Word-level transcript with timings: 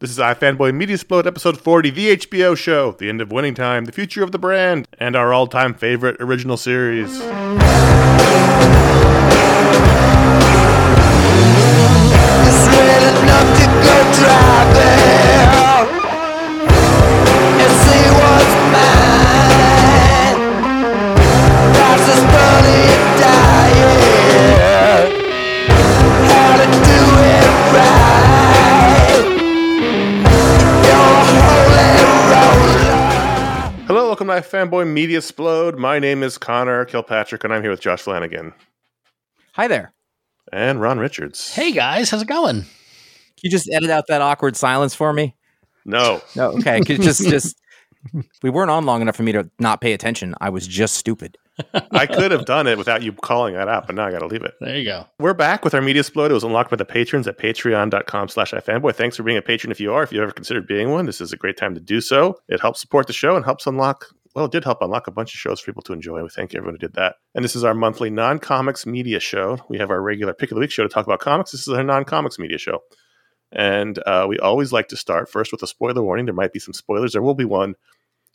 This 0.00 0.10
is 0.10 0.18
iFanboy 0.18 0.80
Mediasplode 0.80 1.26
episode 1.26 1.60
40, 1.60 1.90
the 1.90 2.16
HBO 2.18 2.56
show, 2.56 2.92
the 2.92 3.08
end 3.08 3.20
of 3.20 3.32
winning 3.32 3.56
time, 3.56 3.84
the 3.84 3.90
future 3.90 4.22
of 4.22 4.30
the 4.30 4.38
brand, 4.38 4.86
and 5.00 5.16
our 5.16 5.32
all-time 5.32 5.74
favorite 5.74 6.18
original 6.20 6.56
series. 6.56 7.20
Enough 7.20 7.34
to 13.58 13.66
go 13.82 14.12
driving 14.20 15.87
welcome 34.18 34.42
to 34.42 34.48
iFanboy 34.48 34.84
Mediasplode. 34.84 35.78
My 35.78 36.00
name 36.00 36.24
is 36.24 36.38
Conor 36.38 36.84
Kilpatrick, 36.86 37.44
and 37.44 37.52
I'm 37.54 37.62
here 37.62 37.70
with 37.70 37.80
Josh 37.80 38.02
Flanagan 38.02 38.52
Hi 39.52 39.68
there. 39.68 39.92
and 40.52 40.80
Ron 40.80 40.98
Richards. 40.98 41.54
Hey 41.54 41.70
guys, 41.70 42.10
how's 42.10 42.22
it 42.22 42.26
going? 42.28 42.62
Can 42.62 42.68
you 43.44 43.50
just 43.50 43.70
edit 43.70 43.90
out 43.90 44.08
that 44.08 44.20
awkward 44.20 44.56
silence 44.56 44.92
for 44.92 45.12
me? 45.12 45.36
No, 45.84 46.20
No, 46.34 46.50
okay. 46.58 46.80
'cause 46.80 46.98
just, 46.98 47.22
just 47.28 47.56
we 48.42 48.50
weren't 48.50 48.72
on 48.72 48.84
long 48.86 49.02
enough 49.02 49.14
for 49.14 49.22
me 49.22 49.30
to 49.30 49.48
not 49.60 49.80
pay 49.80 49.92
attention. 49.92 50.34
I 50.40 50.50
was 50.50 50.66
just 50.66 50.96
stupid. 50.96 51.38
I 51.90 52.06
could 52.06 52.30
have 52.30 52.44
done 52.44 52.66
it 52.66 52.78
without 52.78 53.02
you 53.02 53.12
calling 53.12 53.54
that 53.54 53.68
out, 53.68 53.86
but 53.86 53.96
now 53.96 54.06
I 54.06 54.10
got 54.10 54.20
to 54.20 54.26
leave 54.26 54.42
it. 54.42 54.54
There 54.60 54.76
you 54.76 54.84
go. 54.84 55.06
We're 55.18 55.34
back 55.34 55.64
with 55.64 55.74
our 55.74 55.80
Mediasplode. 55.80 56.30
It 56.30 56.34
was 56.34 56.44
unlocked 56.44 56.70
by 56.70 56.76
the 56.76 56.84
patrons 56.84 57.26
at 57.26 57.38
patreon.com 57.38 58.28
slash 58.28 58.52
ifanboy. 58.52 58.94
Thanks 58.94 59.16
for 59.16 59.22
being 59.22 59.38
a 59.38 59.42
patron 59.42 59.70
if 59.70 59.80
you 59.80 59.92
are. 59.92 60.02
If 60.02 60.12
you 60.12 60.22
ever 60.22 60.32
considered 60.32 60.66
being 60.66 60.90
one, 60.90 61.06
this 61.06 61.20
is 61.20 61.32
a 61.32 61.36
great 61.36 61.56
time 61.56 61.74
to 61.74 61.80
do 61.80 62.00
so. 62.00 62.38
It 62.48 62.60
helps 62.60 62.80
support 62.80 63.06
the 63.06 63.12
show 63.12 63.36
and 63.36 63.44
helps 63.44 63.66
unlock, 63.66 64.06
well, 64.34 64.44
it 64.44 64.52
did 64.52 64.64
help 64.64 64.82
unlock 64.82 65.06
a 65.06 65.10
bunch 65.10 65.34
of 65.34 65.40
shows 65.40 65.60
for 65.60 65.66
people 65.66 65.82
to 65.82 65.92
enjoy. 65.92 66.22
We 66.22 66.28
thank 66.28 66.54
everyone 66.54 66.74
who 66.74 66.78
did 66.78 66.94
that. 66.94 67.16
And 67.34 67.44
this 67.44 67.56
is 67.56 67.64
our 67.64 67.74
monthly 67.74 68.10
non-comics 68.10 68.86
media 68.86 69.20
show. 69.20 69.58
We 69.68 69.78
have 69.78 69.90
our 69.90 70.00
regular 70.00 70.34
pick 70.34 70.50
of 70.50 70.56
the 70.56 70.60
week 70.60 70.70
show 70.70 70.82
to 70.82 70.88
talk 70.88 71.06
about 71.06 71.20
comics. 71.20 71.52
This 71.52 71.66
is 71.66 71.74
our 71.74 71.82
non-comics 71.82 72.38
media 72.38 72.58
show. 72.58 72.80
And 73.50 73.98
uh, 74.06 74.26
we 74.28 74.38
always 74.38 74.72
like 74.72 74.88
to 74.88 74.96
start 74.96 75.30
first 75.30 75.52
with 75.52 75.62
a 75.62 75.66
spoiler 75.66 76.02
warning. 76.02 76.26
There 76.26 76.34
might 76.34 76.52
be 76.52 76.60
some 76.60 76.74
spoilers. 76.74 77.12
There 77.12 77.22
will 77.22 77.34
be 77.34 77.46
one. 77.46 77.74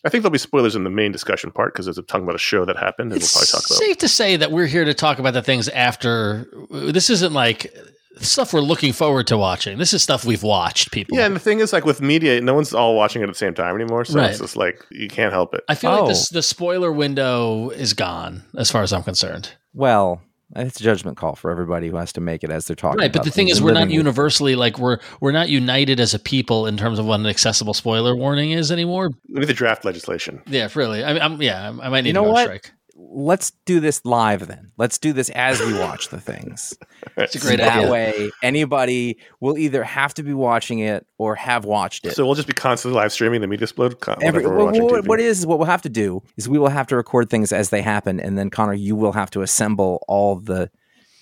I 0.05 0.09
think 0.09 0.21
there'll 0.23 0.31
be 0.31 0.37
spoilers 0.37 0.75
in 0.75 0.83
the 0.83 0.89
main 0.89 1.11
discussion 1.11 1.49
part 1.51 1.73
because 1.73 1.87
it's 1.87 1.97
talking 2.07 2.23
about 2.23 2.35
a 2.35 2.39
show 2.39 2.65
that 2.65 2.77
happened, 2.77 3.13
and 3.13 3.21
It's 3.21 3.33
we'll 3.33 3.41
probably 3.45 3.51
talk 3.61 3.69
about. 3.69 3.77
safe 3.85 3.97
to 3.99 4.07
say 4.07 4.35
that 4.35 4.51
we're 4.51 4.65
here 4.65 4.83
to 4.85 4.93
talk 4.93 5.19
about 5.19 5.33
the 5.33 5.41
things 5.41 5.69
after. 5.69 6.47
Uh, 6.71 6.91
this 6.91 7.09
isn't 7.09 7.31
like 7.33 7.67
uh, 7.75 8.19
stuff 8.19 8.53
we're 8.53 8.59
looking 8.59 8.91
forward 8.91 9.27
to 9.27 9.37
watching. 9.37 9.77
This 9.77 9.93
is 9.93 10.03
stuff 10.03 10.25
we've 10.25 10.43
watched. 10.43 10.91
People. 10.91 11.17
Yeah, 11.17 11.25
and 11.25 11.35
the 11.35 11.39
thing 11.39 11.59
is, 11.61 11.71
like 11.71 11.85
with 11.85 12.01
media, 12.01 12.41
no 12.41 12.53
one's 12.53 12.73
all 12.73 12.95
watching 12.95 13.21
it 13.21 13.25
at 13.25 13.31
the 13.31 13.37
same 13.37 13.53
time 13.53 13.75
anymore. 13.75 14.03
So 14.03 14.19
Right. 14.19 14.31
it's 14.31 14.39
just 14.39 14.57
like 14.57 14.85
you 14.91 15.07
can't 15.07 15.31
help 15.31 15.53
it. 15.53 15.63
I 15.69 15.75
feel 15.75 15.91
Oh. 15.91 15.99
like 16.01 16.09
this, 16.09 16.29
oh. 16.31 16.35
the 16.35 16.41
spoiler 16.43 16.91
window 16.91 17.69
is 17.69 17.93
gone 17.93 18.43
as 18.57 18.69
far 18.69 18.81
as 18.83 18.91
I'm 18.91 19.03
concerned. 19.03 19.51
Well, 19.73 20.21
It's 20.55 20.79
a 20.79 20.83
judgment 20.83 21.17
call 21.17 21.35
for 21.35 21.49
everybody 21.51 21.87
who 21.89 21.95
has 21.97 22.13
to 22.13 22.21
make 22.21 22.43
it 22.43 22.49
as 22.51 22.65
they're 22.65 22.75
talking. 22.75 22.99
Right, 22.99 23.11
but 23.11 23.23
the 23.23 23.31
thing 23.31 23.49
is, 23.49 23.61
we're 23.61 23.73
not 23.73 23.89
universally 23.89 24.55
like 24.55 24.77
we're 24.77 24.99
we're 25.19 25.31
not 25.31 25.49
united 25.49 25.99
as 25.99 26.13
a 26.13 26.19
people 26.19 26.67
in 26.67 26.77
terms 26.77 26.99
of 26.99 27.05
what 27.05 27.19
an 27.19 27.25
accessible 27.25 27.73
spoiler 27.73 28.15
warning 28.15 28.51
is 28.51 28.71
anymore. 28.71 29.11
We 29.29 29.39
need 29.39 29.47
the 29.47 29.53
draft 29.53 29.83
legislation. 29.85 30.41
Yeah, 30.47 30.69
really. 30.75 31.03
I 31.03 31.13
mean, 31.13 31.21
I'm, 31.21 31.41
yeah, 31.41 31.69
I 31.69 31.89
might 31.89 32.01
need 32.01 32.09
You 32.09 32.13
to 32.13 32.19
know 32.21 32.25
go 32.25 32.31
what? 32.31 32.43
strike. 32.43 32.71
Let's 33.15 33.51
do 33.65 33.79
this 33.79 34.03
live 34.05 34.47
then. 34.47 34.71
Let's 34.77 34.97
do 34.97 35.13
this 35.13 35.29
as 35.29 35.59
we 35.59 35.77
watch 35.77 36.09
the 36.09 36.19
things. 36.19 36.73
It's 37.17 37.35
a 37.35 37.39
great 37.39 37.57
that 37.59 37.77
idea. 37.79 37.91
way, 37.91 38.31
anybody 38.41 39.17
will 39.41 39.57
either 39.57 39.83
have 39.83 40.13
to 40.15 40.23
be 40.23 40.33
watching 40.33 40.79
it 40.79 41.05
or 41.17 41.35
have 41.35 41.65
watched 41.65 42.05
it. 42.05 42.15
So 42.15 42.25
we'll 42.25 42.33
just 42.35 42.47
be 42.47 42.53
constantly 42.53 42.97
live 42.99 43.11
streaming 43.11 43.41
the 43.41 43.47
Mediasplode. 43.47 43.99
con- 43.99 44.17
Every, 44.23 44.39
whenever 44.43 44.49
we're 44.49 44.57
what, 44.57 44.65
watching 44.67 44.83
what- 44.85 45.03
TV. 45.03 45.07
what 45.07 45.19
is 45.19 45.45
what 45.45 45.59
we'll 45.59 45.67
have 45.67 45.81
to 45.83 45.89
do 45.89 46.23
is 46.37 46.47
we 46.47 46.57
will 46.57 46.69
have 46.69 46.87
to 46.87 46.95
record 46.95 47.29
things 47.29 47.51
as 47.51 47.69
they 47.71 47.81
happen, 47.81 48.19
and 48.21 48.37
then 48.37 48.49
Conor, 48.49 48.73
you 48.73 48.95
will 48.95 49.11
have 49.11 49.29
to 49.31 49.41
assemble 49.41 50.03
all 50.07 50.37
the 50.37 50.71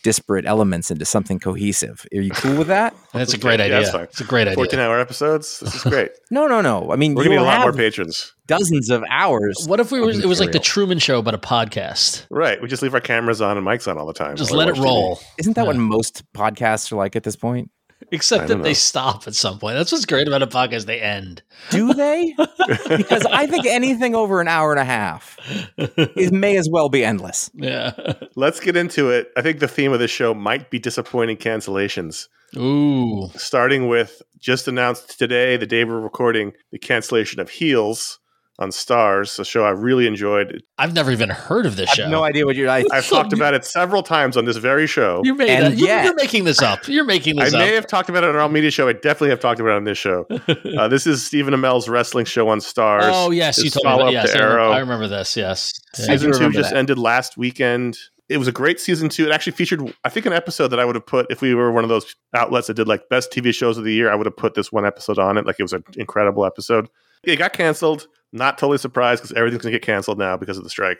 disparate 0.03 0.45
elements 0.45 0.89
into 0.91 1.05
something 1.05 1.39
cohesive. 1.39 2.05
Are 2.15 2.21
you 2.21 2.31
cool 2.31 2.57
with 2.57 2.67
that? 2.67 2.95
That's 3.13 3.33
a 3.33 3.37
great 3.37 3.59
yeah, 3.59 3.65
idea. 3.65 3.91
that's. 3.91 3.93
It's 4.11 4.21
a 4.21 4.23
great 4.23 4.47
idea. 4.47 4.55
14 4.55 4.79
hour 4.79 4.99
episodes. 4.99 5.59
This 5.59 5.75
is 5.75 5.83
great. 5.83 6.11
No, 6.31 6.47
no, 6.47 6.61
no. 6.61 6.91
I 6.93 6.95
mean, 6.95 7.13
We're 7.13 7.23
gonna 7.25 7.35
need 7.35 7.41
a 7.41 7.45
lot 7.45 7.59
more 7.61 7.73
patrons. 7.73 8.33
dozens 8.47 8.89
of 8.89 9.03
hours. 9.09 9.57
What 9.67 9.81
if 9.81 9.91
we 9.91 9.99
of 9.99 10.05
were? 10.05 10.11
It 10.11 10.25
was 10.25 10.39
like 10.39 10.53
the. 10.53 10.59
Truman 10.59 10.97
Show, 10.97 11.21
but 11.21 11.33
a 11.33 11.37
podcast. 11.37 12.25
Right. 12.29 12.61
We 12.61 12.69
just 12.69 12.81
leave 12.81 12.93
our 12.93 13.01
cameras 13.01 13.41
on 13.41 13.57
and 13.57 13.67
mics 13.67 13.85
on 13.89 13.97
all 13.97 14.05
the 14.05 14.13
time. 14.13 14.37
Just 14.37 14.51
let 14.51 14.69
it 14.69 14.75
watch 14.75 14.79
TV. 14.81 14.85
roll. 14.85 15.19
Isn't 15.37 15.53
that 15.57 15.67
what 15.67 15.75
most 15.75 16.23
podcasts 16.33 16.89
are 16.91 16.95
like 16.95 17.17
at 17.17 17.23
this 17.23 17.35
point? 17.35 17.69
Except 18.11 18.47
that 18.47 18.55
don't 18.55 18.63
they 18.63 18.73
stop 18.73 19.27
at 19.27 19.35
some 19.35 19.59
point. 19.59 19.75
That's 19.75 19.91
what's 19.91 20.05
great 20.05 20.27
about 20.27 20.41
a 20.41 20.47
podcast. 20.47 20.85
They 20.85 20.99
end. 20.99 21.43
Do 21.69 21.93
they? 21.93 22.33
because 22.67 23.25
I 23.25 23.47
think 23.47 23.65
anything 23.65 24.15
over 24.15 24.41
an 24.41 24.47
hour 24.47 24.71
and 24.71 24.79
a 24.79 24.85
half 24.85 25.37
it 25.77 26.33
may 26.33 26.57
as 26.57 26.67
well 26.71 26.89
be 26.89 27.05
endless. 27.05 27.49
Yeah. 27.53 27.93
Let's 28.35 28.59
get 28.59 28.75
into 28.75 29.09
it. 29.09 29.31
I 29.37 29.41
think 29.41 29.59
the 29.59 29.67
theme 29.67 29.93
of 29.93 29.99
this 29.99 30.11
show 30.11 30.33
might 30.33 30.69
be 30.69 30.79
disappointing 30.79 31.37
cancellations. 31.37 32.27
Ooh. 32.57 33.29
Starting 33.35 33.87
with 33.87 34.21
just 34.39 34.67
announced 34.67 35.17
today, 35.19 35.57
the 35.57 35.67
day 35.67 35.85
we're 35.85 35.99
recording, 35.99 36.53
the 36.71 36.79
cancellation 36.79 37.39
of 37.39 37.49
Heels 37.49 38.19
on 38.61 38.69
Starz, 38.69 39.39
a 39.39 39.43
show 39.43 39.65
I 39.65 39.71
really 39.71 40.05
enjoyed. 40.07 40.61
I've 40.77 40.93
never 40.93 41.11
even 41.11 41.29
heard 41.29 41.65
of 41.65 41.75
this 41.75 41.89
I 41.89 41.93
show. 41.95 42.01
have 42.03 42.11
no 42.11 42.23
idea 42.23 42.45
what 42.45 42.55
you're. 42.55 42.69
I, 42.69 42.83
I've 42.91 43.07
talked 43.07 43.33
about 43.33 43.53
it 43.55 43.65
several 43.65 44.03
times 44.03 44.37
on 44.37 44.45
this 44.45 44.57
very 44.57 44.85
show. 44.87 45.21
You 45.25 45.33
made 45.35 45.49
and 45.49 45.73
that, 45.73 45.77
yet, 45.79 46.05
you're 46.05 46.13
making 46.15 46.43
this 46.43 46.61
up. 46.61 46.87
You're 46.87 47.03
making 47.03 47.37
this. 47.37 47.53
I 47.53 47.57
this 47.57 47.69
may 47.69 47.75
have 47.75 47.87
talked 47.87 48.07
about 48.09 48.23
it 48.23 48.29
on 48.29 48.35
our 48.35 48.47
media 48.47 48.69
show. 48.71 48.87
I 48.87 48.93
definitely 48.93 49.31
have 49.31 49.39
talked 49.39 49.59
about 49.59 49.71
it 49.71 49.77
on 49.77 49.83
this 49.85 49.97
show. 49.97 50.27
Uh, 50.77 50.87
this 50.87 51.05
is 51.05 51.25
Stephen 51.25 51.53
Amell's 51.53 51.89
wrestling 51.89 52.25
show 52.25 52.47
on 52.49 52.59
Starz. 52.59 53.01
oh 53.11 53.31
yes, 53.31 53.57
you 53.57 53.65
His 53.65 53.73
told 53.73 53.83
me. 53.85 53.89
That. 53.89 53.97
follow-up 53.97 54.13
Yes, 54.13 54.31
to 54.31 54.37
I 54.37 54.41
remember, 54.41 54.59
Arrow. 54.61 54.71
I 54.71 54.79
remember 54.79 55.07
this. 55.07 55.35
Yes. 55.35 55.73
Yeah. 55.97 56.05
I 56.05 56.07
do 56.15 56.17
Season 56.31 56.33
two 56.33 56.51
just 56.51 56.69
that. 56.69 56.77
ended 56.77 56.97
last 56.97 57.35
weekend. 57.37 57.97
It 58.29 58.37
was 58.37 58.47
a 58.47 58.51
great 58.51 58.79
season 58.79 59.09
two. 59.09 59.25
It 59.25 59.31
actually 59.31 59.53
featured, 59.53 59.93
I 60.05 60.09
think, 60.09 60.25
an 60.25 60.33
episode 60.33 60.69
that 60.69 60.79
I 60.79 60.85
would 60.85 60.95
have 60.95 61.05
put 61.05 61.27
if 61.29 61.41
we 61.41 61.53
were 61.53 61.71
one 61.71 61.83
of 61.83 61.89
those 61.89 62.15
outlets 62.33 62.67
that 62.67 62.75
did 62.75 62.87
like 62.87 63.09
best 63.09 63.31
TV 63.31 63.53
shows 63.53 63.77
of 63.77 63.83
the 63.83 63.91
year. 63.93 64.09
I 64.11 64.15
would 64.15 64.25
have 64.27 64.37
put 64.37 64.53
this 64.53 64.71
one 64.71 64.85
episode 64.85 65.19
on 65.19 65.37
it. 65.37 65.45
Like 65.45 65.57
it 65.59 65.63
was 65.63 65.73
an 65.73 65.83
incredible 65.97 66.45
episode. 66.45 66.87
It 67.23 67.35
got 67.37 67.53
canceled. 67.53 68.07
Not 68.33 68.57
totally 68.57 68.77
surprised 68.77 69.21
because 69.21 69.35
everything's 69.35 69.63
gonna 69.63 69.73
get 69.73 69.81
canceled 69.81 70.17
now 70.17 70.37
because 70.37 70.57
of 70.57 70.63
the 70.63 70.69
strike. 70.69 70.99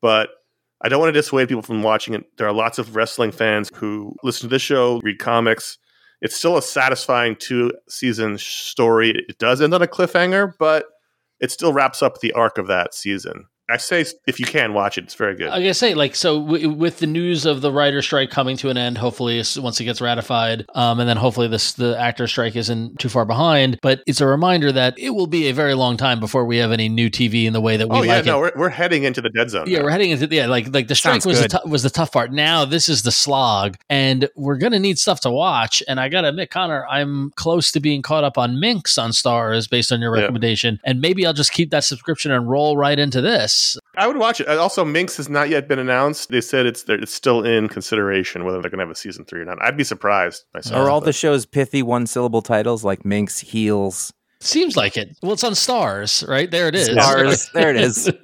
But 0.00 0.30
I 0.82 0.88
don't 0.88 1.00
want 1.00 1.14
to 1.14 1.18
dissuade 1.18 1.48
people 1.48 1.62
from 1.62 1.82
watching 1.82 2.14
it. 2.14 2.24
There 2.38 2.46
are 2.46 2.52
lots 2.52 2.78
of 2.78 2.96
wrestling 2.96 3.30
fans 3.30 3.70
who 3.74 4.16
listen 4.24 4.48
to 4.48 4.54
this 4.54 4.62
show, 4.62 5.00
read 5.04 5.18
comics. 5.20 5.78
It's 6.20 6.36
still 6.36 6.56
a 6.56 6.62
satisfying 6.62 7.36
two 7.36 7.72
season 7.88 8.38
story. 8.38 9.10
It 9.28 9.38
does 9.38 9.60
end 9.60 9.74
on 9.74 9.82
a 9.82 9.86
cliffhanger, 9.86 10.54
but 10.58 10.86
it 11.40 11.50
still 11.50 11.72
wraps 11.72 12.02
up 12.02 12.20
the 12.20 12.32
arc 12.32 12.58
of 12.58 12.66
that 12.68 12.94
season. 12.94 13.46
I 13.72 13.76
say 13.78 14.04
if 14.26 14.38
you 14.38 14.46
can 14.46 14.74
watch 14.74 14.98
it, 14.98 15.04
it's 15.04 15.14
very 15.14 15.34
good. 15.34 15.48
I 15.48 15.60
gotta 15.60 15.74
say, 15.74 15.94
like, 15.94 16.14
so 16.14 16.40
w- 16.40 16.70
with 16.70 16.98
the 16.98 17.06
news 17.06 17.46
of 17.46 17.60
the 17.60 17.72
writer 17.72 18.02
strike 18.02 18.30
coming 18.30 18.56
to 18.58 18.68
an 18.70 18.76
end, 18.76 18.98
hopefully 18.98 19.42
once 19.56 19.80
it 19.80 19.84
gets 19.84 20.00
ratified, 20.00 20.66
um, 20.74 21.00
and 21.00 21.08
then 21.08 21.16
hopefully 21.16 21.48
this 21.48 21.72
the 21.72 21.98
actor 21.98 22.26
strike 22.26 22.54
isn't 22.56 22.98
too 22.98 23.08
far 23.08 23.24
behind. 23.24 23.78
But 23.82 24.02
it's 24.06 24.20
a 24.20 24.26
reminder 24.26 24.72
that 24.72 24.98
it 24.98 25.10
will 25.10 25.26
be 25.26 25.48
a 25.48 25.52
very 25.54 25.74
long 25.74 25.96
time 25.96 26.20
before 26.20 26.44
we 26.44 26.58
have 26.58 26.72
any 26.72 26.88
new 26.88 27.08
TV 27.10 27.44
in 27.46 27.52
the 27.52 27.60
way 27.60 27.76
that 27.76 27.88
we 27.88 27.96
oh 27.96 28.02
yeah, 28.02 28.16
like 28.16 28.24
no, 28.24 28.44
it. 28.44 28.54
we're, 28.54 28.62
we're 28.62 28.68
heading 28.68 29.04
into 29.04 29.20
the 29.20 29.30
dead 29.30 29.50
zone. 29.50 29.64
Yeah, 29.68 29.78
now. 29.78 29.84
we're 29.84 29.90
heading 29.90 30.10
into 30.10 30.26
yeah, 30.34 30.46
like 30.46 30.72
like 30.74 30.88
the 30.88 30.94
strike 30.94 31.22
Sounds 31.22 31.26
was 31.26 31.40
the 31.42 31.48
tou- 31.48 31.68
was 31.68 31.82
the 31.82 31.90
tough 31.90 32.12
part. 32.12 32.32
Now 32.32 32.64
this 32.64 32.88
is 32.88 33.02
the 33.02 33.12
slog, 33.12 33.76
and 33.88 34.28
we're 34.36 34.58
gonna 34.58 34.78
need 34.78 34.98
stuff 34.98 35.20
to 35.20 35.30
watch. 35.30 35.82
And 35.88 35.98
I 35.98 36.08
gotta 36.08 36.28
admit, 36.28 36.50
Conor, 36.50 36.86
I'm 36.88 37.30
close 37.36 37.72
to 37.72 37.80
being 37.80 38.02
caught 38.02 38.24
up 38.24 38.36
on 38.36 38.60
Minx 38.60 38.98
on 38.98 39.10
Starz 39.12 39.68
based 39.70 39.92
on 39.92 40.00
your 40.00 40.14
Yeah. 40.14 40.22
recommendation, 40.22 40.80
and 40.84 41.00
maybe 41.00 41.24
I'll 41.26 41.32
just 41.32 41.52
keep 41.52 41.70
that 41.70 41.84
subscription 41.84 42.30
and 42.32 42.48
roll 42.50 42.76
right 42.76 42.98
into 42.98 43.20
this. 43.20 43.61
I 43.96 44.06
would 44.06 44.16
watch 44.16 44.40
it. 44.40 44.48
Uh, 44.48 44.60
Also, 44.60 44.84
Minx 44.84 45.16
has 45.16 45.28
not 45.28 45.48
yet 45.48 45.68
been 45.68 45.78
announced. 45.78 46.30
They 46.30 46.40
said 46.40 46.66
it's 46.66 46.84
it's 46.88 47.12
still 47.12 47.44
in 47.44 47.68
consideration 47.68 48.44
whether 48.44 48.60
they're 48.60 48.70
going 48.70 48.78
to 48.78 48.84
have 48.84 48.90
a 48.90 48.94
season 48.94 49.24
three 49.24 49.40
or 49.40 49.44
not. 49.44 49.58
I'd 49.62 49.76
be 49.76 49.84
surprised 49.84 50.44
myself. 50.54 50.76
are 50.76 50.90
all 50.90 51.00
but- 51.00 51.06
the 51.06 51.12
shows 51.12 51.46
pithy 51.46 51.82
one 51.82 52.06
syllable 52.06 52.42
titles 52.42 52.84
like 52.84 53.04
Minx, 53.04 53.38
Heels, 53.40 54.12
Seems 54.44 54.76
like 54.76 54.96
it. 54.96 55.16
Well, 55.22 55.34
it's 55.34 55.44
on 55.44 55.52
Starz, 55.52 56.26
right? 56.28 56.50
There 56.50 56.66
it 56.66 56.74
is. 56.74 56.88
Starz? 56.88 57.52
there 57.52 57.70
it 57.70 57.76
is. 57.76 58.06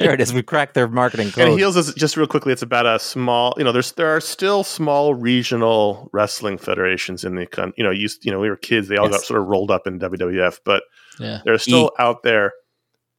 There 0.00 0.12
it 0.14 0.20
is. 0.20 0.32
We 0.32 0.42
cracked 0.42 0.74
their 0.74 0.88
marketing 0.88 1.30
code. 1.30 1.48
and 1.50 1.58
Heels 1.58 1.76
is 1.76 1.94
just 1.94 2.16
real 2.16 2.26
quickly. 2.26 2.52
It's 2.52 2.62
about 2.62 2.86
a 2.86 2.98
small. 2.98 3.54
You 3.56 3.62
know, 3.62 3.70
there's 3.70 3.92
there 3.92 4.08
are 4.08 4.20
still 4.20 4.64
small 4.64 5.14
regional 5.14 6.10
wrestling 6.12 6.58
federations 6.58 7.22
in 7.22 7.36
the 7.36 7.46
country. 7.46 7.74
You 7.78 7.84
know, 7.84 7.90
used 7.92 8.24
you 8.24 8.32
know 8.32 8.40
we 8.40 8.48
were 8.48 8.56
kids. 8.56 8.88
They 8.88 8.96
all 8.96 9.06
Yes. 9.06 9.18
got 9.18 9.26
sort 9.26 9.40
of 9.42 9.46
rolled 9.46 9.70
up 9.70 9.86
in 9.86 10.00
WWF, 10.00 10.58
but 10.64 10.82
yeah. 11.20 11.38
they're 11.44 11.58
still 11.58 11.92
out 12.00 12.22
there. 12.24 12.52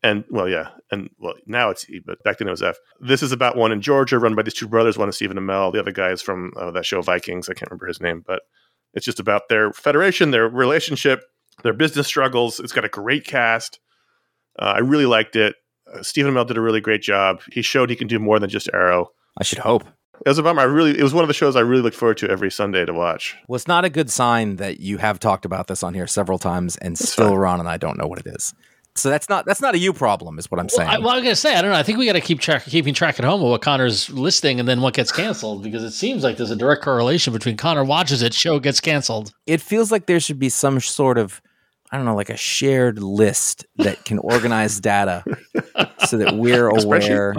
And 0.03 0.23
well, 0.31 0.49
yeah, 0.49 0.69
and 0.89 1.09
well, 1.19 1.35
now 1.45 1.69
it's 1.69 1.87
E, 1.89 2.01
but 2.03 2.23
back 2.23 2.39
then 2.39 2.47
it 2.47 2.51
was 2.51 2.63
F. 2.63 2.77
This 2.99 3.21
is 3.21 3.31
about 3.31 3.55
one 3.55 3.71
in 3.71 3.81
Georgia, 3.81 4.17
run 4.17 4.33
by 4.33 4.41
these 4.41 4.55
two 4.55 4.67
brothers. 4.67 4.97
One 4.97 5.09
is 5.09 5.15
Stephen 5.15 5.37
Amell, 5.37 5.71
the 5.71 5.79
other 5.79 5.91
guy 5.91 6.09
is 6.09 6.21
from 6.23 6.53
uh, 6.59 6.71
that 6.71 6.85
show 6.85 7.01
Vikings. 7.01 7.49
I 7.49 7.53
can't 7.53 7.69
remember 7.69 7.87
his 7.87 8.01
name, 8.01 8.23
but 8.25 8.41
it's 8.93 9.05
just 9.05 9.19
about 9.19 9.43
their 9.47 9.71
federation, 9.73 10.31
their 10.31 10.47
relationship, 10.49 11.23
their 11.63 11.73
business 11.73 12.07
struggles. 12.07 12.59
It's 12.59 12.73
got 12.73 12.85
a 12.85 12.89
great 12.89 13.25
cast. 13.25 13.79
Uh, 14.57 14.73
I 14.75 14.79
really 14.79 15.05
liked 15.05 15.35
it. 15.35 15.55
Uh, 15.93 16.01
Stephen 16.01 16.33
Amell 16.33 16.47
did 16.47 16.57
a 16.57 16.61
really 16.61 16.81
great 16.81 17.01
job. 17.01 17.41
He 17.51 17.61
showed 17.61 17.89
he 17.89 17.95
can 17.95 18.07
do 18.07 18.19
more 18.19 18.39
than 18.39 18.49
just 18.49 18.69
Arrow. 18.73 19.11
I 19.37 19.43
should 19.43 19.59
hope. 19.59 19.83
It 20.25 20.29
was 20.29 20.37
a 20.37 20.43
bummer. 20.43 20.61
I 20.61 20.65
really, 20.65 20.97
it 20.97 21.03
was 21.03 21.13
one 21.13 21.23
of 21.23 21.29
the 21.29 21.33
shows 21.33 21.55
I 21.55 21.61
really 21.61 21.81
looked 21.81 21.95
forward 21.95 22.17
to 22.17 22.29
every 22.29 22.51
Sunday 22.51 22.85
to 22.85 22.93
watch. 22.93 23.35
Well, 23.47 23.55
it's 23.55 23.67
not 23.67 23.85
a 23.85 23.89
good 23.89 24.11
sign 24.11 24.57
that 24.57 24.79
you 24.79 24.97
have 24.97 25.19
talked 25.19 25.45
about 25.45 25.67
this 25.67 25.81
on 25.81 25.95
here 25.95 26.05
several 26.05 26.37
times 26.37 26.77
and 26.77 26.97
still 26.97 27.29
fine. 27.29 27.37
Ron 27.37 27.59
and 27.59 27.69
I 27.69 27.77
don't 27.77 27.97
know 27.97 28.07
what 28.07 28.19
it 28.19 28.27
is. 28.27 28.53
So 29.01 29.09
that's 29.09 29.27
not 29.29 29.45
that's 29.45 29.61
not 29.61 29.73
a 29.75 29.79
you 29.79 29.93
problem, 29.93 30.37
is 30.39 30.49
what 30.51 30.59
I'm 30.59 30.65
Well, 30.67 30.77
saying. 30.77 30.89
I, 30.89 30.99
well, 30.99 31.09
I'm 31.09 31.23
gonna 31.23 31.35
say 31.35 31.55
I 31.55 31.61
don't 31.61 31.71
know. 31.71 31.77
I 31.77 31.83
think 31.83 31.97
we 31.97 32.05
got 32.05 32.13
to 32.13 32.21
keep 32.21 32.39
track, 32.39 32.65
keeping 32.65 32.93
track 32.93 33.19
at 33.19 33.25
home 33.25 33.41
of 33.41 33.49
what 33.49 33.61
Conor's 33.61 34.09
listing 34.09 34.59
and 34.59 34.67
then 34.69 34.81
what 34.81 34.93
gets 34.93 35.11
canceled 35.11 35.63
because 35.63 35.83
it 35.83 35.91
seems 35.91 36.23
like 36.23 36.37
there's 36.37 36.51
a 36.51 36.55
direct 36.55 36.81
correlation 36.83 37.33
between 37.33 37.57
Conor 37.57 37.83
watches 37.83 38.21
it, 38.21 38.33
show 38.33 38.59
gets 38.59 38.79
canceled. 38.79 39.33
it 39.47 39.59
feels 39.61 39.91
like 39.91 40.05
there 40.05 40.19
should 40.19 40.39
be 40.39 40.49
some 40.49 40.79
sort 40.79 41.17
of 41.17 41.41
I 41.93 41.97
don't 41.97 42.05
know, 42.05 42.15
like 42.15 42.29
a 42.29 42.37
shared 42.37 42.99
list 43.03 43.65
that 43.77 44.05
can 44.05 44.17
organize 44.19 44.79
data 44.79 45.25
so 46.07 46.17
that 46.17 46.35
we're 46.35 46.69
spreadsheet? 46.69 46.85
aware. 46.85 47.35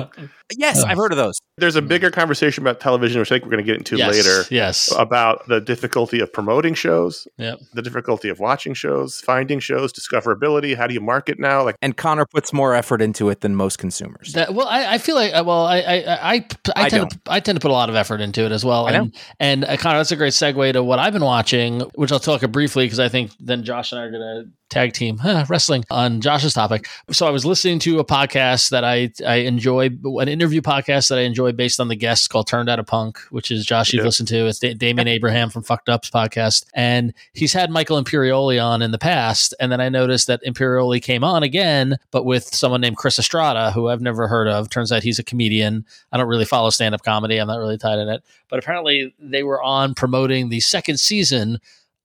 Yes, 0.59 0.83
I've 0.83 0.97
heard 0.97 1.13
of 1.13 1.19
those. 1.19 1.39
There's 1.59 1.77
a 1.77 1.83
bigger 1.83 2.11
conversation 2.11 2.63
about 2.63 2.81
television, 2.81 3.21
which 3.21 3.31
I 3.31 3.37
think 3.37 3.45
we're 3.45 3.53
going 3.53 3.65
to 3.65 3.71
get 3.71 3.77
into 3.77 3.97
yes, 3.97 4.11
later. 4.11 4.49
Yes. 4.51 4.93
about 4.99 5.47
the 5.49 5.61
difficulty 5.61 6.21
of 6.21 6.33
promoting 6.33 6.75
shows, 6.75 7.29
Yep. 7.39 7.59
the 7.75 7.83
difficulty 7.83 8.29
of 8.29 8.41
watching 8.41 8.75
shows, 8.75 9.21
finding 9.21 9.61
shows, 9.61 9.93
discoverability. 9.93 10.77
How 10.77 10.87
do 10.87 10.95
you 10.95 11.01
market 11.01 11.39
now? 11.39 11.63
Like, 11.65 11.77
And 11.83 11.97
Conor 11.97 12.27
puts 12.27 12.53
more 12.53 12.75
effort 12.75 13.01
into 13.03 13.29
it 13.29 13.41
than 13.41 13.55
most 13.55 13.79
consumers. 13.79 14.33
That, 14.33 14.55
well, 14.55 14.67
I, 14.67 14.95
I 14.95 14.99
feel 14.99 15.15
like 15.15 15.33
uh, 15.35 15.45
well, 15.47 15.67
I 15.67 15.79
I 15.81 15.95
I, 15.95 16.35
I, 16.35 16.47
I 16.77 16.89
tend 16.89 17.11
to, 17.11 17.21
I 17.29 17.41
tend 17.41 17.57
to 17.57 17.61
put 17.61 17.71
a 17.71 17.75
lot 17.75 17.89
of 17.89 17.95
effort 17.95 18.21
into 18.21 18.45
it 18.45 18.53
as 18.53 18.65
well. 18.65 18.87
I 18.87 18.93
know. 18.93 19.03
And 19.39 19.63
and 19.63 19.65
uh, 19.65 19.77
Conor, 19.77 19.99
that's 19.99 20.13
a 20.13 20.17
great 20.17 20.33
segue 20.33 20.73
to 20.73 20.83
what 20.83 20.99
I've 20.99 21.13
been 21.13 21.25
watching, 21.25 21.81
which 21.95 22.13
I'll 22.13 22.21
talk 22.21 22.43
briefly 22.51 22.85
because 22.87 23.01
I 23.01 23.09
think 23.09 23.33
then 23.39 23.65
Josh 23.65 23.93
and 23.93 24.01
I 24.01 24.05
are 24.05 24.11
going 24.11 24.23
to 24.23 24.51
tag 24.73 24.93
team 24.95 25.19
huh, 25.19 25.45
wrestling 25.49 25.85
on 25.91 26.21
Josh's 26.21 26.55
topic. 26.55 26.87
So 27.11 27.27
I 27.27 27.31
was 27.31 27.45
listening 27.45 27.79
to 27.81 27.99
a 28.01 28.05
podcast 28.05 28.71
that 28.71 28.83
I 28.85 29.13
I 29.27 29.37
enjoy, 29.37 29.91
an 30.05 30.29
interview 30.29 30.61
podcast 30.63 31.09
that 31.11 31.19
I 31.19 31.23
enjoy 31.23 31.53
based 31.53 31.79
on 31.79 31.89
the 31.89 31.95
guests 31.97 32.27
called 32.27 32.47
Turned 32.47 32.69
Out 32.69 32.79
a 32.79 32.85
Punk, 32.85 33.19
which 33.31 33.51
is 33.51 33.65
Josh 33.67 33.93
you've 33.93 34.01
Yeah. 34.03 34.07
listened 34.07 34.29
to. 34.29 34.47
It's 34.47 34.59
da- 34.59 34.75
Damian 34.75 35.07
Abraham 35.09 35.51
from 35.51 35.63
Fucked 35.63 35.89
Up's 35.89 36.11
podcast, 36.11 36.65
and 36.75 37.13
he's 37.35 37.53
had 37.53 37.71
Michael 37.71 38.03
Imperioli 38.03 38.63
on 38.65 38.83
in 38.83 38.91
the 38.91 38.99
past, 38.99 39.55
and 39.61 39.71
then 39.71 39.81
I 39.81 39.89
noticed 39.91 40.27
that 40.27 40.43
Imperioli 40.45 41.01
came 41.03 41.23
on 41.23 41.43
again, 41.43 41.99
but 42.11 42.25
with 42.25 42.45
someone 42.55 42.81
named 42.81 42.97
Chris 42.97 43.19
Estrada, 43.19 43.71
who 43.73 43.89
I've 43.89 44.01
never 44.01 44.27
heard 44.27 44.49
of. 44.49 44.71
Turns 44.71 44.91
out 44.91 45.03
he's 45.03 45.19
a 45.19 45.23
comedian. 45.25 45.85
I 46.11 46.17
don't 46.17 46.29
really 46.29 46.45
follow 46.47 46.71
stand 46.71 46.95
up 46.95 47.03
comedy. 47.03 47.37
I'm 47.37 47.47
not 47.49 47.59
really 47.59 47.79
tied 47.79 47.99
in 47.99 48.09
it, 48.09 48.23
but 48.49 48.59
apparently 48.59 49.15
they 49.19 49.43
were 49.43 49.63
on 49.63 49.95
promoting 49.95 50.49
the 50.49 50.61
second 50.61 50.99
season 50.99 51.59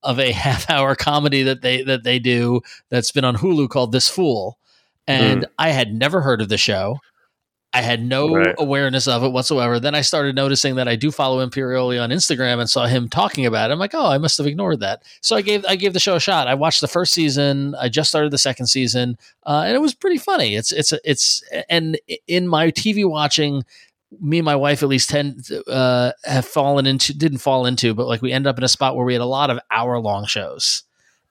of 0.03 0.19
a 0.19 0.31
half 0.33 0.69
hour 0.69 0.95
comedy 0.95 1.43
that 1.43 1.61
they 1.61 1.83
that 1.83 2.03
they 2.03 2.19
do 2.19 2.61
that's 2.89 3.11
been 3.11 3.25
on 3.25 3.35
Hulu 3.37 3.69
called 3.69 3.91
This 3.91 4.07
Fool. 4.09 4.57
And 5.07 5.45
I 5.57 5.69
had 5.69 5.93
never 5.93 6.19
heard 6.21 6.41
of 6.41 6.49
the 6.49 6.57
show. 6.57 6.99
I 7.73 7.81
had 7.81 8.01
no 8.03 8.33
Right. 8.33 8.55
awareness 8.57 9.07
of 9.07 9.23
it 9.23 9.29
whatsoever. 9.31 9.79
Then 9.79 9.93
I 9.93 10.01
started 10.01 10.35
noticing 10.35 10.75
that 10.75 10.87
I 10.87 10.95
do 10.95 11.11
follow 11.11 11.45
Imperioli 11.45 12.01
on 12.01 12.09
Instagram 12.09 12.59
and 12.59 12.69
saw 12.69 12.87
him 12.87 13.07
talking 13.07 13.45
about 13.45 13.69
it. 13.69 13.73
I'm 13.73 13.79
like, 13.79 13.93
oh, 13.93 14.07
I 14.07 14.17
must 14.17 14.37
have 14.37 14.47
ignored 14.47 14.79
that. 14.79 15.03
So 15.21 15.35
I 15.35 15.41
gave 15.41 15.63
I 15.65 15.75
gave 15.75 15.93
the 15.93 15.99
show 15.99 16.15
a 16.15 16.19
shot. 16.19 16.47
I 16.47 16.55
watched 16.55 16.81
the 16.81 16.87
first 16.87 17.13
season. 17.13 17.75
I 17.75 17.89
just 17.89 18.09
started 18.09 18.31
the 18.31 18.37
second 18.37 18.67
season, 18.67 19.17
uh, 19.45 19.63
and 19.65 19.75
it 19.75 19.79
was 19.81 19.93
pretty 19.93 20.17
funny. 20.17 20.55
It's 20.55 20.71
it's 20.71 20.93
it's 21.03 21.43
and 21.69 21.99
in 22.27 22.47
my 22.47 22.71
TV 22.71 23.07
watching, 23.07 23.63
me 24.21 24.39
and 24.39 24.45
my 24.45 24.55
wife 24.55 24.83
at 24.83 24.89
least 24.89 25.09
tend 25.09 25.47
uh, 25.67 26.11
have 26.25 26.45
fallen 26.45 26.85
into 26.85 27.13
didn't 27.17 27.39
fall 27.39 27.65
into, 27.65 27.93
but 27.93 28.07
like 28.07 28.21
we 28.21 28.31
end 28.31 28.47
up 28.47 28.57
in 28.57 28.63
a 28.63 28.67
spot 28.69 28.95
where 28.95 29.05
we 29.05 29.13
had 29.13 29.21
a 29.21 29.25
lot 29.25 29.49
of 29.49 29.59
hour 29.71 29.99
long 29.99 30.25
shows. 30.25 30.83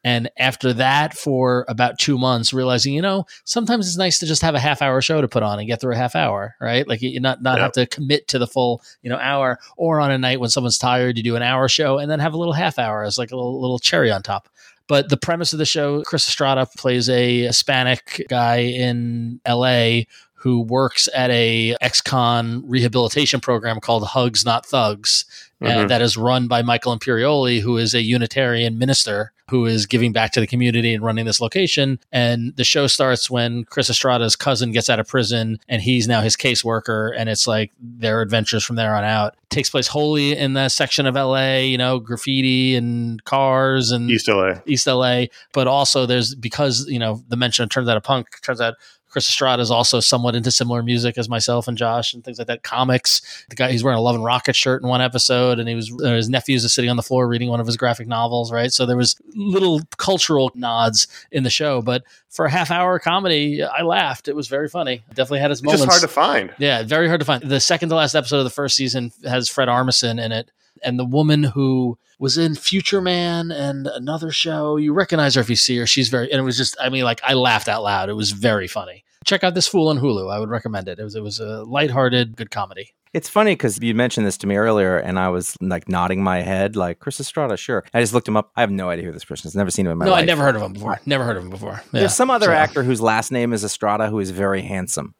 And 0.04 0.30
after 0.38 0.72
that, 0.74 1.14
for 1.14 1.64
about 1.68 1.98
two 1.98 2.16
months, 2.16 2.52
realizing, 2.52 2.94
you 2.94 3.02
know, 3.02 3.26
sometimes 3.44 3.88
it's 3.88 3.96
nice 3.96 4.20
to 4.20 4.26
just 4.26 4.42
have 4.42 4.54
a 4.54 4.60
half 4.60 4.80
hour 4.80 5.00
show 5.00 5.20
to 5.20 5.26
put 5.26 5.42
on 5.42 5.58
and 5.58 5.66
get 5.66 5.80
through 5.80 5.94
a 5.94 5.98
half 5.98 6.14
hour, 6.14 6.54
right? 6.60 6.86
Like 6.86 7.02
you 7.02 7.18
not 7.18 7.42
not 7.42 7.56
Yeah. 7.56 7.62
have 7.64 7.72
to 7.72 7.86
commit 7.86 8.28
to 8.28 8.38
the 8.38 8.46
full, 8.46 8.82
you 9.02 9.10
know, 9.10 9.16
hour. 9.16 9.58
Or 9.76 9.98
on 9.98 10.12
a 10.12 10.18
night 10.18 10.38
when 10.38 10.50
someone's 10.50 10.78
tired, 10.78 11.16
you 11.16 11.24
do 11.24 11.34
an 11.34 11.42
hour 11.42 11.66
show 11.68 11.98
and 11.98 12.08
then 12.08 12.20
have 12.20 12.34
a 12.34 12.38
little 12.38 12.52
half 12.52 12.78
hour 12.78 13.02
as 13.02 13.18
like 13.18 13.32
a 13.32 13.36
little, 13.36 13.60
little 13.60 13.80
cherry 13.80 14.12
on 14.12 14.22
top. 14.22 14.48
But 14.86 15.08
the 15.08 15.16
premise 15.16 15.52
of 15.52 15.58
the 15.58 15.64
show, 15.66 16.02
Chris 16.02 16.28
Estrada 16.28 16.66
plays 16.76 17.08
a 17.08 17.40
Hispanic 17.40 18.26
guy 18.28 18.58
in 18.58 19.40
LA 19.44 20.02
who 20.46 20.60
works 20.60 21.08
at 21.12 21.28
a 21.30 21.74
ex-con 21.80 22.62
rehabilitation 22.68 23.40
program 23.40 23.80
called 23.80 24.04
Hugs 24.06 24.44
Not 24.44 24.64
Thugs 24.64 25.24
uh, 25.60 25.66
Mhm. 25.66 25.88
that 25.88 26.00
is 26.02 26.16
run 26.16 26.46
by 26.46 26.62
Michael 26.62 26.96
Imperioli, 26.96 27.60
who 27.62 27.78
is 27.78 27.94
a 27.94 28.02
Unitarian 28.02 28.78
minister 28.78 29.32
who 29.48 29.64
is 29.64 29.86
giving 29.86 30.12
back 30.12 30.32
to 30.32 30.40
the 30.40 30.46
community 30.46 30.92
and 30.92 31.02
running 31.04 31.24
this 31.24 31.40
location. 31.40 31.98
And 32.12 32.52
the 32.56 32.64
show 32.64 32.86
starts 32.88 33.30
when 33.30 33.62
Chris 33.64 33.88
Estrada's 33.88 34.34
cousin 34.36 34.70
gets 34.72 34.90
out 34.90 34.98
of 35.00 35.06
prison 35.08 35.58
and 35.68 35.80
he's 35.82 36.06
now 36.08 36.20
his 36.20 36.36
caseworker. 36.36 37.12
And 37.16 37.28
it's 37.28 37.46
like 37.46 37.70
their 37.80 38.20
adventures 38.22 38.64
from 38.64 38.76
there 38.76 38.94
on 38.94 39.02
out. 39.04 39.34
takes 39.48 39.70
place 39.70 39.86
wholly 39.86 40.36
in 40.36 40.52
the 40.54 40.68
section 40.68 41.06
of 41.06 41.14
LA, 41.14 41.58
you 41.58 41.78
know, 41.78 42.00
graffiti 42.00 42.74
and 42.74 43.22
cars 43.24 43.92
and 43.92 44.10
East 44.10 44.28
LA. 44.28 44.54
East 44.66 44.86
LA, 44.88 45.26
but 45.54 45.66
also 45.68 46.04
there's 46.04 46.34
because 46.34 46.84
you 46.88 46.98
know 46.98 47.22
the 47.28 47.36
mention 47.36 47.62
of 47.62 47.70
turns 47.70 47.88
out 47.88 47.96
a 47.96 48.00
punk 48.00 48.26
turns 48.42 48.60
out 48.60 48.74
Chris 49.16 49.30
Estrada 49.30 49.62
is 49.62 49.70
also 49.70 49.98
somewhat 49.98 50.34
into 50.36 50.50
similar 50.50 50.82
music 50.82 51.16
as 51.16 51.26
myself 51.26 51.68
and 51.68 51.78
Josh 51.78 52.12
and 52.12 52.22
things 52.22 52.36
like 52.36 52.48
that. 52.48 52.62
Comics. 52.62 53.46
The 53.48 53.56
guy 53.56 53.72
he's 53.72 53.82
wearing 53.82 53.98
a 53.98 54.02
Love 54.02 54.14
and 54.14 54.22
Rocket 54.22 54.54
shirt 54.54 54.82
in 54.82 54.90
one 54.90 55.00
episode, 55.00 55.58
and 55.58 55.66
he 55.66 55.74
was 55.74 55.90
uh, 56.04 56.10
his 56.10 56.28
nephews 56.28 56.66
are 56.66 56.68
sitting 56.68 56.90
on 56.90 56.98
the 56.98 57.02
floor 57.02 57.26
reading 57.26 57.48
one 57.48 57.58
of 57.58 57.66
his 57.66 57.78
graphic 57.78 58.06
novels. 58.06 58.52
Right, 58.52 58.70
so 58.70 58.84
there 58.84 58.94
was 58.98 59.16
little 59.34 59.80
cultural 59.96 60.52
nods 60.54 61.08
in 61.32 61.44
the 61.44 61.48
show, 61.48 61.80
but 61.80 62.04
for 62.28 62.44
a 62.44 62.50
half 62.50 62.70
hour 62.70 62.98
comedy, 62.98 63.62
I 63.62 63.80
laughed. 63.80 64.28
It 64.28 64.36
was 64.36 64.48
very 64.48 64.68
funny. 64.68 65.02
Definitely 65.14 65.38
had 65.38 65.50
its 65.50 65.60
It's 65.60 65.64
moments. 65.64 65.84
just 65.86 65.90
hard 65.98 66.02
to 66.02 66.14
find. 66.14 66.54
Yeah, 66.58 66.82
very 66.82 67.08
hard 67.08 67.20
to 67.20 67.24
find. 67.24 67.42
The 67.42 67.58
second 67.58 67.88
to 67.88 67.94
last 67.94 68.14
episode 68.14 68.36
of 68.36 68.44
the 68.44 68.50
first 68.50 68.76
season 68.76 69.12
has 69.24 69.48
Fred 69.48 69.68
Armisen 69.68 70.22
in 70.22 70.30
it, 70.30 70.50
and 70.84 70.98
the 70.98 71.06
woman 71.06 71.42
who 71.42 71.96
was 72.18 72.36
in 72.36 72.54
Future 72.54 73.00
Man 73.00 73.50
and 73.50 73.86
another 73.86 74.30
show. 74.30 74.76
You 74.76 74.92
recognize 74.92 75.36
her 75.36 75.40
if 75.40 75.48
you 75.48 75.56
see 75.56 75.78
her. 75.78 75.86
She's 75.86 76.10
very, 76.10 76.30
and 76.30 76.38
it 76.38 76.44
was 76.44 76.58
just, 76.58 76.76
I 76.78 76.90
mean, 76.90 77.04
like 77.04 77.22
I 77.24 77.32
laughed 77.32 77.68
out 77.68 77.82
loud. 77.82 78.10
It 78.10 78.14
was 78.14 78.32
very 78.32 78.68
funny. 78.68 79.04
Check 79.26 79.44
out 79.44 79.54
this 79.54 79.68
fool 79.68 79.88
on 79.88 79.98
Hulu. 79.98 80.32
I 80.32 80.38
would 80.38 80.48
recommend 80.48 80.88
it. 80.88 80.98
It 80.98 81.04
was, 81.04 81.14
it 81.16 81.22
was 81.22 81.40
a 81.40 81.64
lighthearted, 81.64 82.36
good 82.36 82.50
comedy. 82.50 82.92
It's 83.12 83.28
funny 83.28 83.52
because 83.52 83.78
you 83.82 83.94
mentioned 83.94 84.26
this 84.26 84.36
to 84.38 84.46
me 84.46 84.56
earlier, 84.56 84.96
and 84.98 85.18
I 85.18 85.28
was 85.30 85.56
like 85.60 85.88
nodding 85.88 86.22
my 86.22 86.42
head, 86.42 86.76
like 86.76 86.98
Chris 87.00 87.18
Estrada, 87.18 87.56
sure. 87.56 87.84
I 87.94 88.00
just 88.00 88.12
looked 88.14 88.28
him 88.28 88.36
up. 88.36 88.50
I 88.56 88.60
have 88.60 88.70
no 88.70 88.88
idea 88.90 89.06
who 89.06 89.12
this 89.12 89.24
person 89.24 89.48
is. 89.48 89.54
Never 89.56 89.70
seen 89.70 89.86
him 89.86 89.92
in 89.92 89.98
my 89.98 90.04
no, 90.06 90.10
life. 90.12 90.22
I 90.22 90.26
never 90.26 90.42
heard 90.42 90.54
of 90.56 90.62
him 90.62 90.72
before. 90.74 91.00
Never 91.06 91.24
heard 91.24 91.36
of 91.36 91.42
him 91.44 91.50
before. 91.50 91.80
Yeah. 91.92 92.00
There's 92.00 92.14
some 92.14 92.30
other 92.30 92.46
So- 92.46 92.52
actor 92.52 92.82
whose 92.82 93.00
last 93.00 93.32
name 93.32 93.52
is 93.52 93.64
Estrada 93.64 94.08
who 94.08 94.18
is 94.20 94.30
very 94.30 94.62
handsome. 94.62 95.14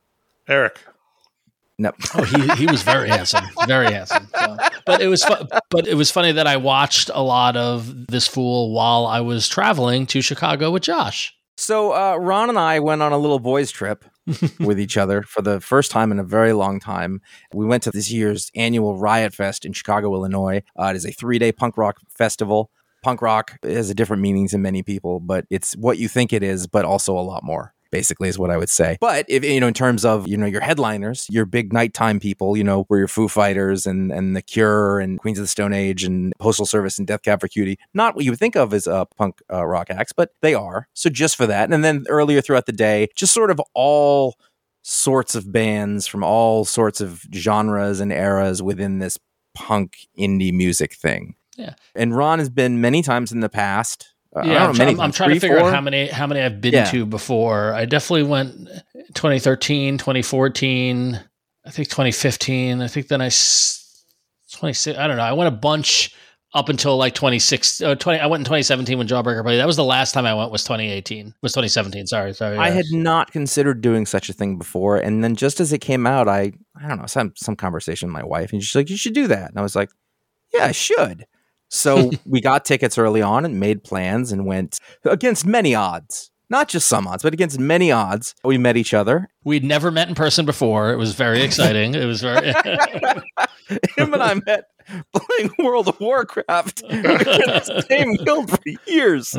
Eric. 0.48 0.78
No, 1.78 1.92
Oh, 2.14 2.22
he 2.24 2.48
he 2.54 2.66
was 2.66 2.82
very 2.82 3.08
handsome, 3.16 3.44
very 3.66 3.92
handsome. 3.92 4.28
So- 4.38 4.56
But 4.86 5.00
it 5.02 5.08
was 5.08 5.24
fu- 5.24 5.46
but 5.70 5.86
it 5.86 5.94
was 5.94 6.10
funny 6.10 6.32
that 6.32 6.46
I 6.46 6.56
watched 6.58 7.10
a 7.12 7.22
lot 7.22 7.56
of 7.56 8.06
this 8.06 8.26
fool 8.26 8.72
while 8.72 9.06
I 9.06 9.20
was 9.20 9.48
traveling 9.48 10.06
to 10.06 10.22
Chicago 10.22 10.70
with 10.70 10.82
Josh. 10.84 11.34
So 11.56 11.92
uh, 11.94 12.16
Ron 12.16 12.50
and 12.50 12.58
I 12.58 12.80
went 12.80 13.02
on 13.02 13.12
a 13.12 13.18
little 13.18 13.38
boys 13.38 13.70
trip 13.70 14.04
with 14.60 14.78
each 14.78 14.96
other 14.96 15.22
for 15.22 15.40
the 15.42 15.60
first 15.60 15.90
time 15.90 16.12
in 16.12 16.18
a 16.18 16.24
very 16.24 16.52
long 16.52 16.80
time. 16.80 17.22
We 17.54 17.64
went 17.64 17.82
to 17.84 17.90
this 17.90 18.10
year's 18.10 18.50
annual 18.54 18.98
Riot 18.98 19.32
Fest 19.32 19.64
in 19.64 19.72
Chicago, 19.72 20.12
Illinois. 20.14 20.62
Uh, 20.78 20.86
it 20.86 20.96
is 20.96 21.06
a 21.06 21.12
three-day 21.12 21.52
punk 21.52 21.78
rock 21.78 21.98
festival. 22.10 22.70
Punk 23.02 23.22
rock 23.22 23.58
has 23.62 23.88
a 23.88 23.94
different 23.94 24.22
meaning 24.22 24.48
to 24.48 24.58
many 24.58 24.82
people, 24.82 25.20
but 25.20 25.46
it's 25.48 25.74
what 25.76 25.98
you 25.98 26.08
think 26.08 26.32
it 26.32 26.42
is, 26.42 26.66
but 26.66 26.84
also 26.84 27.16
a 27.16 27.20
lot 27.20 27.44
more. 27.44 27.72
Basically, 27.90 28.28
is 28.28 28.38
what 28.38 28.50
I 28.50 28.56
would 28.56 28.68
say. 28.68 28.96
But 29.00 29.26
if 29.28 29.44
you 29.44 29.60
know, 29.60 29.68
in 29.68 29.74
terms 29.74 30.04
of 30.04 30.26
you 30.28 30.36
know 30.36 30.46
your 30.46 30.60
headliners, 30.60 31.26
your 31.30 31.44
big 31.44 31.72
nighttime 31.72 32.20
people, 32.20 32.56
you 32.56 32.64
know, 32.64 32.86
were 32.88 32.98
your 32.98 33.08
Foo 33.08 33.28
Fighters 33.28 33.86
and 33.86 34.12
and 34.12 34.36
The 34.36 34.42
Cure 34.42 35.00
and 35.00 35.18
Queens 35.18 35.38
of 35.38 35.44
the 35.44 35.48
Stone 35.48 35.72
Age 35.72 36.04
and 36.04 36.32
Postal 36.38 36.66
Service 36.66 36.98
and 36.98 37.06
Death 37.06 37.22
Cab 37.22 37.40
for 37.40 37.48
Cutie. 37.48 37.78
Not 37.94 38.14
what 38.14 38.24
you 38.24 38.32
would 38.32 38.40
think 38.40 38.56
of 38.56 38.72
as 38.72 38.86
uh, 38.86 39.04
punk 39.04 39.40
uh, 39.52 39.66
rock 39.66 39.88
acts, 39.90 40.12
but 40.12 40.30
they 40.42 40.54
are. 40.54 40.88
So 40.94 41.10
just 41.10 41.36
for 41.36 41.46
that, 41.46 41.72
and 41.72 41.84
then 41.84 42.04
earlier 42.08 42.40
throughout 42.40 42.66
the 42.66 42.72
day, 42.72 43.08
just 43.14 43.32
sort 43.32 43.50
of 43.50 43.60
all 43.74 44.36
sorts 44.82 45.34
of 45.34 45.50
bands 45.50 46.06
from 46.06 46.22
all 46.22 46.64
sorts 46.64 47.00
of 47.00 47.24
genres 47.34 47.98
and 47.98 48.12
eras 48.12 48.62
within 48.62 49.00
this 49.00 49.18
punk 49.52 50.06
indie 50.16 50.52
music 50.52 50.94
thing. 50.94 51.34
Yeah. 51.56 51.74
And 51.94 52.16
Ron 52.16 52.38
has 52.38 52.50
been 52.50 52.80
many 52.80 53.02
times 53.02 53.32
in 53.32 53.40
the 53.40 53.48
past. 53.48 54.14
I 54.36 54.44
Yeah, 54.46 54.72
know, 54.72 54.84
I'm, 54.84 55.00
I'm 55.00 55.12
trying 55.12 55.30
to 55.30 55.40
figure 55.40 55.58
four? 55.58 55.68
out 55.68 55.74
how 55.74 55.80
many 55.80 56.06
how 56.08 56.26
many 56.26 56.40
I've 56.40 56.60
been 56.60 56.74
Yeah. 56.74 56.84
to 56.86 57.06
before. 57.06 57.72
I 57.72 57.84
definitely 57.86 58.24
went 58.24 58.68
2013, 59.14 59.98
2014, 59.98 61.20
I 61.64 61.70
think 61.70 61.88
2015. 61.88 62.80
I 62.82 62.88
think 62.88 63.08
then 63.08 63.20
I 63.20 63.30
26. 64.52 64.98
I 64.98 65.06
don't 65.06 65.16
know. 65.16 65.22
I 65.22 65.32
went 65.32 65.48
a 65.48 65.56
bunch 65.56 66.14
up 66.54 66.68
until 66.68 66.96
like 66.96 67.14
26. 67.14 67.82
Uh, 67.82 67.94
20. 67.96 68.20
I 68.20 68.26
went 68.26 68.40
in 68.40 68.44
2017 68.44 68.96
when 68.96 69.06
Jawbreaker 69.08 69.42
played. 69.42 69.58
That 69.58 69.66
was 69.66 69.76
the 69.76 69.84
last 69.84 70.12
time 70.12 70.24
I 70.24 70.34
went. 70.34 70.50
Was 70.52 70.62
2018? 70.64 71.34
Was 71.42 71.52
2017? 71.52 72.06
Sorry, 72.06 72.32
sorry. 72.32 72.56
I 72.56 72.70
had 72.70 72.86
not 72.92 73.32
considered 73.32 73.80
doing 73.80 74.06
such 74.06 74.28
a 74.28 74.32
thing 74.32 74.56
before, 74.56 74.96
and 74.96 75.22
then 75.24 75.34
just 75.36 75.60
as 75.60 75.72
it 75.72 75.80
came 75.80 76.06
out, 76.06 76.28
I 76.28 76.52
I 76.80 76.88
don't 76.88 76.98
know 77.00 77.06
some 77.06 77.32
some 77.36 77.56
conversation 77.56 78.08
with 78.08 78.14
my 78.14 78.24
wife, 78.24 78.52
and 78.52 78.62
she's 78.62 78.74
like, 78.74 78.88
"You 78.90 78.96
should 78.96 79.14
do 79.14 79.26
that," 79.26 79.50
and 79.50 79.58
I 79.58 79.62
was 79.62 79.74
like, 79.76 79.90
"Yeah, 80.54 80.64
I 80.66 80.72
should." 80.72 81.26
So 81.68 82.10
we 82.26 82.40
got 82.40 82.64
tickets 82.64 82.98
early 82.98 83.22
on 83.22 83.44
and 83.44 83.58
made 83.60 83.84
plans 83.84 84.32
and 84.32 84.46
went 84.46 84.78
against 85.04 85.46
many 85.46 85.74
odds, 85.74 86.30
not 86.50 86.68
just 86.68 86.86
some 86.86 87.06
odds, 87.06 87.22
but 87.22 87.32
against 87.32 87.58
many 87.58 87.90
odds. 87.90 88.34
We 88.44 88.58
met 88.58 88.76
each 88.76 88.94
other. 88.94 89.28
We'd 89.44 89.64
never 89.64 89.90
met 89.90 90.08
in 90.08 90.14
person 90.14 90.46
before. 90.46 90.92
It 90.92 90.96
was 90.96 91.14
very 91.14 91.42
exciting. 91.42 91.94
it 91.94 92.06
was 92.06 92.20
very. 92.20 92.52
Him 93.96 94.14
and 94.14 94.22
I 94.22 94.34
met 94.34 94.64
playing 95.12 95.50
World 95.58 95.88
of 95.88 95.98
Warcraft 95.98 96.82
against 96.88 97.66
the 97.66 97.84
same 97.88 98.14
guild 98.14 98.50
for 98.50 98.58
years. 98.86 99.34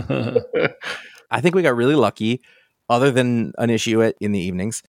I 1.31 1.41
think 1.41 1.55
we 1.55 1.61
got 1.61 1.75
really 1.75 1.95
lucky, 1.95 2.41
other 2.89 3.11
than 3.11 3.53
an 3.57 3.69
issue 3.69 4.03
at, 4.03 4.15
in 4.19 4.33
the 4.33 4.39
evenings. 4.39 4.83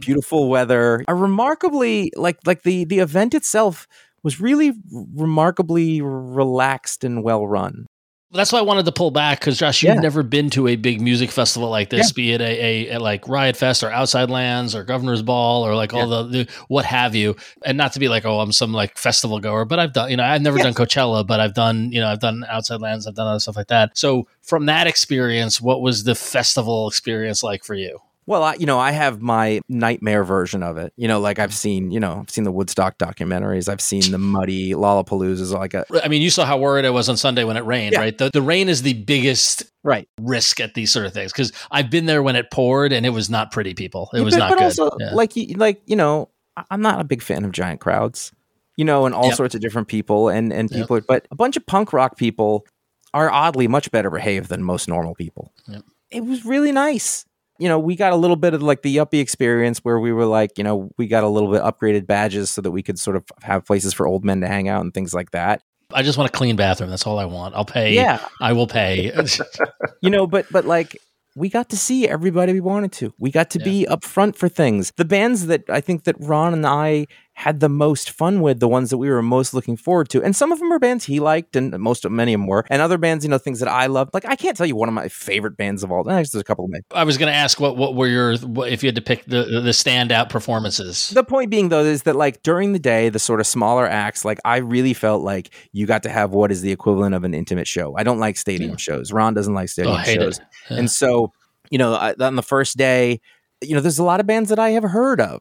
Beautiful 0.00 0.48
weather, 0.48 1.04
a 1.06 1.14
remarkably 1.14 2.10
like 2.16 2.38
like 2.44 2.62
the 2.62 2.84
the 2.84 2.98
event 2.98 3.34
itself 3.34 3.86
was 4.22 4.40
really 4.40 4.72
remarkably 5.14 6.00
relaxed 6.00 7.04
and 7.04 7.22
well 7.22 7.46
run. 7.46 7.86
That's 8.34 8.50
why 8.50 8.60
I 8.60 8.62
wanted 8.62 8.86
to 8.86 8.92
pull 8.92 9.10
back 9.10 9.40
because 9.40 9.58
Josh, 9.58 9.82
you've 9.82 9.94
Yeah. 9.96 10.00
never 10.00 10.22
been 10.22 10.48
to 10.50 10.66
a 10.66 10.76
big 10.76 11.02
music 11.02 11.30
festival 11.30 11.68
like 11.68 11.90
this, 11.90 12.12
be 12.12 12.32
it 12.32 12.40
a, 12.40 12.44
a, 12.90 12.94
a 12.94 12.98
like 12.98 13.28
Riot 13.28 13.58
Fest 13.58 13.82
or 13.84 13.90
Outside 13.90 14.30
Lands 14.30 14.74
or 14.74 14.84
Governor's 14.84 15.20
Ball 15.20 15.66
or 15.66 15.74
like 15.74 15.92
all 15.92 16.08
the, 16.08 16.22
the 16.22 16.48
what 16.68 16.86
have 16.86 17.14
you. 17.14 17.36
And 17.62 17.76
not 17.76 17.92
to 17.92 17.98
be 18.00 18.08
like, 18.08 18.24
oh, 18.24 18.40
I'm 18.40 18.50
some 18.50 18.72
like 18.72 18.96
festival 18.96 19.38
goer, 19.38 19.66
but 19.66 19.78
I've 19.78 19.92
done, 19.92 20.10
you 20.10 20.16
know, 20.16 20.24
I've 20.24 20.40
never 20.40 20.56
Yeah. 20.56 20.64
done 20.64 20.72
Coachella, 20.74 21.26
but 21.26 21.40
I've 21.40 21.52
done, 21.52 21.92
you 21.92 22.00
know, 22.00 22.08
I've 22.08 22.20
done 22.20 22.42
Outside 22.48 22.80
Lands, 22.80 23.06
I've 23.06 23.16
done 23.16 23.26
other 23.26 23.38
stuff 23.38 23.56
like 23.56 23.66
that. 23.66 23.98
So 23.98 24.26
from 24.40 24.64
that 24.64 24.86
experience, 24.86 25.60
what 25.60 25.82
was 25.82 26.04
the 26.04 26.14
festival 26.14 26.88
experience 26.88 27.42
like 27.42 27.64
for 27.64 27.74
you? 27.74 27.98
Well, 28.26 28.44
I, 28.44 28.54
you 28.54 28.66
know, 28.66 28.78
I 28.78 28.92
have 28.92 29.20
my 29.20 29.60
nightmare 29.68 30.22
version 30.22 30.62
of 30.62 30.76
it. 30.76 30.92
You 30.96 31.08
know, 31.08 31.18
like 31.18 31.40
I've 31.40 31.52
seen, 31.52 31.90
you 31.90 31.98
know, 31.98 32.20
I've 32.22 32.30
seen 32.30 32.44
the 32.44 32.52
Woodstock 32.52 32.96
documentaries. 32.98 33.68
I've 33.68 33.80
seen 33.80 34.12
the 34.12 34.18
muddy 34.18 34.70
Lollapaloozas. 34.72 35.52
Like 35.52 35.74
a 35.74 35.84
I 36.04 36.08
mean, 36.08 36.22
you 36.22 36.30
saw 36.30 36.44
how 36.44 36.56
worried 36.56 36.84
I 36.84 36.90
was 36.90 37.08
on 37.08 37.16
Sunday 37.16 37.42
when 37.44 37.56
it 37.56 37.64
rained, 37.64 37.94
Yeah. 37.94 38.00
right? 38.00 38.16
The, 38.16 38.30
the 38.32 38.40
rain 38.42 38.68
is 38.68 38.82
the 38.82 38.94
biggest 38.94 39.64
right. 39.82 40.08
risk 40.20 40.60
at 40.60 40.74
these 40.74 40.92
sort 40.92 41.06
of 41.06 41.12
things 41.12 41.32
because 41.32 41.52
I've 41.72 41.90
been 41.90 42.06
there 42.06 42.22
when 42.22 42.36
it 42.36 42.50
poured 42.52 42.92
and 42.92 43.04
it 43.04 43.10
was 43.10 43.28
not 43.28 43.50
pretty, 43.50 43.74
people. 43.74 44.08
It 44.14 44.20
was 44.20 44.34
but, 44.34 44.38
not 44.38 44.48
but 44.50 44.58
good. 44.58 44.64
also, 44.64 44.90
Yeah. 45.00 45.14
like, 45.14 45.34
you- 45.34 45.54
like 45.56 45.82
you 45.86 45.96
know, 45.96 46.28
I'm 46.70 46.80
not 46.82 47.00
a 47.00 47.04
big 47.04 47.22
fan 47.22 47.44
of 47.44 47.50
giant 47.52 47.80
crowds. 47.80 48.32
You 48.76 48.86
know, 48.86 49.04
and 49.04 49.14
all 49.14 49.26
Yep. 49.26 49.34
sorts 49.36 49.54
of 49.54 49.60
different 49.60 49.88
people, 49.88 50.30
and 50.30 50.50
and 50.50 50.70
Yep. 50.70 50.80
people. 50.80 51.00
But 51.06 51.28
a 51.30 51.34
bunch 51.36 51.58
of 51.58 51.66
punk 51.66 51.92
rock 51.92 52.16
people 52.16 52.64
are 53.12 53.30
oddly 53.30 53.68
much 53.68 53.90
better 53.90 54.08
behaved 54.08 54.48
than 54.48 54.62
most 54.62 54.88
normal 54.88 55.14
people. 55.14 55.52
Yep. 55.68 55.82
It 56.10 56.24
was 56.24 56.46
really 56.46 56.72
nice. 56.72 57.26
You 57.58 57.68
know, 57.68 57.78
we 57.78 57.96
got 57.96 58.12
a 58.12 58.16
little 58.16 58.36
bit 58.36 58.54
of 58.54 58.62
like 58.62 58.82
the 58.82 58.96
yuppie 58.96 59.20
experience 59.20 59.78
where 59.80 60.00
we 60.00 60.12
were 60.12 60.26
like, 60.26 60.58
you 60.58 60.64
know, 60.64 60.90
we 60.98 61.06
got 61.06 61.22
a 61.22 61.28
little 61.28 61.50
bit 61.50 61.62
upgraded 61.62 62.06
badges 62.06 62.50
so 62.50 62.60
that 62.62 62.70
we 62.70 62.82
could 62.82 62.98
sort 62.98 63.16
of 63.16 63.24
have 63.42 63.64
places 63.64 63.92
for 63.92 64.06
old 64.06 64.24
men 64.24 64.40
to 64.40 64.48
hang 64.48 64.68
out 64.68 64.80
and 64.82 64.92
things 64.92 65.14
like 65.14 65.30
that. 65.30 65.62
I 65.94 66.02
just 66.02 66.16
want 66.16 66.30
a 66.30 66.32
clean 66.32 66.56
bathroom. 66.56 66.88
That's 66.90 67.06
all 67.06 67.18
I 67.18 67.26
want. 67.26 67.54
I'll 67.54 67.66
pay. 67.66 67.94
Yeah, 67.94 68.26
I 68.40 68.54
will 68.54 68.66
pay. 68.66 69.12
you 70.02 70.10
know 70.10 70.26
but 70.26 70.46
but 70.50 70.66
like 70.66 70.96
we 71.34 71.48
got 71.48 71.70
to 71.70 71.76
see 71.76 72.06
everybody 72.06 72.52
we 72.52 72.60
wanted 72.60 72.92
to 72.92 73.14
we 73.18 73.30
got 73.30 73.50
to 73.50 73.58
be 73.58 73.86
up 73.86 74.04
front 74.04 74.36
for 74.36 74.48
things 74.48 74.92
the 74.96 75.04
bands 75.04 75.46
that 75.46 75.68
i 75.70 75.80
think 75.80 76.04
that 76.04 76.14
ron 76.18 76.52
and 76.52 76.66
i 76.66 77.06
had 77.34 77.60
the 77.60 77.68
most 77.68 78.10
fun 78.10 78.40
with, 78.42 78.60
the 78.60 78.68
ones 78.68 78.90
that 78.90 78.98
we 78.98 79.08
were 79.08 79.22
most 79.22 79.54
looking 79.54 79.76
forward 79.76 80.08
to. 80.10 80.22
And 80.22 80.36
some 80.36 80.52
of 80.52 80.58
them 80.58 80.70
are 80.70 80.78
bands 80.78 81.06
he 81.06 81.18
liked, 81.18 81.56
and 81.56 81.76
most 81.78 82.04
of 82.04 82.12
many 82.12 82.34
of 82.34 82.40
them 82.40 82.46
were. 82.46 82.64
And 82.68 82.82
other 82.82 82.98
bands, 82.98 83.24
you 83.24 83.30
know, 83.30 83.38
things 83.38 83.58
that 83.60 83.68
I 83.70 83.86
loved. 83.86 84.12
Like 84.14 84.26
I 84.26 84.36
can't 84.36 84.56
tell 84.56 84.66
you 84.66 84.76
one 84.76 84.88
of 84.88 84.94
my 84.94 85.08
favorite 85.08 85.56
bands 85.56 85.82
of 85.82 85.90
all. 85.90 86.08
Eh, 86.08 86.12
Actually, 86.12 86.30
there's 86.32 86.40
a 86.42 86.44
couple 86.44 86.66
of 86.66 86.70
my 86.70 86.78
I 86.94 87.04
was 87.04 87.16
going 87.18 87.32
to 87.32 87.34
ask 87.36 87.58
what 87.58 87.76
what 87.76 87.94
were 87.94 88.06
your 88.06 88.36
what, 88.38 88.68
if 88.70 88.82
you 88.82 88.88
had 88.88 88.96
to 88.96 89.00
pick 89.02 89.24
the 89.24 89.44
the 89.44 89.70
standout 89.70 90.28
performances. 90.28 91.08
The 91.10 91.24
point 91.24 91.50
being, 91.50 91.70
though, 91.70 91.84
is 91.84 92.02
that 92.02 92.16
like 92.16 92.42
during 92.42 92.74
the 92.74 92.78
day, 92.78 93.08
the 93.08 93.18
sort 93.18 93.40
of 93.40 93.46
smaller 93.46 93.86
acts, 93.86 94.24
like 94.24 94.38
I 94.44 94.58
really 94.58 94.92
felt 94.94 95.22
like 95.22 95.50
you 95.72 95.86
got 95.86 96.02
to 96.04 96.10
have 96.10 96.32
what 96.32 96.52
is 96.52 96.60
the 96.60 96.70
equivalent 96.70 97.14
of 97.14 97.24
an 97.24 97.32
intimate 97.34 97.66
show. 97.66 97.96
I 97.96 98.02
don't 98.02 98.18
like 98.18 98.36
stadium 98.36 98.76
shows. 98.76 99.10
Ron 99.10 99.32
doesn't 99.34 99.54
like 99.54 99.68
stadium 99.70 99.96
Oh, 99.98 100.02
shows. 100.04 100.40
Yeah. 100.70 100.76
and 100.78 100.90
so 100.90 101.32
you 101.70 101.78
know, 101.78 101.94
on 101.94 102.36
the 102.36 102.42
first 102.42 102.76
day, 102.76 103.18
you 103.62 103.74
know, 103.74 103.80
there's 103.80 103.98
a 103.98 104.04
lot 104.04 104.20
of 104.20 104.26
bands 104.26 104.50
that 104.50 104.58
I 104.58 104.70
have 104.70 104.82
heard 104.84 105.18
of. 105.20 105.40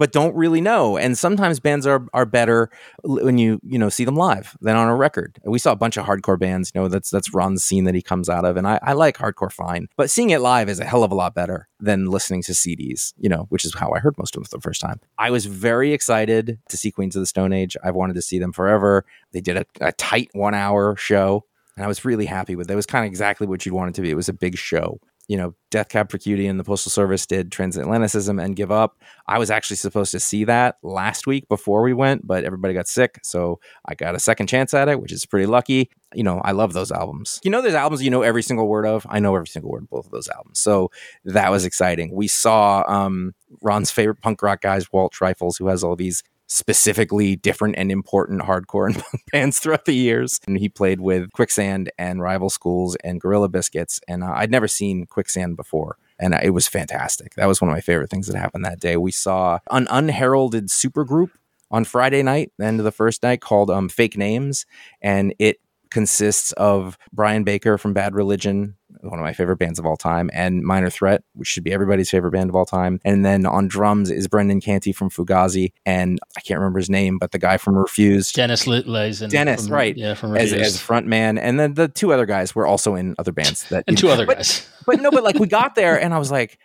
But 0.00 0.12
don't 0.12 0.34
really 0.34 0.62
know, 0.62 0.96
and 0.96 1.18
sometimes 1.18 1.60
bands 1.60 1.86
are 1.86 2.06
are 2.14 2.24
better 2.24 2.70
when 3.04 3.36
you 3.36 3.60
you 3.62 3.78
know 3.78 3.90
see 3.90 4.06
them 4.06 4.16
live 4.16 4.56
than 4.62 4.74
on 4.74 4.88
a 4.88 4.96
record. 4.96 5.38
We 5.44 5.58
saw 5.58 5.72
a 5.72 5.76
bunch 5.76 5.98
of 5.98 6.06
hardcore 6.06 6.38
bands, 6.38 6.72
you 6.74 6.80
know 6.80 6.88
that's 6.88 7.10
that's 7.10 7.34
Ron's 7.34 7.62
scene 7.62 7.84
that 7.84 7.94
he 7.94 8.00
comes 8.00 8.30
out 8.30 8.46
of, 8.46 8.56
and 8.56 8.66
I, 8.66 8.78
I 8.82 8.94
like 8.94 9.18
hardcore 9.18 9.52
fine, 9.52 9.88
but 9.98 10.08
seeing 10.08 10.30
it 10.30 10.40
live 10.40 10.70
is 10.70 10.80
a 10.80 10.86
hell 10.86 11.04
of 11.04 11.12
a 11.12 11.14
lot 11.14 11.34
better 11.34 11.68
than 11.80 12.06
listening 12.06 12.42
to 12.44 12.52
CDs, 12.52 13.12
you 13.18 13.28
know, 13.28 13.44
which 13.50 13.66
is 13.66 13.74
how 13.74 13.92
I 13.92 13.98
heard 13.98 14.16
most 14.16 14.34
of 14.34 14.40
them 14.40 14.48
for 14.48 14.56
the 14.56 14.62
first 14.62 14.80
time. 14.80 15.00
I 15.18 15.30
was 15.30 15.44
very 15.44 15.92
excited 15.92 16.58
to 16.70 16.78
see 16.78 16.90
Queens 16.90 17.14
of 17.14 17.20
the 17.20 17.26
Stone 17.26 17.52
Age. 17.52 17.76
I've 17.84 17.94
wanted 17.94 18.14
to 18.14 18.22
see 18.22 18.38
them 18.38 18.54
forever. 18.54 19.04
They 19.32 19.42
did 19.42 19.58
a, 19.58 19.66
a 19.82 19.92
tight 19.92 20.30
one 20.32 20.54
hour 20.54 20.96
show, 20.96 21.44
and 21.76 21.84
I 21.84 21.88
was 21.88 22.06
really 22.06 22.24
happy 22.24 22.56
with 22.56 22.70
it. 22.70 22.72
It 22.72 22.76
was 22.76 22.86
kind 22.86 23.04
of 23.04 23.10
exactly 23.10 23.46
what 23.46 23.66
you'd 23.66 23.74
want 23.74 23.90
it 23.90 23.94
to 23.96 24.00
be. 24.00 24.10
It 24.10 24.16
was 24.16 24.30
a 24.30 24.32
big 24.32 24.56
show. 24.56 24.98
You 25.30 25.36
know, 25.36 25.54
Death 25.70 25.90
Cab 25.90 26.10
for 26.10 26.18
Cutie 26.18 26.48
and 26.48 26.58
the 26.58 26.64
Postal 26.64 26.90
Service 26.90 27.24
did 27.24 27.50
Transatlanticism 27.50 28.42
and 28.42 28.56
Give 28.56 28.72
Up. 28.72 29.00
I 29.28 29.38
was 29.38 29.48
actually 29.48 29.76
supposed 29.76 30.10
to 30.10 30.18
see 30.18 30.42
that 30.42 30.78
last 30.82 31.24
week 31.24 31.48
before 31.48 31.82
we 31.82 31.92
went, 31.92 32.26
but 32.26 32.42
everybody 32.42 32.74
got 32.74 32.88
sick. 32.88 33.20
So 33.22 33.60
I 33.86 33.94
got 33.94 34.16
a 34.16 34.18
second 34.18 34.48
chance 34.48 34.74
at 34.74 34.88
it, 34.88 35.00
which 35.00 35.12
is 35.12 35.24
pretty 35.24 35.46
lucky. 35.46 35.88
You 36.14 36.24
know, 36.24 36.40
I 36.44 36.50
love 36.50 36.72
those 36.72 36.90
albums. 36.90 37.38
You 37.44 37.52
know, 37.52 37.62
there's 37.62 37.76
albums 37.76 38.02
you 38.02 38.10
know 38.10 38.22
every 38.22 38.42
single 38.42 38.66
word 38.66 38.86
of. 38.86 39.06
I 39.08 39.20
know 39.20 39.36
every 39.36 39.46
single 39.46 39.70
word 39.70 39.84
of 39.84 39.90
both 39.90 40.06
of 40.06 40.10
those 40.10 40.28
albums. 40.28 40.58
So 40.58 40.90
that 41.24 41.52
was 41.52 41.64
exciting. 41.64 42.12
We 42.12 42.26
saw 42.26 42.82
um, 42.88 43.32
Ron's 43.62 43.92
favorite 43.92 44.20
punk 44.20 44.42
rock 44.42 44.62
guys, 44.62 44.92
Walter 44.92 45.16
Schreifels, 45.16 45.60
who 45.60 45.68
has 45.68 45.84
all 45.84 45.94
these 45.94 46.24
specifically 46.50 47.36
different 47.36 47.76
and 47.78 47.92
important 47.92 48.42
hardcore 48.42 48.86
and 48.86 48.96
punk 49.10 49.22
bands 49.30 49.60
throughout 49.60 49.84
the 49.84 49.94
years. 49.94 50.40
And 50.46 50.58
he 50.58 50.68
played 50.68 51.00
with 51.00 51.32
Quicksand 51.32 51.92
and 51.96 52.20
Rival 52.20 52.50
Schools 52.50 52.96
and 53.04 53.20
Gorilla 53.20 53.48
Biscuits. 53.48 54.00
And 54.08 54.24
uh, 54.24 54.32
I'd 54.34 54.50
never 54.50 54.66
seen 54.66 55.06
Quicksand 55.06 55.56
before. 55.56 55.96
And 56.18 56.34
uh, 56.34 56.40
it 56.42 56.50
was 56.50 56.66
fantastic. 56.66 57.34
That 57.36 57.46
was 57.46 57.60
one 57.60 57.70
of 57.70 57.74
my 57.74 57.80
favorite 57.80 58.10
things 58.10 58.26
that 58.26 58.36
happened 58.36 58.64
that 58.64 58.80
day. 58.80 58.96
We 58.96 59.12
saw 59.12 59.60
an 59.70 59.86
unheralded 59.90 60.68
supergroup 60.68 61.30
on 61.70 61.84
Friday 61.84 62.22
night, 62.24 62.50
the 62.58 62.66
end 62.66 62.80
of 62.80 62.84
the 62.84 62.90
first 62.90 63.22
night, 63.22 63.40
called 63.40 63.70
um, 63.70 63.88
Fake 63.88 64.16
Names. 64.16 64.66
And 65.00 65.32
it 65.38 65.60
consists 65.90 66.52
of 66.52 66.96
Brian 67.12 67.44
Baker 67.44 67.78
from 67.78 67.92
Bad 67.92 68.14
Religion, 68.14 68.76
one 69.00 69.18
of 69.18 69.22
my 69.24 69.32
favorite 69.32 69.56
bands 69.58 69.78
of 69.78 69.86
all 69.86 69.96
time, 69.96 70.30
and 70.32 70.62
Minor 70.62 70.90
Threat, 70.90 71.22
which 71.34 71.48
should 71.48 71.64
be 71.64 71.72
everybody's 71.72 72.10
favorite 72.10 72.32
band 72.32 72.50
of 72.50 72.56
all 72.56 72.66
time. 72.66 73.00
And 73.04 73.24
then 73.24 73.46
on 73.46 73.68
drums 73.68 74.10
is 74.10 74.28
Brendan 74.28 74.60
Canty 74.60 74.92
from 74.92 75.10
Fugazi, 75.10 75.72
and 75.86 76.18
I 76.36 76.40
can't 76.40 76.58
remember 76.60 76.78
his 76.78 76.90
name, 76.90 77.18
but 77.18 77.32
the 77.32 77.38
guy 77.38 77.56
from 77.56 77.76
Refused. 77.76 78.34
Dennis 78.34 78.64
Lyxzén. 78.66 79.30
Dennis, 79.30 79.64
from- 79.66 79.74
right. 79.74 79.96
Yeah, 79.96 80.14
from 80.14 80.36
As, 80.36 80.52
Refused. 80.52 80.74
as 80.76 80.80
front 80.80 81.06
man, 81.06 81.38
and 81.38 81.58
then 81.58 81.74
the 81.74 81.88
two 81.88 82.12
other 82.12 82.26
guys 82.26 82.54
were 82.54 82.66
also 82.66 82.94
in 82.94 83.14
other 83.18 83.32
bands 83.32 83.68
that 83.70 83.84
and 83.86 83.96
two 83.96 84.08
other 84.08 84.26
but- 84.26 84.38
guys. 84.38 84.68
but 84.86 85.00
no, 85.00 85.10
but 85.10 85.24
like 85.24 85.36
we 85.38 85.46
got 85.46 85.74
there 85.74 86.00
and 86.02 86.12
I 86.14 86.18
was 86.18 86.30
like, 86.30 86.58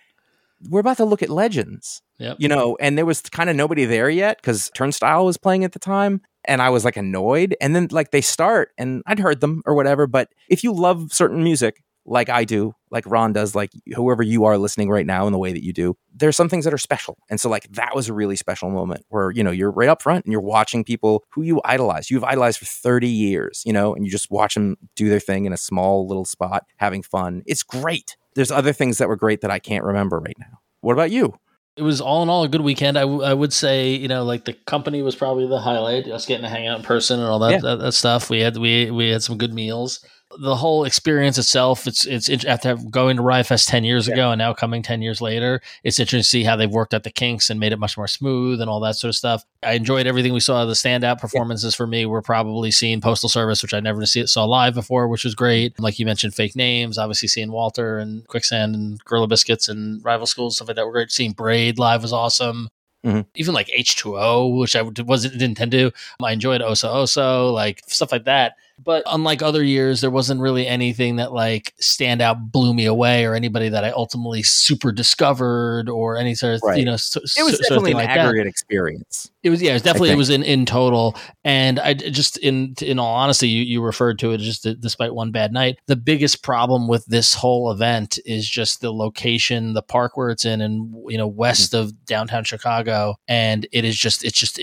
we're 0.69 0.79
about 0.79 0.97
to 0.97 1.05
look 1.05 1.21
at 1.21 1.29
legends, 1.29 2.01
Yep. 2.17 2.37
you 2.39 2.47
know, 2.47 2.77
and 2.79 2.97
there 2.97 3.05
was 3.05 3.21
kind 3.21 3.49
of 3.49 3.55
nobody 3.55 3.85
there 3.85 4.09
yet 4.09 4.37
because 4.37 4.71
Turnstile 4.73 5.25
was 5.25 5.37
playing 5.37 5.63
at 5.63 5.73
the 5.73 5.79
time. 5.79 6.21
And 6.47 6.61
I 6.61 6.69
was 6.69 6.85
like 6.85 6.97
annoyed. 6.97 7.55
And 7.61 7.75
then 7.75 7.87
like 7.91 8.11
they 8.11 8.21
start 8.21 8.71
and 8.77 9.03
I'd 9.05 9.19
heard 9.19 9.41
them 9.41 9.61
or 9.65 9.73
whatever. 9.75 10.07
But 10.07 10.29
if 10.49 10.63
you 10.63 10.73
love 10.73 11.11
certain 11.11 11.43
music, 11.43 11.83
like 12.05 12.29
I 12.29 12.45
do, 12.45 12.73
like 12.91 13.03
Ron 13.07 13.33
does, 13.33 13.55
like 13.55 13.71
whoever 13.95 14.21
you 14.21 14.45
are 14.45 14.57
listening 14.57 14.89
right 14.89 15.05
now 15.05 15.25
in 15.25 15.33
the 15.33 15.39
way 15.39 15.51
that 15.51 15.63
you 15.63 15.73
do, 15.73 15.97
there's 16.13 16.35
some 16.35 16.49
things 16.49 16.63
that 16.65 16.73
are 16.73 16.77
special. 16.77 17.17
And 17.29 17.41
so 17.41 17.49
like 17.49 17.67
that 17.71 17.95
was 17.95 18.09
a 18.09 18.13
really 18.13 18.35
special 18.35 18.69
moment 18.69 19.05
where, 19.09 19.31
you 19.31 19.43
know, 19.43 19.51
you're 19.51 19.71
right 19.71 19.89
up 19.89 20.03
front 20.03 20.23
and 20.23 20.31
you're 20.31 20.41
watching 20.41 20.83
people 20.83 21.23
who 21.31 21.41
you 21.41 21.61
idolize. 21.65 22.11
You've 22.11 22.23
idolized 22.23 22.59
for 22.59 22.65
30 22.65 23.07
years, 23.07 23.63
you 23.65 23.73
know, 23.73 23.95
and 23.95 24.05
you 24.05 24.11
just 24.11 24.29
watch 24.29 24.53
them 24.53 24.77
do 24.95 25.09
their 25.09 25.19
thing 25.19 25.45
in 25.45 25.53
a 25.53 25.57
small 25.57 26.07
little 26.07 26.25
spot, 26.25 26.63
having 26.77 27.01
fun. 27.01 27.41
It's 27.47 27.63
great. 27.63 28.17
There's 28.35 28.51
other 28.51 28.73
things 28.73 28.99
that 28.99 29.07
were 29.07 29.15
great 29.15 29.41
that 29.41 29.51
I 29.51 29.59
can't 29.59 29.83
remember 29.83 30.19
right 30.19 30.37
now. 30.37 30.59
What 30.81 30.93
about 30.93 31.09
you? 31.09 31.33
It 31.77 31.81
was 31.81 31.99
all 32.01 32.23
in 32.23 32.29
all 32.29 32.43
a 32.43 32.47
good 32.47 32.61
weekend. 32.61 32.97
I, 32.97 33.01
w- 33.01 33.21
I 33.23 33.33
would 33.33 33.51
say, 33.51 33.93
you 33.95 34.07
know, 34.07 34.23
like 34.23 34.45
the 34.45 34.53
company 34.53 35.01
was 35.01 35.15
probably 35.15 35.47
the 35.47 35.59
highlight. 35.59 36.07
Us 36.07 36.25
getting 36.25 36.43
to 36.43 36.49
hang 36.49 36.67
out 36.67 36.77
in 36.79 36.83
person 36.83 37.19
and 37.19 37.27
all 37.27 37.39
that 37.39 37.51
Yeah. 37.51 37.57
that, 37.59 37.75
that 37.79 37.91
stuff. 37.93 38.29
We 38.29 38.39
had 38.39 38.57
we 38.57 38.91
we 38.91 39.09
had 39.09 39.21
some 39.23 39.37
good 39.37 39.53
meals. 39.53 39.99
The 40.37 40.55
whole 40.55 40.83
experience 40.83 41.37
itself, 41.37 41.87
it's 41.87 42.05
it's 42.05 42.29
after 42.45 42.75
going 42.75 43.15
to 43.17 43.21
Riot 43.21 43.47
Fest 43.47 43.69
ten 43.69 43.83
years 43.83 44.07
ago 44.07 44.31
and 44.31 44.39
now 44.39 44.53
coming 44.53 44.81
ten 44.81 45.01
years 45.01 45.21
later. 45.21 45.61
It's 45.83 45.99
interesting 45.99 46.19
to 46.19 46.23
see 46.27 46.43
how 46.43 46.55
they've 46.55 46.69
worked 46.69 46.93
out 46.93 47.03
the 47.03 47.09
kinks 47.11 47.49
and 47.49 47.59
made 47.59 47.71
it 47.71 47.79
much 47.79 47.95
more 47.97 48.07
smooth 48.07 48.59
and 48.59 48.69
all 48.69 48.79
that 48.81 48.95
sort 48.95 49.09
of 49.09 49.15
stuff. 49.15 49.43
I 49.63 49.73
enjoyed 49.73 50.07
everything 50.07 50.33
we 50.33 50.39
saw. 50.41 50.65
The 50.65 50.73
standout 50.73 51.19
performances 51.19 51.73
for 51.73 51.87
me 51.87 52.05
were 52.05 52.21
probably 52.21 52.71
seeing 52.71 52.99
Postal 53.01 53.29
Service, 53.29 53.61
which 53.61 53.73
I 53.73 53.79
never 53.79 54.05
see 54.05 54.25
saw 54.27 54.43
live 54.45 54.73
before, 54.73 55.07
which 55.07 55.23
was 55.23 55.35
great. 55.35 55.79
Like 55.79 55.99
you 55.99 56.05
mentioned, 56.05 56.35
fake 56.35 56.55
names. 56.55 56.97
Obviously, 56.97 57.27
seeing 57.29 57.51
Walter 57.51 57.97
and 57.99 58.27
Quicksand 58.27 58.75
and 58.75 59.03
Gorilla 59.05 59.27
Biscuits 59.27 59.69
and 59.69 60.03
Rival 60.03 60.27
Schools 60.27 60.57
stuff 60.57 60.67
like 60.67 60.75
that 60.75 60.85
were 60.85 60.91
great. 60.91 61.11
Seeing 61.11 61.31
Braid 61.31 61.79
live 61.79 62.01
was 62.01 62.11
awesome. 62.13 62.69
Mhm. 63.05 63.25
Even 63.35 63.53
like 63.53 63.69
H 63.71 63.95
two 63.95 64.17
O, 64.17 64.47
which 64.47 64.75
I 64.75 64.81
wasn't 64.81 65.37
didn't 65.37 65.57
tend 65.57 65.71
to. 65.73 65.91
I 66.21 66.31
enjoyed 66.31 66.61
Oso 66.61 66.89
Oso, 66.91 67.53
like 67.53 67.83
stuff 67.87 68.11
like 68.11 68.25
that. 68.25 68.55
But 68.77 69.03
unlike 69.05 69.41
other 69.41 69.63
years, 69.63 70.01
there 70.01 70.09
wasn't 70.09 70.41
really 70.41 70.67
anything 70.67 71.15
that 71.15 71.31
like 71.31 71.73
stand 71.79 72.21
out 72.21 72.51
blew 72.51 72.73
me 72.73 72.85
away 72.85 73.25
or 73.25 73.33
anybody 73.33 73.69
that 73.69 73.83
I 73.83 73.91
ultimately 73.91 74.43
super 74.43 74.91
discovered 74.91 75.89
or 75.89 76.17
any 76.17 76.35
sort 76.35 76.55
of 76.55 76.61
Right. 76.63 76.79
you 76.79 76.85
know 76.85 76.97
so, 76.97 77.19
It 77.19 77.23
was 77.25 77.35
sort 77.35 77.53
of 77.53 77.59
definitely 77.59 77.91
an 77.91 77.97
like 77.97 78.07
that. 78.07 78.17
aggregate 78.19 78.47
experience. 78.47 79.31
It 79.43 79.49
was 79.49 79.61
yeah, 79.61 79.71
it 79.71 79.73
was 79.73 79.81
definitely 79.81 80.11
it 80.11 80.17
was 80.17 80.29
in 80.29 80.43
in 80.43 80.65
total. 80.65 81.15
And 81.43 81.79
I 81.79 81.93
just 81.93 82.37
in 82.37 82.73
in 82.81 82.99
all 82.99 83.13
honesty, 83.13 83.47
you, 83.47 83.63
you 83.63 83.81
referred 83.81 84.19
to 84.19 84.31
it 84.31 84.39
just 84.39 84.67
despite 84.81 85.13
one 85.13 85.31
bad 85.31 85.53
night. 85.53 85.79
The 85.85 85.95
biggest 85.95 86.43
problem 86.43 86.87
with 86.87 87.05
this 87.05 87.33
whole 87.33 87.71
event 87.71 88.19
is 88.25 88.49
just 88.49 88.81
the 88.81 88.91
location, 88.91 89.73
the 89.73 89.83
park 89.83 90.17
where 90.17 90.29
it's 90.29 90.45
in, 90.45 90.61
and 90.61 90.93
you 91.07 91.17
know 91.17 91.29
mm-hmm. 91.29 91.37
west 91.37 91.73
of 91.73 92.05
downtown 92.05 92.43
Chicago, 92.43 93.15
and 93.27 93.67
it 93.71 93.85
is 93.85 93.95
just 93.95 94.23
it's 94.25 94.37
just 94.37 94.59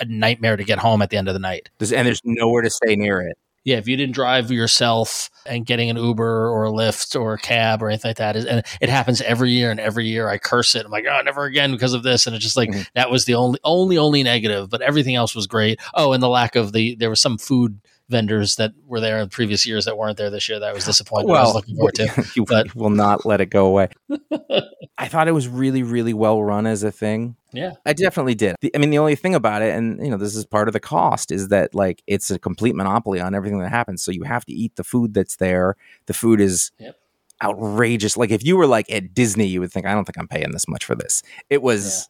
a 0.00 0.04
nightmare 0.06 0.56
to 0.56 0.64
get 0.64 0.78
home 0.78 1.02
at 1.02 1.10
the 1.10 1.16
end 1.16 1.28
of 1.28 1.34
the 1.34 1.40
night. 1.40 1.70
There's, 1.78 1.92
and 1.92 2.06
there's 2.06 2.20
nowhere 2.24 2.62
to 2.62 2.70
stay 2.70 2.96
near 2.96 3.20
it. 3.20 3.38
Yeah, 3.64 3.76
if 3.78 3.88
you 3.88 3.96
didn't 3.96 4.14
drive 4.14 4.50
yourself 4.50 5.30
and 5.46 5.64
getting 5.64 5.88
an 5.88 5.96
Uber 5.96 6.50
or 6.50 6.66
a 6.66 6.70
Lyft 6.70 7.18
or 7.18 7.32
a 7.34 7.38
cab 7.38 7.82
or 7.82 7.88
anything 7.88 8.10
like 8.10 8.18
that, 8.18 8.36
is, 8.36 8.44
and 8.44 8.62
it 8.80 8.90
happens 8.90 9.22
every 9.22 9.52
year, 9.52 9.70
and 9.70 9.80
every 9.80 10.06
year 10.06 10.28
I 10.28 10.36
curse 10.36 10.74
it. 10.74 10.84
I'm 10.84 10.92
like, 10.92 11.06
oh, 11.10 11.20
never 11.24 11.44
again 11.44 11.72
because 11.72 11.94
of 11.94 12.02
this, 12.02 12.26
and 12.26 12.36
it's 12.36 12.44
just 12.44 12.58
like 12.58 12.68
Mhm. 12.70 12.86
that 12.94 13.10
was 13.10 13.24
the 13.24 13.34
only, 13.34 13.58
only, 13.64 13.96
only 13.96 14.22
negative, 14.22 14.68
but 14.68 14.82
everything 14.82 15.14
else 15.14 15.34
was 15.34 15.46
great. 15.46 15.80
Oh, 15.94 16.12
and 16.12 16.22
the 16.22 16.28
lack 16.28 16.56
of 16.56 16.72
the 16.72 16.94
there 16.96 17.08
was 17.10 17.20
some 17.20 17.38
food 17.38 17.80
vendors 18.10 18.56
that 18.56 18.72
were 18.86 19.00
there 19.00 19.18
in 19.18 19.28
previous 19.30 19.64
years 19.66 19.86
that 19.86 19.96
weren't 19.96 20.18
there 20.18 20.28
this 20.30 20.48
year 20.48 20.58
that 20.60 20.68
I 20.68 20.72
was 20.72 20.84
disappointed. 20.84 21.30
I 21.30 21.42
was 21.42 21.54
looking 21.54 21.76
forward 21.76 21.94
to. 21.96 22.24
you 22.36 22.44
but- 22.44 22.74
will 22.74 22.90
not 22.90 23.24
let 23.24 23.40
it 23.40 23.46
go 23.46 23.66
away. 23.66 23.88
I 24.98 25.08
thought 25.08 25.26
it 25.26 25.32
was 25.32 25.48
really, 25.48 25.82
really 25.82 26.14
well 26.14 26.42
run 26.42 26.66
as 26.66 26.82
a 26.82 26.92
thing. 26.92 27.34
Yeah. 27.52 27.72
I 27.84 27.92
definitely 27.94 28.34
did. 28.34 28.56
The- 28.60 28.70
I 28.74 28.78
mean, 28.78 28.90
the 28.90 28.98
only 28.98 29.16
thing 29.16 29.34
about 29.34 29.62
it, 29.62 29.74
and 29.74 30.04
you 30.04 30.10
know, 30.10 30.16
this 30.16 30.36
is 30.36 30.44
part 30.44 30.68
of 30.68 30.72
the 30.72 30.80
cost, 30.80 31.32
is 31.32 31.48
that 31.48 31.74
like 31.74 32.02
it's 32.06 32.30
a 32.30 32.38
complete 32.38 32.74
monopoly 32.74 33.20
on 33.20 33.34
everything 33.34 33.58
that 33.60 33.70
happens. 33.70 34.02
So 34.02 34.12
you 34.12 34.22
have 34.24 34.44
to 34.46 34.52
eat 34.52 34.76
the 34.76 34.84
food 34.84 35.14
that's 35.14 35.36
there. 35.36 35.76
The 36.06 36.14
food 36.14 36.40
is 36.40 36.70
Yep. 36.78 36.96
outrageous. 37.42 38.16
Like 38.16 38.30
if 38.30 38.44
you 38.44 38.56
were 38.56 38.66
like 38.66 38.90
at 38.90 39.14
Disney, 39.14 39.46
you 39.46 39.60
would 39.60 39.72
think, 39.72 39.86
I 39.86 39.92
don't 39.94 40.04
think 40.04 40.18
I'm 40.18 40.28
paying 40.28 40.52
this 40.52 40.68
much 40.68 40.84
for 40.84 40.94
this. 40.94 41.22
It 41.50 41.62
was 41.62 42.08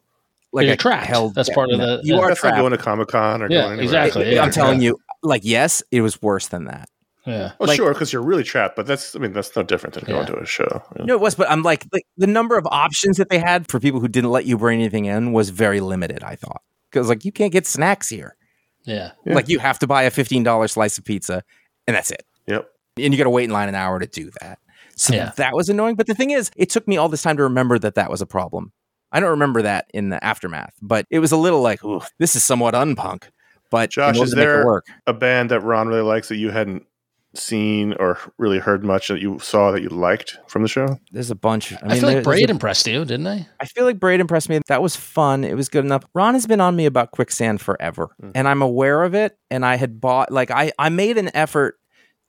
like 0.53 0.67
You're 0.67 0.75
a 0.75 0.77
trapped. 0.77 1.07
held 1.07 1.35
That's 1.35 1.49
down- 1.49 1.55
part 1.55 1.71
of 1.71 1.79
the- 1.81 2.01
You 2.05 2.15
yeah. 2.15 2.21
are 2.21 2.29
That's 2.29 2.45
like 2.45 2.53
trapped. 2.53 2.63
going 2.63 2.71
to 2.73 2.79
Comic 2.79 3.09
Con 3.09 3.43
or 3.43 3.47
Yeah, 3.51 3.63
going 3.63 3.65
anywhere. 3.73 3.83
exactly, 3.85 4.25
else. 4.27 4.35
yeah. 4.35 4.43
I'm 4.43 4.51
telling 4.53 4.81
you, 4.83 4.97
like, 5.25 5.43
yes, 5.45 5.83
it 5.91 6.01
was 6.01 6.21
worse 6.23 6.49
than 6.49 6.65
that. 6.65 6.89
Yeah. 7.27 7.53
Oh, 7.59 7.65
Like- 7.65 7.77
sure, 7.77 7.93
because 7.93 8.13
you're 8.13 8.23
really 8.23 8.45
trapped, 8.45 8.77
but 8.77 8.87
that's 8.87 9.17
I 9.17 9.19
mean 9.19 9.33
that's 9.33 9.57
no 9.57 9.63
different 9.63 9.95
than 9.95 10.05
going 10.05 10.27
to 10.27 10.37
a 10.39 10.45
show. 10.47 10.83
you 10.95 10.99
know? 11.01 11.05
No, 11.07 11.15
it 11.15 11.21
was, 11.21 11.35
but 11.35 11.51
I'm 11.51 11.63
like, 11.63 11.87
like 11.93 12.05
the 12.19 12.27
number 12.27 12.59
of 12.59 12.67
options 12.71 13.17
that 13.17 13.31
they 13.31 13.39
had 13.39 13.67
for 13.69 13.81
people 13.81 14.01
who 14.01 14.09
didn't 14.09 14.31
let 14.31 14.45
you 14.45 14.59
bring 14.59 14.79
anything 14.81 15.07
in 15.07 15.33
was 15.33 15.49
very 15.51 15.81
limited. 15.81 16.23
I 16.23 16.37
thought 16.37 16.61
because 16.91 17.09
like 17.09 17.25
you 17.25 17.33
can't 17.33 17.53
get 17.53 17.67
snacks 17.67 18.09
here. 18.11 18.37
Yeah. 18.85 19.13
Yeah. 19.25 19.35
Like 19.35 19.49
you 19.49 19.59
have 19.59 19.79
to 19.79 19.87
buy 19.87 20.03
a 20.03 20.11
fifteen 20.11 20.43
dollar 20.43 20.69
slice 20.69 20.99
of 20.99 21.05
pizza, 21.07 21.43
and 21.87 21.97
that's 21.97 22.11
it. 22.11 22.25
Yep. 22.47 22.69
And 22.99 23.15
you 23.15 23.19
got 23.19 23.25
to 23.25 23.31
wait 23.31 23.45
in 23.45 23.51
line 23.51 23.71
an 23.71 23.75
hour 23.75 23.99
to 23.99 24.07
do 24.07 24.31
that. 24.43 24.59
So 24.95 25.15
Yeah. 25.15 25.33
that 25.39 25.55
was 25.55 25.71
annoying. 25.71 25.97
But 25.97 26.07
the 26.07 26.15
thing 26.15 26.31
is, 26.31 26.51
it 26.57 26.69
took 26.69 26.87
me 26.87 26.99
all 26.99 27.09
this 27.09 27.23
time 27.23 27.39
to 27.39 27.43
remember 27.45 27.79
that 27.79 27.95
that 27.95 28.11
was 28.11 28.21
a 28.21 28.27
problem. 28.27 28.73
I 29.11 29.21
don't 29.21 29.31
remember 29.31 29.63
that 29.63 29.87
in 29.95 30.11
the 30.11 30.23
aftermath, 30.23 30.75
but 30.83 31.07
it 31.11 31.21
was 31.21 31.33
a 31.33 31.37
little 31.39 31.63
like, 31.63 31.83
Ooh, 31.85 32.03
this 32.19 32.37
is 32.37 32.45
somewhat 32.45 32.75
unpunk. 32.75 33.25
But 33.75 33.91
Josh, 33.91 34.19
is 34.19 34.31
to 34.31 34.37
make 34.37 34.43
it 34.45 34.47
there- 34.47 34.67
work? 34.67 34.87
A 35.07 35.13
band 35.13 35.51
that 35.51 35.61
Ron 35.61 35.89
really 35.89 36.01
likes 36.03 36.29
that 36.29 36.37
you 36.37 36.51
hadn't 36.51 36.85
seen 37.37 37.95
or 37.95 38.17
really 38.39 38.59
heard 38.61 38.85
much 38.85 39.09
that 39.09 39.21
you 39.21 39.39
saw 39.41 39.73
that 39.73 39.83
you 39.83 39.89
liked 39.89 40.39
from 40.47 40.63
the 40.63 40.69
show? 40.69 41.01
There's 41.11 41.31
a 41.31 41.35
bunch. 41.35 41.73
I, 41.73 41.77
I, 41.83 41.89
mean, 41.89 41.91
feel 41.99 42.07
like 42.09 42.15
there's 42.15 42.25
Braid 42.25 42.49
a- 42.49 42.53
impressed 42.53 42.87
you, 42.87 43.05
didn't 43.05 43.27
I? 43.27 43.49
I 43.61 43.65
feel 43.67 43.85
like 43.85 43.99
Braid 43.99 44.21
impressed 44.21 44.49
me. 44.49 44.61
That 44.69 44.83
was 44.83 44.95
fun. 44.95 45.43
It 45.43 45.55
was 45.55 45.69
good 45.69 45.85
enough. 45.85 46.05
Ron 46.15 46.35
has 46.35 46.47
been 46.47 46.61
on 46.61 46.77
me 46.77 46.87
about 46.87 47.11
quicksand 47.11 47.61
forever, 47.61 48.15
Mm. 48.23 48.33
and 48.37 48.47
I'm 48.49 48.63
aware 48.63 49.03
of 49.03 49.15
it. 49.15 49.37
And 49.51 49.67
I 49.67 49.75
had 49.77 50.01
bought 50.01 50.31
like 50.31 50.51
I 50.53 50.73
I 50.79 50.89
made 50.91 51.19
an 51.19 51.31
effort 51.35 51.75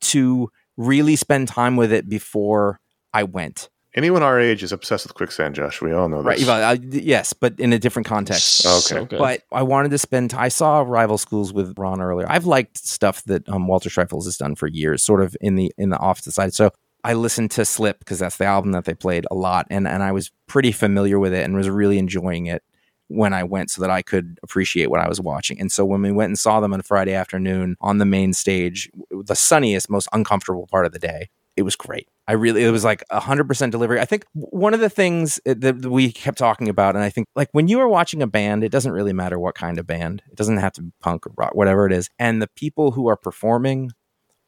to 0.01 0.49
really 0.77 1.15
spend 1.15 1.47
time 1.47 1.75
with 1.75 1.93
it 1.93 2.09
before 2.09 2.79
I 3.13 3.23
went. 3.23 3.69
Anyone 3.95 4.23
our 4.23 4.39
age 4.39 4.61
is 4.61 4.73
obsessed 4.73 5.05
with 5.05 5.13
quicksand, 5.13 5.55
Josh. 5.55 5.81
We 5.81 5.93
all 5.93 6.09
know 6.09 6.17
this. 6.17 6.25
Right? 6.25 6.39
Eva, 6.39 6.51
I, 6.51 6.73
yes, 6.73 7.31
but 7.31 7.57
in 7.57 7.71
a 7.71 7.79
different 7.79 8.05
context. 8.05 8.57
So 8.57 8.97
Okay. 8.97 9.05
good. 9.05 9.17
But 9.17 9.43
I 9.53 9.63
wanted 9.63 9.91
to 9.91 9.97
spend. 9.97 10.33
I 10.33 10.49
saw 10.49 10.81
Rival 10.81 11.17
Schools 11.17 11.53
with 11.53 11.73
Ron 11.77 12.01
earlier. 12.01 12.27
I've 12.29 12.45
liked 12.45 12.77
stuff 12.85 13.23
that 13.23 13.47
um, 13.47 13.67
Walter 13.67 13.89
Schreifels 13.89 14.25
has 14.25 14.35
done 14.37 14.55
for 14.55 14.67
years, 14.67 15.01
sort 15.01 15.21
of 15.21 15.37
in 15.39 15.55
the 15.55 15.71
in 15.77 15.91
the 15.91 15.97
off 15.97 16.21
the 16.23 16.31
side. 16.31 16.53
So 16.53 16.71
I 17.05 17.13
listened 17.13 17.51
to 17.51 17.63
Slip 17.63 17.99
because 17.99 18.19
that's 18.19 18.35
the 18.35 18.45
album 18.45 18.73
that 18.73 18.83
they 18.83 18.95
played 18.95 19.25
a 19.31 19.35
lot, 19.35 19.65
and 19.69 19.87
and 19.87 20.03
I 20.03 20.11
was 20.11 20.29
pretty 20.47 20.73
familiar 20.73 21.17
with 21.17 21.33
it 21.33 21.45
and 21.45 21.55
was 21.55 21.69
really 21.69 21.97
enjoying 21.97 22.47
it 22.47 22.63
when 23.07 23.33
I 23.33 23.43
went, 23.43 23.69
so 23.71 23.81
that 23.81 23.91
I 23.91 24.01
could 24.01 24.39
appreciate 24.43 24.89
what 24.89 24.99
I 24.99 25.07
was 25.07 25.21
watching. 25.21 25.57
And 25.59 25.71
so 25.71 25.85
when 25.85 26.01
we 26.01 26.11
went 26.11 26.31
and 26.31 26.39
saw 26.39 26.59
them 26.59 26.73
on 26.73 26.81
Friday 26.81 27.13
afternoon 27.13 27.77
on 27.79 27.99
the 27.99 28.05
main 28.05 28.33
stage, 28.33 28.89
the 29.09 29.35
sunniest, 29.35 29.89
most 29.89 30.09
uncomfortable 30.11 30.67
part 30.67 30.85
of 30.85 30.91
the 30.91 30.99
day, 30.99 31.29
it 31.55 31.61
was 31.61 31.75
great. 31.75 32.09
I 32.27 32.33
really, 32.33 32.63
it 32.63 32.71
was 32.71 32.83
like 32.83 33.03
a 33.09 33.19
hundred 33.19 33.47
percent 33.47 33.71
delivery. 33.71 33.99
I 33.99 34.05
think 34.05 34.25
one 34.33 34.73
of 34.73 34.79
the 34.79 34.89
things 34.89 35.39
eh, 35.45 35.53
that 35.57 35.81
that 35.81 35.91
we 35.91 36.11
kept 36.11 36.37
talking 36.37 36.69
about, 36.69 36.95
and 36.95 37.03
I 37.03 37.09
think 37.09 37.27
like 37.35 37.49
when 37.51 37.67
you 37.67 37.79
are 37.79 37.87
watching 37.87 38.21
a 38.21 38.27
band, 38.27 38.63
it 38.63 38.71
doesn't 38.71 38.91
really 38.91 39.13
matter 39.13 39.37
what 39.39 39.55
kind 39.55 39.77
of 39.77 39.85
band. 39.85 40.23
It 40.31 40.35
doesn't 40.35 40.57
have 40.57 40.73
to 40.73 40.81
be 40.81 40.91
punk 41.01 41.27
or 41.27 41.33
rock, 41.37 41.53
whatever 41.53 41.85
it 41.85 41.93
is. 41.93 42.09
And 42.17 42.41
the 42.41 42.49
people 42.55 42.91
who 42.91 43.07
are 43.07 43.17
performing 43.17 43.91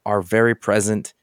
are 0.05 0.21
very 0.21 0.55
present 0.55 1.13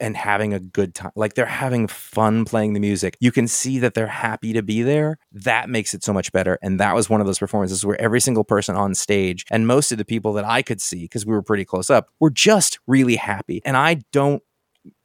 and 0.00 0.16
having 0.16 0.52
a 0.52 0.60
good 0.60 0.94
time. 0.94 1.12
Like 1.14 1.34
they're 1.34 1.46
having 1.46 1.86
fun 1.86 2.44
playing 2.44 2.72
the 2.72 2.80
music. 2.80 3.16
You 3.20 3.30
can 3.30 3.46
see 3.46 3.78
that 3.80 3.94
they're 3.94 4.06
happy 4.06 4.52
to 4.52 4.62
be 4.62 4.82
there. 4.82 5.18
That 5.32 5.68
makes 5.68 5.94
it 5.94 6.02
so 6.02 6.12
much 6.12 6.32
better. 6.32 6.58
And 6.62 6.80
that 6.80 6.94
was 6.94 7.08
one 7.08 7.20
of 7.20 7.26
those 7.26 7.38
performances 7.38 7.84
where 7.84 8.00
every 8.00 8.20
single 8.20 8.44
person 8.44 8.76
on 8.76 8.94
stage 8.94 9.44
and 9.50 9.66
most 9.66 9.92
of 9.92 9.98
the 9.98 10.04
people 10.04 10.32
that 10.34 10.44
I 10.44 10.62
could 10.62 10.80
see, 10.80 11.02
because 11.02 11.26
we 11.26 11.32
were 11.32 11.42
pretty 11.42 11.64
close 11.64 11.90
up, 11.90 12.08
were 12.18 12.30
just 12.30 12.78
really 12.86 13.16
happy. 13.16 13.60
And 13.64 13.76
I 13.76 14.00
don't 14.12 14.42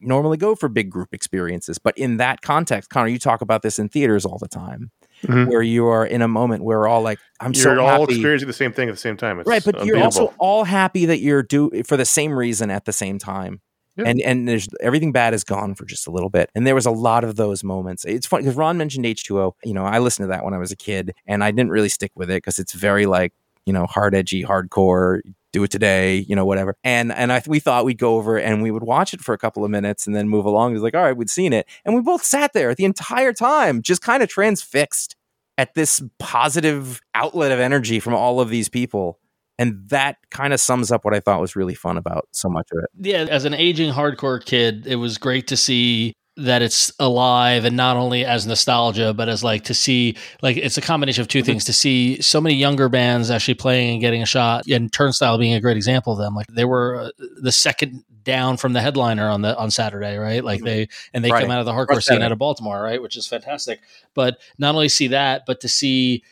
normally 0.00 0.36
go 0.36 0.54
for 0.54 0.68
big 0.68 0.90
group 0.90 1.08
experiences. 1.12 1.78
But 1.78 1.96
in 1.96 2.18
that 2.18 2.42
context, 2.42 2.90
Conor, 2.90 3.08
you 3.08 3.18
talk 3.18 3.40
about 3.40 3.62
this 3.62 3.78
in 3.78 3.88
theaters 3.88 4.24
all 4.26 4.38
the 4.38 4.48
time, 4.48 4.90
Mhm. 5.24 5.48
where 5.48 5.62
you 5.62 5.86
are 5.86 6.04
in 6.06 6.22
a 6.22 6.28
moment 6.28 6.64
where 6.64 6.78
we're 6.80 6.88
all 6.88 7.02
like, 7.02 7.18
I'm 7.40 7.52
You're 7.52 7.62
so 7.76 7.80
all 7.80 8.00
happy. 8.02 8.14
experiencing 8.14 8.46
the 8.48 8.52
same 8.54 8.72
thing 8.72 8.88
at 8.88 8.92
the 8.94 9.00
same 9.00 9.16
time. 9.16 9.40
It's 9.40 9.48
right, 9.48 9.64
but 9.64 9.84
you're 9.84 10.02
also 10.02 10.34
all 10.38 10.64
happy 10.64 11.06
that 11.06 11.20
you're 11.20 11.42
do 11.42 11.70
for 11.86 11.96
the 11.96 12.04
same 12.04 12.32
reason 12.32 12.70
at 12.70 12.84
the 12.84 12.92
same 12.92 13.18
time. 13.18 13.60
Yeah. 13.96 14.04
And 14.06 14.20
and 14.20 14.48
there's 14.48 14.68
everything 14.80 15.10
bad 15.12 15.34
is 15.34 15.42
gone 15.44 15.74
for 15.74 15.84
just 15.84 16.06
a 16.06 16.10
little 16.10 16.30
bit. 16.30 16.48
And 16.54 16.66
there 16.66 16.74
was 16.76 16.86
a 16.86 16.90
lot 16.92 17.24
of 17.24 17.36
those 17.36 17.64
moments. 17.64 18.04
It's 18.04 18.26
funny 18.26 18.44
because 18.44 18.56
Ron 18.56 18.78
mentioned 18.78 19.04
H2O. 19.04 19.56
You 19.64 19.74
know, 19.74 19.84
I 19.84 19.98
listened 19.98 20.24
to 20.24 20.28
that 20.28 20.44
when 20.44 20.54
I 20.54 20.58
was 20.58 20.70
a 20.70 20.76
kid 20.76 21.12
and 21.26 21.42
I 21.42 21.50
didn't 21.50 21.70
really 21.70 21.88
stick 21.88 22.12
with 22.14 22.30
it 22.30 22.36
because 22.36 22.58
it's 22.58 22.72
very 22.72 23.04
like, 23.06 23.32
you 23.66 23.72
know, 23.72 23.86
hard 23.86 24.14
edgy, 24.14 24.44
hardcore, 24.44 25.20
do 25.52 25.62
it 25.62 25.70
today, 25.70 26.24
you 26.28 26.36
know, 26.36 26.44
whatever. 26.44 26.76
And 26.84 27.12
and 27.12 27.32
I 27.32 27.42
we 27.46 27.60
thought 27.60 27.84
we'd 27.84 27.98
go 27.98 28.16
over 28.16 28.38
and 28.38 28.62
we 28.62 28.70
would 28.70 28.82
watch 28.82 29.14
it 29.14 29.20
for 29.20 29.32
a 29.32 29.38
couple 29.38 29.64
of 29.64 29.70
minutes 29.70 30.06
and 30.06 30.14
then 30.14 30.28
move 30.28 30.44
along. 30.44 30.74
It 30.74 30.80
like, 30.80 30.94
all 30.94 31.02
right, 31.02 31.16
we'd 31.16 31.30
seen 31.30 31.52
it. 31.52 31.66
And 31.84 31.94
we 31.94 32.02
both 32.02 32.22
sat 32.22 32.52
there 32.52 32.74
the 32.74 32.84
entire 32.84 33.32
time, 33.32 33.82
just 33.82 34.02
kind 34.02 34.22
of 34.22 34.28
transfixed 34.28 35.16
at 35.58 35.74
this 35.74 36.02
positive 36.18 37.00
outlet 37.14 37.52
of 37.52 37.60
energy 37.60 38.00
from 38.00 38.14
all 38.14 38.40
of 38.40 38.48
these 38.48 38.68
people. 38.68 39.18
And 39.58 39.86
that 39.90 40.16
kind 40.30 40.54
of 40.54 40.60
sums 40.60 40.90
up 40.90 41.04
what 41.04 41.12
I 41.12 41.20
thought 41.20 41.38
was 41.40 41.54
really 41.54 41.74
fun 41.74 41.98
about 41.98 42.28
so 42.32 42.48
much 42.48 42.68
of 42.72 42.78
it. 42.82 43.06
yeah, 43.06 43.26
as 43.28 43.44
an 43.44 43.52
aging 43.52 43.92
hardcore 43.92 44.42
kid, 44.42 44.86
it 44.86 44.96
was 44.96 45.18
great 45.18 45.48
to 45.48 45.56
see 45.56 46.14
that 46.44 46.62
it's 46.62 46.92
alive 46.98 47.64
and 47.64 47.76
not 47.76 47.96
only 47.96 48.24
as 48.24 48.46
nostalgia, 48.46 49.12
but 49.14 49.28
as 49.28 49.44
like 49.44 49.64
to 49.64 49.74
see 49.74 50.16
like 50.42 50.56
it's 50.56 50.76
a 50.76 50.80
combination 50.80 51.20
of 51.20 51.28
2 51.28 51.42
things 51.42 51.64
to 51.64 51.72
see 51.72 52.20
so 52.20 52.40
many 52.40 52.54
younger 52.54 52.88
bands 52.88 53.30
actually 53.30 53.54
playing 53.54 53.92
and 53.92 54.00
getting 54.00 54.22
a 54.22 54.26
shot 54.26 54.66
and 54.66 54.92
Turnstile 54.92 55.38
being 55.38 55.54
a 55.54 55.60
great 55.60 55.76
example 55.76 56.12
of 56.12 56.18
them. 56.18 56.34
Like 56.34 56.46
they 56.48 56.64
were 56.64 56.96
uh, 56.96 57.10
the 57.40 57.52
second 57.52 58.04
down 58.22 58.56
from 58.56 58.72
the 58.72 58.80
headliner 58.80 59.28
on 59.28 59.42
the 59.42 59.56
on 59.56 59.70
Saturday, 59.70 60.16
right? 60.16 60.44
Like 60.44 60.62
they 60.62 60.88
and 61.12 61.24
they 61.24 61.28
Friday. 61.28 61.46
come 61.46 61.52
out 61.52 61.60
of 61.60 61.66
the 61.66 61.72
hardcore 61.72 62.02
scene 62.02 62.22
out 62.22 62.32
of 62.32 62.38
Baltimore, 62.38 62.82
right? 62.82 63.00
Which 63.00 63.16
is 63.16 63.26
fantastic. 63.26 63.80
But 64.14 64.38
not 64.58 64.74
only 64.74 64.88
see 64.88 65.08
that, 65.08 65.46
but 65.46 65.60
to 65.60 65.68
see 65.68 66.22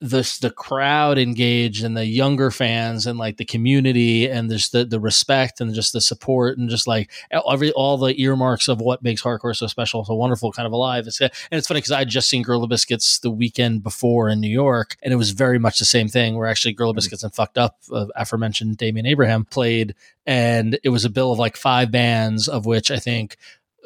the 0.00 0.38
the 0.40 0.50
crowd 0.50 1.18
engaged 1.18 1.84
and 1.84 1.94
the 1.94 2.06
younger 2.06 2.50
fans 2.50 3.06
and 3.06 3.18
like 3.18 3.36
the 3.36 3.44
community 3.44 4.26
and 4.26 4.50
just 4.50 4.72
the 4.72 4.82
the 4.82 4.98
respect 4.98 5.60
and 5.60 5.74
just 5.74 5.92
the 5.92 6.00
support 6.00 6.56
and 6.56 6.70
just 6.70 6.86
like 6.86 7.10
every 7.30 7.70
all 7.72 7.98
the 7.98 8.18
earmarks 8.18 8.66
of 8.66 8.80
what 8.80 9.02
makes 9.02 9.22
hardcore 9.22 9.54
so 9.54 9.66
special, 9.66 10.02
so 10.04 10.14
wonderful, 10.14 10.52
kind 10.52 10.66
of 10.66 10.72
alive. 10.72 11.06
It's 11.06 11.20
and 11.20 11.30
it's 11.50 11.68
funny 11.68 11.78
because 11.78 11.92
I 11.92 12.04
just 12.04 12.30
seen 12.30 12.42
Gorilla 12.42 12.66
Biscuits 12.66 13.18
the 13.18 13.30
weekend 13.30 13.82
before 13.82 14.30
in 14.30 14.40
New 14.40 14.48
York, 14.48 14.96
and 15.02 15.12
it 15.12 15.16
was 15.16 15.32
very 15.32 15.58
much 15.58 15.78
the 15.78 15.84
same 15.84 16.08
thing. 16.08 16.36
Where 16.36 16.46
actually 16.46 16.72
Gorilla 16.72 16.94
Biscuits 16.94 17.22
and 17.22 17.34
Fucked 17.34 17.58
Up, 17.58 17.76
uh, 17.92 18.06
aforementioned 18.16 18.78
Damian 18.78 19.04
Abraham 19.04 19.44
played, 19.44 19.94
and 20.24 20.78
it 20.82 20.88
was 20.88 21.04
a 21.04 21.10
bill 21.10 21.30
of 21.30 21.38
like 21.38 21.56
five 21.58 21.90
bands, 21.90 22.48
of 22.48 22.64
which 22.64 22.90
I 22.90 22.98
think 22.98 23.36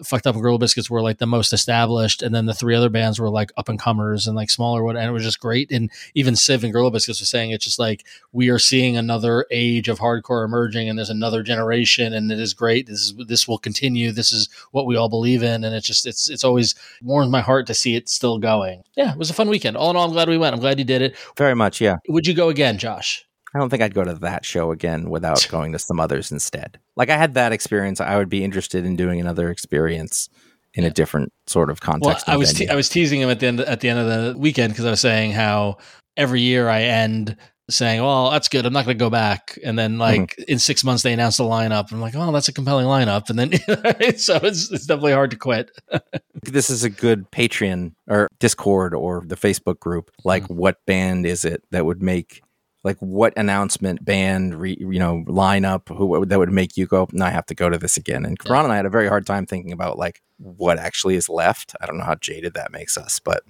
Fucked 0.03 0.27
Up 0.27 0.35
and 0.35 0.43
Gorilla 0.43 0.59
Biscuits 0.59 0.91
were 0.91 1.03
like 1.03 1.19
the 1.19 1.27
most 1.27 1.53
established, 1.53 2.23
and 2.23 2.35
then 2.35 2.47
the 2.47 2.55
three 2.55 2.75
other 2.75 2.89
bands 2.89 3.21
were 3.21 3.31
like 3.31 3.53
up 3.57 3.69
and 3.69 3.79
comers 3.79 4.27
and 4.27 4.35
like 4.35 4.51
smaller 4.51 4.83
one, 4.83 4.97
and 4.97 5.07
it 5.07 5.13
was 5.13 5.23
just 5.23 5.41
great. 5.41 5.71
And 5.71 5.91
even 6.15 6.37
Civ 6.37 6.65
and 6.65 6.73
Gorilla 6.73 6.91
Biscuits 6.91 7.21
was 7.21 7.29
saying 7.29 7.51
it's 7.51 7.65
just 7.65 7.79
like 7.79 8.05
we 8.33 8.49
are 8.49 8.59
seeing 8.59 8.97
another 8.97 9.47
age 9.51 9.89
of 9.89 9.99
hardcore 9.99 10.45
emerging, 10.45 10.89
and 10.89 10.99
there's 10.99 11.11
another 11.11 11.43
generation, 11.43 12.13
and 12.13 12.33
it 12.33 12.41
is 12.41 12.55
great. 12.55 12.87
This 12.87 13.01
is 13.01 13.15
this 13.27 13.47
will 13.47 13.59
continue. 13.59 14.13
This 14.13 14.33
is 14.33 14.49
what 14.73 14.87
we 14.87 14.97
all 14.97 15.09
believe 15.09 15.43
in, 15.43 15.65
and 15.65 15.75
it's 15.75 15.87
just 15.87 16.07
it's 16.07 16.29
it's 16.29 16.45
always 16.45 16.75
warms 17.03 17.31
my 17.31 17.41
heart 17.41 17.67
to 17.69 17.75
see 17.75 17.95
it 17.95 18.09
still 18.09 18.39
going. 18.39 18.83
Yeah, 18.97 19.13
it 19.13 19.19
was 19.19 19.31
a 19.31 19.35
fun 19.35 19.49
weekend. 19.49 19.77
All 19.77 19.91
in 19.91 19.97
all, 19.97 20.05
I'm 20.05 20.13
glad 20.13 20.29
we 20.29 20.39
went. 20.39 20.55
I'm 20.55 20.61
glad 20.61 20.79
you 20.79 20.85
did 20.85 21.03
it. 21.03 21.17
Very 21.37 21.55
much, 21.55 21.81
yeah. 21.81 21.99
Would 22.09 22.27
you 22.27 22.35
go 22.35 22.49
again, 22.49 22.79
Josh? 22.79 23.27
I 23.55 23.59
don't 23.59 23.71
think 23.71 23.83
I'd 23.83 23.95
go 23.95 24.05
to 24.05 24.15
that 24.15 24.45
show 24.45 24.73
again 24.73 25.09
without 25.09 25.47
going 25.51 25.73
to 25.73 25.79
some 25.79 26.01
others 26.01 26.33
instead. 26.33 26.79
Like 26.97 27.11
I 27.11 27.17
had 27.17 27.35
that 27.35 27.53
experience. 27.53 28.01
I 28.01 28.17
would 28.17 28.29
be 28.29 28.45
interested 28.45 28.85
in 28.85 28.97
doing 28.97 29.21
another 29.21 29.51
experience 29.51 30.29
in 30.75 30.85
a 30.85 30.91
different 30.91 31.33
sort 31.47 31.71
of 31.71 31.81
Well, 31.83 31.93
context. 31.93 32.29
I 32.29 32.37
was 32.37 32.53
te- 32.53 32.69
I 32.69 32.75
was 32.75 32.89
teasing 32.89 33.21
him 33.21 33.31
at 33.31 33.41
the 33.41 33.47
end 33.47 33.61
at 33.61 33.81
the 33.81 33.89
end 33.89 33.99
of 33.99 34.07
the 34.07 34.39
weekend 34.39 34.73
because 34.73 34.85
I 34.85 34.91
was 34.91 35.01
saying 35.01 35.33
how 35.33 35.79
every 36.17 36.41
year 36.41 36.69
I 36.69 36.83
end 36.83 37.37
saying, 37.71 38.03
"Well, 38.03 38.31
that's 38.31 38.49
good. 38.49 38.67
I'm 38.67 38.73
not 38.73 38.85
going 38.85 38.99
to 38.99 39.03
go 39.03 39.11
back," 39.11 39.59
and 39.65 39.79
then 39.79 39.93
mm-hmm. 39.93 40.01
like 40.01 40.39
in 40.49 40.59
six 40.59 40.85
months 40.85 41.03
they 41.03 41.13
announce 41.13 41.37
the 41.37 41.45
lineup. 41.45 41.93
I'm 41.93 42.01
like, 42.01 42.15
"Oh, 42.15 42.33
that's 42.33 42.49
a 42.49 42.53
compelling 42.53 42.87
lineup," 42.87 43.31
and 43.31 43.39
then 43.39 43.53
so 44.19 44.37
it's 44.43 44.71
it's 44.71 44.87
definitely 44.87 45.13
hard 45.13 45.31
to 45.31 45.37
quit. 45.37 45.71
this 46.43 46.71
is 46.71 46.85
a 46.85 46.91
good 46.91 47.31
Patreon 47.31 47.93
or 48.09 48.29
Discord 48.39 48.95
or 48.95 49.23
the 49.27 49.37
Facebook 49.37 49.79
group. 49.81 50.11
Like, 50.25 50.45
mm-hmm. 50.45 50.57
what 50.57 50.85
band 50.87 51.27
is 51.27 51.45
it 51.45 51.63
that 51.71 51.87
would 51.87 52.03
make, 52.03 52.43
like, 52.85 52.97
what 52.99 53.33
announcement 53.37 54.05
band, 54.05 54.55
re, 54.61 54.77
you 54.79 54.99
know, 54.99 55.25
lineup 55.27 55.89
who 55.97 56.25
that 56.27 56.39
would 56.39 56.53
make 56.53 56.77
you 56.77 56.87
go, 56.87 57.09
no, 57.13 57.25
I 57.27 57.31
have 57.31 57.47
to 57.47 57.55
go 57.55 57.69
to 57.71 57.79
this 57.79 57.97
again? 57.97 58.25
And 58.25 58.37
Ron 58.49 58.65
and 58.65 58.73
I 58.73 58.77
had 58.77 58.87
a 58.87 58.91
very 58.91 59.09
hard 59.09 59.27
time 59.27 59.47
thinking 59.47 59.73
about 59.73 59.99
like 59.99 60.23
what 60.39 60.79
actually 60.79 61.17
is 61.17 61.29
left. 61.29 61.75
I 61.81 61.87
don't 61.87 61.97
know 61.99 62.05
how 62.05 62.15
jaded 62.17 62.55
that 62.55 62.71
makes 62.73 62.97
us, 62.99 63.19
but 63.21 63.43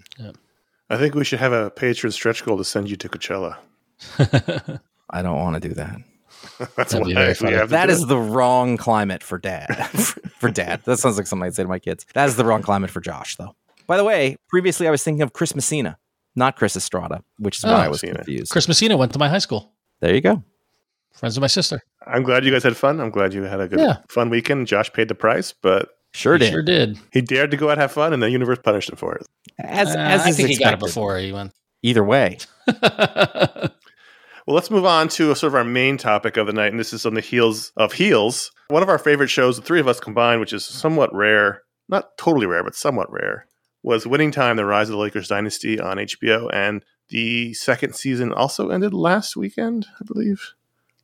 I 0.88 0.96
think 0.96 1.14
we 1.14 1.24
should 1.24 1.40
have 1.40 1.52
a 1.52 1.70
patron 1.70 2.12
stretch 2.12 2.44
goal 2.44 2.56
to 2.58 2.64
send 2.64 2.88
you 2.88 2.96
to 2.96 3.08
Coachella. 3.08 3.56
I 5.10 5.22
don't 5.22 5.36
want 5.40 5.60
to 5.60 5.68
do 5.68 5.74
that. 5.74 5.96
That's 6.76 6.92
That'd 6.92 7.06
why 7.06 7.14
very 7.14 7.28
we 7.28 7.34
funny. 7.34 7.52
have 7.56 7.68
to 7.68 7.70
That 7.70 7.86
do 7.86 7.92
is 7.92 8.02
it. 8.02 8.08
the 8.08 8.18
wrong 8.18 8.76
climate 8.76 9.22
for 9.22 9.38
dad. 9.38 9.66
for 10.38 10.50
dad. 10.50 10.82
That 10.84 10.98
sounds 10.98 11.16
like 11.16 11.26
something 11.26 11.46
I'd 11.46 11.54
say 11.54 11.62
to 11.62 11.68
my 11.68 11.78
kids. 11.78 12.04
That 12.14 12.28
is 12.28 12.36
the 12.36 12.44
wrong 12.44 12.62
climate 12.62 12.90
for 12.90 13.00
Josh, 13.00 13.36
though. 13.36 13.54
By 13.86 13.96
the 13.96 14.04
way, 14.04 14.36
previously 14.48 14.88
I 14.88 14.90
was 14.90 15.02
thinking 15.02 15.22
of 15.22 15.32
Chris 15.32 15.54
Messina, 15.54 15.98
not 16.36 16.56
Chris 16.56 16.76
Estrada, 16.76 17.22
which 17.38 17.58
is 17.58 17.64
why 17.64 17.70
Oh, 17.70 17.74
I 17.76 17.88
was 17.88 18.02
Messina. 18.02 18.18
confused. 18.24 18.50
Chris 18.50 18.68
Messina 18.68 18.96
went 18.96 19.12
to 19.12 19.18
my 19.18 19.28
high 19.28 19.38
school. 19.38 19.72
there 20.00 20.14
you 20.14 20.20
go. 20.20 20.42
Friends 21.12 21.36
of 21.36 21.40
my 21.40 21.46
sister. 21.46 21.80
I'm 22.06 22.22
glad 22.24 22.44
you 22.44 22.50
guys 22.50 22.62
had 22.64 22.76
fun. 22.76 23.00
I'm 23.00 23.10
glad 23.10 23.32
you 23.32 23.42
had 23.44 23.60
a 23.60 23.68
good, 23.68 23.78
Yeah. 23.78 23.98
fun 24.08 24.30
weekend. 24.30 24.66
Josh 24.66 24.92
paid 24.92 25.08
the 25.08 25.14
price, 25.14 25.52
but 25.62 25.88
Sure 26.12 26.36
did. 26.38 26.50
Sure 26.52 26.62
did. 26.62 26.98
he 27.12 27.20
dared 27.20 27.50
to 27.52 27.56
go 27.56 27.68
out 27.68 27.72
and 27.72 27.80
have 27.82 27.92
fun, 27.92 28.12
and 28.12 28.22
the 28.22 28.30
universe 28.30 28.58
punished 28.62 28.90
him 28.90 28.96
for 28.96 29.14
it. 29.14 29.26
As, 29.58 29.88
Uh, 29.94 29.98
as 29.98 30.22
I 30.22 30.28
is 30.30 30.36
think 30.36 30.48
he 30.48 30.56
got 30.58 30.74
it 30.74 30.80
before 30.80 31.16
he 31.18 31.32
went. 31.32 31.52
Either 31.82 32.02
way, 32.04 32.38
Well, 34.46 34.54
let's 34.56 34.70
move 34.70 34.84
on 34.84 35.08
to 35.08 35.34
sort 35.34 35.52
of 35.52 35.54
our 35.54 35.64
main 35.64 35.96
topic 35.96 36.36
of 36.36 36.46
the 36.46 36.52
night, 36.52 36.70
and 36.70 36.78
this 36.78 36.92
is 36.92 37.06
on 37.06 37.14
the 37.14 37.22
heels 37.22 37.72
of 37.78 37.94
heels. 37.94 38.50
One 38.68 38.82
of 38.82 38.90
our 38.90 38.98
favorite 38.98 39.28
shows, 39.30 39.56
the 39.56 39.62
three 39.62 39.80
of 39.80 39.88
us 39.88 40.00
combined, 40.00 40.40
which 40.40 40.52
is 40.52 40.66
somewhat 40.66 41.14
rare, 41.14 41.62
not 41.88 42.18
totally 42.18 42.44
rare, 42.46 42.62
but 42.62 42.74
somewhat 42.74 43.10
rare, 43.10 43.46
was 43.84 44.06
Winning 44.06 44.32
Time: 44.32 44.56
The 44.56 44.64
Rise 44.64 44.88
of 44.88 44.94
the 44.94 44.98
Lakers 44.98 45.28
Dynasty 45.28 45.78
on 45.78 45.98
HBO, 45.98 46.50
and 46.52 46.84
the 47.10 47.54
second 47.54 47.94
season 47.94 48.32
also 48.32 48.70
ended 48.70 48.92
last 48.92 49.36
weekend, 49.36 49.86
I 50.00 50.04
believe. 50.04 50.54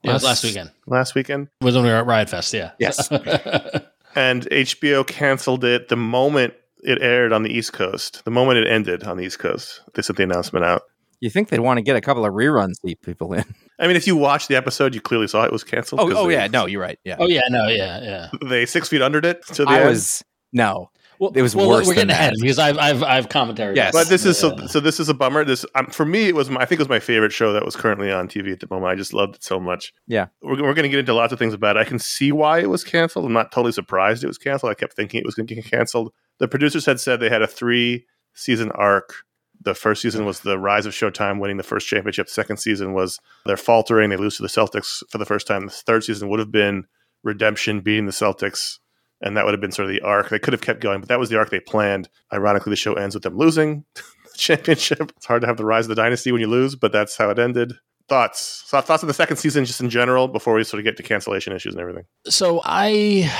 Yeah, 0.02 0.10
it 0.10 0.14
was 0.14 0.24
last 0.24 0.42
weekend. 0.42 0.70
Last 0.86 1.14
weekend, 1.14 1.48
It 1.60 1.64
was 1.64 1.74
when 1.74 1.84
we 1.84 1.90
were 1.90 1.96
at 1.96 2.06
Riot 2.06 2.30
Fest. 2.30 2.52
Yeah. 2.54 2.70
Yes. 2.78 3.08
and 4.14 4.42
HBO 4.46 5.06
canceled 5.06 5.62
it 5.64 5.88
the 5.88 5.96
moment 5.96 6.54
it 6.82 7.00
aired 7.02 7.32
on 7.32 7.42
the 7.42 7.50
East 7.50 7.72
Coast. 7.74 8.24
The 8.24 8.30
moment 8.30 8.58
it 8.58 8.66
ended 8.70 9.04
on 9.04 9.18
the 9.18 9.24
East 9.24 9.38
Coast, 9.38 9.82
they 9.94 10.00
sent 10.02 10.16
the 10.16 10.22
announcement 10.22 10.64
out. 10.64 10.82
you 11.20 11.28
think 11.28 11.50
they'd 11.50 11.60
want 11.60 11.76
to 11.76 11.82
get 11.82 11.96
a 11.96 12.00
couple 12.00 12.24
of 12.24 12.32
reruns 12.32 12.80
to 12.80 12.86
keep 12.88 13.02
people 13.04 13.34
in. 13.34 13.44
I 13.78 13.86
mean, 13.86 13.96
if 13.96 14.06
you 14.06 14.16
watched 14.16 14.48
the 14.48 14.56
episode, 14.56 14.94
you 14.94 15.02
clearly 15.02 15.28
saw 15.28 15.44
it 15.44 15.52
was 15.52 15.64
canceled. 15.64 16.00
Oh, 16.00 16.08
'cause 16.08 16.16
oh 16.16 16.26
they, 16.28 16.32
yeah, 16.34 16.46
no, 16.46 16.64
you're 16.66 16.80
right. 16.80 16.98
Yeah, 17.04 17.16
Oh 17.18 17.28
yeah, 17.28 17.42
no, 17.50 17.68
yeah, 17.68 18.00
yeah. 18.02 18.28
They 18.48 18.64
six 18.64 18.88
feet 18.88 19.02
undered 19.02 19.24
it 19.26 19.46
to 19.48 19.64
the 19.66 19.70
I 19.70 19.80
end. 19.80 19.88
was 19.90 20.24
no. 20.54 20.90
Well, 21.20 21.32
It 21.34 21.42
was 21.42 21.54
well, 21.54 21.68
worse 21.68 21.86
We're 21.86 21.94
getting 21.94 22.08
than 22.08 22.16
ahead 22.16 22.32
because 22.40 22.58
I've 22.58 22.78
I've 22.78 23.02
I've 23.02 23.28
commentary. 23.28 23.76
Yes. 23.76 23.92
But 23.92 24.08
this 24.08 24.24
is 24.24 24.38
so, 24.38 24.56
so. 24.66 24.80
This 24.80 24.98
is 24.98 25.10
a 25.10 25.14
bummer. 25.14 25.44
This 25.44 25.66
um, 25.74 25.86
for 25.88 26.06
me, 26.06 26.28
it 26.28 26.34
was. 26.34 26.48
My, 26.48 26.62
I 26.62 26.64
think 26.64 26.80
it 26.80 26.82
was 26.82 26.88
my 26.88 26.98
favorite 26.98 27.30
show 27.30 27.52
that 27.52 27.62
was 27.62 27.76
currently 27.76 28.10
on 28.10 28.26
TV 28.26 28.52
at 28.52 28.60
the 28.60 28.66
moment. 28.70 28.90
I 28.90 28.94
just 28.94 29.12
loved 29.12 29.36
it 29.36 29.44
so 29.44 29.60
much. 29.60 29.92
Yeah. 30.06 30.28
we're, 30.40 30.52
we're 30.52 30.72
going 30.72 30.84
to 30.84 30.88
get 30.88 30.98
into 30.98 31.12
lots 31.12 31.30
of 31.34 31.38
things 31.38 31.52
about 31.52 31.76
it. 31.76 31.80
I 31.80 31.84
can 31.84 31.98
see 31.98 32.32
why 32.32 32.60
it 32.60 32.70
was 32.70 32.84
canceled. 32.84 33.26
I'm 33.26 33.34
not 33.34 33.52
totally 33.52 33.72
surprised 33.72 34.24
it 34.24 34.28
was 34.28 34.38
canceled. 34.38 34.70
I 34.70 34.74
kept 34.74 34.94
thinking 34.94 35.20
it 35.20 35.26
was 35.26 35.34
going 35.34 35.46
to 35.46 35.54
get 35.54 35.66
canceled. 35.66 36.10
The 36.38 36.48
producers 36.48 36.86
had 36.86 36.98
said 36.98 37.20
they 37.20 37.28
had 37.28 37.42
a 37.42 37.46
three 37.46 38.06
season 38.32 38.70
arc. 38.70 39.12
The 39.60 39.74
first 39.74 40.00
season 40.00 40.24
was 40.24 40.40
the 40.40 40.58
rise 40.58 40.86
of 40.86 40.94
Showtime 40.94 41.38
winning 41.38 41.58
the 41.58 41.62
first 41.62 41.86
championship. 41.86 42.30
Second 42.30 42.56
season 42.56 42.94
was 42.94 43.20
they're 43.44 43.58
faltering. 43.58 44.08
They 44.08 44.16
lose 44.16 44.38
to 44.38 44.42
the 44.42 44.48
Celtics 44.48 45.02
for 45.10 45.18
the 45.18 45.26
first 45.26 45.46
time. 45.46 45.66
The 45.66 45.72
third 45.72 46.02
season 46.02 46.30
would 46.30 46.38
have 46.38 46.50
been 46.50 46.84
redemption, 47.22 47.82
beating 47.82 48.06
the 48.06 48.12
Celtics 48.12 48.78
and 49.20 49.36
that 49.36 49.44
would 49.44 49.52
have 49.52 49.60
been 49.60 49.72
sort 49.72 49.86
of 49.86 49.92
the 49.92 50.00
arc. 50.00 50.28
They 50.28 50.38
could 50.38 50.52
have 50.52 50.62
kept 50.62 50.80
going, 50.80 51.00
but 51.00 51.08
that 51.08 51.18
was 51.18 51.28
the 51.28 51.38
arc 51.38 51.50
they 51.50 51.60
planned. 51.60 52.08
Ironically, 52.32 52.70
the 52.70 52.76
show 52.76 52.94
ends 52.94 53.14
with 53.14 53.22
them 53.22 53.36
losing 53.36 53.84
the 53.94 54.38
championship. 54.38 55.12
It's 55.16 55.26
hard 55.26 55.42
to 55.42 55.46
have 55.46 55.56
the 55.56 55.64
rise 55.64 55.84
of 55.84 55.90
the 55.90 55.94
dynasty 55.94 56.32
when 56.32 56.40
you 56.40 56.48
lose, 56.48 56.74
but 56.74 56.92
that's 56.92 57.16
how 57.16 57.30
it 57.30 57.38
ended. 57.38 57.74
Thoughts? 58.10 58.64
So 58.66 58.80
thoughts 58.80 59.04
on 59.04 59.06
the 59.06 59.14
second 59.14 59.36
season, 59.36 59.64
just 59.64 59.80
in 59.80 59.88
general, 59.88 60.26
before 60.26 60.54
we 60.54 60.64
sort 60.64 60.80
of 60.80 60.84
get 60.84 60.96
to 60.96 61.02
cancellation 61.04 61.52
issues 61.52 61.74
and 61.74 61.80
everything. 61.80 62.02
so 62.26 62.60
I 62.64 63.32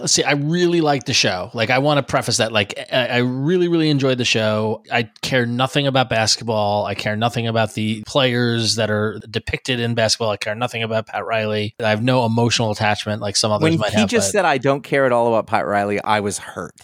let's 0.00 0.12
see. 0.12 0.22
I 0.22 0.32
really 0.32 0.82
like 0.82 1.04
the 1.06 1.14
show. 1.14 1.50
Like 1.54 1.70
I 1.70 1.78
want 1.78 1.96
to 1.96 2.02
preface 2.02 2.36
that. 2.36 2.52
Like 2.52 2.78
I, 2.92 3.06
I 3.06 3.16
really, 3.18 3.68
really 3.68 3.88
enjoyed 3.88 4.18
the 4.18 4.26
show. 4.26 4.82
I 4.92 5.04
care 5.22 5.46
nothing 5.46 5.86
about 5.86 6.10
basketball. 6.10 6.84
I 6.84 6.94
care 6.94 7.16
nothing 7.16 7.46
about 7.46 7.72
the 7.72 8.02
players 8.06 8.74
that 8.74 8.90
are 8.90 9.18
depicted 9.30 9.80
in 9.80 9.94
basketball. 9.94 10.28
I 10.28 10.36
care 10.36 10.54
nothing 10.54 10.82
about 10.82 11.06
Pat 11.06 11.24
Riley. 11.24 11.74
I 11.82 11.88
have 11.88 12.02
no 12.02 12.26
emotional 12.26 12.70
attachment 12.70 13.22
like 13.22 13.34
some 13.34 13.50
others 13.50 13.62
When 13.70 13.78
might 13.78 13.92
he 13.94 14.00
have. 14.00 14.10
just 14.10 14.28
but- 14.28 14.32
said, 14.32 14.44
"I 14.44 14.58
don't 14.58 14.82
care 14.82 15.06
at 15.06 15.12
all 15.12 15.26
about 15.28 15.46
Pat 15.46 15.66
Riley," 15.66 16.02
I 16.04 16.20
was 16.20 16.36
hurt. 16.36 16.74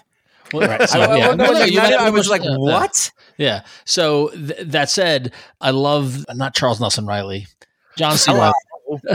Well, 0.54 0.68
right, 0.68 0.88
so, 0.88 1.00
I, 1.00 1.16
yeah. 1.16 1.28
I- 1.30 1.34
No, 1.34 1.52
no, 1.52 1.64
you 1.64 1.80
I- 1.80 2.06
I 2.06 2.10
was 2.10 2.28
like, 2.28 2.42
yeah, 2.44 2.56
"What?" 2.56 3.10
Yeah. 3.36 3.62
So 3.84 4.28
th- 4.30 4.60
that 4.66 4.88
said, 4.90 5.32
I 5.60 5.70
love 5.70 6.24
not 6.34 6.54
Charles 6.54 6.80
Nelson 6.80 7.06
Reilly, 7.06 7.46
John 7.98 8.16
C. 8.16 8.32
Reilly. 8.32 8.52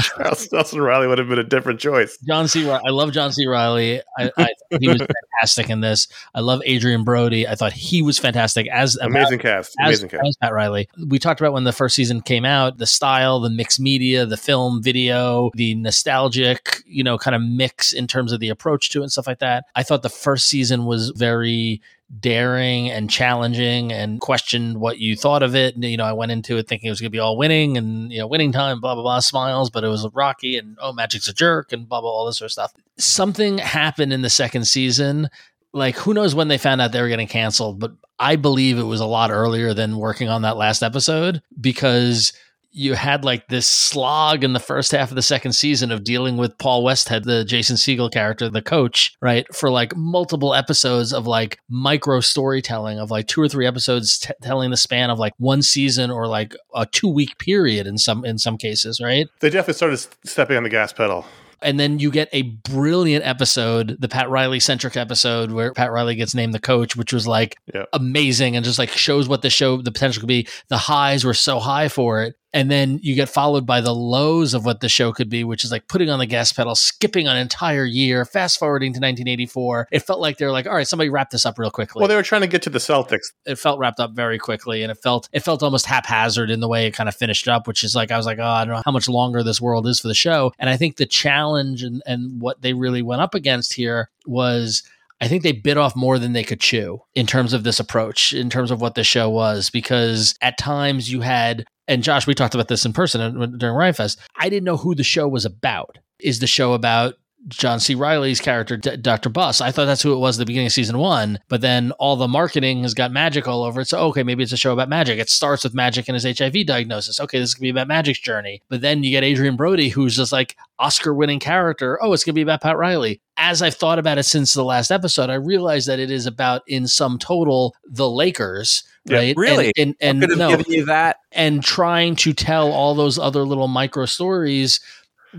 Charles 0.01 0.51
Nelson 0.51 0.82
Reilly 0.82 1.08
would 1.08 1.17
have 1.17 1.27
been 1.27 1.39
a 1.39 1.43
different 1.43 1.79
choice. 1.79 2.17
John 2.27 2.47
C. 2.47 2.65
Reilly. 2.65 2.82
I 2.86 2.89
love 2.89 3.12
John 3.12 3.32
C. 3.32 3.45
Reilly. 3.47 4.01
I, 4.17 4.32
I 4.38 4.49
he 4.79 4.88
was 4.88 4.97
fantastic 5.41 5.69
in 5.69 5.82
this. 5.82 6.08
I 6.34 6.41
love 6.41 6.62
Adrien 6.67 7.03
Brody. 7.03 7.47
I 7.47 7.55
thought 7.55 7.73
he 7.73 8.01
was 8.01 8.19
fantastic 8.19 8.67
as 8.67 8.95
Amazing 8.97 9.39
cast. 9.39 9.75
as, 9.79 9.88
Amazing 9.88 10.10
cast. 10.10 10.27
as 10.27 10.38
Pat 10.38 10.53
Riley. 10.53 10.89
We 11.08 11.19
talked 11.19 11.39
about 11.39 11.53
when 11.53 11.63
the 11.63 11.71
first 11.71 11.95
season 11.95 12.21
came 12.21 12.45
out, 12.45 12.77
the 12.77 12.88
style, 12.88 13.39
the 13.39 13.49
mixed 13.49 13.79
media, 13.79 14.25
the 14.25 14.38
film, 14.38 14.82
video, 14.82 15.51
the 15.53 15.75
nostalgic, 15.75 16.82
you 16.86 17.03
know, 17.03 17.17
kind 17.17 17.36
of 17.36 17.41
mix 17.41 17.93
in 17.93 18.08
terms 18.08 18.32
of 18.32 18.39
the 18.39 18.49
approach 18.49 18.89
to 18.91 18.99
it 18.99 19.03
and 19.03 19.12
stuff 19.12 19.27
like 19.27 19.39
that. 19.39 19.65
I 19.75 19.84
thought 19.84 20.01
the 20.01 20.10
first 20.10 20.47
season 20.47 20.86
was 20.86 21.10
very 21.12 21.82
daring 22.19 22.89
and 22.89 23.10
challenging 23.10 23.91
and 23.91 24.19
questioned 24.19 24.80
what 24.80 24.98
you 24.98 25.15
thought 25.15 25.43
of 25.43 25.56
it. 25.56 25.76
And, 25.76 25.84
you 25.84 25.98
know, 25.98 26.06
I 26.06 26.13
went 26.13 26.32
into 26.32 26.58
it 26.58 26.67
thinking 26.67 26.88
it 26.88 26.91
was 26.91 27.00
going 27.00 27.12
to 27.12 27.15
be 27.15 27.19
all 27.19 27.38
winning 27.38 27.78
and, 27.78 28.12
you 28.12 28.19
know, 28.19 28.28
winning 28.28 28.52
time, 28.52 28.82
blah, 28.82 28.95
blah, 28.95 29.04
blah, 29.04 29.19
smiles, 29.19 29.69
but 29.69 29.84
it 29.84 29.89
was 29.89 30.08
rocky 30.13 30.58
and, 30.58 30.78
oh, 30.82 30.91
Magic's 30.91 31.28
a 31.28 31.34
jerk 31.34 31.72
and 31.72 31.88
blah, 31.88 32.02
blah, 32.02 32.10
all 32.10 32.26
this 32.26 32.38
sort 32.38 32.48
of 32.48 32.54
stuff. 32.54 32.74
Something 32.98 33.60
happened 33.60 34.12
in 34.12 34.22
the 34.22 34.30
second 34.30 34.65
season 34.65 35.30
like 35.74 35.95
who 35.95 36.13
knows 36.13 36.34
when 36.34 36.48
they 36.48 36.58
found 36.58 36.82
out 36.82 36.91
they 36.91 37.02
were 37.02 37.10
getting 37.10 37.28
canceled 37.28 37.80
but 37.80 37.91
i 38.17 38.36
believe 38.36 38.78
it 38.78 38.84
was 38.84 39.00
a 39.00 39.06
lot 39.06 39.32
earlier 39.32 39.74
than 39.74 39.98
working 39.98 40.28
on 40.28 40.41
that 40.41 40.58
last 40.58 40.82
episode 40.82 41.41
because 41.60 42.34
you 42.80 42.94
had 42.94 43.26
like 43.26 43.50
this 43.50 43.68
slog 43.68 44.42
in 44.44 44.54
the 44.54 44.60
first 44.60 44.92
half 44.94 45.10
of 45.10 45.15
the 45.15 45.22
second 45.22 45.52
season 45.52 45.92
of 45.92 46.04
dealing 46.06 46.38
with 46.38 46.58
Paul 46.58 46.82
Westhead, 46.84 47.24
the 47.26 47.44
Jason 47.44 47.76
Segel 47.76 48.10
character, 48.10 48.48
the 48.50 48.62
coach, 48.62 49.18
right? 49.22 49.46
For 49.54 49.70
like 49.70 49.96
multiple 49.98 50.54
episodes 50.56 51.12
of 51.12 51.28
like 51.28 51.60
micro 51.70 52.22
storytelling 52.22 52.98
of 52.98 53.12
like 53.12 53.28
two 53.28 53.42
or 53.42 53.50
three 53.50 53.68
episodes 53.68 54.20
t- 54.20 54.34
telling 54.42 54.72
the 54.72 54.78
span 54.78 55.10
of 55.10 55.20
like 55.20 55.34
one 55.39 55.62
season 55.62 56.10
or 56.10 56.26
like 56.26 56.56
a 56.74 56.86
two 56.86 57.10
week 57.10 57.38
period 57.38 57.86
in 57.86 57.98
some 57.98 58.24
in 58.24 58.38
some 58.38 58.58
cases, 58.58 59.02
right? 59.04 59.28
They 59.42 59.50
definitely 59.50 59.74
started 59.74 59.98
stepping 60.24 60.56
on 60.56 60.63
the 60.63 60.70
gas 60.70 60.94
pedal. 60.94 61.26
And 61.62 61.78
then 61.78 62.00
you 62.00 62.10
get 62.10 62.30
a 62.32 62.44
brilliant 62.44 63.26
episode, 63.26 63.98
the 64.00 64.08
Pat 64.08 64.30
Riley 64.30 64.62
centric 64.62 64.96
episode 64.96 65.52
where 65.52 65.74
Pat 65.74 65.92
Riley 65.92 66.15
gets 66.15 66.34
named 66.34 66.54
the 66.54 66.60
coach, 66.60 66.96
which 66.96 67.12
was 67.12 67.28
like 67.28 67.58
Yeah. 67.74 67.84
amazing 67.92 68.56
and 68.56 68.63
just 68.63 68.80
like 68.80 68.88
shows 68.89 69.28
what 69.28 69.42
the 69.42 69.50
show, 69.50 69.82
the 69.82 69.92
potential 69.92 70.22
could 70.22 70.28
be. 70.30 70.48
The 70.70 70.78
highs 70.78 71.26
were 71.26 71.34
so 71.34 71.60
high 71.60 71.89
for 71.89 72.24
it. 72.24 72.36
And 72.54 72.72
then 72.72 73.00
you 73.04 73.16
get 73.16 73.30
followed 73.30 73.66
by 73.66 73.82
the 73.82 73.94
lows 73.94 74.54
of 74.54 74.66
what 74.66 74.80
the 74.80 74.90
show 74.90 75.12
could 75.14 75.30
be, 75.30 75.44
which 75.44 75.64
is 75.64 75.72
like 75.72 75.88
putting 75.88 76.10
on 76.10 76.20
the 76.20 76.26
gas 76.26 76.52
pedal, 76.52 76.74
skipping 76.76 77.28
an 77.28 77.38
entire 77.38 77.86
year, 77.86 78.26
fast 78.26 78.58
forwarding 78.58 78.92
to 78.94 78.98
1984. 78.98 79.88
It 79.92 80.00
felt 80.00 80.20
like 80.20 80.38
they're 80.38 80.52
like, 80.52 80.66
all 80.66 80.74
right, 80.74 80.88
somebody 80.88 81.10
wrap 81.10 81.30
this 81.30 81.46
up 81.46 81.60
real 81.60 81.70
quickly 81.70 82.00
Well, 82.02 82.08
they 82.08 82.16
were 82.16 82.24
trying 82.24 82.42
to 82.42 82.48
get 82.48 82.62
to 82.64 82.70
the 82.70 82.80
Celtics. 82.80 83.32
it 83.46 83.58
felt 83.58 83.80
wrapped 83.80 84.00
up 84.00 84.12
very 84.12 84.40
quickly 84.40 84.82
and 84.84 84.92
it 84.92 84.98
felt 84.98 85.30
it 85.32 85.42
felt 85.42 85.62
almost 85.62 85.86
haphazard 85.86 86.50
in 86.50 86.60
the 86.60 86.68
way 86.68 86.88
it 86.88 86.92
kind 86.92 87.08
of 87.08 87.16
finished 87.16 87.48
up 87.48 87.68
which 87.68 87.84
is 87.84 87.96
like 87.96 88.12
i 88.12 88.18
was 88.18 88.26
like 88.26 88.40
oh 88.40 88.44
i 88.44 88.66
don't 88.66 88.74
know 88.74 88.82
how 88.86 88.92
much 88.92 89.08
longer 89.08 89.44
this 89.44 89.62
world 89.62 89.88
is 89.88 90.00
for 90.00 90.08
the 90.08 90.14
show 90.14 90.52
and 90.60 90.70
i 90.70 90.78
think 90.78 90.98
the 90.98 91.06
challenge 91.06 91.84
and, 91.84 92.02
and 92.06 92.42
what 92.42 92.62
they 92.62 92.74
really 92.74 93.02
went 93.02 93.22
up 93.22 93.36
against 93.36 93.74
here 93.74 94.10
was 94.26 94.84
I 95.21 95.27
think 95.27 95.43
they 95.43 95.51
bit 95.51 95.77
off 95.77 95.95
more 95.95 96.17
than 96.17 96.34
they 96.34 96.43
could 96.43 96.60
chew 96.60 97.01
in 97.13 97.25
terms 97.25 97.53
of 97.53 97.63
this 97.63 97.79
approach, 97.79 98.34
in 98.34 98.49
terms 98.49 98.71
of 98.71 98.82
what 98.82 98.95
the 98.95 99.03
show 99.03 99.29
was, 99.29 99.69
because 99.69 100.36
at 100.41 100.58
times 100.58 101.12
you 101.12 101.21
had, 101.21 101.65
and 101.88 102.03
Josh, 102.03 102.25
we 102.25 102.34
talked 102.34 102.55
about 102.55 102.69
this 102.69 102.86
in 102.86 102.93
person 102.93 103.58
during 103.58 103.75
Riot 103.75 103.97
Fest. 103.97 104.19
I 104.38 104.49
didn't 104.49 104.63
know 104.63 104.77
who 104.77 104.95
the 104.95 105.03
show 105.03 105.27
was 105.27 105.45
about. 105.45 105.97
Is 106.19 106.39
the 106.39 106.47
show 106.47 106.73
about 106.73 107.15
John 107.47 107.80
C. 107.80 107.95
Reilly's 107.95 108.41
character, 108.41 108.75
D- 108.75 108.97
Dr. 108.97 109.30
Buss. 109.30 109.62
I 109.62 109.71
thought 109.71 109.86
that's 109.86 110.02
who 110.02 110.13
it 110.13 110.17
was 110.19 110.38
at 110.38 110.39
the 110.39 110.45
beginning 110.45 110.67
of 110.67 110.73
season 110.73 110.97
one, 110.97 111.39
but 111.47 111.62
then 111.62 111.91
all 111.93 112.15
the 112.17 112.28
marketing 112.28 112.82
has 112.84 112.93
got 112.93 113.12
magic 113.12 113.47
all 113.47 113.63
over 113.63 113.82
it. 113.82 113.88
So, 113.88 113.97
okay, 114.10 114.23
maybe 114.23 114.43
it's 114.43 114.52
a 114.52 114.58
show 114.58 114.73
about 114.73 114.89
magic. 114.89 115.19
It 115.19 115.30
starts 115.30 115.63
with 115.63 115.73
magic 115.73 116.10
and 116.10 116.15
his 116.21 116.38
HIV 116.38 116.65
diagnosis. 116.65 117.19
Okay, 117.19 117.39
this 117.39 117.54
could 117.54 117.62
be 117.62 117.69
about 117.69 117.88
magic's 117.88 118.19
journey. 118.19 118.62
But 118.69 118.82
then 118.82 119.04
you 119.04 119.12
get 119.12 119.23
Adrien 119.23 119.56
Brody, 119.56 119.89
who's 119.89 120.17
just 120.17 120.32
like 120.34 120.58
Oscar 120.80 121.13
winning 121.13 121.39
character. 121.39 121.97
Oh, 122.04 122.12
it's 122.13 122.23
going 122.25 122.34
to 122.34 122.39
be 122.39 122.41
about 122.43 122.62
Pat 122.62 122.78
Riley. 122.78 123.21
As 123.38 123.62
I've 123.62 123.75
thought 123.75 123.99
about 123.99 124.17
it 124.17 124.23
since 124.23 124.54
the 124.54 124.65
last 124.65 124.91
episode, 124.91 125.30
I 125.30 125.36
realized 125.36 125.88
that 125.88 125.97
it 125.99 126.12
is 126.12 126.25
about, 126.25 126.62
in 126.67 126.88
sum 126.88 127.17
total, 127.17 127.73
the 127.86 128.10
Lakers. 128.10 128.84
Yeah, 129.06 129.17
Right? 129.17 129.38
really? 129.38 129.71
And, 129.78 129.95
and, 130.02 130.21
and 130.23 130.38
no, 130.38 130.62
you 130.67 130.86
that. 130.86 131.17
and 131.32 131.63
trying 131.63 132.17
to 132.17 132.34
tell 132.34 132.69
all 132.73 132.93
those 132.95 133.17
other 133.17 133.43
little 133.43 133.69
micro 133.69 134.06
stories 134.06 134.82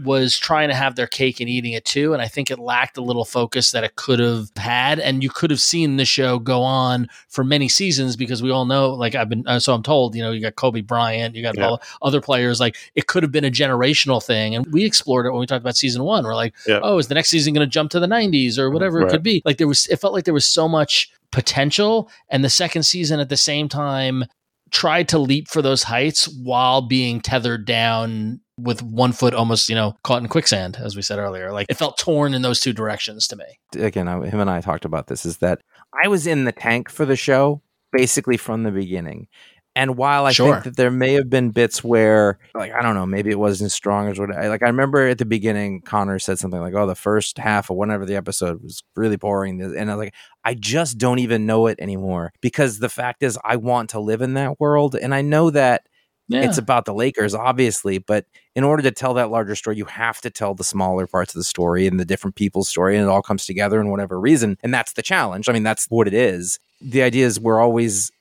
was 0.05 0.39
trying 0.39 0.69
to 0.69 0.75
have 0.75 0.95
their 0.95 1.07
cake 1.07 1.41
and 1.41 1.49
eating 1.49 1.73
it 1.73 1.85
too 1.85 2.13
and 2.13 2.23
i 2.23 2.29
think 2.29 2.51
it 2.51 2.59
lacked 2.59 2.97
a 2.97 3.01
little 3.01 3.25
focus 3.25 3.73
that 3.73 3.83
it 3.83 3.97
could 3.97 4.19
have 4.21 4.49
had 4.57 5.01
and 5.01 5.23
you 5.23 5.29
could 5.31 5.51
have 5.51 5.61
seen 5.61 5.97
the 5.97 6.05
show 6.05 6.39
go 6.39 6.63
on 6.63 7.09
for 7.29 7.43
many 7.43 7.69
seasons 7.69 8.15
because 8.15 8.43
we 8.43 8.51
all 8.51 8.65
know 8.65 8.91
like 8.91 9.15
i've 9.15 9.29
been 9.29 9.43
uh, 9.49 9.59
so 9.59 9.75
i'm 9.75 9.83
told 9.83 10.15
you 10.15 10.23
know 10.23 10.31
you 10.31 10.41
got 10.41 10.55
kobe 10.57 10.81
bryant 10.81 11.35
you 11.35 11.43
got 11.43 11.57
Yeah. 11.57 11.67
all 11.71 11.83
other 12.03 12.21
players 12.21 12.61
like 12.61 12.77
it 12.95 13.07
could 13.09 13.23
have 13.25 13.33
been 13.33 13.45
a 13.45 13.51
generational 13.51 14.23
thing 14.25 14.55
and 14.55 14.65
we 14.73 14.85
explored 14.85 15.27
it 15.27 15.31
when 15.31 15.41
we 15.41 15.47
talked 15.47 15.63
about 15.63 15.77
season 15.77 16.05
one 16.05 16.25
we're 16.25 16.35
like 16.37 16.55
Yeah. 16.69 16.81
oh 16.83 16.99
is 16.99 17.09
the 17.09 17.15
next 17.15 17.31
season 17.31 17.53
going 17.55 17.67
to 17.67 17.71
jump 17.71 17.91
to 17.91 18.01
the 18.01 18.07
90s 18.07 18.59
or 18.59 18.71
whatever 18.71 19.01
it 19.01 19.11
could 19.11 19.23
be 19.25 19.43
like 19.45 19.59
there 19.59 19.67
was 19.69 19.87
it 19.89 19.97
felt 19.97 20.13
like 20.13 20.25
there 20.25 20.35
was 20.35 20.47
so 20.47 20.69
much 20.69 21.11
potential 21.33 22.11
and 22.29 22.45
the 22.45 22.51
second 22.51 22.83
season 22.85 23.19
at 23.19 23.29
the 23.29 23.37
same 23.37 23.69
time 23.69 24.25
tried 24.71 25.09
to 25.09 25.19
leap 25.19 25.49
for 25.49 25.63
those 25.63 25.83
heights 25.83 26.29
while 26.29 26.81
being 26.83 27.21
tethered 27.21 27.65
down 27.65 28.41
with 28.63 28.83
one 28.83 29.13
foot 29.13 29.35
almost, 29.35 29.69
you 29.69 29.75
know, 29.75 29.97
caught 30.03 30.23
in 30.23 30.29
quicksand, 30.29 30.77
as 30.83 30.97
we 30.97 31.03
said 31.03 31.19
earlier. 31.19 31.53
Like 31.53 31.67
it 31.69 31.77
felt 31.77 31.99
torn 31.99 32.35
in 32.35 32.43
those 32.43 32.61
two 32.61 32.73
directions 32.73 33.27
to 33.29 33.37
me. 33.37 33.45
again, 33.77 34.09
I, 34.09 34.27
him 34.27 34.41
and 34.41 34.51
I 34.51 34.61
talked 34.61 34.85
about 34.85 35.07
this, 35.07 35.25
is 35.25 35.39
that 35.39 35.61
I 36.05 36.09
was 36.09 36.27
in 36.27 36.45
the 36.45 36.53
tank 36.53 36.91
for 36.91 37.05
the 37.05 37.17
show 37.17 37.63
basically 37.93 38.37
from 38.37 38.63
the 38.63 38.71
beginning. 38.71 39.27
And 39.77 39.97
while 39.97 40.27
I 40.27 40.33
Sure. 40.33 40.55
think 40.55 40.65
that 40.65 40.77
there 40.77 40.91
may 40.91 41.13
have 41.15 41.31
been 41.31 41.51
bits 41.51 41.85
where, 41.85 42.41
like, 42.55 42.73
I 42.73 42.83
don't 42.83 42.97
know, 42.97 43.07
maybe 43.07 43.31
it 43.31 43.39
wasn't 43.39 43.67
as 43.67 43.73
strong 43.73 44.09
as 44.09 44.19
what 44.19 44.35
I 44.37 44.49
like. 44.49 44.63
I 44.65 44.67
remember 44.67 45.07
at 45.07 45.19
the 45.19 45.25
beginning, 45.25 45.81
Conor 45.83 46.19
said 46.19 46.41
something 46.41 46.61
like, 46.61 46.75
"Oh, 46.75 46.89
the 46.89 46.97
first 46.97 47.39
half 47.39 47.71
of 47.71 47.77
whatever 47.77 48.05
the 48.05 48.17
episode 48.17 48.63
was 48.65 48.83
really 48.97 49.17
boring," 49.17 49.63
and 49.63 49.89
I 49.91 49.95
was 49.95 50.05
like, 50.07 50.15
I 50.45 50.55
just 50.55 50.99
don't 50.99 51.21
even 51.21 51.47
know 51.47 51.69
it 51.69 51.79
anymore 51.81 52.33
because 52.41 52.81
the 52.81 52.89
fact 52.89 53.23
is, 53.23 53.39
I 53.45 53.57
want 53.57 53.91
to 53.91 54.01
live 54.01 54.23
in 54.23 54.35
that 54.35 54.59
world, 54.59 54.97
and 54.97 55.15
I 55.15 55.23
know 55.23 55.51
that 55.51 55.83
Yeah. 56.31 56.43
it's 56.43 56.59
about 56.59 56.85
the 56.85 56.95
Lakers, 56.95 57.35
obviously, 57.35 57.99
but 57.99 58.25
in 58.55 58.63
order 58.63 58.85
to 58.85 58.93
tell 58.93 59.15
that 59.15 59.31
larger 59.31 59.57
story, 59.57 59.77
you 59.77 59.85
have 59.87 60.21
to 60.21 60.31
tell 60.31 60.55
the 60.55 60.63
smaller 60.63 61.09
parts 61.09 61.35
of 61.35 61.41
the 61.41 61.45
story 61.45 61.89
and 61.89 61.99
the 61.99 62.05
different 62.05 62.37
people's 62.37 62.69
story, 62.69 62.97
and 62.97 63.05
it 63.05 63.09
all 63.09 63.21
comes 63.21 63.47
together 63.47 63.81
in 63.81 63.91
whatever 63.91 64.19
reason. 64.19 64.57
And 64.63 64.73
that's 64.73 64.93
the 64.93 65.03
challenge. 65.03 65.49
I 65.49 65.53
mean, 65.53 65.65
that's 65.65 65.87
what 65.87 66.07
it 66.07 66.15
is. 66.15 66.61
The 66.81 67.03
idea 67.03 67.27
is 67.27 67.41
we're 67.41 67.61
always 67.61 68.13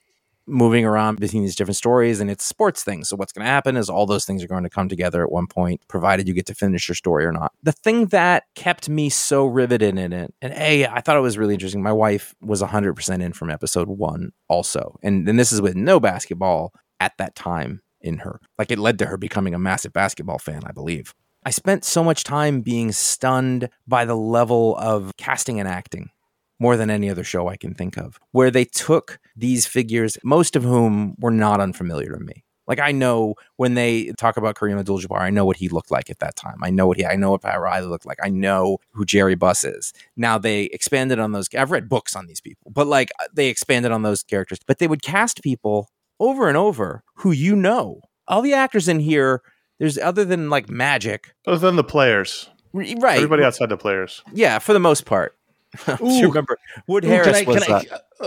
moving 0.50 0.84
around 0.84 1.20
between 1.20 1.42
these 1.42 1.54
different 1.54 1.76
stories, 1.76 2.18
and 2.18 2.28
it's 2.28 2.44
sports 2.44 2.82
things. 2.82 3.08
So 3.08 3.14
what's 3.14 3.32
going 3.32 3.44
to 3.44 3.50
happen 3.50 3.76
is 3.76 3.88
all 3.88 4.06
those 4.06 4.24
things 4.24 4.42
are 4.42 4.48
going 4.48 4.64
to 4.64 4.70
come 4.70 4.88
together 4.88 5.22
at 5.22 5.30
one 5.30 5.46
point, 5.46 5.80
provided 5.86 6.26
you 6.26 6.34
get 6.34 6.46
to 6.46 6.54
finish 6.54 6.88
your 6.88 6.96
story 6.96 7.24
or 7.24 7.32
not. 7.32 7.52
The 7.62 7.70
thing 7.70 8.06
that 8.06 8.44
kept 8.56 8.88
me 8.88 9.08
so 9.08 9.46
riveted 9.46 9.96
in 9.96 10.12
it, 10.12 10.34
and 10.42 10.52
A, 10.54 10.86
I 10.86 11.00
thought 11.00 11.16
it 11.16 11.20
was 11.20 11.38
really 11.38 11.54
interesting. 11.54 11.80
My 11.80 11.92
wife 11.92 12.34
was 12.40 12.60
100% 12.60 13.22
in 13.22 13.32
from 13.32 13.50
episode 13.50 13.88
one 13.88 14.32
also. 14.48 14.98
And, 15.02 15.28
and 15.28 15.38
this 15.38 15.52
is 15.52 15.62
with 15.62 15.76
no 15.76 16.00
basketball 16.00 16.74
at 16.98 17.16
that 17.18 17.36
time 17.36 17.80
in 18.00 18.18
her. 18.18 18.40
Like 18.58 18.70
it 18.70 18.78
led 18.78 18.98
to 19.00 19.06
her 19.06 19.16
becoming 19.16 19.54
a 19.54 19.58
massive 19.58 19.92
basketball 19.92 20.38
fan, 20.38 20.62
I 20.64 20.72
believe. 20.72 21.14
I 21.44 21.50
spent 21.50 21.84
so 21.84 22.04
much 22.04 22.24
time 22.24 22.60
being 22.60 22.92
stunned 22.92 23.70
by 23.86 24.04
the 24.04 24.16
level 24.16 24.76
of 24.76 25.16
casting 25.16 25.58
and 25.58 25.68
acting 25.68 26.10
more 26.58 26.76
than 26.76 26.90
any 26.90 27.08
other 27.08 27.24
show 27.24 27.48
I 27.48 27.56
can 27.56 27.74
think 27.74 27.96
of, 27.96 28.18
where 28.32 28.50
they 28.50 28.66
took 28.66 29.18
these 29.34 29.64
figures, 29.64 30.18
most 30.22 30.54
of 30.56 30.62
whom 30.62 31.14
were 31.18 31.30
not 31.30 31.58
unfamiliar 31.58 32.12
to 32.12 32.20
me. 32.20 32.44
Like 32.66 32.78
I 32.78 32.92
know 32.92 33.34
when 33.56 33.74
they 33.74 34.12
talk 34.18 34.36
about 34.36 34.54
Kareem 34.54 34.78
Abdul-Jabbar, 34.78 35.18
I 35.18 35.30
know 35.30 35.44
what 35.44 35.56
he 35.56 35.68
looked 35.68 35.90
like 35.90 36.08
at 36.10 36.20
that 36.20 36.36
time. 36.36 36.58
I 36.62 36.70
know 36.70 36.86
what 36.86 36.98
he, 36.98 37.06
I 37.06 37.16
know 37.16 37.30
what 37.30 37.42
Pat 37.42 37.58
Riley 37.58 37.88
looked 37.88 38.06
like. 38.06 38.18
I 38.22 38.28
know 38.28 38.78
who 38.92 39.04
Jerry 39.04 39.34
Buss 39.34 39.64
is. 39.64 39.92
Now 40.16 40.38
they 40.38 40.64
expanded 40.64 41.18
on 41.18 41.32
those. 41.32 41.48
I've 41.56 41.72
read 41.72 41.88
books 41.88 42.14
on 42.14 42.26
these 42.26 42.40
people, 42.40 42.70
but 42.70 42.86
like 42.86 43.10
they 43.32 43.48
expanded 43.48 43.90
on 43.90 44.02
those 44.02 44.22
characters. 44.22 44.60
But 44.66 44.78
they 44.78 44.86
would 44.86 45.02
cast 45.02 45.42
people 45.42 45.88
over 46.20 46.46
and 46.48 46.56
over 46.56 47.02
who 47.16 47.32
you 47.32 47.56
know. 47.56 48.00
All 48.28 48.42
the 48.42 48.52
actors 48.54 48.86
in 48.86 49.00
here, 49.00 49.42
there's 49.80 49.98
other 49.98 50.24
than 50.24 50.48
like 50.50 50.68
magic, 50.70 51.34
Other 51.46 51.58
than 51.58 51.74
the 51.76 51.82
players, 51.84 52.48
right? 52.72 53.16
everybody 53.16 53.42
outside 53.42 53.70
the 53.70 53.76
players. 53.76 54.22
Yeah, 54.32 54.60
for 54.60 54.72
the 54.72 54.78
most 54.78 55.04
part. 55.06 55.36
Do 55.86 55.96
Ooh. 56.02 56.12
you 56.12 56.28
remember 56.28 56.56
Wood 56.86 57.04
Ooh, 57.04 57.08
Harris 57.08 57.38
can 57.42 57.48
I, 57.48 57.52
was 57.52 57.64
can 57.64 57.72
uh, 57.74 57.82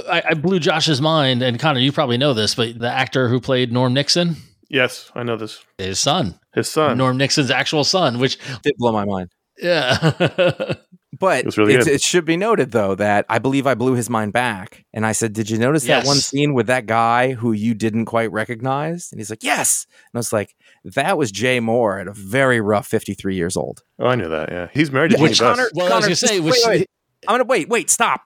I, 0.09 0.17
I, 0.19 0.23
I 0.29 0.33
blew 0.33 0.59
Josh's 0.59 1.01
mind, 1.01 1.41
and 1.41 1.59
Conor, 1.59 1.79
you 1.79 1.91
probably 1.91 2.17
know 2.17 2.33
this, 2.33 2.55
but 2.55 2.77
the 2.79 2.89
actor 2.89 3.29
who 3.29 3.39
played 3.39 3.71
Norm 3.71 3.93
Nixon, 3.93 4.35
Yes, 4.69 5.11
I 5.13 5.23
know 5.23 5.37
this. 5.37 5.63
his 5.77 5.99
son, 5.99 6.39
His 6.55 6.67
son. 6.69 6.97
Norm 6.97 7.15
Nixon's 7.17 7.51
actual 7.51 7.83
son, 7.83 8.17
which 8.19 8.37
did 8.63 8.73
blow 8.77 8.91
my 8.91 9.05
mind. 9.05 9.29
yeah, 9.61 10.73
But 11.23 11.39
It 11.39 11.45
was 11.45 11.57
really 11.57 11.73
it's- 11.73 11.85
good. 11.87 11.93
it 11.95 12.01
should 12.01 12.25
be 12.25 12.37
noted, 12.37 12.71
though, 12.71 12.95
that 12.95 13.25
I 13.29 13.39
believe 13.39 13.65
I 13.65 13.75
blew 13.75 13.93
his 13.93 14.09
mind 14.09 14.33
back. 14.33 14.85
And 14.93 15.05
I 15.05 15.11
said, 15.13 15.33
Did 15.33 15.49
you 15.49 15.57
notice 15.57 15.85
that 15.85 16.05
one 16.05 16.17
scene 16.17 16.53
with 16.53 16.67
that 16.67 16.85
guy 16.85 17.31
who 17.33 17.51
you 17.53 17.73
didn't 17.73 18.05
quite 18.05 18.31
recognize? 18.31 19.09
And 19.11 19.19
he's 19.19 19.29
like, 19.29 19.43
Yes. 19.43 19.85
And 19.89 20.17
I 20.17 20.19
was 20.19 20.33
like, 20.33 20.55
That 20.83 21.17
was 21.17 21.31
Jay 21.31 21.59
Mohr 21.59 22.01
at 22.01 22.07
a 22.07 22.13
very 22.13 22.59
rough 22.61 22.87
53 22.87 23.35
years 23.35 23.55
old. 23.57 23.83
Oh, 23.99 24.07
I 24.07 24.15
knew 24.15 24.27
that. 24.29 24.51
Yeah, 24.51 24.67
he's 24.73 24.91
married 24.91 25.11
to 25.11 25.17
Jeannie 25.17 25.29
Which 25.29 25.39
Conor- 25.39 25.71
well, 25.73 25.91
I 25.93 25.95
was 25.95 26.05
gonna 26.05 26.15
just- 26.15 26.27
say, 26.27 26.39
wait, 26.39 26.51
which 26.51 26.59
wait. 26.67 26.87
I'm 27.27 27.37
going 27.37 27.39
to 27.39 27.45
wait, 27.49 27.69
wait, 27.69 27.89
stop. 27.89 28.21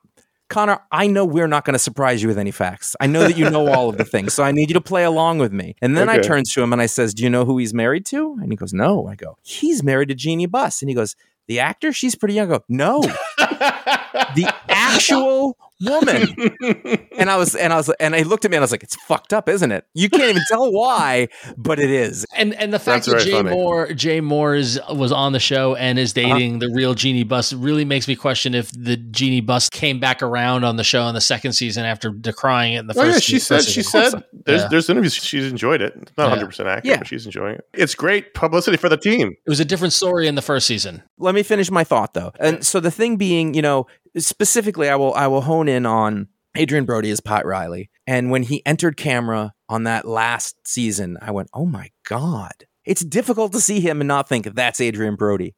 Conor, 0.50 0.80
I 0.92 1.08
know 1.08 1.24
we're 1.26 1.46
not 1.48 1.66
going 1.66 1.74
to 1.74 1.80
surprise 1.80 2.22
you 2.24 2.30
with 2.30 2.38
any 2.40 2.52
facts. 2.52 2.96
I 3.02 3.06
know 3.08 3.20
that 3.20 3.38
you 3.38 3.50
know 3.50 3.68
all 3.68 3.90
of 3.90 3.98
the 3.98 4.06
things, 4.06 4.34
so 4.34 4.44
I 4.44 4.52
need 4.54 4.70
you 4.70 4.74
to 4.76 4.82
play 4.82 5.04
along 5.04 5.40
with 5.40 5.52
me. 5.52 5.76
And 5.82 5.96
then 5.98 6.08
I 6.10 6.20
Okay. 6.20 6.28
turns 6.28 6.54
to 6.54 6.64
him 6.64 6.72
and 6.72 6.82
I 6.82 6.86
says, 6.86 7.14
"Do 7.14 7.22
you 7.22 7.30
know 7.30 7.44
who 7.44 7.58
he's 7.58 7.74
married 7.74 8.06
to?" 8.08 8.38
And 8.42 8.50
he 8.52 8.56
goes, 8.56 8.74
"No." 8.74 9.08
I 9.08 9.16
go, 9.16 9.38
"He's 9.44 9.84
married 9.84 10.08
to 10.08 10.16
Jeannie 10.16 10.46
Buss." 10.46 10.82
And 10.82 10.90
he 10.90 10.96
goes, 10.96 11.16
"The 11.48 11.60
actor? 11.60 11.92
She's 11.94 12.16
pretty 12.16 12.36
young." 12.36 12.52
I 12.52 12.58
go, 12.58 12.64
"No, 12.70 13.02
the 13.38 14.54
actual 14.70 15.58
woman." 15.82 16.28
And 17.18 17.32
I 17.32 17.38
was, 17.38 17.56
and 17.56 17.74
I 17.74 17.78
was, 17.78 17.90
and 18.00 18.14
he 18.14 18.24
looked 18.24 18.46
at 18.46 18.52
me 18.52 18.58
and 18.58 18.62
I 18.62 18.66
was 18.66 18.70
like, 18.72 18.84
"It's 18.84 18.96
fucked 18.96 19.34
up, 19.34 19.50
isn't 19.50 19.72
it? 19.72 19.86
You 19.96 20.08
can't 20.08 20.30
even 20.30 20.44
tell 20.48 20.72
why, 20.72 21.30
but 21.58 21.80
it 21.80 21.90
is." 21.90 22.28
and 22.36 22.54
and 22.54 22.72
the 22.72 22.78
fact 22.78 23.08
That's 23.08 23.24
that 23.24 23.26
Jay 23.26 23.32
funny. 23.32 23.50
Mohr 23.50 23.96
Jay 23.96 24.22
Mohr's 24.22 24.78
was 24.94 25.12
on 25.12 25.32
the 25.34 25.40
show 25.40 25.74
and 25.76 25.98
is 25.98 26.16
Uh-huh. 26.16 26.28
dating 26.36 26.60
the 26.60 26.70
real 26.76 26.94
Jeannie 26.94 27.24
Buss 27.24 27.54
really 27.54 27.86
makes 27.86 28.08
me 28.08 28.16
question 28.16 28.54
if 28.54 28.70
the 28.72 28.98
Jeannie 28.98 29.42
Buss 29.42 29.68
came 29.68 30.00
back 30.00 30.22
around 30.22 30.64
on 30.64 30.76
the 30.76 30.84
show 30.84 31.08
in 31.08 31.16
the 31.16 31.22
second 31.22 31.54
season 31.54 31.86
after 31.86 32.12
decrying 32.12 32.74
it 32.74 32.80
in 32.82 32.88
the 32.88 32.94
Oh 32.96 33.02
first. 33.02 33.14
yeah, 33.16 33.20
she 33.20 33.34
first 33.40 33.48
said 33.48 33.62
she 33.74 33.82
season. 33.82 34.12
said 34.12 34.24
there's 34.46 34.62
Yeah. 34.62 34.68
there's 34.70 34.90
interviews 34.92 35.16
she's 35.16 35.50
enjoyed 35.52 35.82
it. 35.82 35.94
It's 36.00 36.12
not 36.18 36.26
Yeah. 36.26 36.30
100 36.30 36.46
percent 36.46 36.70
accurate, 36.70 36.86
Yeah. 36.86 36.98
but 36.98 37.08
she's 37.08 37.26
enjoying 37.26 37.56
it. 37.56 37.66
It's 37.74 37.96
great 37.96 38.36
publicity 38.36 38.78
for 38.78 38.90
the 38.90 38.98
team. 38.98 39.32
it 39.46 39.50
was 39.50 39.60
a 39.60 39.66
different 39.66 39.94
story 39.94 40.28
in 40.28 40.36
the 40.36 40.44
first 40.44 40.68
season. 40.68 41.02
let 41.18 41.34
me 41.34 41.42
finish 41.42 41.72
my 41.72 41.84
thought 41.84 42.14
though. 42.14 42.32
And 42.40 42.64
so 42.64 42.80
the 42.80 42.92
thing 42.92 43.18
being, 43.18 43.56
you 43.56 43.64
know, 43.64 43.88
specifically 44.18 44.90
I 44.90 44.96
will 44.96 45.14
I 45.14 45.28
will 45.28 45.42
hone 45.42 45.68
in 45.68 45.86
on 45.86 46.28
Adrien 46.58 46.86
Brody 46.86 47.12
as 47.12 47.20
Pat 47.20 47.46
Riley. 47.46 47.90
And 48.06 48.32
when 48.32 48.44
he 48.44 48.66
entered 48.66 48.98
camera 48.98 49.54
on 49.70 49.84
that 49.84 50.06
last 50.06 50.56
season, 50.66 51.18
I 51.22 51.32
went, 51.32 51.50
"Oh 51.54 51.66
my 51.66 51.90
god." 52.04 52.66
It's 52.86 53.04
difficult 53.04 53.52
to 53.52 53.60
see 53.60 53.82
him 53.82 54.00
and 54.00 54.08
not 54.08 54.30
think 54.30 54.46
that's 54.56 54.80
Adrien 54.80 55.16
Brody. 55.16 55.56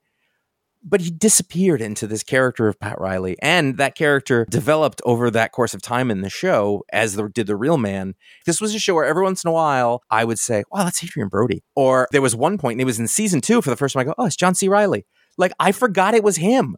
But 0.81 1.01
he 1.01 1.11
disappeared 1.11 1.81
into 1.81 2.07
this 2.07 2.23
character 2.23 2.67
of 2.67 2.79
Pat 2.79 2.99
Riley, 2.99 3.35
and 3.41 3.77
that 3.77 3.95
character 3.95 4.47
developed 4.49 5.01
over 5.05 5.29
that 5.29 5.51
course 5.51 5.73
of 5.73 5.81
time 5.81 6.09
in 6.09 6.21
the 6.21 6.29
show, 6.29 6.85
as 6.91 7.15
the, 7.15 7.27
did 7.27 7.47
the 7.47 7.57
real 7.57 7.77
man. 7.77 8.15
This 8.45 8.61
was 8.61 8.73
a 8.73 8.79
show 8.79 8.95
where 8.95 9.05
every 9.05 9.23
once 9.23 9.43
in 9.43 9.49
a 9.49 9.53
while 9.53 10.01
I 10.09 10.23
would 10.23 10.39
say, 10.39 10.63
"Wow, 10.71 10.85
that's 10.85 11.03
Adrien 11.03 11.27
Brody," 11.27 11.63
or 11.75 12.07
there 12.11 12.21
was 12.21 12.35
one 12.35 12.57
point, 12.57 12.75
and 12.75 12.81
it 12.81 12.85
was 12.85 12.99
in 12.99 13.07
season 13.07 13.41
two 13.41 13.61
for 13.61 13.69
the 13.69 13.75
first 13.75 13.93
time. 13.93 14.01
I 14.01 14.03
go, 14.05 14.15
"Oh, 14.17 14.25
it's 14.25 14.35
John 14.35 14.55
C. 14.55 14.67
Reilly." 14.67 15.05
Like 15.37 15.51
I 15.59 15.71
forgot 15.71 16.13
it 16.13 16.23
was 16.23 16.37
him. 16.37 16.77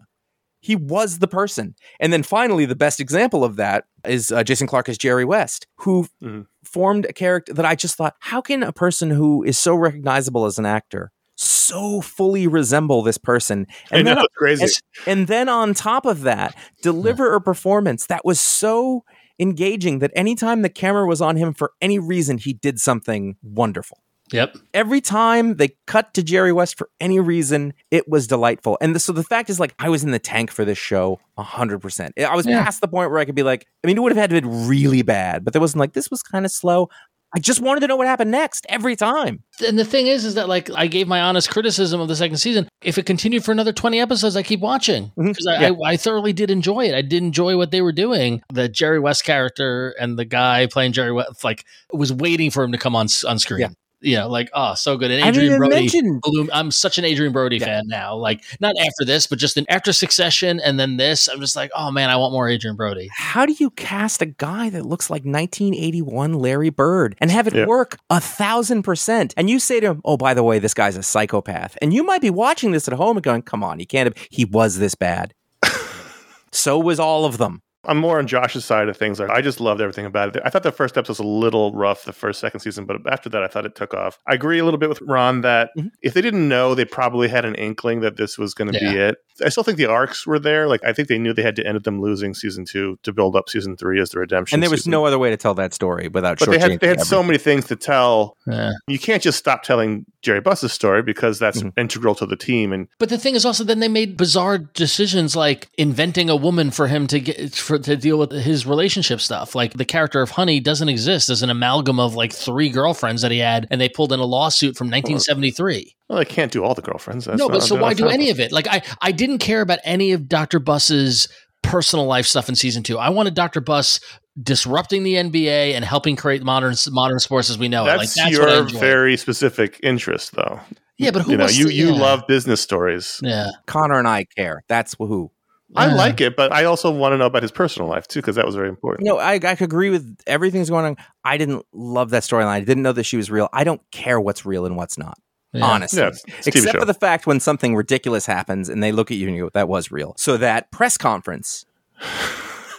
He 0.61 0.75
was 0.75 1.19
the 1.19 1.27
person. 1.27 1.75
And 1.99 2.13
then 2.13 2.23
finally, 2.23 2.65
the 2.65 2.75
best 2.75 2.99
example 2.99 3.43
of 3.43 3.55
that 3.57 3.85
is 4.05 4.31
uh, 4.31 4.43
Jason 4.43 4.67
Clarke 4.67 4.89
as 4.89 4.97
Jerry 4.97 5.25
West, 5.25 5.67
who 5.77 6.07
Mhm. 6.23 6.45
formed 6.63 7.05
a 7.05 7.13
character 7.13 7.53
that 7.53 7.65
I 7.65 7.75
just 7.75 7.95
thought, 7.95 8.15
how 8.19 8.41
can 8.41 8.63
a 8.63 8.71
person 8.71 9.09
who 9.09 9.43
is 9.43 9.57
so 9.57 9.75
recognizable 9.75 10.45
as 10.45 10.57
an 10.59 10.65
actor 10.65 11.11
so 11.35 12.01
fully 12.01 12.45
resemble 12.47 13.01
this 13.01 13.17
person? 13.17 13.65
I 13.91 14.01
know 14.03 14.15
then, 14.15 14.17
it's 14.19 14.35
crazy. 14.37 14.63
and, 15.07 15.19
and 15.19 15.27
then 15.27 15.49
on 15.49 15.73
top 15.73 16.05
of 16.05 16.21
that, 16.21 16.55
deliver 16.83 17.33
a 17.33 17.41
performance 17.41 18.05
that 18.07 18.23
was 18.23 18.39
so 18.39 19.03
engaging 19.39 19.99
that 19.99 20.11
anytime 20.15 20.61
the 20.61 20.69
camera 20.69 21.07
was 21.07 21.21
on 21.21 21.35
him 21.35 21.53
for 21.53 21.71
any 21.81 21.97
reason, 21.97 22.37
he 22.37 22.53
did 22.53 22.79
something 22.79 23.37
wonderful 23.41 23.97
Yep. 24.31 24.57
every 24.73 25.01
time 25.01 25.55
they 25.57 25.75
cut 25.87 26.13
to 26.13 26.23
Jerry 26.23 26.53
West 26.53 26.77
for 26.77 26.89
any 26.99 27.19
reason, 27.19 27.73
it 27.91 28.07
was 28.07 28.27
delightful. 28.27 28.77
And 28.81 28.95
the, 28.95 28.99
so 28.99 29.11
the 29.13 29.23
fact 29.23 29.49
is, 29.49 29.59
like, 29.59 29.73
I 29.79 29.89
was 29.89 30.03
in 30.03 30.11
the 30.11 30.19
tank 30.19 30.51
for 30.51 30.63
this 30.65 30.77
show 30.77 31.19
100%. 31.37 32.11
I 32.23 32.35
was 32.35 32.45
Yeah. 32.45 32.63
past 32.63 32.81
the 32.81 32.87
point 32.87 33.11
where 33.11 33.19
I 33.19 33.25
could 33.25 33.35
be 33.35 33.43
like, 33.43 33.67
I 33.83 33.87
mean, 33.87 33.97
it 33.97 33.99
would 34.01 34.11
have 34.11 34.17
had 34.17 34.29
to 34.29 34.35
have 34.35 34.43
been 34.43 34.67
really 34.67 35.01
bad, 35.01 35.43
but 35.43 35.53
there 35.53 35.61
wasn't 35.61 35.79
like, 35.79 35.93
this 35.93 36.09
was 36.09 36.21
kind 36.23 36.45
of 36.45 36.51
slow. 36.51 36.89
I 37.33 37.39
just 37.39 37.61
wanted 37.61 37.79
to 37.79 37.87
know 37.87 37.95
what 37.95 38.07
happened 38.07 38.29
next 38.31 38.65
every 38.67 38.97
time. 38.97 39.41
And 39.65 39.79
the 39.79 39.85
thing 39.85 40.07
is, 40.07 40.25
is 40.25 40.35
that 40.35 40.49
like 40.49 40.69
I 40.75 40.87
gave 40.87 41.07
my 41.07 41.21
honest 41.21 41.49
criticism 41.49 42.01
of 42.01 42.09
the 42.09 42.15
second 42.17 42.35
season. 42.37 42.67
If 42.83 42.97
it 42.97 43.05
continued 43.05 43.45
for 43.45 43.53
another 43.53 43.71
twenty 43.71 44.01
episodes, 44.01 44.35
I 44.35 44.43
keep 44.43 44.59
watching 44.59 45.05
mm-hmm. 45.05 45.27
because 45.29 45.47
I, 45.47 45.61
Yeah. 45.61 45.71
I, 45.85 45.91
I 45.91 45.97
thoroughly 45.97 46.33
did 46.33 46.51
enjoy 46.51 46.87
it. 46.89 46.93
I 46.93 47.01
did 47.01 47.23
enjoy 47.23 47.55
what 47.55 47.71
they 47.71 47.81
were 47.81 47.93
doing. 47.93 48.41
The 48.53 48.67
Jerry 48.67 48.99
West 48.99 49.23
character 49.23 49.95
and 49.97 50.19
the 50.19 50.25
guy 50.25 50.67
playing 50.67 50.91
Jerry 50.91 51.13
West, 51.13 51.41
like 51.45 51.63
was 51.93 52.11
waiting 52.11 52.51
for 52.51 52.65
him 52.65 52.73
to 52.73 52.77
come 52.77 52.97
on 52.97 53.07
on 53.25 53.39
screen. 53.39 53.61
Yeah. 53.61 53.69
You 54.03 54.15
know, 54.17 54.27
like 54.29 54.49
oh, 54.53 54.73
so 54.73 54.97
good. 54.97 55.11
And 55.11 55.21
I 55.21 55.25
haven't 55.27 55.41
Adrien 55.41 55.55
even 55.55 55.69
Brody. 55.69 55.75
mentioned 55.75 56.21
blew- 56.21 56.49
I'm 56.51 56.71
such 56.71 56.97
an 56.97 57.05
Adrien 57.05 57.31
Brody 57.31 57.57
Yeah. 57.57 57.65
fan 57.67 57.83
now. 57.87 58.15
Like 58.15 58.43
not 58.59 58.73
after 58.79 59.05
this, 59.05 59.27
but 59.27 59.37
just 59.37 59.57
in, 59.57 59.65
after 59.69 59.93
Succession 59.93 60.59
and 60.59 60.79
then 60.79 60.97
this, 60.97 61.27
I'm 61.27 61.39
just 61.39 61.55
like, 61.55 61.69
oh 61.75 61.91
man, 61.91 62.09
I 62.09 62.15
want 62.17 62.33
more 62.33 62.49
Adrien 62.49 62.75
Brody. 62.75 63.09
how 63.15 63.45
do 63.45 63.53
you 63.59 63.69
cast 63.71 64.21
a 64.21 64.25
guy 64.25 64.69
that 64.71 64.85
looks 64.85 65.09
like 65.09 65.23
1981 65.23 66.33
Larry 66.33 66.69
Bird 66.71 67.15
and 67.19 67.29
have 67.31 67.45
it 67.47 67.53
Yeah. 67.53 67.65
work 67.65 67.97
a 68.09 68.19
thousand 68.19 68.83
percent? 68.83 69.33
And 69.37 69.49
you 69.49 69.59
say 69.59 69.79
to 69.79 69.87
him, 69.91 70.01
"Oh, 70.03 70.17
by 70.17 70.33
the 70.33 70.43
way, 70.43 70.57
this 70.59 70.73
guy's 70.73 70.97
a 70.97 71.03
psychopath," 71.03 71.77
and 71.81 71.93
you 71.93 72.03
might 72.03 72.21
be 72.21 72.29
watching 72.31 72.71
this 72.71 72.87
at 72.87 72.93
home 72.95 73.17
and 73.17 73.23
going, 73.23 73.43
"Come 73.43 73.63
on, 73.63 73.77
he 73.79 73.85
can't 73.85 74.07
have. 74.07 74.27
He 74.31 74.45
was 74.45 74.77
this 74.79 74.95
bad." 74.95 75.33
so 76.51 76.79
was 76.79 76.99
all 76.99 77.25
of 77.25 77.37
them. 77.37 77.61
I'm 77.85 77.97
more 77.97 78.19
on 78.19 78.27
Josh's 78.27 78.63
side 78.63 78.89
of 78.89 78.97
things. 78.97 79.19
Like, 79.19 79.31
I 79.31 79.41
just 79.41 79.59
loved 79.59 79.81
everything 79.81 80.05
about 80.05 80.35
it. 80.35 80.41
I 80.45 80.49
thought 80.51 80.61
the 80.61 80.71
first 80.71 80.97
episode 80.97 81.11
was 81.13 81.19
a 81.19 81.23
little 81.23 81.73
rough, 81.73 82.05
the 82.05 82.13
first, 82.13 82.39
second 82.39 82.59
season, 82.59 82.85
but 82.85 82.97
after 83.11 83.27
that, 83.29 83.41
I 83.41 83.47
thought 83.47 83.65
it 83.65 83.73
took 83.75 83.93
off. 83.95 84.19
I 84.27 84.35
agree 84.35 84.59
a 84.59 84.63
little 84.65 84.77
bit 84.77 84.87
with 84.89 85.01
Ron 85.01 85.41
that 85.41 85.71
Mhm. 85.75 85.89
if 86.03 86.13
they 86.13 86.21
didn't 86.21 86.47
know, 86.47 86.75
they 86.75 86.85
probably 86.85 87.27
had 87.27 87.43
an 87.43 87.55
inkling 87.55 88.01
that 88.01 88.17
this 88.17 88.37
was 88.37 88.53
going 88.53 88.71
to 88.71 88.79
be 88.79 88.85
it. 88.85 89.17
I 89.43 89.49
still 89.49 89.63
think 89.63 89.79
the 89.79 89.87
arcs 89.87 90.27
were 90.27 90.37
there. 90.37 90.67
Like, 90.67 90.83
I 90.85 90.93
think 90.93 91.07
they 91.07 91.17
knew 91.17 91.33
they 91.33 91.41
had 91.41 91.55
to 91.55 91.65
end 91.65 91.83
them 91.83 91.99
losing 91.99 92.35
season 92.35 92.65
two 92.65 92.99
to 93.01 93.11
build 93.11 93.35
up 93.35 93.49
season 93.49 93.75
three 93.75 93.99
as 93.99 94.11
the 94.11 94.19
redemption. 94.19 94.55
And 94.57 94.61
there 94.63 94.69
was 94.69 94.81
season. 94.81 94.91
no 94.91 95.05
other 95.05 95.17
way 95.17 95.31
to 95.31 95.37
tell 95.37 95.55
that 95.55 95.73
story 95.73 96.07
without 96.07 96.37
But 96.37 96.51
they 96.51 96.59
had 96.59 96.79
they 96.79 96.87
had 96.87 97.01
so 97.01 97.23
many 97.23 97.39
things 97.39 97.65
to 97.67 97.75
tell. 97.75 98.37
Yeah. 98.45 98.73
You 98.87 98.99
can't 98.99 99.23
just 99.23 99.39
stop 99.39 99.63
telling 99.63 100.05
Jerry 100.21 100.39
Buss's 100.41 100.71
story 100.71 101.01
because 101.01 101.39
that's 101.39 101.61
Mhm. 101.63 101.73
integral 101.77 102.13
to 102.15 102.25
the 102.25 102.35
team. 102.35 102.71
And 102.73 102.87
But 102.99 103.09
the 103.09 103.17
thing 103.17 103.35
is 103.35 103.45
also 103.45 103.63
then 103.63 103.79
they 103.79 103.87
made 103.87 104.17
bizarre 104.17 104.57
decisions 104.57 105.35
like 105.35 105.69
inventing 105.77 106.29
a 106.29 106.35
woman 106.35 106.69
for 106.71 106.87
him 106.87 107.07
to 107.07 107.19
get 107.19 107.55
for 107.55 107.79
to 107.79 107.95
deal 107.97 108.17
with 108.19 108.31
his 108.31 108.65
relationship 108.65 109.19
stuff. 109.21 109.55
Like 109.55 109.73
the 109.73 109.85
character 109.85 110.21
of 110.21 110.31
Honey 110.31 110.59
doesn't 110.59 110.89
exist 110.89 111.29
as 111.29 111.41
an 111.41 111.49
amalgam 111.49 111.99
of 111.99 112.13
like 112.15 112.33
three 112.33 112.69
girlfriends 112.69 113.21
that 113.23 113.31
he 113.31 113.39
had 113.39 113.67
and 113.71 113.81
they 113.81 113.89
pulled 113.89 114.13
in 114.13 114.19
a 114.19 114.25
lawsuit 114.25 114.77
from 114.77 114.89
1973. 114.89 115.95
well, 116.09 116.19
they 116.19 116.25
can't 116.25 116.51
do 116.51 116.63
all 116.63 116.73
the 116.75 116.81
girlfriends. 116.81 117.25
That's 117.25 117.39
no, 117.39 117.47
but 117.47 117.63
so 117.63 117.75
why 117.75 117.93
do 117.93 118.07
any 118.07 118.29
of 118.29 118.39
it? 118.39 118.51
Like 118.51 118.67
I 118.67 118.81
I 119.01 119.11
didn't 119.11 119.39
care 119.39 119.61
about 119.61 119.79
any 119.85 120.11
of 120.11 120.27
Dr. 120.27 120.59
Buss's 120.59 121.27
personal 121.63 122.05
life 122.05 122.25
stuff 122.25 122.49
in 122.49 122.55
season 122.55 122.83
2. 122.83 122.97
I 122.97 123.09
wanted 123.09 123.33
Dr. 123.33 123.61
Buss 123.61 123.99
disrupting 124.41 125.03
the 125.03 125.15
NBA 125.15 125.73
and 125.73 125.83
helping 125.83 126.15
create 126.15 126.43
modern 126.43 126.75
modern 126.89 127.19
sports 127.19 127.49
as 127.49 127.57
we 127.57 127.67
know 127.67 127.85
it. 127.85 127.89
Like 127.89 127.99
That's, 127.99 128.15
that's 128.15 128.39
what 128.39 128.49
I 128.49 128.53
your 128.55 128.65
very 128.69 129.17
specific 129.17 129.79
interest, 129.83 130.33
though. 130.33 130.59
Yeah, 130.97 131.11
but 131.11 131.23
who 131.23 131.31
you 131.31 131.37
know, 131.37 131.47
you 131.47 131.65
to- 131.67 131.73
you 131.73 131.87
yeah. 131.93 131.99
love 131.99 132.23
business 132.27 132.61
stories. 132.61 133.19
Yeah. 133.23 133.49
Conor 133.65 133.97
and 133.99 134.07
I 134.07 134.25
care. 134.37 134.63
That's 134.67 134.95
who. 134.97 135.31
I 135.75 135.87
Yeah. 135.87 135.95
like 135.95 136.21
it, 136.21 136.35
but 136.35 136.51
I 136.53 136.65
also 136.65 136.91
want 136.91 137.13
to 137.13 137.17
know 137.17 137.25
about 137.25 137.41
his 137.41 137.51
personal 137.51 137.89
life 137.89 138.07
too, 138.07 138.19
because 138.19 138.35
that 138.35 138.45
was 138.45 138.55
very 138.55 138.67
important. 138.69 139.05
No, 139.07 139.17
I, 139.17 139.33
I 139.35 139.57
agree 139.59 139.89
with 139.89 140.17
everything's 140.27 140.69
going 140.69 140.85
on. 140.85 140.97
I 141.23 141.37
didn't 141.37 141.65
love 141.73 142.09
that 142.11 142.23
storyline. 142.23 142.47
I 142.47 142.59
didn't 142.59 142.83
know 142.83 142.91
that 142.93 143.03
she 143.03 143.15
was 143.17 143.31
real. 143.31 143.47
I 143.53 143.63
don't 143.63 143.81
care 143.91 144.19
what's 144.19 144.45
real 144.45 144.65
and 144.65 144.75
what's 144.75 144.97
not. 144.97 145.17
Yeah. 145.53 145.65
Honestly. 145.65 145.99
Yeah, 145.99 146.07
it's- 146.07 146.23
it's 146.27 146.47
a 146.47 146.51
TV 146.51 146.55
Except 146.59 146.73
show. 146.75 146.79
for 146.81 146.85
the 146.85 146.93
fact 146.93 147.25
when 147.25 147.39
something 147.39 147.75
ridiculous 147.75 148.25
happens 148.25 148.69
and 148.69 148.83
they 148.83 148.91
look 148.91 149.11
at 149.11 149.17
you 149.17 149.27
and 149.27 149.35
you 149.35 149.43
go, 149.45 149.49
that 149.53 149.67
was 149.69 149.91
real. 149.91 150.13
So 150.17 150.37
that 150.37 150.71
press 150.71 150.97
conference 150.97 151.65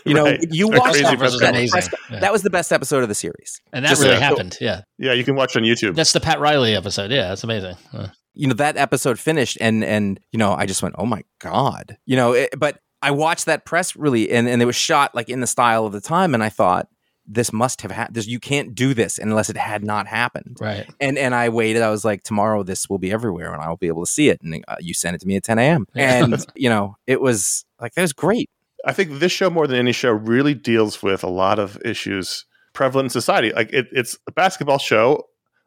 You 0.05 0.15
know, 0.15 0.25
Right. 0.25 0.41
you 0.51 0.69
Their 0.69 0.79
watch 0.81 0.93
that, 1.01 1.19
press 1.19 1.39
that, 1.39 1.55
press- 1.71 1.89
Yeah. 2.11 2.21
that 2.21 2.33
was 2.33 2.43
the 2.43 2.51
best 2.51 2.73
episode 2.73 3.03
of 3.03 3.09
the 3.09 3.15
series. 3.15 3.61
And 3.73 3.85
that 3.85 3.91
Just 3.91 4.03
really 4.03 4.17
so- 4.17 4.21
happened. 4.21 4.59
Yeah. 4.61 4.83
Yeah, 4.99 5.13
you 5.13 5.25
can 5.25 5.35
watch 5.37 5.57
on 5.57 5.63
YouTube. 5.63 5.95
That's 5.95 6.13
the 6.13 6.21
Pat 6.21 6.41
Riley 6.41 6.75
episode. 6.75 7.11
Yeah, 7.11 7.29
that's 7.29 7.45
amazing. 7.45 7.77
Uh, 7.93 8.09
you 8.35 8.47
know 8.47 8.55
that 8.55 8.77
episode 8.79 9.19
finished 9.19 9.59
and 9.61 9.85
and 9.85 10.19
you 10.31 10.39
know 10.39 10.55
i 10.55 10.65
just 10.65 10.83
went 10.83 10.95
oh 10.97 11.05
my 11.05 11.21
god 11.39 11.99
you 12.07 12.17
know 12.17 12.33
it, 12.33 12.49
but 12.59 12.79
i 13.03 13.11
watched 13.11 13.45
that 13.45 13.67
press 13.67 13.95
really 13.95 14.31
and, 14.31 14.49
and 14.49 14.63
it 14.63 14.65
was 14.65 14.75
shot 14.75 15.15
like 15.15 15.29
in 15.29 15.41
the 15.41 15.47
style 15.47 15.85
of 15.85 15.93
the 15.93 16.01
time 16.01 16.33
and 16.33 16.43
i 16.43 16.49
thought 16.49 16.89
this 17.27 17.53
must 17.53 17.83
have 17.83 17.91
happened 17.91 18.17
this 18.17 18.27
you 18.27 18.41
can't 18.41 18.75
do 18.75 18.95
this 18.95 19.19
unless 19.19 19.51
it 19.51 19.59
had 19.59 19.85
not 19.85 20.07
happened 20.07 20.57
right. 20.63 20.89
and 20.99 21.19
and 21.19 21.35
i 21.35 21.51
waited 21.51 21.83
i 21.83 21.91
was 21.91 22.07
like 22.07 22.23
tomorrow 22.23 22.63
this 22.63 22.89
will 22.89 22.97
be 22.99 23.13
everywhere 23.13 23.53
and 23.53 23.61
i'll 23.63 23.77
be 23.77 23.87
able 23.89 24.03
to 24.03 24.11
see 24.11 24.31
it 24.31 24.41
and 24.43 24.65
uh, 24.67 24.77
you 24.81 24.95
sent 24.95 25.15
it 25.15 25.21
to 25.21 25.27
me 25.27 25.37
at 25.37 25.45
10 25.45 25.59
a.m 25.59 25.87
and 25.95 26.43
you 26.57 26.71
know 26.71 26.97
it 27.07 27.21
was 27.21 27.67
like 27.83 27.93
that 27.93 28.01
was 28.01 28.15
great 28.15 28.49
I 28.87 28.93
think 28.93 29.19
this 29.21 29.33
show, 29.33 29.51
more 29.51 29.67
than 29.67 29.79
any 29.79 29.93
show, 29.93 30.11
really 30.11 30.55
deals 30.55 31.03
with 31.03 31.23
a 31.23 31.29
lot 31.31 31.59
of 31.59 31.79
issues 31.85 32.45
prevalent 32.73 33.07
in 33.07 33.11
society. 33.11 33.53
Like 33.53 33.73
it, 33.73 33.87
it's 33.93 34.19
a 34.27 34.33
basketball 34.33 34.79
show 34.79 35.25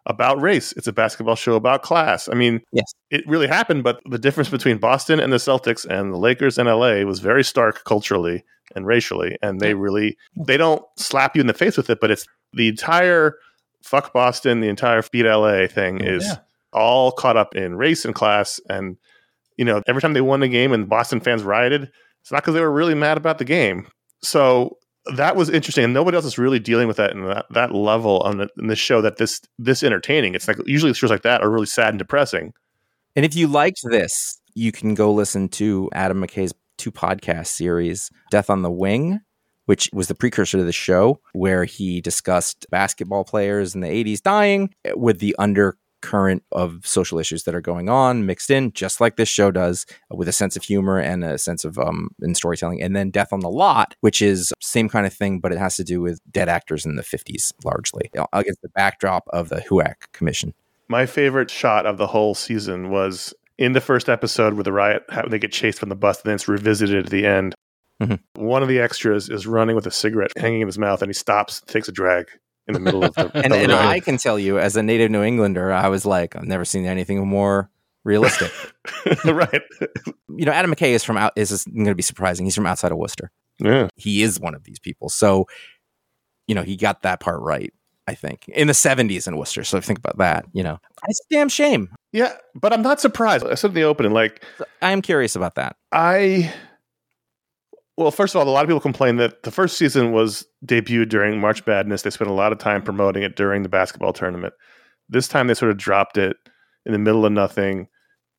about 0.08 0.40
race. 0.42 0.72
It's 0.74 0.88
a 0.88 0.94
basketball 0.94 1.36
show 1.36 1.56
about 1.56 1.82
class. 1.82 2.30
I 2.30 2.34
mean, 2.36 2.62
Yes. 2.72 2.94
it 3.10 3.28
really 3.28 3.48
happened, 3.48 3.84
but 3.84 4.00
the 4.10 4.20
difference 4.20 4.50
between 4.50 4.78
Boston 4.78 5.20
and 5.20 5.32
the 5.34 5.38
Celtics 5.38 5.86
and 5.86 6.14
the 6.14 6.18
Lakers 6.18 6.58
and 6.58 6.68
LA 6.70 7.04
was 7.04 7.20
very 7.20 7.44
stark 7.44 7.84
culturally 7.86 8.44
and 8.76 8.86
racially. 8.86 9.38
And 9.42 9.60
they 9.60 9.74
really 9.74 10.18
they 10.46 10.58
don't 10.58 10.84
slap 10.98 11.36
you 11.36 11.42
in 11.42 11.48
the 11.48 11.54
face 11.54 11.78
with 11.78 11.90
it, 11.90 12.00
but 12.02 12.12
it's 12.12 12.28
the 12.54 12.68
entire 12.68 13.36
fuck 13.84 14.14
Boston, 14.14 14.60
the 14.62 14.68
entire 14.68 15.02
beat 15.12 15.26
LA 15.26 15.68
thing 15.68 16.02
oh, 16.04 16.08
is 16.16 16.26
Yeah. 16.26 16.36
all 16.74 17.12
caught 17.12 17.38
up 17.38 17.56
in 17.56 17.76
race 17.76 18.04
and 18.06 18.14
class. 18.14 18.60
And 18.70 18.98
you 19.58 19.66
know, 19.66 19.82
every 19.88 20.02
time 20.02 20.14
they 20.14 20.22
won 20.22 20.44
a 20.44 20.48
game 20.48 20.72
and 20.74 20.90
Boston 20.90 21.20
fans 21.20 21.44
rioted, 21.44 21.92
it's 22.26 22.32
not 22.32 22.42
because 22.42 22.56
they 22.56 22.62
were 22.62 22.72
really 22.72 22.96
mad 22.96 23.18
about 23.18 23.38
the 23.38 23.46
game. 23.46 23.86
So 24.24 24.80
that 25.16 25.36
was 25.36 25.48
interesting, 25.48 25.84
and 25.84 25.94
nobody 25.94 26.16
else 26.16 26.26
is 26.26 26.40
really 26.40 26.58
dealing 26.58 26.88
with 26.88 26.98
that 26.98 27.12
in 27.12 27.24
that, 27.28 27.46
that 27.52 27.72
level 27.72 28.22
on 28.22 28.40
the, 28.40 28.50
in 28.58 28.66
this 28.66 28.80
show. 28.80 29.00
That 29.00 29.18
this 29.18 29.40
this 29.60 29.84
entertaining. 29.84 30.34
It's 30.34 30.48
like 30.48 30.58
usually 30.66 30.92
shows 30.96 31.12
like 31.12 31.22
that 31.22 31.44
are 31.44 31.52
really 31.52 31.68
sad 31.68 31.90
and 31.90 32.00
depressing. 32.00 32.54
And 33.16 33.26
if 33.26 33.36
you 33.36 33.46
liked 33.46 33.82
this, 33.84 34.42
you 34.56 34.72
can 34.72 34.96
go 34.96 35.14
listen 35.14 35.50
to 35.50 35.88
Adam 35.94 36.20
McKay's 36.20 36.52
two 36.80 36.92
podcast 36.92 37.46
series, 37.46 38.10
Death 38.32 38.50
on 38.50 38.64
the 38.64 38.72
Wing, 38.72 39.20
which 39.66 39.92
was 39.94 40.08
the 40.08 40.16
precursor 40.16 40.58
to 40.58 40.64
the 40.64 40.72
show, 40.72 41.22
where 41.34 41.66
he 41.66 42.02
discussed 42.02 42.66
basketball 42.72 43.24
players 43.24 43.76
in 43.76 43.82
the 43.82 43.88
80s 43.88 44.20
dying 44.20 44.74
with 44.96 45.20
the 45.20 45.36
undercurrent 46.06 46.44
of 46.52 46.86
social 46.86 47.20
issues 47.20 47.44
that 47.44 47.56
are 47.56 47.62
going 47.62 47.90
on 47.90 48.26
mixed 48.26 48.50
in, 48.50 48.72
just 48.74 49.02
like 49.02 49.16
this 49.16 49.30
show 49.30 49.52
does, 49.52 49.86
with 50.10 50.28
a 50.28 50.32
sense 50.32 50.56
of 50.56 50.64
humor 50.64 51.00
and 51.00 51.24
a 51.24 51.38
sense 51.38 51.66
of 51.66 51.78
um 51.78 52.10
in 52.22 52.36
storytelling. 52.36 52.82
And 52.82 52.96
then 52.96 53.10
Death 53.12 53.34
on 53.34 53.40
the 53.40 53.50
Lot, 53.50 53.96
which 54.02 54.22
is 54.22 54.54
same 54.62 54.90
kind 54.90 55.06
of 55.06 55.14
thing, 55.14 55.40
but 55.40 55.52
it 55.52 55.58
has 55.58 55.76
to 55.78 55.84
do 55.84 56.02
with 56.02 56.20
dead 56.32 56.50
actors 56.50 56.86
in 56.86 56.96
the 56.96 57.04
50s 57.04 57.54
largely, 57.64 58.10
against 58.34 58.62
the 58.62 58.70
backdrop 58.70 59.26
of 59.30 59.50
the 59.50 59.62
HUAC 59.62 60.12
Commission. 60.14 60.54
My 60.88 61.06
favorite 61.06 61.50
shot 61.50 61.86
of 61.86 61.98
the 61.98 62.08
whole 62.08 62.36
season 62.36 62.92
was 62.92 63.34
in 63.58 63.74
the 63.74 63.82
first 63.82 64.10
episode 64.10 64.54
where 64.54 64.64
the 64.64 64.72
riot 64.72 65.04
they 65.30 65.40
get 65.40 65.52
chased 65.52 65.80
from 65.80 65.90
the 65.90 65.96
bus, 65.96 66.22
and 66.22 66.30
then 66.30 66.36
it's 66.36 66.48
revisited 66.48 67.06
at 67.06 67.12
the 67.12 67.26
end. 67.26 67.56
Mhm. 68.02 68.20
One 68.36 68.62
of 68.62 68.68
the 68.68 68.80
extras 68.80 69.30
is 69.30 69.48
running 69.48 69.76
with 69.76 69.88
a 69.88 69.92
cigarette 69.92 70.32
hanging 70.38 70.62
in 70.62 70.68
his 70.68 70.78
mouth, 70.78 71.02
and 71.02 71.10
he 71.10 71.14
stops, 71.14 71.62
takes 71.62 71.88
a 71.88 71.94
drag 71.94 72.28
in 72.68 72.74
the 72.74 72.80
middle 72.80 73.04
of 73.04 73.14
the. 73.16 73.32
and, 73.36 73.54
the 73.54 73.58
and. 73.58 73.72
I 73.72 74.00
can 74.00 74.18
tell 74.18 74.40
you, 74.40 74.60
as 74.60 74.76
a 74.76 74.84
native 74.84 75.12
New 75.12 75.24
Englander, 75.24 75.72
I 75.72 75.88
was 75.88 76.06
like, 76.06 76.36
I've 76.36 76.46
never 76.46 76.66
seen 76.66 76.86
anything 76.86 77.26
more 77.28 77.70
realistic. 78.04 78.52
right. 79.26 79.62
you 80.30 80.46
know, 80.46 80.52
Adam 80.52 80.74
McKay 80.74 80.92
is 80.92 81.04
from 81.04 81.18
out. 81.18 81.34
Is 81.36 81.66
going 81.66 81.86
to 81.86 81.96
be 81.96 82.04
surprising. 82.04 82.46
He's 82.46 82.56
from 82.56 82.66
outside 82.66 82.92
of 82.92 82.98
Worcester. 82.98 83.32
Yeah. 83.60 83.90
He 83.96 84.22
is 84.22 84.40
one 84.40 84.56
of 84.56 84.64
these 84.64 84.80
people. 84.80 85.10
So, 85.10 85.48
you 86.48 86.56
know, 86.56 86.64
he 86.64 86.76
got 86.76 87.02
that 87.04 87.20
part 87.20 87.42
right. 87.42 87.74
I 88.08 88.14
think 88.14 88.48
in 88.50 88.68
the 88.68 88.74
'70s 88.74 89.28
in 89.28 89.36
Worcester. 89.36 89.64
So 89.64 89.82
think 89.82 89.98
about 89.98 90.20
that. 90.20 90.46
You 90.54 90.62
know, 90.62 90.78
it's 91.08 91.22
a 91.22 91.34
damn 91.34 91.50
shame. 91.50 91.90
Yeah, 92.12 92.34
but 92.54 92.72
I'm 92.72 92.84
not 92.84 93.02
surprised. 93.02 93.44
I 93.44 93.56
said 93.56 93.72
in 93.72 93.74
the 93.74 93.84
opening, 93.84 94.12
like 94.12 94.44
I 94.80 94.92
am 94.92 95.02
curious 95.02 95.36
about 95.36 95.56
that. 95.56 95.76
I 95.92 96.54
well, 97.98 98.12
first 98.12 98.36
of 98.36 98.40
all, 98.40 98.48
a 98.48 98.52
lot 98.52 98.64
of 98.64 98.68
people 98.68 98.80
complain 98.82 99.18
that 99.18 99.44
the 99.44 99.52
first 99.52 99.78
season 99.78 100.12
was 100.12 100.46
debuted 100.66 101.10
during 101.10 101.40
March 101.40 101.66
Madness. 101.66 102.02
They 102.02 102.10
spent 102.10 102.30
a 102.30 102.34
lot 102.34 102.52
of 102.52 102.58
time 102.58 102.82
promoting 102.82 103.24
it 103.24 103.36
during 103.36 103.64
the 103.64 103.70
basketball 103.70 104.14
tournament. 104.14 104.54
This 105.10 105.28
time 105.28 105.48
they 105.48 105.54
sort 105.54 105.72
of 105.72 105.78
dropped 105.78 106.18
it 106.18 106.36
in 106.86 106.92
the 106.92 107.00
middle 107.00 107.26
of 107.26 107.32
nothing. 107.32 107.88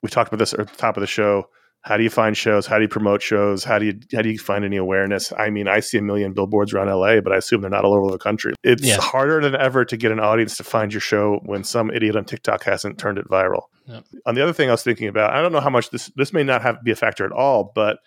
We 0.02 0.08
talked 0.10 0.28
about 0.28 0.38
this 0.40 0.52
at 0.52 0.68
the 0.68 0.76
top 0.76 0.96
of 0.96 1.00
the 1.00 1.06
show. 1.06 1.44
How 1.82 1.96
do 1.96 2.02
you 2.02 2.10
find 2.10 2.36
shows? 2.36 2.66
How 2.66 2.76
do 2.76 2.82
you 2.82 2.88
promote 2.88 3.22
shows? 3.22 3.62
How 3.62 3.78
do 3.78 3.86
you 3.86 3.94
how 4.12 4.20
do 4.20 4.28
you 4.28 4.38
find 4.38 4.64
any 4.64 4.76
awareness? 4.76 5.32
I 5.38 5.50
mean, 5.50 5.68
I 5.68 5.78
see 5.80 5.98
a 5.98 6.02
million 6.02 6.32
billboards 6.32 6.72
around 6.74 6.88
LA, 6.88 7.20
but 7.20 7.32
I 7.32 7.36
assume 7.36 7.60
they're 7.60 7.70
not 7.70 7.84
all 7.84 7.94
over 7.94 8.10
the 8.10 8.18
country. 8.18 8.54
It's 8.64 8.84
Yeah. 8.84 8.96
harder 9.00 9.40
than 9.40 9.54
ever 9.54 9.84
to 9.84 9.96
get 9.96 10.10
an 10.10 10.18
audience 10.18 10.56
to 10.56 10.64
find 10.64 10.92
your 10.92 11.00
show 11.00 11.40
when 11.44 11.62
some 11.62 11.90
idiot 11.92 12.16
on 12.16 12.24
TikTok 12.24 12.64
hasn't 12.64 12.98
turned 12.98 13.18
it 13.18 13.28
viral. 13.28 13.62
Yep. 13.86 14.04
On 14.26 14.34
the 14.34 14.42
other 14.42 14.52
thing 14.52 14.68
I 14.68 14.72
was 14.72 14.82
thinking 14.82 15.06
about, 15.06 15.32
I 15.32 15.40
don't 15.40 15.52
know 15.52 15.60
how 15.60 15.70
much 15.70 15.90
this 15.90 16.10
this 16.16 16.32
may 16.32 16.42
not 16.42 16.60
have 16.62 16.82
be 16.82 16.90
a 16.90 16.96
factor 16.96 17.24
at 17.24 17.30
all, 17.32 17.70
but 17.74 17.98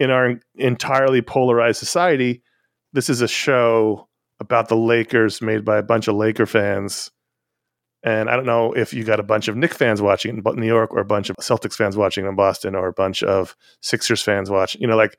in 0.00 0.10
our 0.10 0.40
entirely 0.56 1.22
polarized 1.22 1.78
society, 1.78 2.42
this 2.92 3.08
is 3.08 3.20
a 3.20 3.28
show 3.28 4.08
about 4.40 4.68
the 4.68 4.76
Lakers 4.76 5.42
made 5.42 5.64
by 5.64 5.76
a 5.76 5.82
bunch 5.82 6.08
of 6.08 6.16
Laker 6.16 6.46
fans. 6.46 7.10
And 8.02 8.30
I 8.30 8.34
don't 8.34 8.46
know 8.46 8.72
if 8.72 8.94
you 8.94 9.04
got 9.04 9.20
a 9.20 9.22
bunch 9.22 9.46
of 9.46 9.56
Knicks 9.56 9.76
fans 9.76 10.00
watching 10.00 10.38
in 10.38 10.56
New 10.56 10.66
York 10.66 10.90
or 10.92 11.00
a 11.00 11.04
bunch 11.04 11.28
of 11.28 11.36
Celtics 11.36 11.74
fans 11.74 11.98
watching 11.98 12.24
in 12.24 12.34
Boston 12.34 12.74
or 12.74 12.88
a 12.88 12.92
bunch 12.94 13.22
of 13.22 13.54
Sixers 13.82 14.22
fans 14.22 14.48
watching. 14.48 14.80
You 14.80 14.86
know, 14.86 14.96
like 14.96 15.18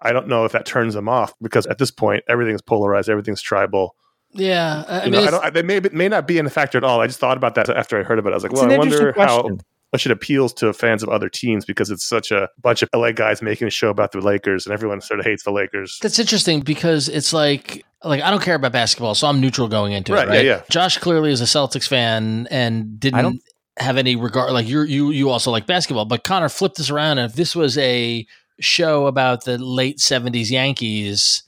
I 0.00 0.12
don't 0.12 0.28
know 0.28 0.44
if 0.44 0.52
that 0.52 0.66
turns 0.66 0.92
them 0.92 1.08
off 1.08 1.32
because 1.40 1.66
at 1.66 1.78
this 1.78 1.90
point 1.90 2.22
everything's 2.28 2.60
polarized, 2.60 3.08
everything's 3.08 3.40
tribal. 3.40 3.96
Yeah. 4.32 4.84
I 4.86 5.06
You 5.06 5.10
mean, 5.10 5.22
know, 5.22 5.26
I 5.26 5.30
don't. 5.30 5.44
I, 5.46 5.50
they 5.50 5.62
may 5.62 5.80
may 5.90 6.08
not 6.08 6.28
be 6.28 6.36
in 6.36 6.44
a 6.44 6.50
factor 6.50 6.76
at 6.76 6.84
all. 6.84 7.00
I 7.00 7.06
just 7.06 7.18
thought 7.18 7.38
about 7.38 7.54
that 7.54 7.70
after 7.70 7.98
I 7.98 8.02
heard 8.02 8.18
about 8.18 8.30
it. 8.30 8.32
I 8.32 8.36
was 8.36 8.42
like, 8.42 8.52
well, 8.52 8.70
I 8.70 8.76
wonder 8.76 9.08
interesting 9.08 9.22
how 9.22 9.58
question. 9.90 10.10
much 10.10 10.10
it 10.10 10.12
appeals 10.12 10.52
to 10.54 10.72
fans 10.72 11.02
of 11.02 11.08
other 11.08 11.28
teams 11.28 11.64
because 11.64 11.90
it's 11.90 12.04
such 12.04 12.30
a 12.30 12.48
bunch 12.60 12.82
of 12.82 12.88
LA 12.94 13.12
guys 13.12 13.42
making 13.42 13.66
a 13.68 13.70
show 13.70 13.88
about 13.90 14.12
the 14.12 14.20
Lakers, 14.20 14.66
and 14.66 14.72
everyone 14.72 15.00
sort 15.00 15.20
of 15.20 15.26
hates 15.26 15.44
the 15.44 15.50
Lakers. 15.52 15.98
That's 16.02 16.18
interesting 16.18 16.60
because 16.60 17.08
it's 17.08 17.32
like 17.32 17.84
like 18.04 18.22
I 18.22 18.30
don't 18.30 18.42
care 18.42 18.54
about 18.54 18.72
basketball, 18.72 19.14
so 19.14 19.26
I'm 19.26 19.40
neutral 19.40 19.66
going 19.68 19.92
into 19.92 20.12
Right, 20.12 20.26
it. 20.26 20.30
Right? 20.30 20.44
yeah, 20.44 20.56
yeah. 20.56 20.62
Josh 20.70 20.98
clearly 20.98 21.32
is 21.32 21.40
a 21.40 21.44
Celtics 21.44 21.88
fan 21.88 22.46
and 22.50 22.98
didn't 23.00 23.18
I 23.18 23.22
don't- 23.22 23.40
have 23.78 23.96
any 23.96 24.16
regard. 24.16 24.52
Like 24.52 24.66
you, 24.66 24.82
you, 24.82 25.10
you 25.12 25.30
also 25.30 25.50
like 25.52 25.64
basketball, 25.66 26.04
but 26.04 26.24
Conor 26.24 26.48
flipped 26.48 26.78
this 26.78 26.90
around. 26.90 27.18
And 27.18 27.30
if 27.30 27.36
this 27.36 27.54
was 27.54 27.78
a 27.78 28.26
show 28.60 29.06
about 29.06 29.44
the 29.44 29.56
late 29.56 29.98
'70s 29.98 30.50
Yankees, 30.50 31.44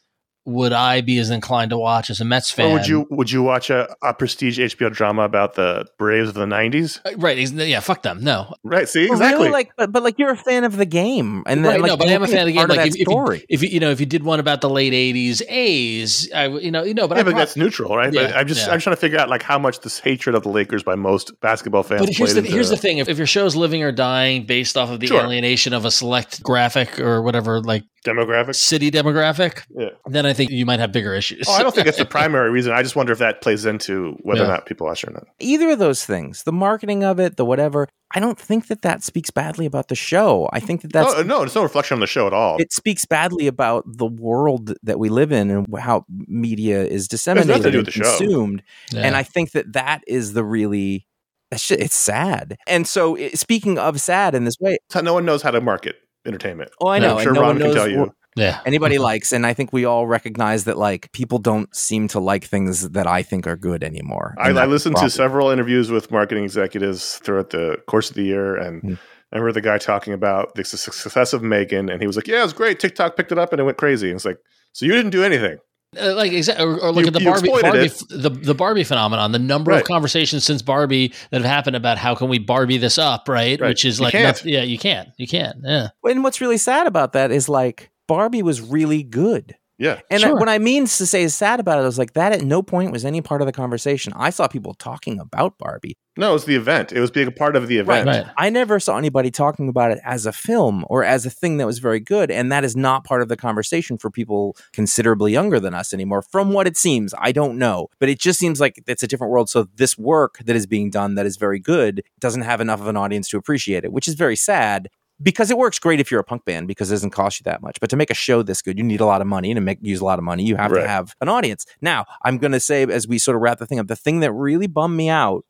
would 0.46 0.72
I 0.72 1.00
be 1.02 1.18
as 1.18 1.30
inclined 1.30 1.70
to 1.70 1.78
watch 1.78 2.10
as 2.10 2.20
a 2.20 2.24
Mets 2.24 2.50
fan? 2.50 2.70
Or 2.70 2.74
would 2.74 2.86
you 2.86 3.06
would 3.10 3.30
you 3.30 3.42
watch 3.42 3.70
a, 3.70 3.94
a 4.02 4.14
prestige 4.14 4.58
HBO 4.58 4.92
drama 4.92 5.22
about 5.22 5.54
the 5.54 5.86
Braves 5.98 6.28
of 6.28 6.34
the 6.34 6.46
'90s? 6.46 7.00
Uh, 7.04 7.16
Right? 7.18 7.36
Yeah. 7.38 7.80
Fuck 7.80 8.02
them. 8.02 8.22
No. 8.22 8.54
Right. 8.64 8.88
See 8.88 9.04
Well, 9.04 9.12
exactly. 9.14 9.38
Really, 9.46 9.52
like, 9.52 9.70
but, 9.76 9.92
but 9.92 10.02
like 10.02 10.18
you're 10.18 10.30
a 10.30 10.36
fan 10.36 10.64
of 10.64 10.76
the 10.76 10.86
game, 10.86 11.42
and 11.46 11.64
then 11.64 11.72
right, 11.72 11.80
like, 11.80 11.90
no, 11.90 11.96
but 11.96 12.08
I 12.08 12.12
am 12.12 12.22
a 12.22 12.26
fan 12.26 12.40
of 12.40 12.46
the 12.46 12.52
game. 12.54 12.68
Like 12.68 12.78
that 12.78 12.86
if, 12.88 12.96
if, 12.96 13.06
story. 13.08 13.38
you, 13.38 13.44
if 13.48 13.62
you, 13.62 13.68
you 13.68 13.80
know, 13.80 13.90
if 13.90 14.00
you 14.00 14.06
did 14.06 14.22
one 14.24 14.40
about 14.40 14.60
the 14.60 14.70
late 14.70 14.92
'80s 14.92 15.42
A's, 15.48 16.30
I, 16.34 16.44
w- 16.44 16.64
you 16.64 16.70
know, 16.70 16.82
you 16.84 16.94
know, 16.94 17.06
but 17.06 17.16
yeah, 17.16 17.20
I 17.20 17.24
but 17.24 17.30
prob- 17.32 17.38
that's 17.40 17.56
neutral, 17.56 17.96
right? 17.96 18.12
but 18.12 18.30
Yeah, 18.30 18.38
I'm 18.38 18.46
just 18.46 18.66
yeah. 18.66 18.72
I'm 18.72 18.80
trying 18.80 18.96
to 18.96 19.00
figure 19.00 19.18
out 19.18 19.28
like 19.28 19.42
how 19.42 19.58
much 19.58 19.80
this 19.80 19.98
hatred 19.98 20.34
of 20.34 20.42
the 20.42 20.48
Lakers 20.48 20.82
by 20.82 20.94
most 20.94 21.38
basketball 21.40 21.82
fans. 21.82 22.00
But 22.06 22.14
here's 22.16 22.32
played 22.32 22.44
the 22.44 22.50
here's 22.50 22.70
the 22.70 22.76
thing: 22.76 22.98
if, 22.98 23.08
if 23.08 23.18
your 23.18 23.26
show's 23.26 23.56
living 23.56 23.82
or 23.82 23.92
dying 23.92 24.46
based 24.46 24.76
off 24.76 24.90
of 24.90 25.00
the 25.00 25.06
Sure. 25.06 25.22
alienation 25.22 25.72
of 25.72 25.84
a 25.84 25.90
select 25.90 26.42
graphic 26.42 26.98
or 27.00 27.20
whatever, 27.22 27.60
like 27.60 27.84
demographic, 28.06 28.54
city 28.54 28.90
demographic, 28.90 29.62
Yeah. 29.76 29.90
then 30.06 30.24
I 30.26 30.29
think 30.34 30.50
you 30.50 30.66
might 30.66 30.80
have 30.80 30.92
bigger 30.92 31.14
issues. 31.14 31.44
Oh, 31.48 31.52
I 31.52 31.62
don't 31.62 31.74
think 31.74 31.84
that's 31.86 31.98
the 31.98 32.04
primary 32.20 32.50
reason. 32.50 32.72
I 32.72 32.82
just 32.82 32.96
wonder 32.96 33.12
if 33.12 33.18
that 33.18 33.40
plays 33.42 33.64
into 33.66 34.16
whether 34.22 34.44
or 34.44 34.48
not 34.48 34.66
people 34.66 34.86
watch 34.86 35.04
it 35.04 35.10
or 35.10 35.12
not. 35.12 35.24
either 35.38 35.70
of 35.70 35.78
those 35.78 36.04
things, 36.04 36.42
the 36.44 36.52
marketing 36.52 37.04
of 37.04 37.18
it, 37.20 37.36
the 37.36 37.44
whatever, 37.44 37.88
I 38.14 38.20
don't 38.20 38.38
think 38.38 38.66
that 38.68 38.82
that 38.82 39.02
speaks 39.04 39.30
badly 39.30 39.66
about 39.66 39.88
the 39.88 39.94
show. 39.94 40.48
I 40.52 40.60
think 40.60 40.82
that 40.82 40.92
that's 40.92 41.14
oh, 41.14 41.22
no, 41.22 41.42
it's 41.42 41.54
no 41.54 41.62
reflection 41.62 41.94
on 41.94 42.00
the 42.00 42.06
show 42.06 42.26
at 42.26 42.32
all. 42.32 42.58
it 42.58 42.72
speaks 42.72 43.04
badly 43.04 43.46
about 43.46 43.84
the 43.86 44.06
world 44.06 44.74
that 44.82 44.98
we 44.98 45.08
live 45.08 45.30
in 45.32 45.50
and 45.50 45.66
how 45.78 46.04
media 46.26 46.82
is 46.84 47.06
disseminated 47.08 47.66
and 47.66 47.76
with 47.76 47.84
the 47.86 47.90
show. 47.92 48.02
consumed. 48.02 48.62
Yeah. 48.92 49.02
And 49.02 49.16
I 49.16 49.22
think 49.22 49.52
that 49.52 49.72
that 49.74 50.02
is 50.08 50.32
the 50.32 50.44
really 50.44 51.06
that's 51.50 51.66
ju- 51.66 51.76
it's 51.78 51.96
sad. 51.96 52.56
And 52.68 52.86
so, 52.86 53.16
i- 53.16 53.30
speaking 53.30 53.78
of 53.78 54.00
sad 54.00 54.34
in 54.34 54.44
this 54.44 54.54
way, 54.60 54.78
no 55.02 55.14
one 55.14 55.24
knows 55.24 55.42
how 55.42 55.50
to 55.50 55.60
market 55.60 55.96
entertainment. 56.26 56.70
oh, 56.80 56.88
I 56.88 56.98
know, 56.98 57.10
I'm 57.12 57.16
and 57.16 57.22
sure 57.22 57.32
no 57.32 57.40
Ron 57.40 57.48
one 57.56 57.58
can 57.62 57.74
tell 57.74 57.88
you. 57.88 58.12
What 58.34 58.42
yeah, 58.44 58.60
anybody 58.64 58.98
likes, 58.98 59.32
and 59.32 59.46
I 59.46 59.54
think 59.54 59.72
we 59.72 59.84
all 59.84 60.06
recognize 60.06 60.64
that 60.64 60.78
like 60.78 61.10
people 61.12 61.38
don't 61.38 61.74
seem 61.74 62.08
to 62.08 62.20
like 62.20 62.44
things 62.44 62.90
that 62.90 63.06
I 63.06 63.22
think 63.22 63.46
are 63.46 63.56
good 63.56 63.82
anymore. 63.82 64.34
I, 64.38 64.50
I 64.50 64.66
listened 64.66 64.96
the 64.96 65.00
to 65.02 65.10
several 65.10 65.50
interviews 65.50 65.90
with 65.90 66.10
marketing 66.10 66.44
executives 66.44 67.18
throughout 67.18 67.50
the 67.50 67.76
course 67.86 68.10
of 68.10 68.16
the 68.16 68.22
year, 68.24 68.56
and 68.56 68.82
Mm. 68.82 68.98
I 69.32 69.36
remember 69.36 69.52
the 69.52 69.60
guy 69.60 69.78
talking 69.78 70.12
about 70.12 70.56
the 70.56 70.64
success 70.64 71.32
of 71.32 71.40
Megan, 71.42 71.88
and 71.88 72.00
he 72.00 72.06
was 72.08 72.16
like, 72.16 72.26
"Yeah, 72.26 72.40
it 72.40 72.44
was 72.44 72.52
great. 72.52 72.80
TikTok 72.80 73.16
picked 73.16 73.30
it 73.30 73.38
up, 73.38 73.52
and 73.52 73.60
it 73.60 73.64
went 73.64 73.78
crazy." 73.78 74.08
And 74.08 74.16
it's 74.16 74.24
like, 74.24 74.38
so 74.72 74.84
you 74.86 74.92
didn't 74.92 75.12
do 75.12 75.22
anything. 75.22 75.58
Uh, 76.00 76.14
like 76.14 76.30
exactly, 76.32 76.64
or, 76.64 76.78
or 76.80 76.92
look 76.92 77.02
You- 77.02 77.08
at 77.08 77.12
the 77.14 77.24
Barbie, 77.24 77.48
Barbie 77.48 77.78
it. 77.86 78.02
the 78.10 78.30
the 78.30 78.54
Barbie 78.54 78.82
phenomenon. 78.84 79.30
The 79.32 79.38
number 79.40 79.70
of 79.72 79.84
conversations 79.84 80.44
since 80.44 80.62
Barbie 80.62 81.12
that 81.30 81.42
have 81.42 81.50
happened 81.50 81.76
about 81.76 81.96
how 81.98 82.14
can 82.16 82.28
we 82.28 82.38
Barbie 82.40 82.78
this 82.78 82.96
up, 82.98 83.28
right? 83.28 83.60
Right. 83.60 83.68
Which 83.68 83.84
is 83.84 83.98
You 83.98 84.04
like, 84.04 84.12
can't. 84.12 84.44
yeah, 84.44 84.62
you 84.62 84.78
can't, 84.78 85.08
you 85.16 85.26
can't, 85.28 85.56
yeah. 85.64 85.88
And 86.04 86.22
what's 86.24 86.40
really 86.40 86.58
sad 86.58 86.86
about 86.88 87.12
that 87.14 87.30
is 87.32 87.48
like 87.48 87.90
Barbie 88.10 88.42
was 88.42 88.60
really 88.60 89.04
good. 89.04 89.54
Yeah. 89.78 90.00
And 90.10 90.20
Sure. 90.20 90.34
what 90.34 90.48
I 90.48 90.58
mean 90.58 90.84
to 90.84 91.06
say 91.06 91.22
is 91.22 91.34
sad 91.34 91.60
about 91.60 91.82
it 91.82 91.86
is 91.86 91.96
like 91.96 92.12
that 92.14 92.32
at 92.32 92.42
no 92.42 92.60
point 92.60 92.92
was 92.92 93.04
any 93.04 93.22
part 93.22 93.40
of 93.40 93.46
the 93.46 93.52
conversation. 93.52 94.12
I 94.14 94.28
saw 94.28 94.46
people 94.48 94.74
talking 94.74 95.18
about 95.20 95.56
Barbie. 95.58 95.96
No, 96.18 96.30
it 96.30 96.32
was 96.34 96.44
the 96.44 96.56
event. 96.56 96.92
It 96.92 97.00
was 97.00 97.10
being 97.10 97.28
a 97.28 97.30
part 97.30 97.56
of 97.56 97.66
the 97.66 97.78
event. 97.78 98.06
Right. 98.06 98.26
I 98.36 98.50
never 98.50 98.78
saw 98.78 98.98
anybody 98.98 99.30
talking 99.30 99.70
about 99.70 99.90
it 99.92 100.00
as 100.04 100.26
a 100.26 100.32
film 100.32 100.84
or 100.90 101.02
as 101.02 101.24
a 101.24 101.30
thing 101.30 101.56
that 101.58 101.66
was 101.66 101.78
very 101.78 102.00
good. 102.00 102.30
And 102.30 102.52
that 102.52 102.62
is 102.62 102.76
not 102.76 103.04
part 103.04 103.22
of 103.22 103.28
the 103.28 103.38
conversation 103.38 103.96
for 103.96 104.10
people 104.10 104.54
considerably 104.74 105.32
younger 105.32 105.58
than 105.60 105.72
us 105.72 105.94
anymore, 105.94 106.20
from 106.20 106.52
what 106.52 106.66
it 106.66 106.76
seems. 106.76 107.14
I 107.16 107.32
don't 107.32 107.56
know. 107.56 107.86
But 108.00 108.10
it 108.10 108.18
just 108.18 108.38
seems 108.38 108.60
like 108.60 108.82
it's 108.86 109.02
a 109.02 109.06
different 109.06 109.30
world. 109.30 109.48
So 109.48 109.68
this 109.76 109.96
work 109.96 110.40
that 110.44 110.56
is 110.56 110.66
being 110.66 110.90
done 110.90 111.14
that 111.14 111.24
is 111.24 111.38
very 111.38 111.60
good 111.60 112.02
doesn't 112.18 112.42
have 112.42 112.60
enough 112.60 112.80
of 112.80 112.88
an 112.88 112.98
audience 112.98 113.28
to 113.28 113.38
appreciate 113.38 113.84
it, 113.84 113.92
which 113.92 114.08
is 114.08 114.14
very 114.14 114.36
sad. 114.36 114.88
Because 115.22 115.50
it 115.50 115.58
works 115.58 115.78
great 115.78 116.00
if 116.00 116.10
you're 116.10 116.20
a 116.20 116.24
punk 116.24 116.44
band 116.46 116.66
because 116.66 116.90
it 116.90 116.94
doesn't 116.94 117.10
cost 117.10 117.40
you 117.40 117.44
that 117.44 117.60
much. 117.60 117.78
But 117.80 117.90
to 117.90 117.96
make 117.96 118.10
a 118.10 118.14
show 118.14 118.42
this 118.42 118.62
good, 118.62 118.78
you 118.78 118.84
need 118.84 119.00
a 119.00 119.06
lot 119.06 119.20
of 119.20 119.26
money. 119.26 119.50
And 119.50 119.56
to 119.58 119.60
make 119.60 119.78
use 119.82 120.00
a 120.00 120.04
lot 120.04 120.18
of 120.18 120.24
money, 120.24 120.44
you 120.44 120.56
have 120.56 120.70
Right. 120.72 120.82
to 120.82 120.88
have 120.88 121.14
an 121.20 121.28
audience. 121.28 121.66
Now, 121.82 122.06
I'm 122.24 122.38
going 122.38 122.52
to 122.52 122.60
say, 122.60 122.82
as 122.84 123.06
we 123.06 123.18
sort 123.18 123.36
of 123.36 123.42
wrap 123.42 123.58
the 123.58 123.66
thing 123.66 123.78
up, 123.78 123.86
the 123.86 123.96
thing 123.96 124.20
that 124.20 124.32
really 124.32 124.66
bummed 124.66 124.96
me 124.96 125.08
out 125.10 125.44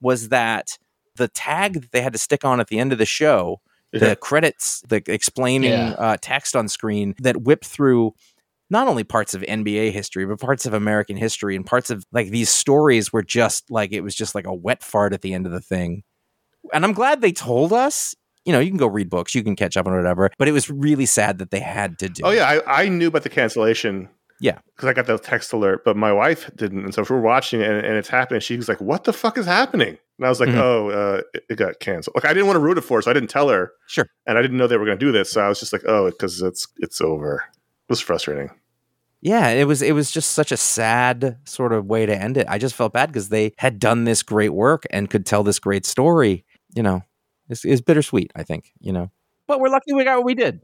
was 0.00 0.30
that 0.30 0.78
the 1.14 1.28
tag 1.28 1.74
that 1.74 1.92
they 1.92 2.00
had 2.02 2.12
to 2.14 2.18
stick 2.18 2.44
on 2.44 2.58
at 2.60 2.66
the 2.68 2.78
end 2.80 2.92
of 2.92 2.98
the 2.98 3.06
show, 3.06 3.60
Yeah. 3.92 4.00
the 4.00 4.16
credits, 4.16 4.82
the 4.88 5.00
explaining 5.06 5.70
Yeah. 5.70 5.90
uh, 5.92 6.16
text 6.20 6.56
on 6.56 6.68
screen 6.68 7.14
that 7.20 7.42
whipped 7.42 7.64
through 7.66 8.12
not 8.68 8.88
only 8.88 9.04
parts 9.04 9.32
of 9.34 9.42
NBA 9.46 9.92
history, 9.92 10.26
but 10.26 10.40
parts 10.40 10.66
of 10.66 10.74
American 10.74 11.16
history 11.16 11.54
and 11.54 11.64
parts 11.64 11.88
of 11.90 12.04
like 12.10 12.30
these 12.30 12.50
stories 12.50 13.12
were 13.12 13.22
just 13.22 13.70
like 13.70 13.92
it 13.92 14.00
was 14.00 14.16
just 14.16 14.34
like 14.34 14.46
a 14.46 14.52
wet 14.52 14.82
fart 14.82 15.12
at 15.12 15.22
the 15.22 15.32
end 15.32 15.46
of 15.46 15.52
the 15.52 15.60
thing. 15.60 16.02
And 16.72 16.84
I'm 16.84 16.92
glad 16.92 17.20
they 17.20 17.30
told 17.30 17.72
us. 17.72 18.16
You 18.46 18.52
know, 18.52 18.60
you 18.60 18.70
can 18.70 18.78
go 18.78 18.86
read 18.86 19.10
books, 19.10 19.34
you 19.34 19.42
can 19.42 19.56
catch 19.56 19.76
up 19.76 19.86
on 19.86 19.94
whatever, 19.94 20.30
but 20.38 20.48
it 20.48 20.52
was 20.52 20.70
really 20.70 21.04
sad 21.04 21.38
that 21.38 21.50
they 21.50 21.60
had 21.60 21.98
to 21.98 22.08
do. 22.08 22.22
Oh 22.24 22.30
yeah, 22.30 22.60
I, 22.66 22.84
I 22.84 22.88
knew 22.88 23.08
about 23.08 23.22
the 23.24 23.28
cancellation. 23.28 24.08
Yeah. 24.38 24.58
because 24.74 24.86
I 24.88 24.92
got 24.92 25.06
the 25.06 25.16
text 25.18 25.52
alert, 25.54 25.82
but 25.82 25.96
my 25.96 26.12
wife 26.12 26.50
didn't. 26.54 26.84
And 26.84 26.92
so 26.94 27.00
if 27.00 27.08
we're 27.08 27.20
watching 27.22 27.62
it 27.62 27.70
and, 27.70 27.86
and 27.86 27.96
it's 27.96 28.08
happening, 28.10 28.40
she's 28.40 28.68
like, 28.68 28.80
"What 28.82 29.04
the 29.04 29.14
fuck 29.14 29.38
is 29.38 29.46
happening?" 29.46 29.96
And 30.18 30.26
I 30.26 30.28
was 30.28 30.40
like, 30.40 30.50
Mhm. 30.50 30.58
"Oh, 30.58 30.90
uh, 30.90 31.22
it, 31.32 31.44
it 31.50 31.56
got 31.56 31.80
canceled." 31.80 32.14
Like 32.16 32.26
I 32.26 32.34
didn't 32.34 32.46
want 32.46 32.56
to 32.56 32.60
root 32.60 32.76
it 32.76 32.82
for, 32.82 32.98
her, 32.98 33.02
so 33.02 33.10
I 33.10 33.14
didn't 33.14 33.30
tell 33.30 33.48
her, 33.48 33.72
Sure. 33.86 34.06
and 34.26 34.36
I 34.36 34.42
didn't 34.42 34.58
know 34.58 34.66
they 34.66 34.76
were 34.76 34.84
going 34.84 34.98
to 34.98 35.04
do 35.06 35.10
this. 35.10 35.30
So 35.30 35.40
I 35.40 35.48
was 35.48 35.58
just 35.58 35.72
like, 35.72 35.82
"Oh, 35.86 36.10
because 36.10 36.42
it's 36.42 36.68
it's 36.78 37.00
over." 37.00 37.44
It 37.46 37.88
was 37.92 38.00
frustrating. 38.00 38.50
Yeah, 39.22 39.48
it 39.48 39.66
was 39.66 39.80
it 39.80 39.92
was 39.94 40.10
just 40.10 40.32
such 40.32 40.52
a 40.52 40.56
sad 40.58 41.38
sort 41.46 41.72
of 41.72 41.86
way 41.86 42.04
to 42.04 42.14
end 42.14 42.36
it. 42.36 42.46
I 42.48 42.58
just 42.58 42.74
felt 42.74 42.92
bad 42.92 43.06
because 43.08 43.30
they 43.30 43.54
had 43.56 43.78
done 43.78 44.04
this 44.04 44.22
great 44.22 44.52
work 44.52 44.84
and 44.90 45.08
could 45.08 45.24
tell 45.24 45.42
this 45.44 45.58
great 45.58 45.86
story. 45.86 46.44
You 46.74 46.82
know, 46.82 47.02
it's, 47.48 47.64
it's 47.64 47.80
bittersweet. 47.80 48.32
I 48.34 48.42
think 48.42 48.72
you 48.80 48.92
know, 48.92 49.10
but 49.46 49.60
we're 49.60 49.68
lucky 49.68 49.92
we 49.92 50.04
got 50.04 50.16
what 50.16 50.26
we 50.26 50.34
did. 50.34 50.60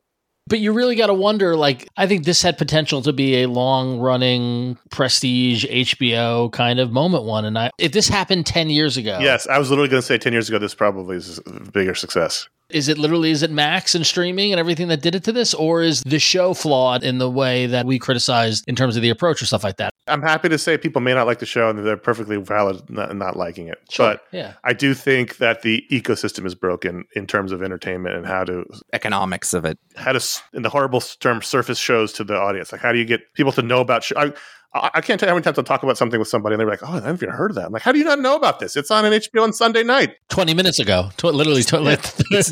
But 0.48 0.58
you 0.58 0.72
really 0.72 0.96
got 0.96 1.06
to 1.06 1.14
wonder 1.14 1.54
like, 1.54 1.88
I 1.96 2.08
think 2.08 2.24
this 2.24 2.42
had 2.42 2.58
potential 2.58 3.00
to 3.02 3.12
be 3.12 3.42
a 3.42 3.46
long 3.48 4.00
running 4.00 4.76
prestige 4.90 5.64
HBO 5.64 6.50
kind 6.50 6.80
of 6.80 6.90
moment 6.90 7.22
one. 7.22 7.44
And 7.44 7.56
I, 7.56 7.70
if 7.78 7.92
this 7.92 8.08
happened 8.08 8.44
10 8.44 8.68
years 8.68 8.96
ago, 8.96 9.20
Yes, 9.20 9.46
I 9.46 9.60
was 9.60 9.70
literally 9.70 9.88
going 9.88 10.02
to 10.02 10.06
say 10.06 10.18
ten 10.18 10.32
years 10.32 10.48
ago. 10.48 10.58
This 10.58 10.74
probably 10.74 11.16
is 11.16 11.38
a 11.46 11.70
bigger 11.70 11.94
success. 11.94 12.48
is 12.70 12.88
it 12.88 12.98
literally, 12.98 13.30
is 13.30 13.44
it 13.44 13.52
Max 13.52 13.94
and 13.94 14.04
streaming 14.04 14.52
and 14.52 14.58
everything 14.58 14.88
that 14.88 15.00
did 15.00 15.14
it 15.14 15.22
to 15.24 15.32
this? 15.32 15.54
Or 15.54 15.80
is 15.80 16.02
the 16.04 16.18
show 16.18 16.54
flawed 16.54 17.04
in 17.04 17.18
the 17.18 17.30
way 17.30 17.66
that 17.66 17.86
we 17.86 18.00
criticized 18.00 18.64
in 18.66 18.74
terms 18.74 18.96
of 18.96 19.02
the 19.02 19.10
approach 19.10 19.42
or 19.42 19.46
stuff 19.46 19.62
like 19.62 19.76
that? 19.76 19.91
I'm 20.09 20.22
happy 20.22 20.48
to 20.48 20.59
say 20.59 20.76
people 20.76 21.00
may 21.00 21.14
not 21.14 21.26
like 21.26 21.38
the 21.38 21.46
show, 21.46 21.70
and 21.70 21.78
they're 21.86 21.96
perfectly 21.96 22.36
valid 22.36 22.88
not, 22.90 23.14
not 23.16 23.36
liking 23.36 23.68
it. 23.68 23.78
But 23.96 24.24
yeah. 24.32 24.55
I 24.64 24.72
do 24.72 24.94
think 24.94 25.36
that 25.36 25.62
the 25.62 25.84
ecosystem 25.90 26.44
is 26.44 26.55
broken 26.55 27.05
in 27.14 27.26
terms 27.26 27.53
of 27.53 27.62
entertainment 27.62 28.16
and 28.16 28.26
how 28.26 28.44
to 28.44 28.64
Economics 28.92 29.55
of 29.55 29.64
it. 29.64 29.78
how 29.96 30.12
to 30.12 30.20
in 30.53 30.62
the 30.62 30.70
horrible 30.70 31.00
term 31.00 31.40
surface 31.42 31.78
shows 31.78 32.12
to 32.14 32.24
the 32.24 32.34
audience. 32.34 32.72
Like 32.72 32.80
how 32.80 32.90
do 32.92 32.98
you 32.98 33.05
get 33.05 33.32
people 33.34 33.53
to 33.53 33.62
know 33.62 33.80
about? 33.80 34.03
Sh- 34.03 34.12
I, 34.16 34.32
I 34.74 34.90
I 34.94 35.00
can't 35.03 35.20
tell 35.20 35.28
you 35.28 35.30
how 35.30 35.34
many 35.34 35.44
times 35.44 35.59
I'll 35.59 35.64
talk 35.64 35.82
about 35.82 35.98
something 35.98 36.18
with 36.18 36.28
somebody 36.28 36.55
and 36.55 36.61
they're 36.61 36.66
like, 36.66 36.82
"Oh, 36.82 36.94
I've 36.94 37.22
even 37.22 37.28
heard 37.28 37.50
of 37.50 37.55
that." 37.57 37.66
I'm 37.66 37.72
like, 37.72 37.82
"How 37.82 37.92
do 37.92 37.98
you 37.98 38.05
not 38.05 38.18
know 38.18 38.34
about 38.34 38.59
this? 38.59 38.74
It's 38.74 38.90
on 38.90 39.05
an 39.05 39.12
HBO 39.12 39.42
on 39.42 39.53
Sunday 39.53 39.82
night." 39.82 40.16
20 40.30 40.55
minutes 40.55 40.78
ago, 40.80 41.11
tw- 41.16 41.24
literally 41.24 41.62
tw- 41.62 41.74
on, 41.74 41.86
on 41.86 41.92
this 42.32 42.48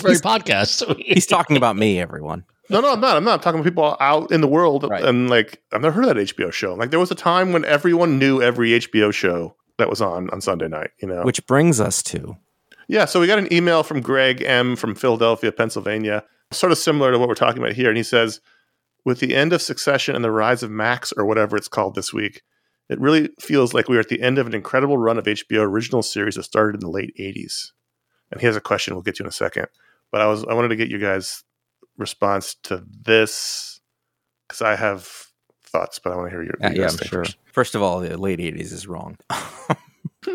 very 0.00 0.16
podcast. 0.16 0.96
He's 1.04 1.26
talking 1.26 1.56
about 1.56 1.76
me, 1.76 1.98
everyone. 2.00 2.44
No, 2.70 2.80
no, 2.80 2.92
I'm 2.92 3.00
not. 3.00 3.16
I'm 3.16 3.24
not 3.24 3.34
I'm 3.34 3.40
talking 3.40 3.62
to 3.62 3.68
people 3.70 3.96
out 4.00 4.30
in 4.30 4.40
the 4.40 4.48
world 4.48 4.84
Right. 4.88 5.04
and 5.04 5.30
like 5.30 5.62
I've 5.72 5.80
never 5.80 5.94
heard 5.94 6.04
of 6.04 6.16
that 6.16 6.34
HBO 6.36 6.52
show. 6.52 6.74
Like 6.74 6.90
there 6.90 6.98
was 7.00 7.10
a 7.10 7.14
time 7.14 7.52
when 7.52 7.64
everyone 7.64 8.18
knew 8.18 8.42
every 8.42 8.70
HBO 8.70 9.12
show 9.12 9.54
that 9.78 9.88
was 9.88 10.00
on 10.02 10.28
on 10.30 10.40
Sunday 10.40 10.68
night. 10.68 10.90
You 11.00 11.08
know, 11.08 11.22
Which 11.22 11.46
brings 11.46 11.80
us 11.80 12.02
to 12.04 12.36
Yeah, 12.88 13.04
so 13.06 13.20
we 13.20 13.26
got 13.26 13.38
an 13.38 13.52
email 13.52 13.82
from 13.82 14.00
Greg 14.00 14.42
M 14.42 14.76
from 14.76 14.94
Philadelphia, 14.94 15.52
Pennsylvania, 15.52 16.24
sort 16.52 16.72
of 16.72 16.78
similar 16.78 17.12
to 17.12 17.18
what 17.18 17.28
we're 17.28 17.34
talking 17.34 17.62
about 17.62 17.74
here. 17.74 17.88
And 17.88 17.96
he 17.96 18.02
says, 18.02 18.40
with 19.04 19.20
the 19.20 19.34
end 19.34 19.52
of 19.52 19.62
Succession 19.62 20.14
and 20.16 20.24
the 20.24 20.30
rise 20.30 20.62
of 20.62 20.70
Max, 20.70 21.12
or 21.16 21.24
whatever 21.24 21.56
it's 21.56 21.68
called 21.68 21.94
this 21.94 22.12
week, 22.12 22.42
it 22.90 22.98
really 23.00 23.30
feels 23.40 23.72
like 23.72 23.88
we 23.88 23.96
are 23.96 24.00
at 24.00 24.08
the 24.08 24.20
end 24.22 24.38
of 24.38 24.46
an 24.46 24.54
incredible 24.54 24.98
run 24.98 25.18
of 25.18 25.24
HBO 25.24 25.60
original 25.62 26.02
series 26.02 26.34
that 26.34 26.42
started 26.44 26.74
in 26.76 26.80
the 26.80 26.90
late 26.90 27.14
80s. 27.18 27.70
And 28.30 28.40
he 28.40 28.46
has 28.46 28.56
a 28.56 28.60
question 28.60 28.94
we'll 28.94 29.02
get 29.02 29.14
to 29.16 29.22
in 29.22 29.28
a 29.28 29.32
second. 29.32 29.66
But 30.10 30.20
I 30.22 30.26
was 30.26 30.44
I 30.44 30.54
wanted 30.54 30.68
to 30.68 30.76
get 30.76 30.88
you 30.88 30.98
guys' 30.98 31.44
response 31.98 32.56
to 32.64 32.84
this 32.88 33.80
because 34.48 34.62
I 34.62 34.76
have 34.76 35.26
thoughts, 35.64 35.98
but 35.98 36.12
I 36.12 36.16
want 36.16 36.28
to 36.28 36.30
hear 36.30 36.42
your, 36.42 36.54
uh, 36.62 36.68
yeah, 36.68 36.70
you 36.70 36.80
yeah, 36.82 36.88
I'm 36.88 36.96
sure. 36.96 37.24
first. 37.24 37.36
First 37.52 37.74
of 37.74 37.82
all, 37.82 38.00
the 38.00 38.16
late 38.16 38.38
'80s 38.38 38.72
is 38.72 38.86
wrong. 38.86 39.16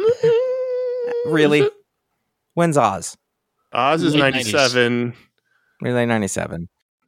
really? 1.25 1.61
Mm-hmm. 1.61 1.75
When's 2.53 2.77
Oz? 2.77 3.17
Oz 3.71 4.03
is 4.03 4.13
Late 4.13 4.33
97. 4.33 5.13
Really, 5.81 6.05
'97. 6.05 6.67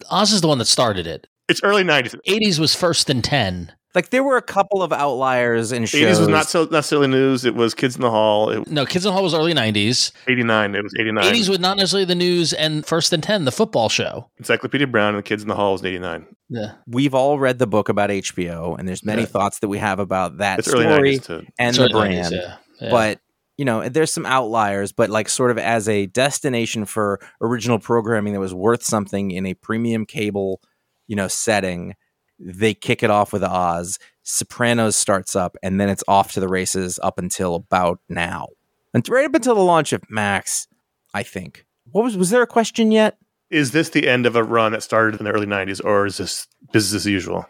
Oz 0.09 0.31
is 0.31 0.41
the 0.41 0.47
one 0.47 0.57
that 0.57 0.65
started 0.65 1.05
it. 1.05 1.27
It's 1.47 1.61
early 1.63 1.83
90s. 1.83 2.15
80s 2.27 2.59
was 2.59 2.73
first 2.75 3.09
and 3.09 3.23
10. 3.23 3.71
Like 3.95 4.09
there 4.09 4.23
were 4.23 4.35
a 4.37 4.41
couple 4.41 4.83
of 4.83 4.91
outliers 4.91 5.71
in 5.71 5.85
shows. 5.85 6.01
80s 6.17 6.19
was 6.19 6.27
not 6.27 6.47
so 6.47 6.65
necessarily 6.65 7.07
news. 7.07 7.45
It 7.45 7.55
was 7.55 7.73
Kids 7.73 7.95
in 7.95 8.01
the 8.01 8.11
Hall. 8.11 8.49
It 8.49 8.67
No, 8.67 8.85
Kids 8.85 9.05
in 9.05 9.09
the 9.09 9.13
Hall 9.13 9.23
was 9.23 9.33
early 9.33 9.53
90s. 9.53 10.11
89. 10.27 10.75
It 10.75 10.83
was 10.83 10.93
89. 10.99 11.23
80s 11.23 11.49
was 11.49 11.59
not 11.59 11.77
necessarily 11.77 12.05
the 12.05 12.13
news, 12.15 12.51
and 12.53 12.85
first 12.85 13.13
and 13.13 13.23
10, 13.23 13.45
the 13.45 13.51
football 13.51 13.87
show. 13.89 14.29
Encyclopedia 14.37 14.85
Brown 14.85 15.09
and 15.15 15.19
the 15.19 15.23
Kids 15.23 15.41
in 15.43 15.47
the 15.49 15.55
Hall 15.55 15.71
was 15.71 15.83
89. 15.83 16.27
Yeah. 16.49 16.73
We've 16.85 17.13
all 17.13 17.39
read 17.39 17.57
the 17.57 17.67
book 17.67 17.89
about 17.89 18.09
HBO, 18.11 18.77
and 18.77 18.87
there's 18.87 19.03
many 19.05 19.21
Yeah. 19.21 19.27
thoughts 19.27 19.59
that 19.59 19.69
we 19.69 19.77
have 19.77 19.99
about 19.99 20.37
that 20.39 20.59
It's 20.59 20.67
early 20.67 20.83
story 20.83 21.17
90s 21.17 21.25
too. 21.25 21.45
and 21.57 21.69
It's 21.69 21.77
the 21.77 21.83
early 21.85 21.93
brand. 21.93 22.25
90s, 22.25 22.31
yeah. 22.31 22.55
Yeah. 22.81 22.89
But 22.91 23.19
you 23.57 23.63
know, 23.63 23.87
there's 23.87 24.11
some 24.11 24.25
outliers, 24.25 24.91
but 24.91 25.09
like 25.09 25.29
sort 25.29 25.49
of 25.49 25.57
as 25.57 25.87
a 25.87 26.07
destination 26.07 26.83
for 26.83 27.21
original 27.39 27.79
programming 27.79 28.33
that 28.33 28.41
was 28.41 28.53
worth 28.53 28.83
something 28.83 29.31
in 29.31 29.45
a 29.45 29.53
premium 29.53 30.05
cable, 30.05 30.59
you 31.07 31.15
know, 31.15 31.29
setting, 31.29 31.93
they 32.39 32.73
kick 32.73 33.03
it 33.03 33.09
off 33.09 33.33
with 33.33 33.43
Oz. 33.43 33.99
Sopranos 34.23 34.95
starts 34.95 35.35
up, 35.35 35.55
and 35.61 35.79
then 35.79 35.89
it's 35.89 36.03
off 36.07 36.31
to 36.33 36.39
the 36.39 36.47
races 36.47 36.99
up 37.03 37.19
until 37.19 37.55
about 37.55 37.99
now, 38.09 38.47
and 38.93 39.07
right 39.07 39.25
up 39.25 39.35
until 39.35 39.55
the 39.55 39.61
launch 39.61 39.93
of 39.93 40.01
Max, 40.09 40.67
I 41.13 41.23
think. 41.23 41.65
What 41.91 42.03
was 42.03 42.17
was 42.17 42.29
there 42.29 42.41
a 42.41 42.47
question 42.47 42.91
yet? 42.91 43.17
Is 43.49 43.71
this 43.71 43.89
the 43.89 44.07
end 44.07 44.25
of 44.25 44.35
a 44.35 44.43
run 44.43 44.71
that 44.71 44.83
started 44.83 45.19
in 45.19 45.25
the 45.25 45.31
early 45.31 45.45
90s 45.45 45.83
or 45.85 46.07
is 46.07 46.17
this 46.17 46.47
business 46.73 47.03
as 47.03 47.05
usual? 47.05 47.45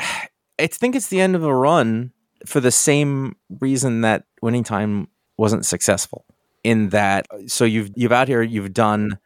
I 0.00 0.66
think 0.66 0.96
it's 0.96 1.08
the 1.08 1.20
end 1.20 1.36
of 1.36 1.44
a 1.44 1.54
run 1.54 2.12
for 2.44 2.60
the 2.60 2.72
same 2.72 3.36
reason 3.60 4.00
that 4.00 4.24
winning 4.42 4.64
time 4.64 5.08
wasn't 5.36 5.64
successful. 5.64 6.24
In 6.64 6.88
that, 6.88 7.26
so 7.46 7.64
you've 7.64 7.90
you've 7.94 8.12
out 8.12 8.26
here, 8.26 8.42
you've 8.42 8.74
done 8.74 9.18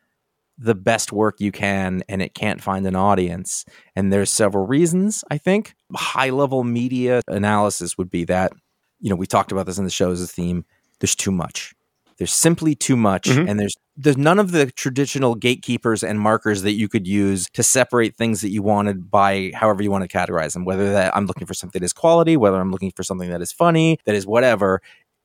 the 0.63 0.75
best 0.75 1.13
work 1.13 1.41
you 1.41 1.53
can, 1.53 2.03
and 2.09 2.23
it 2.23 2.35
can't 2.35 2.61
find 2.63 2.87
an 2.87 2.97
audience. 2.97 3.65
And 3.97 4.13
there's 4.13 4.31
several 4.31 4.67
reasons. 4.67 5.25
I 5.31 5.39
think 5.39 5.75
high 5.95 6.31
level 6.31 6.65
media 6.65 7.23
analysis 7.29 7.99
would 7.99 8.11
be 8.11 8.25
that 8.25 8.53
you 9.01 9.11
know 9.11 9.17
we 9.17 9.27
talked 9.27 9.53
about 9.53 9.67
this 9.67 9.79
in 9.79 9.85
the 9.85 9.91
show 9.91 10.11
as 10.11 10.23
a 10.23 10.27
theme. 10.27 10.65
There's 11.01 11.17
too 11.17 11.33
much. 11.33 11.75
There's 12.19 12.33
simply 12.33 12.75
too 12.77 12.97
much, 12.97 13.29
Mhm. 13.29 13.49
and 13.51 13.59
there's 13.61 13.75
there's 13.97 14.17
none 14.17 14.39
of 14.39 14.53
the 14.53 14.71
traditional 14.71 15.35
gatekeepers 15.35 16.03
and 16.03 16.19
markers 16.19 16.63
that 16.63 16.73
you 16.73 16.89
could 16.89 17.07
use 17.07 17.47
to 17.53 17.63
separate 17.63 18.17
things 18.17 18.41
that 18.41 18.49
you 18.49 18.63
wanted 18.63 19.11
by 19.11 19.51
however 19.55 19.83
you 19.83 19.91
want 19.91 20.09
to 20.09 20.17
categorize 20.19 20.55
them. 20.55 20.65
Whether 20.65 20.93
that 20.93 21.15
I'm 21.15 21.27
looking 21.27 21.47
for 21.47 21.53
something 21.55 21.79
that 21.79 21.85
is 21.85 21.93
quality, 21.93 22.37
whether 22.39 22.59
I'm 22.59 22.71
looking 22.71 22.93
for 22.93 23.03
something 23.03 23.29
that 23.31 23.43
is 23.43 23.53
funny, 23.53 23.99
that 24.07 24.15
is 24.15 24.27
whatever. 24.27 24.81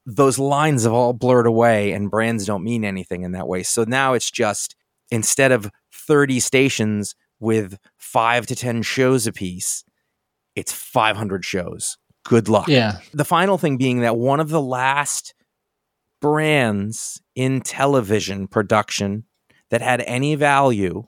Those 0.05 0.37
lines 0.39 0.83
have 0.83 0.91
all 0.93 1.13
blurred 1.13 1.47
away, 1.47 1.91
and 1.93 2.09
brands 2.09 2.45
don't 2.45 2.63
mean 2.63 2.83
anything 2.83 3.23
in 3.23 3.31
that 3.33 3.47
way. 3.47 3.63
So 3.63 3.85
now 3.87 4.13
it's 4.13 4.31
just 4.31 4.75
instead 5.11 5.51
of 5.51 5.69
30 5.93 6.39
stations 6.39 7.15
with 7.39 7.77
five 7.97 8.45
to 8.47 8.55
10 8.55 8.81
shows 8.81 9.27
apiece, 9.27 9.83
it's 10.55 10.71
500 10.71 11.45
shows. 11.45 11.97
Good 12.25 12.49
luck 12.49 12.67
yeah. 12.67 12.97
the 13.13 13.23
final 13.23 13.57
thing 13.57 13.77
being 13.77 14.01
that 14.01 14.17
one 14.17 14.41
of 14.41 14.49
the 14.49 14.61
last 14.61 15.33
brands 16.19 17.21
in 17.35 17.61
television 17.61 18.47
production 18.47 19.23
that 19.69 19.81
had 19.81 20.01
any 20.01 20.35
value 20.35 21.03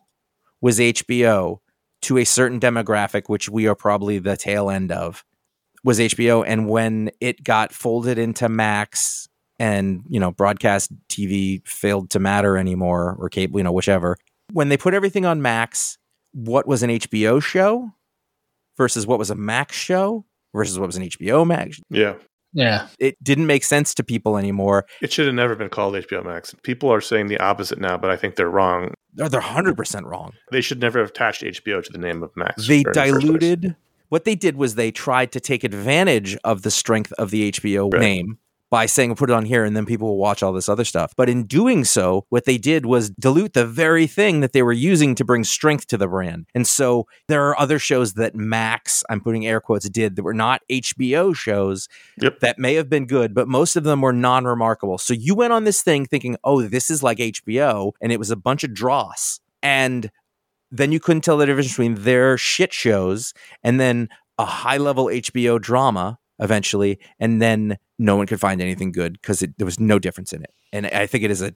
was 0.62 0.80
HBO 0.80 1.60
to 2.02 2.18
a 2.18 2.26
certain 2.26 2.60
demographic, 2.60 3.24
which 3.28 3.50
we 3.50 3.68
are 3.68 3.76
probably 3.76 4.20
the 4.20 4.38
tail 4.38 4.70
end 4.70 4.92
of, 4.92 5.26
was 5.84 6.00
HBO. 6.00 6.44
And 6.46 6.68
when 6.68 7.12
it 7.20 7.44
got 7.44 7.74
folded 7.74 8.18
into 8.18 8.50
Max 8.50 9.29
and, 9.60 10.04
you 10.08 10.20
know, 10.20 10.32
broadcast 10.32 10.92
TV 11.10 11.66
failed 11.68 12.10
to 12.12 12.20
matter 12.20 12.58
anymore 12.58 13.16
or 13.20 13.30
cable, 13.30 13.60
you 13.60 13.64
know, 13.64 13.72
whichever, 13.72 14.18
when 14.54 14.70
they 14.70 14.78
put 14.78 14.94
everything 14.94 15.26
on 15.26 15.42
Max, 15.42 15.98
what 16.32 16.68
was 16.68 16.82
an 16.82 16.90
HBO 16.90 17.42
show 17.42 17.92
versus 18.78 19.06
what 19.06 19.20
was 19.20 19.30
a 19.30 19.36
Max 19.36 19.76
show 19.76 20.26
versus 20.56 20.80
what 20.80 20.88
was 20.88 20.96
an 20.96 21.04
HBO 21.04 21.46
Max. 21.46 21.80
Yeah. 21.90 22.16
Yeah. 22.54 22.88
It 22.98 23.16
didn't 23.24 23.46
make 23.46 23.64
sense 23.64 23.94
to 23.96 24.04
people 24.04 24.38
anymore. 24.38 24.88
It 25.02 25.12
should 25.14 25.28
have 25.28 25.36
never 25.36 25.56
been 25.56 25.70
called 25.70 25.94
HBO 25.94 26.26
Max. 26.26 26.56
People 26.64 26.92
are 26.92 27.02
saying 27.02 27.28
the 27.28 27.38
opposite 27.40 27.80
now, 27.80 27.98
but 27.98 28.10
I 28.10 28.16
think 28.16 28.38
they're 28.38 28.50
wrong. 28.50 28.94
They're, 29.14 29.30
they're 29.30 29.42
100% 29.42 30.04
wrong. 30.06 30.32
They 30.52 30.62
should 30.62 30.80
never 30.80 31.00
have 31.00 31.10
attached 31.10 31.44
HBO 31.44 31.84
to 31.84 31.92
the 31.92 32.00
name 32.00 32.24
of 32.24 32.36
Max. 32.36 32.68
They 32.68 32.78
in 32.78 32.84
the 32.84 32.92
diluted. 32.92 33.76
What 34.08 34.24
they 34.24 34.34
did 34.34 34.56
was 34.56 34.74
they 34.74 34.90
tried 34.90 35.32
to 35.34 35.40
take 35.40 35.64
advantage 35.64 36.36
of 36.44 36.64
the 36.64 36.72
strength 36.72 37.14
of 37.20 37.30
the 37.30 37.52
HBO 37.52 37.94
Right. 37.94 38.02
name 38.02 38.40
by 38.70 38.86
saying, 38.86 39.16
put 39.16 39.30
it 39.30 39.34
on 39.34 39.46
here 39.46 39.64
and 39.64 39.76
then 39.76 39.86
people 39.86 40.10
will 40.10 40.18
watch 40.18 40.44
all 40.44 40.54
this 40.54 40.70
other 40.70 40.86
stuff. 40.86 41.14
But 41.16 41.30
in 41.30 41.46
doing 41.46 41.84
so, 41.84 42.26
what 42.30 42.46
they 42.46 42.58
did 42.58 42.86
was 42.86 43.10
dilute 43.10 43.54
the 43.54 43.66
very 43.66 44.06
thing 44.06 44.42
that 44.42 44.54
they 44.54 44.62
were 44.62 44.72
using 44.74 45.16
to 45.16 45.26
bring 45.26 45.44
strength 45.44 45.88
to 45.88 45.98
the 45.98 46.08
brand. 46.08 46.46
And 46.54 46.68
so 46.68 47.08
there 47.28 47.48
are 47.48 47.60
other 47.60 47.80
shows 47.80 48.14
that 48.14 48.36
Max, 48.36 49.04
I'm 49.10 49.22
putting 49.22 49.48
air 49.48 49.60
quotes, 49.60 49.90
did 49.90 50.16
that 50.16 50.24
were 50.24 50.34
not 50.34 50.62
HBO 50.70 51.36
shows 51.36 51.88
Yep. 52.22 52.40
that 52.42 52.60
may 52.60 52.76
have 52.76 52.90
been 52.90 53.06
good, 53.08 53.34
but 53.34 53.48
most 53.48 53.76
of 53.76 53.84
them 53.84 54.02
were 54.02 54.14
non 54.14 54.46
remarkable. 54.46 54.98
So 54.98 55.14
you 55.14 55.34
went 55.36 55.54
on 55.54 55.64
this 55.64 55.82
thing 55.82 56.06
thinking, 56.06 56.38
oh, 56.44 56.62
this 56.62 56.90
is 56.90 57.02
like 57.02 57.18
HBO, 57.18 57.94
and 58.02 58.12
it 58.12 58.20
was 58.20 58.30
a 58.30 58.36
bunch 58.36 58.64
of 58.64 58.74
dross. 58.74 59.40
And 59.64 60.12
then 60.72 60.92
you 60.92 61.00
couldn't 61.00 61.22
tell 61.22 61.38
the 61.38 61.46
difference 61.46 61.70
between 61.70 61.96
their 61.96 62.38
shit 62.38 62.72
shows 62.74 63.34
and 63.64 63.80
then 63.80 64.10
a 64.38 64.46
high 64.46 64.78
level 64.78 65.06
HBO 65.06 65.60
drama 65.60 66.20
eventually, 66.40 67.00
and 67.20 67.42
then 67.42 67.78
no 68.00 68.16
one 68.16 68.26
could 68.26 68.40
find 68.40 68.62
anything 68.62 68.92
good 68.92 69.14
because 69.14 69.42
there 69.42 69.66
was 69.66 69.80
no 69.80 70.00
difference 70.00 70.34
in 70.34 70.42
it. 70.42 70.54
And 70.74 70.88
I 70.88 71.06
think 71.06 71.24
it 71.24 71.32
is 71.32 71.42
a 71.42 71.54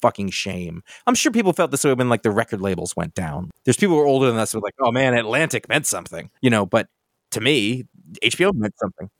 fucking 0.00 0.30
shame. 0.30 0.82
I'm 1.06 1.14
sure 1.14 1.30
people 1.30 1.52
felt 1.52 1.70
this 1.70 1.84
way 1.84 1.92
when 1.94 2.08
like 2.08 2.22
the 2.22 2.30
record 2.30 2.60
labels 2.60 2.96
went 2.96 3.14
down. 3.14 3.50
There's 3.64 3.76
people 3.76 3.96
who 3.96 4.02
are 4.02 4.06
older 4.06 4.26
than 4.26 4.38
us 4.38 4.52
who 4.52 4.58
are 4.58 4.62
like, 4.62 4.74
oh 4.80 4.90
man, 4.90 5.14
Atlantic 5.14 5.68
meant 5.68 5.86
something, 5.86 6.30
you 6.40 6.50
know, 6.50 6.66
but 6.66 6.88
to 7.32 7.40
me, 7.40 7.84
HBO 8.22 8.54
meant 8.54 8.74
something. 8.78 9.10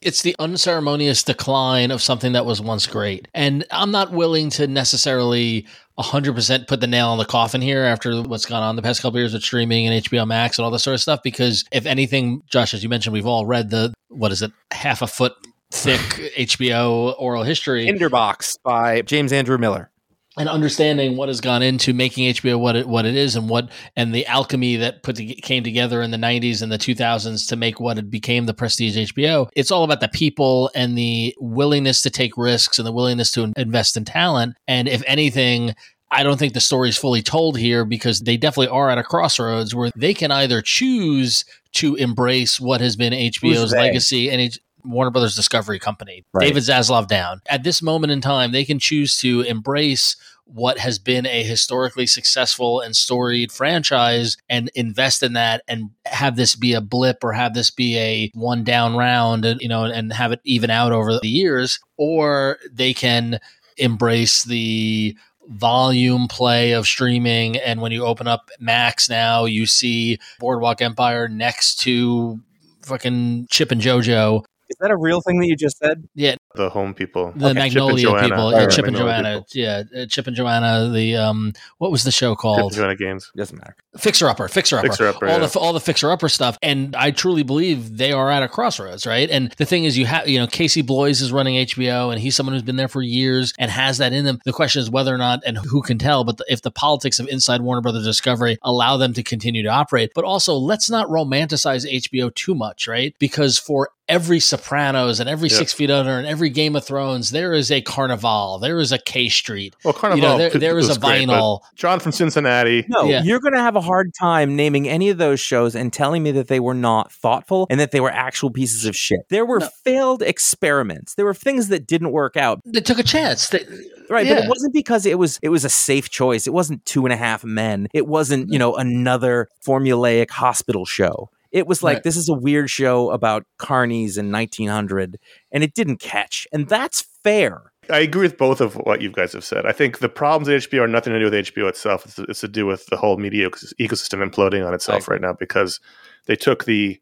It's 0.00 0.22
the 0.22 0.34
unceremonious 0.38 1.22
decline 1.22 1.90
of 1.90 2.00
something 2.00 2.32
that 2.32 2.46
was 2.46 2.58
once 2.58 2.86
great. 2.86 3.28
And 3.34 3.66
I'm 3.70 3.90
not 3.90 4.12
willing 4.12 4.48
to 4.50 4.66
necessarily 4.66 5.66
100% 5.98 6.66
put 6.66 6.80
the 6.80 6.86
nail 6.86 7.08
on 7.08 7.18
the 7.18 7.26
coffin 7.26 7.60
here 7.60 7.82
after 7.82 8.22
what's 8.22 8.46
gone 8.46 8.62
on 8.62 8.76
the 8.76 8.82
past 8.82 9.02
couple 9.02 9.18
years 9.18 9.34
with 9.34 9.42
streaming 9.42 9.86
and 9.86 10.02
HBO 10.02 10.26
Max 10.26 10.58
and 10.58 10.64
all 10.64 10.70
this 10.70 10.82
sort 10.82 10.94
of 10.94 11.02
stuff. 11.02 11.20
Because 11.22 11.66
if 11.70 11.84
anything, 11.84 12.42
Josh, 12.50 12.72
as 12.72 12.82
you 12.82 12.88
mentioned, 12.88 13.12
we've 13.12 13.26
all 13.26 13.44
read 13.44 13.68
the, 13.68 13.92
what 14.08 14.32
is 14.32 14.40
it, 14.40 14.52
half 14.70 15.02
a 15.02 15.06
foot 15.06 15.34
thick 15.70 16.00
HBO 16.36 17.14
oral 17.18 17.42
history. 17.42 17.86
Tinderbox 17.86 18.56
by 18.62 19.02
James 19.02 19.32
Andrew 19.32 19.58
Miller. 19.58 19.90
and 20.36 20.48
understanding 20.48 21.16
what 21.16 21.28
has 21.28 21.40
gone 21.40 21.62
into 21.62 21.92
making 21.92 22.32
HBO 22.34 22.58
what 22.58 22.76
it 22.76 22.88
what 22.88 23.04
it 23.04 23.16
is 23.16 23.34
and 23.36 23.48
what 23.48 23.68
and 23.96 24.14
the 24.14 24.24
alchemy 24.26 24.76
that 24.76 25.02
put 25.02 25.16
to, 25.16 25.26
came 25.26 25.64
together 25.64 26.02
in 26.02 26.12
the 26.12 26.16
90s 26.16 26.62
and 26.62 26.70
the 26.70 26.78
2000s 26.78 27.48
to 27.48 27.56
make 27.56 27.80
what 27.80 27.98
it 27.98 28.10
became 28.10 28.46
the 28.46 28.54
prestige 28.54 28.96
HBO 29.12 29.48
it's 29.56 29.70
all 29.70 29.82
about 29.82 30.00
the 30.00 30.08
people 30.08 30.70
and 30.74 30.96
the 30.96 31.34
willingness 31.40 32.02
to 32.02 32.10
take 32.10 32.36
risks 32.36 32.78
and 32.78 32.86
the 32.86 32.92
willingness 32.92 33.32
to 33.32 33.52
invest 33.56 33.96
in 33.96 34.04
talent 34.04 34.56
and 34.68 34.88
if 34.88 35.02
anything 35.06 35.74
I 36.12 36.24
don't 36.24 36.38
think 36.38 36.54
the 36.54 36.60
story 36.60 36.88
is 36.88 36.98
fully 36.98 37.22
told 37.22 37.56
here 37.56 37.84
because 37.84 38.20
they 38.20 38.36
definitely 38.36 38.68
are 38.68 38.90
at 38.90 38.98
a 38.98 39.04
crossroads 39.04 39.74
where 39.74 39.90
they 39.94 40.12
can 40.12 40.32
either 40.32 40.60
choose 40.60 41.44
to 41.74 41.94
embrace 41.94 42.58
what 42.58 42.80
has 42.80 42.96
been 42.96 43.12
HBO's 43.12 43.72
legacy 43.72 44.28
and 44.28 44.58
Warner 44.84 45.10
Brothers 45.10 45.36
Discovery 45.36 45.78
Company, 45.78 46.24
Right. 46.32 46.46
David 46.46 46.62
Zaslav 46.62 47.08
down. 47.08 47.40
At 47.48 47.64
this 47.64 47.82
moment 47.82 48.12
in 48.12 48.20
time, 48.20 48.52
they 48.52 48.64
can 48.64 48.78
choose 48.78 49.16
to 49.18 49.42
embrace 49.42 50.16
what 50.52 50.78
has 50.78 50.98
been 50.98 51.26
a 51.26 51.42
historically 51.42 52.06
successful 52.06 52.80
and 52.80 52.96
storied 52.96 53.52
franchise 53.52 54.36
and 54.48 54.70
invest 54.74 55.22
in 55.22 55.34
that 55.34 55.62
and 55.68 55.90
have 56.06 56.36
this 56.36 56.56
be 56.56 56.72
a 56.72 56.80
blip 56.80 57.22
or 57.22 57.32
have 57.32 57.54
this 57.54 57.70
be 57.70 57.96
a 57.98 58.30
one 58.34 58.64
down 58.64 58.96
round 58.96 59.44
and 59.44 59.60
you 59.60 59.68
know 59.68 59.84
and 59.84 60.12
have 60.12 60.32
it 60.32 60.40
even 60.44 60.70
out 60.70 60.92
over 60.92 61.18
the 61.20 61.28
years 61.28 61.78
or 61.96 62.58
they 62.72 62.92
can 62.92 63.38
embrace 63.76 64.42
the 64.44 65.16
volume 65.48 66.26
play 66.28 66.72
of 66.72 66.86
streaming 66.86 67.56
and 67.56 67.80
when 67.80 67.92
you 67.92 68.04
open 68.04 68.26
up 68.26 68.50
max 68.58 69.08
now 69.08 69.44
you 69.44 69.66
see 69.66 70.18
boardwalk 70.38 70.82
empire 70.82 71.28
next 71.28 71.76
to 71.76 72.40
fucking 72.82 73.46
chip 73.50 73.70
and 73.70 73.80
jojo 73.80 74.44
Is 74.70 74.76
that 74.80 74.90
a 74.90 74.96
real 74.96 75.20
thing 75.20 75.40
that 75.40 75.46
you 75.46 75.56
just 75.56 75.78
said? 75.78 76.08
Yeah. 76.14 76.36
The 76.54 76.70
home 76.70 76.94
people. 76.94 77.32
the 77.36 77.46
Okay, 77.50 77.58
magnolia 77.58 78.02
Joanna. 78.02 78.28
people 78.28 78.50
yeah 78.52 78.58
right, 78.58 78.70
chip 78.70 78.86
and 78.86 78.96
joanna 78.96 79.34
people. 79.34 79.46
yeah 79.54 79.82
uh, 79.96 80.06
chip 80.06 80.26
and 80.26 80.34
joanna 80.36 80.90
the 80.92 81.16
um 81.16 81.52
what 81.78 81.92
was 81.92 82.02
the 82.02 82.10
show 82.10 82.32
Chip 82.32 82.38
called 82.38 82.72
and 82.72 82.74
Joanna 82.74 82.96
Gaines. 82.96 83.30
Doesn't 83.36 83.56
matter. 83.56 83.76
fixer 83.98 84.28
upper 84.28 84.48
fixer 84.48 84.78
upper 84.78 84.88
Fixer 84.88 85.06
Upper, 85.08 85.28
all 85.28 85.40
yeah. 85.40 85.46
the 85.46 85.58
all 85.60 85.72
the 85.72 85.78
fixer 85.80 86.10
upper 86.10 86.28
stuff 86.28 86.58
and 86.60 86.96
i 86.96 87.12
truly 87.12 87.44
believe 87.44 87.96
they 87.96 88.10
are 88.10 88.30
at 88.32 88.42
a 88.42 88.48
crossroads 88.48 89.06
right 89.06 89.30
and 89.30 89.52
the 89.58 89.64
thing 89.64 89.84
is 89.84 89.96
you 89.96 90.06
have 90.06 90.28
you 90.28 90.38
know 90.40 90.46
casey 90.48 90.82
bloys 90.82 91.20
is 91.20 91.30
running 91.32 91.54
hbo 91.66 92.10
and 92.10 92.20
he's 92.20 92.34
someone 92.34 92.52
who's 92.54 92.62
been 92.64 92.76
there 92.76 92.88
for 92.88 93.00
years 93.02 93.52
and 93.58 93.70
has 93.70 93.98
that 93.98 94.12
in 94.12 94.24
them 94.24 94.40
the 94.44 94.52
question 94.52 94.82
is 94.82 94.90
whether 94.90 95.14
or 95.14 95.18
not 95.18 95.40
and 95.46 95.56
who 95.58 95.82
can 95.82 95.98
tell 95.98 96.24
but 96.24 96.40
if 96.48 96.62
the 96.62 96.70
politics 96.72 97.20
of 97.20 97.28
inside 97.28 97.60
warner 97.60 97.80
brothers 97.80 98.04
discovery 98.04 98.58
allow 98.62 98.96
them 98.96 99.12
to 99.12 99.22
continue 99.22 99.62
to 99.62 99.68
operate 99.68 100.10
but 100.16 100.24
also 100.24 100.54
let's 100.54 100.90
not 100.90 101.06
romanticize 101.06 101.88
hbo 101.88 102.34
too 102.34 102.56
much 102.56 102.88
right 102.88 103.14
because 103.20 103.56
for 103.56 103.90
every 104.10 104.40
sopranos 104.40 105.20
and 105.20 105.28
every 105.28 105.48
Yeah. 105.48 105.56
six 105.58 105.72
feet 105.72 105.90
under 105.90 106.18
and 106.18 106.26
every 106.26 106.50
game 106.50 106.76
of 106.76 106.84
thrones 106.84 107.30
there 107.30 107.52
is 107.54 107.70
a 107.70 107.80
carnival 107.80 108.58
there 108.60 108.78
is 108.80 108.92
a 108.92 108.98
k 108.98 109.28
street 109.28 109.74
Well, 109.84 109.94
Carnival. 109.94 110.22
you 110.22 110.28
know 110.28 110.38
there, 110.38 110.50
p- 110.50 110.58
there 110.58 110.78
is 110.78 110.88
was 110.88 110.96
a 110.96 111.00
great, 111.00 111.28
vinyl 111.28 111.60
John 111.76 112.00
from 112.00 112.12
Cincinnati. 112.12 112.84
No, 112.88 113.04
Yeah. 113.04 113.22
you're 113.22 113.40
going 113.40 113.54
to 113.54 113.60
have 113.60 113.76
a 113.76 113.80
hard 113.80 114.12
time 114.18 114.56
naming 114.56 114.88
any 114.88 115.08
of 115.08 115.18
those 115.18 115.40
shows 115.40 115.74
and 115.74 115.92
telling 115.92 116.22
me 116.22 116.30
that 116.32 116.48
they 116.48 116.60
were 116.60 116.74
not 116.74 117.12
thoughtful 117.12 117.66
and 117.70 117.78
that 117.80 117.90
they 117.92 118.00
were 118.00 118.10
actual 118.10 118.50
pieces 118.50 118.84
of 118.84 118.94
shit. 118.96 119.20
There 119.30 119.46
were 119.46 119.60
No. 119.60 119.68
failed 119.84 120.22
experiments. 120.22 121.14
There 121.14 121.24
were 121.24 121.34
things 121.34 121.68
that 121.68 121.86
didn't 121.86 122.10
work 122.12 122.36
out. 122.36 122.60
they 122.66 122.80
took 122.80 122.98
a 122.98 123.02
chance 123.02 123.48
they, 123.48 123.64
Right, 124.08 124.26
but 124.26 124.38
it 124.38 124.48
wasn't 124.48 124.74
because 124.74 125.06
it 125.06 125.18
was 125.18 125.38
it 125.40 125.50
was 125.50 125.64
a 125.64 125.68
safe 125.68 126.10
choice. 126.10 126.46
It 126.48 126.52
wasn't 126.52 126.84
Two 126.84 127.06
and 127.06 127.12
a 127.12 127.16
Half 127.16 127.44
Men. 127.44 127.86
It 127.94 128.06
wasn't 128.08 128.52
you 128.52 128.58
know 128.58 128.74
another 128.74 129.46
formulaic 129.64 130.30
hospital 130.30 130.84
show. 130.84 131.30
It 131.52 131.66
was 131.66 131.82
like 131.82 131.96
Right. 131.96 132.02
this 132.04 132.16
is 132.16 132.28
a 132.28 132.34
weird 132.34 132.70
show 132.70 133.10
about 133.10 133.44
carnies 133.58 134.16
in 134.18 134.30
1900, 134.30 135.18
and 135.50 135.64
it 135.64 135.74
didn't 135.74 135.98
catch, 135.98 136.46
and 136.52 136.68
that's 136.68 137.06
fair. 137.22 137.72
I 137.88 138.00
agree 138.00 138.22
with 138.22 138.38
both 138.38 138.60
of 138.60 138.74
what 138.74 139.00
you 139.02 139.10
guys 139.10 139.32
have 139.32 139.44
said. 139.44 139.66
I 139.66 139.72
think 139.72 139.98
the 139.98 140.08
problems 140.08 140.48
at 140.48 140.70
HBO 140.70 140.82
are 140.82 140.86
nothing 140.88 141.12
to 141.12 141.18
do 141.18 141.24
with 141.24 141.34
HBO 141.34 141.68
itself. 141.68 142.04
It's, 142.06 142.18
it's 142.20 142.40
to 142.40 142.48
do 142.48 142.64
with 142.66 142.86
the 142.86 142.96
whole 142.96 143.16
media 143.16 143.50
ecosystem 143.50 144.24
imploding 144.24 144.64
on 144.64 144.74
itself 144.74 145.08
right 145.08 145.20
now 145.20 145.32
because 145.32 145.80
they 146.26 146.36
took 146.36 146.64
the 146.66 147.00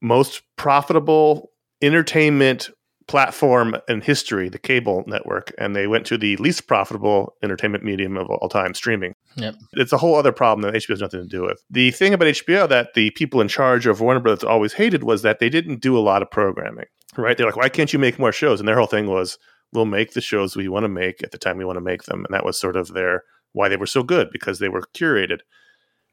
most 0.00 0.42
profitable 0.56 1.50
entertainment 1.82 2.70
platform 3.10 3.74
in 3.88 4.00
history, 4.00 4.48
the 4.48 4.56
cable 4.56 5.02
network, 5.08 5.52
and 5.58 5.74
they 5.74 5.88
went 5.88 6.06
to 6.06 6.16
the 6.16 6.36
least 6.36 6.68
profitable 6.68 7.34
entertainment 7.42 7.82
medium 7.82 8.16
of 8.16 8.30
all 8.30 8.48
time, 8.48 8.72
streaming. 8.72 9.16
Yep. 9.34 9.56
It's 9.72 9.92
a 9.92 9.98
whole 9.98 10.14
other 10.14 10.30
problem 10.30 10.62
that 10.62 10.80
HBO 10.80 10.90
has 10.90 11.00
nothing 11.00 11.20
to 11.20 11.26
do 11.26 11.42
with. 11.42 11.60
The 11.68 11.90
thing 11.90 12.14
about 12.14 12.28
HBO 12.28 12.68
that 12.68 12.94
the 12.94 13.10
people 13.10 13.40
in 13.40 13.48
charge 13.48 13.88
of 13.88 14.00
Warner 14.00 14.20
Brothers 14.20 14.44
always 14.44 14.74
hated 14.74 15.02
was 15.02 15.22
that 15.22 15.40
they 15.40 15.48
didn't 15.48 15.80
do 15.80 15.98
a 15.98 16.00
lot 16.00 16.22
of 16.22 16.30
programming. 16.30 16.84
Right? 17.16 17.36
They're 17.36 17.46
like, 17.46 17.56
why 17.56 17.68
can't 17.68 17.92
you 17.92 17.98
make 17.98 18.16
more 18.16 18.30
shows? 18.30 18.60
And 18.60 18.68
their 18.68 18.78
whole 18.78 18.86
thing 18.86 19.08
was, 19.08 19.38
we'll 19.72 19.86
make 19.86 20.12
the 20.12 20.20
shows 20.20 20.54
we 20.54 20.68
want 20.68 20.84
to 20.84 20.88
make 20.88 21.20
at 21.24 21.32
the 21.32 21.38
time 21.38 21.58
we 21.58 21.64
want 21.64 21.78
to 21.78 21.84
make 21.84 22.04
them. 22.04 22.24
And 22.24 22.32
that 22.32 22.44
was 22.44 22.60
sort 22.60 22.76
of 22.76 22.94
their 22.94 23.24
why 23.52 23.68
they 23.68 23.76
were 23.76 23.86
so 23.86 24.04
good 24.04 24.28
because 24.32 24.60
they 24.60 24.68
were 24.68 24.84
curated. 24.94 25.40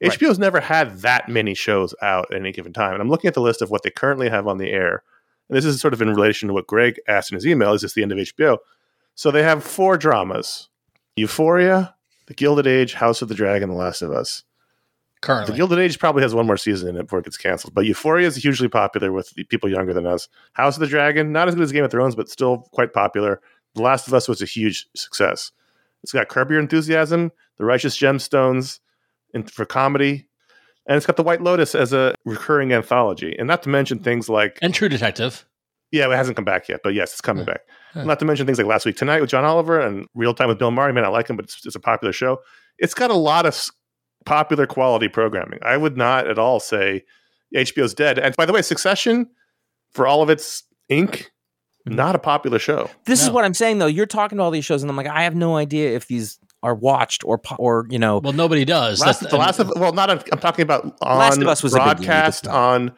Right. 0.01 0.11
HBO's 0.11 0.39
never 0.39 0.61
had 0.61 1.01
that 1.01 1.29
many 1.29 1.53
shows 1.53 1.93
out 2.01 2.31
at 2.31 2.39
any 2.39 2.51
given 2.51 2.73
time. 2.73 2.93
And 2.93 3.03
I'm 3.03 3.09
looking 3.09 3.27
at 3.27 3.35
the 3.35 3.41
list 3.41 3.61
of 3.61 3.69
what 3.69 3.83
they 3.83 3.91
currently 3.91 4.29
have 4.29 4.47
on 4.47 4.57
the 4.57 4.71
air. 4.71 5.03
And 5.49 5.57
this 5.57 5.65
is 5.65 5.79
sort 5.79 5.93
of 5.93 6.01
in 6.01 6.09
relation 6.09 6.47
to 6.47 6.53
what 6.53 6.67
Greg 6.67 6.99
asked 7.07 7.31
in 7.31 7.35
his 7.35 7.47
email. 7.47 7.73
Is 7.73 7.81
this 7.81 7.93
the 7.93 8.03
end 8.03 8.11
of 8.11 8.17
HBO? 8.17 8.57
So 9.15 9.31
they 9.31 9.43
have 9.43 9.63
four 9.63 9.97
dramas 9.97 10.69
Euphoria, 11.15 11.95
The 12.27 12.33
Gilded 12.33 12.67
Age, 12.67 12.93
House 12.93 13.21
of 13.21 13.29
the 13.29 13.35
Dragon, 13.35 13.69
The 13.69 13.75
Last 13.75 14.01
of 14.01 14.11
Us. 14.11 14.43
Currently. 15.21 15.51
The 15.51 15.57
Gilded 15.57 15.79
Age 15.79 15.97
probably 15.97 16.21
has 16.21 16.35
one 16.35 16.45
more 16.45 16.57
season 16.57 16.89
in 16.89 16.97
it 16.97 17.03
before 17.03 17.19
it 17.19 17.25
gets 17.25 17.37
canceled. 17.37 17.73
But 17.73 17.85
Euphoria 17.85 18.27
is 18.27 18.35
hugely 18.35 18.67
popular 18.67 19.11
with 19.11 19.31
the 19.31 19.43
people 19.45 19.69
younger 19.69 19.93
than 19.93 20.05
us. 20.05 20.27
House 20.53 20.75
of 20.75 20.81
the 20.81 20.87
Dragon, 20.87 21.31
not 21.31 21.47
as 21.47 21.55
good 21.55 21.63
as 21.63 21.71
Game 21.71 21.83
of 21.83 21.89
Thrones, 21.89 22.15
but 22.15 22.29
still 22.29 22.67
quite 22.71 22.93
popular. 22.93 23.41
The 23.73 23.81
Last 23.81 24.07
of 24.07 24.13
Us 24.13 24.27
was 24.27 24.43
a 24.43 24.45
huge 24.45 24.87
success. 24.95 25.51
It's 26.03 26.11
got 26.11 26.29
Curb 26.29 26.51
Your 26.51 26.59
Enthusiasm, 26.59 27.31
The 27.57 27.65
Righteous 27.65 27.97
Gemstones, 27.97 28.79
and 29.33 29.49
for 29.49 29.65
comedy, 29.65 30.26
and 30.87 30.97
it's 30.97 31.05
got 31.05 31.15
The 31.17 31.23
White 31.23 31.41
Lotus 31.41 31.75
as 31.75 31.93
a 31.93 32.15
recurring 32.25 32.73
anthology. 32.73 33.35
And 33.37 33.47
not 33.47 33.63
to 33.63 33.69
mention 33.69 33.99
things 33.99 34.29
like 34.29 34.57
and 34.61 34.73
True 34.73 34.89
Detective. 34.89 35.45
yeah, 35.91 36.11
it 36.11 36.15
hasn't 36.15 36.35
come 36.35 36.45
back 36.45 36.67
yet, 36.69 36.81
but 36.83 36.93
yes, 36.93 37.11
it's 37.11 37.21
coming 37.21 37.45
Yeah. 37.45 37.53
back. 37.53 37.61
Yeah. 37.95 38.03
Not 38.03 38.19
to 38.19 38.25
mention 38.25 38.45
things 38.45 38.57
like 38.57 38.67
Last 38.67 38.85
Week 38.85 38.95
Tonight 38.97 39.21
with 39.21 39.29
John 39.29 39.45
Oliver 39.45 39.79
and 39.79 40.05
Real 40.15 40.33
Time 40.33 40.47
with 40.49 40.59
Bill 40.59 40.71
Maher. 40.71 40.91
Man, 40.93 41.03
I 41.05 41.07
like 41.09 41.29
him, 41.29 41.35
but 41.35 41.45
it's, 41.45 41.65
it's 41.65 41.75
a 41.75 41.79
popular 41.79 42.11
show. 42.13 42.39
It's 42.77 42.93
got 42.93 43.09
a 43.11 43.15
lot 43.15 43.45
of 43.45 43.69
popular 44.25 44.67
quality 44.67 45.07
programming. 45.07 45.59
I 45.63 45.77
would 45.77 45.97
not 45.97 46.27
at 46.27 46.37
all 46.37 46.59
say 46.59 47.03
HBO's 47.55 47.93
dead. 47.93 48.19
And 48.19 48.35
by 48.35 48.45
the 48.45 48.53
way, 48.53 48.61
Succession, 48.61 49.27
for 49.93 50.05
all 50.05 50.21
of 50.21 50.29
its 50.29 50.63
ink, 50.89 51.31
mm-hmm. 51.87 51.95
not 51.95 52.15
a 52.15 52.19
popular 52.19 52.59
show. 52.59 52.89
This 53.05 53.23
is 53.23 53.29
what 53.31 53.45
I'm 53.45 53.53
saying 53.53 53.79
though. 53.79 53.87
You're 53.87 54.05
talking 54.05 54.37
about 54.37 54.45
all 54.45 54.51
these 54.51 54.65
shows, 54.65 54.83
and 54.83 54.89
I'm 54.91 54.97
like, 54.97 55.07
I 55.07 55.23
have 55.23 55.35
no 55.35 55.55
idea 55.57 55.95
if 55.95 56.07
these 56.07 56.37
are 56.67 56.75
watched 56.75 57.23
or 57.23 57.41
or 57.57 57.87
you 57.89 57.97
know. 57.97 58.17
Well, 58.19 58.33
nobody 58.33 58.65
does. 58.65 58.99
Last, 58.99 59.21
That's- 59.21 59.31
the 59.31 59.37
last 59.37 59.59
of 59.59 59.71
well, 59.77 59.93
not 59.93 60.09
on, 60.09 60.21
I'm 60.31 60.39
talking 60.39 60.63
about 60.63 60.97
on 61.01 61.17
Last 61.17 61.37
of 61.37 61.47
Us 61.47 61.63
was 61.63 61.71
broadcast 61.71 62.43
it's 62.43 62.53
on 62.53 62.91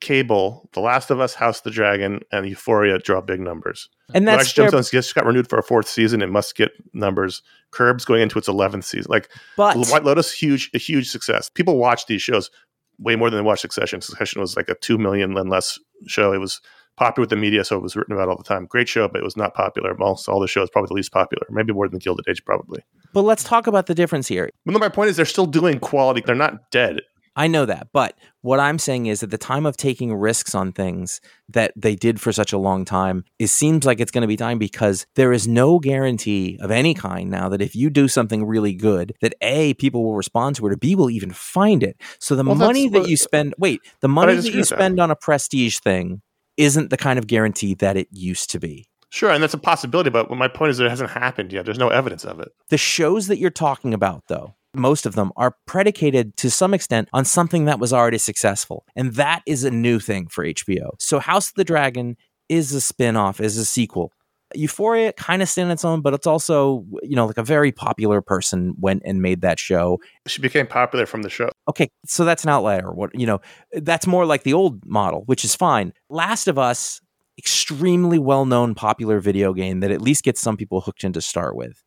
cable, 0.00 0.68
The 0.74 0.80
Last 0.80 1.10
of 1.10 1.18
Us, 1.20 1.34
House 1.34 1.58
of 1.58 1.64
the 1.64 1.70
Dragon, 1.70 2.20
and 2.30 2.46
Euphoria 2.46 2.98
draw 2.98 3.20
big 3.20 3.40
numbers. 3.40 3.88
And 4.14 4.28
that's 4.28 4.52
Flash 4.52 4.54
their, 4.54 4.70
Gemstones 4.70 4.92
just 4.92 5.14
got 5.14 5.26
renewed 5.26 5.48
for 5.48 5.58
a 5.58 5.62
fourth 5.62 5.88
season. 5.88 6.22
It 6.22 6.28
must 6.28 6.54
get 6.54 6.70
numbers. 6.92 7.42
Curb's 7.72 8.04
going 8.04 8.22
into 8.22 8.38
its 8.38 8.46
eleventh 8.46 8.84
season. 8.84 9.10
Like 9.10 9.30
but 9.56 9.76
White 9.76 10.04
Lotus, 10.04 10.32
huge, 10.32 10.70
a 10.74 10.78
huge 10.78 11.08
success. 11.08 11.48
People 11.48 11.78
watch 11.78 12.06
these 12.06 12.22
shows 12.22 12.50
way 12.98 13.16
more 13.16 13.30
than 13.30 13.38
they 13.38 13.46
watch 13.46 13.60
Succession. 13.60 14.00
Succession 14.00 14.40
was 14.40 14.56
like 14.56 14.68
a 14.68 14.74
two 14.74 14.98
million 14.98 15.36
and 15.36 15.48
less 15.50 15.78
show. 16.06 16.32
It 16.32 16.38
was 16.38 16.60
popular 16.98 17.22
with 17.22 17.30
the 17.30 17.36
media, 17.36 17.64
so 17.64 17.76
it 17.76 17.82
was 17.82 17.96
written 17.96 18.14
about 18.14 18.28
all 18.28 18.36
the 18.36 18.44
time. 18.44 18.66
Great 18.66 18.88
show, 18.88 19.08
but 19.08 19.20
it 19.20 19.24
was 19.24 19.36
not 19.36 19.54
popular. 19.54 19.94
Most 19.96 20.28
all 20.28 20.40
the 20.40 20.48
shows 20.48 20.68
probably 20.70 20.88
the 20.88 20.94
least 20.94 21.12
popular, 21.12 21.46
maybe 21.50 21.72
more 21.72 21.86
than 21.88 21.98
the 21.98 22.02
Gilded 22.02 22.26
Age, 22.28 22.44
probably. 22.44 22.82
but 23.12 23.22
let's 23.22 23.44
talk 23.44 23.66
about 23.66 23.86
the 23.86 23.94
difference 23.94 24.28
here. 24.28 24.50
No, 24.66 24.78
my 24.78 24.88
point 24.88 25.10
is, 25.10 25.16
they're 25.16 25.24
still 25.24 25.46
doing 25.46 25.78
quality. 25.80 26.22
They're 26.24 26.34
not 26.34 26.70
dead. 26.70 27.00
I 27.36 27.46
know 27.46 27.66
that, 27.66 27.88
but 27.92 28.18
what 28.40 28.58
I'm 28.58 28.80
saying 28.80 29.06
is 29.06 29.22
at 29.22 29.30
the 29.30 29.38
time 29.38 29.64
of 29.64 29.76
taking 29.76 30.12
risks 30.12 30.56
on 30.56 30.72
things 30.72 31.20
that 31.48 31.72
they 31.76 31.94
did 31.94 32.20
for 32.20 32.32
such 32.32 32.52
a 32.52 32.58
long 32.58 32.84
time, 32.84 33.22
it 33.38 33.46
seems 33.46 33.86
like 33.86 34.00
it's 34.00 34.10
going 34.10 34.22
to 34.22 34.26
be 34.28 34.36
time 34.36 34.58
because 34.58 35.06
there 35.14 35.32
is 35.32 35.46
no 35.46 35.78
guarantee 35.78 36.58
of 36.60 36.72
any 36.72 36.94
kind 36.94 37.30
now 37.30 37.48
that 37.48 37.62
if 37.62 37.76
you 37.76 37.90
do 37.90 38.08
something 38.08 38.44
really 38.44 38.74
good, 38.74 39.14
that 39.20 39.34
A, 39.40 39.74
people 39.74 40.02
will 40.02 40.16
respond 40.16 40.56
to 40.56 40.66
it, 40.66 40.72
or 40.72 40.76
B, 40.76 40.96
will 40.96 41.10
even 41.10 41.30
find 41.30 41.84
it. 41.84 41.96
So 42.18 42.34
the 42.34 42.42
Well, 42.42 42.56
money 42.56 42.88
that 42.88 43.08
you 43.08 43.16
spend, 43.16 43.54
wait, 43.56 43.82
the 44.00 44.08
money 44.08 44.34
that 44.34 44.44
you 44.44 44.58
with 44.58 44.68
that. 44.70 44.74
spend 44.76 44.98
on 44.98 45.12
a 45.12 45.16
prestige 45.16 45.78
thing 45.78 46.22
isn't 46.58 46.90
the 46.90 46.98
kind 46.98 47.18
of 47.18 47.26
guarantee 47.26 47.72
that 47.74 47.96
it 47.96 48.08
used 48.10 48.50
to 48.50 48.60
be. 48.60 48.86
Sure, 49.10 49.30
and 49.30 49.42
that's 49.42 49.54
a 49.54 49.58
possibility, 49.58 50.10
but 50.10 50.30
my 50.30 50.48
point 50.48 50.70
is, 50.70 50.76
that 50.76 50.84
it 50.84 50.90
hasn't 50.90 51.08
happened 51.08 51.50
yet. 51.50 51.64
There's 51.64 51.78
no 51.78 51.88
evidence 51.88 52.26
of 52.26 52.40
it. 52.40 52.48
The 52.68 52.76
shows 52.76 53.28
that 53.28 53.38
you're 53.38 53.48
talking 53.48 53.94
about, 53.94 54.24
though, 54.28 54.54
most 54.74 55.06
of 55.06 55.14
them 55.14 55.32
are 55.34 55.56
predicated 55.66 56.36
to 56.36 56.50
some 56.50 56.74
extent 56.74 57.08
on 57.14 57.24
something 57.24 57.64
that 57.64 57.80
was 57.80 57.94
already 57.94 58.18
successful. 58.18 58.84
And 58.94 59.14
that 59.14 59.42
is 59.46 59.64
a 59.64 59.70
new 59.70 59.98
thing 59.98 60.28
for 60.28 60.44
HBO. 60.44 60.90
So 60.98 61.20
House 61.20 61.48
of 61.48 61.54
the 61.54 61.64
Dragon 61.64 62.18
is 62.50 62.74
a 62.74 62.82
spin-off, 62.82 63.40
is 63.40 63.56
a 63.56 63.64
sequel. 63.64 64.12
Euphoria 64.54 65.12
kind 65.12 65.42
of 65.42 65.48
stands 65.48 65.68
on 65.68 65.72
its 65.72 65.84
own, 65.84 66.00
but 66.00 66.14
it's 66.14 66.26
also, 66.26 66.84
you 67.02 67.16
know, 67.16 67.26
like 67.26 67.38
a 67.38 67.42
very 67.42 67.70
popular 67.70 68.22
person 68.22 68.74
went 68.78 69.02
and 69.04 69.20
made 69.20 69.42
that 69.42 69.58
show. 69.58 69.98
She 70.26 70.40
became 70.40 70.66
popular 70.66 71.06
from 71.06 71.22
the 71.22 71.30
show. 71.30 71.50
Okay, 71.68 71.88
so 72.06 72.24
that's 72.24 72.44
an 72.44 72.50
outlier. 72.50 72.92
What 72.92 73.10
you 73.18 73.26
know, 73.26 73.40
that's 73.72 74.06
more 74.06 74.24
like 74.24 74.44
the 74.44 74.54
old 74.54 74.84
model, 74.86 75.22
which 75.26 75.44
is 75.44 75.54
fine. 75.54 75.92
Last 76.08 76.48
of 76.48 76.58
Us, 76.58 77.00
extremely 77.36 78.18
well-known 78.18 78.74
popular 78.74 79.20
video 79.20 79.52
game 79.52 79.80
that 79.80 79.90
at 79.90 80.00
least 80.00 80.24
gets 80.24 80.40
some 80.40 80.56
people 80.56 80.80
hooked 80.80 81.04
in 81.04 81.12
to 81.12 81.20
start 81.20 81.54
with. 81.54 81.84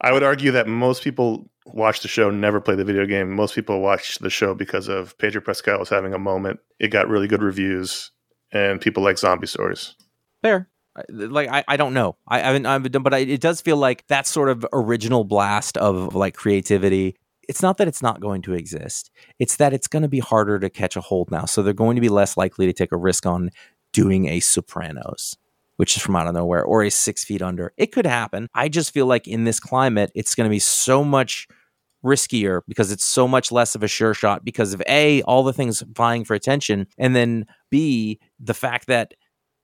I 0.00 0.12
would 0.12 0.22
argue 0.22 0.50
that 0.52 0.66
most 0.66 1.02
people 1.02 1.50
watch 1.66 2.00
the 2.00 2.08
show, 2.08 2.30
never 2.30 2.60
play 2.60 2.74
the 2.74 2.84
video 2.84 3.06
game. 3.06 3.34
Most 3.34 3.54
people 3.54 3.80
watch 3.80 4.18
the 4.18 4.30
show 4.30 4.54
because 4.54 4.88
of 4.88 5.16
Pedro 5.18 5.40
Pascal 5.40 5.78
was 5.78 5.88
having 5.88 6.14
a 6.14 6.18
moment. 6.18 6.60
It 6.78 6.88
got 6.88 7.08
really 7.08 7.26
good 7.26 7.42
reviews, 7.42 8.10
and 8.52 8.80
people 8.80 9.02
like 9.02 9.18
zombie 9.18 9.46
stories. 9.46 9.94
Fair. 10.42 10.68
Like 11.08 11.48
I, 11.48 11.64
I 11.66 11.76
don't 11.76 11.94
know. 11.94 12.16
I, 12.28 12.38
I 12.38 12.42
haven't, 12.42 12.66
I 12.66 12.72
haven't 12.72 12.92
done, 12.92 13.02
but 13.02 13.14
I, 13.14 13.18
it 13.18 13.40
does 13.40 13.60
feel 13.60 13.76
like 13.76 14.06
that 14.08 14.26
sort 14.26 14.48
of 14.48 14.64
original 14.72 15.24
blast 15.24 15.76
of 15.76 16.14
like 16.14 16.34
creativity. 16.34 17.16
It's 17.48 17.62
not 17.62 17.78
that 17.78 17.88
it's 17.88 18.02
not 18.02 18.20
going 18.20 18.42
to 18.42 18.54
exist. 18.54 19.10
It's 19.38 19.56
that 19.56 19.72
it's 19.72 19.88
going 19.88 20.02
to 20.02 20.08
be 20.08 20.20
harder 20.20 20.58
to 20.58 20.70
catch 20.70 20.96
a 20.96 21.00
hold 21.00 21.30
now. 21.30 21.44
So 21.44 21.62
they're 21.62 21.72
going 21.74 21.96
to 21.96 22.00
be 22.00 22.08
less 22.08 22.36
likely 22.36 22.66
to 22.66 22.72
take 22.72 22.92
a 22.92 22.96
risk 22.96 23.26
on 23.26 23.50
doing 23.92 24.28
a 24.28 24.40
Sopranos, 24.40 25.36
which 25.76 25.96
is 25.96 26.02
from 26.02 26.16
out 26.16 26.26
of 26.26 26.34
nowhere, 26.34 26.64
or 26.64 26.82
a 26.82 26.90
Six 26.90 27.24
Feet 27.24 27.42
Under. 27.42 27.72
It 27.76 27.92
could 27.92 28.06
happen. 28.06 28.48
I 28.54 28.68
just 28.68 28.92
feel 28.92 29.06
like 29.06 29.28
in 29.28 29.44
this 29.44 29.60
climate, 29.60 30.10
it's 30.14 30.34
going 30.34 30.48
to 30.48 30.50
be 30.50 30.58
so 30.58 31.04
much 31.04 31.46
riskier 32.04 32.60
because 32.68 32.92
it's 32.92 33.04
so 33.04 33.26
much 33.26 33.50
less 33.50 33.74
of 33.74 33.82
a 33.82 33.88
sure 33.88 34.14
shot 34.14 34.44
because 34.44 34.74
of 34.74 34.82
A, 34.88 35.22
all 35.22 35.42
the 35.42 35.52
things 35.52 35.82
vying 35.92 36.24
for 36.24 36.34
attention, 36.34 36.86
and 36.98 37.16
then 37.16 37.46
B, 37.70 38.20
the 38.38 38.54
fact 38.54 38.86
that 38.86 39.14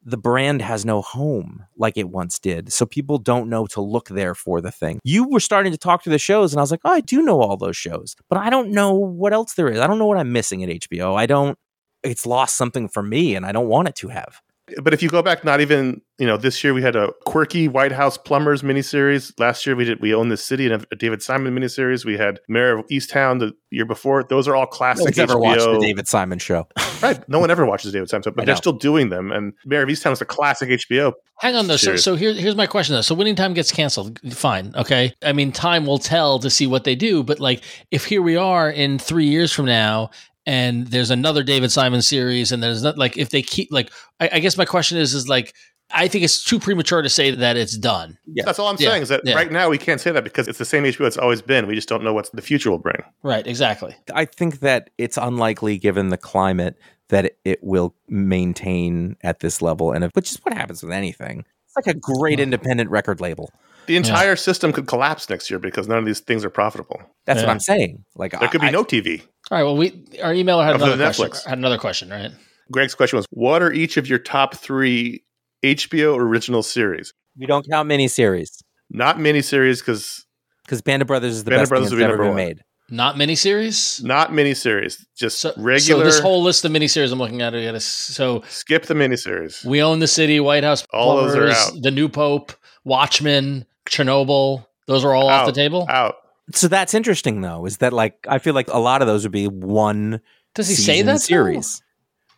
the 0.03 0.17
brand 0.17 0.63
has 0.63 0.85
no 0.85 1.03
home 1.03 1.65
like 1.77 1.97
it 1.97 2.09
once 2.09 2.39
did. 2.39 2.73
So 2.73 2.87
people 2.87 3.19
don't 3.19 3.49
know 3.49 3.67
to 3.69 3.81
look 3.81 4.09
there 4.09 4.35
for 4.35 4.61
the 4.61 4.71
thing. 4.71 4.99
You 5.05 5.29
were 5.29 5.41
starting 5.41 5.73
to 5.73 5.79
talk 5.79 6.03
to 6.05 6.11
the 6.11 6.19
shows, 6.19 6.53
and 6.53 6.61
I 6.61 6.63
was 6.63 6.71
like, 6.71 6.81
oh, 6.85 6.93
I 6.93 7.01
do 7.01 7.23
know 7.23 7.41
all 7.41 7.57
those 7.57 7.77
shows, 7.77 8.17
but 8.29 8.39
I 8.39 8.51
don't 8.51 8.71
know 8.71 8.95
what 8.95 9.33
else 9.33 9.55
there 9.55 9.69
is. 9.69 9.79
I 9.79 9.87
don't 9.87 9.99
know 9.99 10.07
what 10.07 10.19
I'm 10.19 10.33
missing 10.33 10.63
at 10.65 10.71
HBO. 10.71 11.19
I 11.19 11.27
don't, 11.27 11.59
it's 12.03 12.25
lost 12.25 12.57
something 12.57 12.89
for 12.89 13.03
me, 13.03 13.35
and 13.35 13.45
I 13.45 13.53
don't 13.53 13.69
want 13.69 13.89
it 13.89 13.97
to 13.97 14.09
have. 14.09 14.41
But 14.83 14.95
if 14.95 15.03
you 15.03 15.09
go 15.09 15.23
back, 15.23 15.45
not 15.45 15.61
even 15.61 16.03
you 16.21 16.27
know, 16.27 16.37
this 16.37 16.63
year 16.63 16.75
we 16.75 16.83
had 16.83 16.97
a 16.97 17.13
quirky 17.25 17.67
White 17.67 17.93
House 17.93 18.19
plumbers 18.19 18.61
miniseries. 18.61 19.33
Last 19.41 19.65
year 19.65 19.75
we 19.75 19.85
did 19.87 20.01
we 20.03 20.15
own 20.15 20.29
the 20.29 20.37
city 20.37 20.71
and 20.71 20.87
a 20.93 20.97
David 20.97 21.23
Simon 21.23 21.57
miniseries. 21.57 22.05
We 22.05 22.19
had 22.19 22.41
Mare 22.47 22.79
of 22.79 22.87
Easttown 22.89 23.39
the 23.39 23.53
year 23.71 23.87
before. 23.87 24.23
Those 24.23 24.47
are 24.47 24.55
all 24.55 24.65
No 24.65 24.67
classic 24.67 25.05
one's 25.07 25.19
ever 25.19 25.35
HBO. 25.37 25.41
watched 25.41 25.65
the 25.65 25.79
David 25.81 26.07
Simon 26.09 26.39
show. 26.39 26.69
Right. 27.01 27.27
No 27.31 27.39
one 27.39 27.51
ever 27.51 27.65
watches 27.65 27.93
David 27.93 28.11
Simon, 28.11 28.35
but 28.37 28.45
they're 28.45 28.55
still 28.57 28.75
doing 28.75 29.09
them. 29.09 29.33
And 29.33 29.55
Mare 29.65 29.85
of 29.85 29.89
Easttown 29.89 30.13
is 30.13 30.21
a 30.21 30.27
classic 30.27 30.69
HBO. 30.69 31.15
Hang 31.39 31.55
on 31.57 31.67
though. 31.67 31.77
So, 31.77 31.85
Serious. 31.85 32.05
so 32.05 32.15
here, 32.15 32.35
here's 32.35 32.57
my 32.57 32.67
question 32.67 32.95
though. 32.95 33.01
So 33.01 33.15
winning 33.15 33.37
time 33.37 33.55
gets 33.55 33.73
canceled. 33.73 34.21
Fine. 34.35 34.75
Okay. 34.77 35.15
I 35.25 35.33
mean, 35.33 35.51
time 35.51 35.87
will 35.87 35.97
tell 35.99 36.39
to 36.41 36.51
see 36.51 36.67
what 36.67 36.85
they 36.85 36.95
do. 36.95 37.23
But 37.23 37.41
like, 37.41 37.63
if 37.91 38.05
here 38.05 38.21
we 38.21 38.37
are 38.37 38.71
in 38.71 38.99
three 38.99 39.25
years 39.25 39.51
from 39.51 39.65
now, 39.65 40.11
and 40.51 40.87
there's 40.89 41.11
another 41.11 41.43
David 41.43 41.71
Simon 41.71 42.03
series, 42.03 42.51
and 42.53 42.63
there's 42.63 42.83
not 42.83 42.99
like 42.99 43.17
if 43.17 43.31
they 43.31 43.43
keep 43.43 43.69
like, 43.71 43.91
I, 44.19 44.31
I 44.35 44.39
guess 44.41 44.57
my 44.57 44.65
question 44.65 44.99
is 44.99 45.15
is 45.15 45.29
like, 45.29 45.55
I 45.93 46.09
think 46.09 46.25
it's 46.25 46.43
too 46.45 46.59
premature 46.61 47.03
to 47.03 47.09
say 47.09 47.31
that 47.31 47.57
it's 47.57 47.77
done. 47.77 48.19
Yeah. 48.27 48.45
That's 48.47 48.59
all 48.59 48.69
I'm 48.69 48.77
Yeah, 48.79 48.91
saying 48.91 49.03
is 49.03 49.09
that 49.11 49.21
yeah. 49.25 49.35
right 49.35 49.51
now 49.51 49.69
we 49.69 49.79
can't 49.79 50.01
say 50.01 50.11
that 50.13 50.25
because 50.25 50.47
it's 50.49 50.59
the 50.59 50.65
same 50.65 50.85
HBO 50.85 51.07
it's 51.07 51.17
always 51.19 51.43
been. 51.43 51.67
We 51.67 51.75
just 51.75 51.89
don't 51.89 52.05
know 52.05 52.13
what 52.13 52.31
the 52.33 52.43
future 52.43 52.71
will 52.71 52.79
bring. 52.79 53.03
Right. 53.23 53.47
Exactly. 53.47 53.95
I 54.15 54.25
think 54.25 54.61
that 54.61 54.91
it's 54.99 55.17
unlikely, 55.17 55.79
given 55.79 56.09
the 56.11 56.19
climate, 56.19 56.77
that 57.09 57.25
it- 57.27 57.37
it 57.45 57.59
will 57.65 57.95
maintain 58.09 59.17
at 59.23 59.41
this 59.41 59.61
level, 59.63 59.93
and 59.93 60.05
if, 60.05 60.13
which 60.15 60.31
is 60.31 60.39
what 60.45 60.55
happens 60.55 60.83
with 60.83 60.93
anything. 60.93 61.45
It's 61.67 61.77
like 61.87 61.95
a 61.95 61.99
great 61.99 62.39
independent 62.41 62.91
record 62.91 63.21
label. 63.21 63.51
The 63.87 63.97
entire 63.97 64.37
system 64.37 64.73
could 64.73 64.87
collapse 64.87 65.29
next 65.29 65.51
year 65.51 65.59
because 65.59 65.89
none 65.89 65.99
of 65.99 66.05
these 66.05 66.21
things 66.21 66.45
are 66.45 66.51
profitable. 66.51 67.01
That's 67.25 67.41
what 67.41 67.49
I'm 67.49 67.59
saying. 67.61 68.05
Like 68.15 68.39
There 68.39 68.49
could 68.49 68.61
be 68.61 68.69
I- 68.69 68.71
no 68.71 68.85
TV. 68.85 69.23
All 69.51 69.59
right. 69.59 69.65
Well, 69.65 69.77
we 69.77 69.89
our 70.23 70.33
emailer 70.33 70.65
had 70.65 70.73
oh, 70.73 70.77
another 70.77 70.97
than 70.97 71.07
question. 71.13 71.27
Netflix. 71.29 71.45
Had 71.47 71.59
another 71.59 71.79
question. 71.79 72.11
Right. 72.11 72.31
Greg's 72.71 72.95
question 72.95 73.17
was 73.17 73.27
What 73.31 73.63
are 73.63 73.73
each 73.73 73.97
of 73.97 74.07
your 74.09 74.19
top 74.19 74.55
three 74.55 75.25
HBO 75.65 76.17
original 76.19 76.63
series? 76.63 77.13
we 77.39 77.47
don't 77.47 77.65
count 77.71 77.89
miniseries 77.89 78.63
Not 78.91 79.17
miniseries 79.19 79.79
because 79.81 80.25
because 80.65 80.83
Band 80.83 81.03
of 81.03 81.09
Brothers 81.09 81.35
is 81.35 81.45
the 81.45 81.51
Band 81.51 81.61
of 81.61 81.63
best 81.65 81.71
Brothers 81.71 81.89
thing 81.91 81.99
would 81.99 82.03
that's 82.03 82.09
be 82.11 82.13
ever 82.15 82.23
been 82.23 82.29
one. 82.29 82.37
made. 82.37 82.61
Not 82.93 83.15
miniseries. 83.17 84.03
not 84.03 84.31
miniseries, 84.31 84.99
just 85.17 85.39
So, 85.39 85.53
regular. 85.57 86.03
so 86.03 86.05
this 86.05 86.19
whole 86.19 86.43
list 86.43 86.65
of 86.65 86.73
miniseries 86.73 87.13
I'm 87.13 87.19
looking 87.21 87.41
at, 87.41 87.55
I 87.55 87.65
gotta- 87.65 87.79
so 87.81 88.43
skip 88.49 88.87
the 88.87 88.95
miniseries. 88.95 89.65
We 89.65 89.81
Own 89.81 90.01
the 90.01 90.09
City, 90.09 90.41
White 90.41 90.65
House, 90.65 90.85
All 90.93 91.17
those 91.19 91.37
are 91.37 91.51
out. 91.51 91.81
The 91.83 91.91
New 91.93 92.09
Pope, 92.09 92.53
Watchmen, 92.85 93.65
Chernobyl. 93.89 94.67
Those 94.89 95.05
are 95.05 95.15
all 95.15 95.29
off 95.29 95.47
the 95.47 95.53
table. 95.53 95.87
Out. 95.89 96.17
So 96.53 96.69
that's 96.69 96.95
interesting, 96.95 97.41
though. 97.41 97.67
Is 97.67 97.79
that 97.79 97.93
like 97.93 98.27
I 98.29 98.39
feel 98.39 98.55
like 98.55 98.69
a 98.69 98.79
lot 98.79 99.03
of 99.03 99.09
those 99.09 99.25
would 99.25 99.33
be 99.33 99.47
one 99.49 100.21
Does 100.55 100.69
he 100.69 100.75
say 100.75 100.95
season 100.95 101.07
that 101.07 101.13
though? 101.13 101.19
series? 101.19 101.83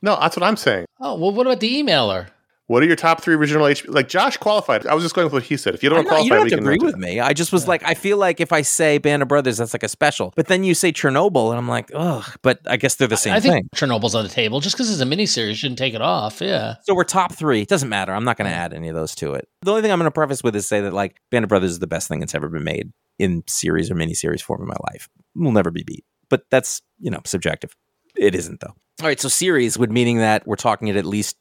No, 0.02 0.18
that's 0.20 0.36
what 0.36 0.42
I'm 0.42 0.56
saying. 0.56 0.86
Oh 1.00 1.14
well, 1.16 1.32
what 1.32 1.46
about 1.46 1.60
the 1.60 1.82
emailer? 1.82 2.28
What 2.68 2.82
are 2.82 2.86
your 2.86 2.96
top 2.96 3.20
three 3.20 3.34
original 3.34 3.66
HBO? 3.66 3.92
Like 3.92 4.08
Josh 4.08 4.36
qualified. 4.36 4.86
I 4.86 4.94
was 4.94 5.02
just 5.02 5.14
going 5.14 5.26
with 5.26 5.32
what 5.32 5.42
he 5.42 5.56
said. 5.56 5.74
If 5.74 5.82
you 5.82 5.90
don't 5.90 6.00
I'm 6.00 6.04
not- 6.04 6.10
qualify, 6.10 6.24
you 6.24 6.30
don't 6.30 6.38
have 6.38 6.44
we 6.44 6.50
to 6.50 6.56
can 6.56 6.64
agree 6.64 6.78
move 6.78 6.94
with 6.94 6.96
me. 6.96 7.20
I 7.20 7.32
just 7.32 7.52
was 7.52 7.66
like, 7.66 7.82
I 7.84 7.94
feel 7.94 8.16
like 8.16 8.40
if 8.40 8.52
I 8.52 8.62
say 8.62 8.98
Band 8.98 9.22
of 9.22 9.28
Brothers, 9.28 9.58
that's 9.58 9.74
like 9.74 9.82
a 9.82 9.88
special. 9.88 10.32
But 10.36 10.46
then 10.46 10.64
you 10.64 10.74
say 10.74 10.92
Chernobyl, 10.92 11.50
and 11.50 11.58
I'm 11.58 11.68
like, 11.68 11.90
ugh. 11.94 12.24
But 12.42 12.60
I 12.66 12.76
guess 12.76 12.94
they're 12.94 13.08
the 13.08 13.16
same 13.16 13.32
thing. 13.32 13.36
I 13.36 13.40
think 13.40 13.70
thing. 13.72 13.88
Chernobyl's 13.88 14.14
on 14.14 14.24
the 14.24 14.30
table 14.30 14.60
just 14.60 14.76
because 14.76 14.90
it's 14.90 15.00
a 15.00 15.04
miniseries. 15.04 15.48
You 15.48 15.54
shouldn't 15.54 15.78
take 15.78 15.94
it 15.94 16.02
off. 16.02 16.40
Yeah. 16.40 16.76
So 16.84 16.94
we're 16.94 17.04
top 17.04 17.32
three. 17.34 17.62
It 17.62 17.68
doesn't 17.68 17.88
matter. 17.88 18.12
I'm 18.12 18.24
not 18.24 18.38
going 18.38 18.50
to 18.50 18.56
mm. 18.56 18.60
add 18.60 18.72
any 18.72 18.88
of 18.88 18.94
those 18.94 19.14
to 19.16 19.34
it. 19.34 19.48
The 19.62 19.70
only 19.70 19.82
thing 19.82 19.90
I'm 19.90 19.98
going 19.98 20.06
to 20.06 20.14
preface 20.14 20.42
with 20.42 20.56
is 20.56 20.66
say 20.66 20.80
that 20.82 20.92
like 20.92 21.20
Band 21.30 21.44
of 21.44 21.48
Brothers 21.48 21.72
is 21.72 21.78
the 21.80 21.86
best 21.86 22.08
thing 22.08 22.20
that's 22.20 22.34
ever 22.34 22.48
been 22.48 22.64
made 22.64 22.92
in 23.18 23.42
series 23.46 23.90
or 23.90 23.94
miniseries 23.94 24.40
form 24.40 24.62
in 24.62 24.68
my 24.68 24.76
life. 24.92 25.08
Will 25.34 25.52
never 25.52 25.70
be 25.70 25.82
beat. 25.82 26.04
But 26.30 26.44
that's 26.50 26.80
you 26.98 27.10
know 27.10 27.20
subjective. 27.24 27.76
It 28.16 28.34
isn't 28.34 28.60
though. 28.60 28.74
All 29.00 29.08
right. 29.08 29.20
So 29.20 29.28
series 29.28 29.78
would 29.78 29.90
meaning 29.90 30.18
that 30.18 30.46
we're 30.46 30.56
talking 30.56 30.88
at 30.90 30.96
at 30.96 31.04
least 31.04 31.36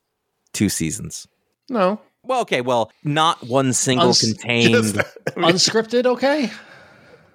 two 0.54 0.70
seasons. 0.70 1.28
No. 1.70 2.00
Well, 2.24 2.42
okay. 2.42 2.62
Well, 2.62 2.92
not 3.04 3.42
one 3.48 3.74
single 3.74 4.08
Uns- 4.10 4.22
contained. 4.22 4.70
Just- 4.74 4.98
I 4.98 5.04
mean, 5.40 5.52
Unscripted, 5.52 6.06
okay. 6.06 6.52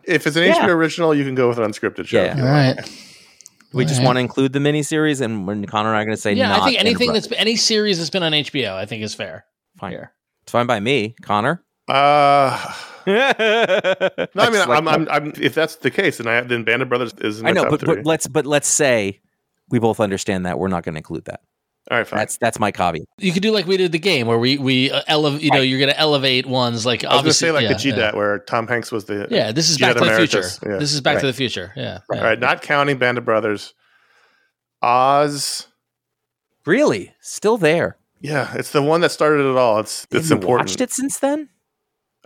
if 0.05 0.27
it's 0.27 0.37
an 0.37 0.45
Yeah. 0.45 0.55
HBO 0.67 0.69
original, 0.75 1.15
you 1.15 1.25
can 1.25 1.35
go 1.35 1.49
with 1.49 1.59
an 1.59 1.65
unscripted 1.71 2.07
show. 2.07 2.23
Yeah. 2.23 2.33
if 2.33 2.37
you 2.39 2.45
All 2.45 2.49
want. 2.53 2.77
right. 2.79 3.03
we 3.73 3.85
just 3.85 4.03
want 4.03 4.17
to 4.17 4.21
include 4.21 4.53
the 4.53 4.59
miniseries, 4.61 5.21
and 5.21 5.47
when 5.47 5.65
Conor 5.67 5.89
and 5.91 5.99
I 5.99 6.03
are 6.03 6.05
going 6.05 6.17
to 6.17 6.21
say, 6.21 6.33
Yeah, 6.35 6.49
not 6.49 6.63
I 6.63 6.65
think 6.67 6.81
anything 6.81 7.13
that's 7.13 7.29
any 7.33 7.57
series 7.57 7.99
that's 7.99 8.11
been 8.11 8.23
on 8.23 8.33
HBO, 8.33 8.73
I 8.75 8.87
think 8.87 9.03
is 9.03 9.15
fair. 9.15 9.45
fine. 9.79 9.91
Here. 9.93 10.13
It's 10.45 10.53
fine 10.53 10.67
by 10.67 10.79
me, 10.81 11.17
Conor. 11.23 11.65
Uh, 11.89 12.75
no, 13.07 13.13
no, 13.39 14.43
I 14.43 14.51
mean, 14.51 14.61
I'm, 14.63 14.89
I'm, 14.89 15.09
I'm, 15.09 15.33
if 15.41 15.55
that's 15.55 15.77
the 15.77 15.91
case, 15.91 16.19
then 16.19 16.27
I 16.29 16.41
then 16.43 16.65
Band 16.65 16.83
of 16.83 16.89
Brothers 16.89 17.13
is 17.21 17.41
in 17.41 17.47
I 17.47 17.53
know, 17.53 17.63
top 17.63 17.71
but, 17.73 17.81
three. 17.81 17.95
but 17.97 18.07
let's 18.07 18.27
but 18.29 18.47
let's 18.47 18.67
say 18.69 19.21
we 19.71 19.79
both 19.79 20.01
understand 20.01 20.47
that 20.47 20.59
we're 20.59 20.69
not 20.69 20.83
going 20.85 20.95
to 20.95 20.99
include 20.99 21.25
that. 21.27 21.41
All 21.89 21.99
right, 21.99 22.07
fine. 22.07 22.19
That's 22.19 22.37
that's 22.39 22.59
my 22.59 22.73
caveat. 22.73 23.07
You 23.19 23.33
could 23.33 23.43
do 23.43 23.53
like 23.53 23.67
we 23.67 23.77
did 23.77 23.93
the 23.93 23.99
game 23.99 24.27
where 24.27 24.39
we 24.39 24.59
we 24.59 24.91
uh, 24.91 25.03
elevate. 25.07 25.43
You 25.43 25.51
know, 25.53 25.61
you're 25.61 25.79
going 25.79 25.93
to 25.93 25.99
elevate 25.99 26.45
ones 26.47 26.85
like 26.85 27.05
I 27.05 27.15
was 27.15 27.23
going 27.23 27.25
to 27.27 27.33
say 27.35 27.51
like 27.53 27.63
yeah, 27.63 27.69
the 27.69 27.75
GDAT 27.75 27.97
Yeah. 27.97 28.17
where 28.17 28.41
Tom 28.41 28.67
Hanks 28.67 28.91
was 28.91 29.05
the. 29.05 29.29
Yeah, 29.31 29.53
this 29.53 29.71
is 29.71 29.77
Jet 29.77 29.95
Back 29.95 30.03
to 30.03 30.11
the 30.11 30.17
Future. 30.17 30.49
Yeah. 30.69 30.79
This 30.79 30.93
is 30.93 31.01
Back 31.01 31.21
to 31.21 31.27
the 31.27 31.33
Future. 31.33 31.73
Yeah. 31.77 32.01
All 32.11 32.17
yeah. 32.17 32.25
right, 32.25 32.41
not 32.41 32.63
counting 32.63 32.99
Band 32.99 33.19
of 33.19 33.25
Brothers. 33.25 33.75
Oz. 34.83 35.69
Really? 36.65 37.15
Still 37.21 37.57
there? 37.59 37.97
Yeah, 38.21 38.53
it's 38.57 38.73
the 38.73 38.83
one 38.83 39.01
that 39.03 39.13
started 39.13 39.49
it 39.49 39.57
all. 39.57 39.79
It's 39.79 40.05
it's 40.11 40.29
Have 40.29 40.31
you 40.31 40.35
important. 40.43 40.69
watched 40.71 40.81
it 40.81 40.91
since 40.93 41.19
then? 41.21 41.49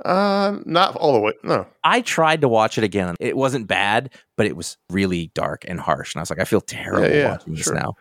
Uh, 0.04 0.58
not 0.64 0.96
all 0.96 1.12
the 1.12 1.20
way. 1.20 1.32
No. 1.42 1.66
I 1.84 2.00
tried 2.00 2.40
to 2.40 2.48
watch 2.48 2.78
it 2.78 2.84
again. 2.84 3.16
It 3.20 3.36
wasn't 3.36 3.66
bad, 3.66 4.10
but 4.36 4.46
it 4.46 4.56
was 4.56 4.78
really 4.88 5.30
dark 5.34 5.64
and 5.68 5.78
harsh. 5.78 6.14
And 6.14 6.20
I 6.20 6.22
was 6.22 6.30
like, 6.30 6.38
I 6.38 6.44
feel 6.44 6.62
terrible 6.62 7.08
Yeah, 7.08 7.14
yeah, 7.14 7.30
watching 7.32 7.54
this 7.54 7.70
now. 7.70 7.94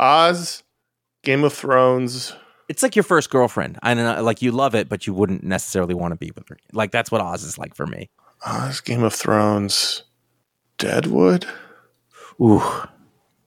Oz, 0.00 0.64
Game 1.22 1.44
of 1.44 1.52
Thrones. 1.52 2.34
It's 2.68 2.82
like 2.82 2.94
your 2.94 3.02
first 3.02 3.30
girlfriend. 3.30 3.78
I 3.82 3.94
don't 3.94 4.04
know, 4.04 4.22
like 4.22 4.42
you 4.42 4.52
love 4.52 4.74
it, 4.74 4.88
but 4.88 5.06
you 5.06 5.12
wouldn't 5.12 5.42
necessarily 5.42 5.94
want 5.94 6.12
to 6.12 6.16
be 6.16 6.30
with 6.34 6.48
her. 6.48 6.56
Like 6.72 6.92
that's 6.92 7.10
what 7.10 7.20
Oz 7.20 7.42
is 7.42 7.58
like 7.58 7.74
for 7.74 7.86
me. 7.86 8.10
Oz, 8.46 8.80
Game 8.80 9.02
of 9.02 9.12
Thrones. 9.12 10.04
Deadwood. 10.78 11.46
Ooh, 12.40 12.62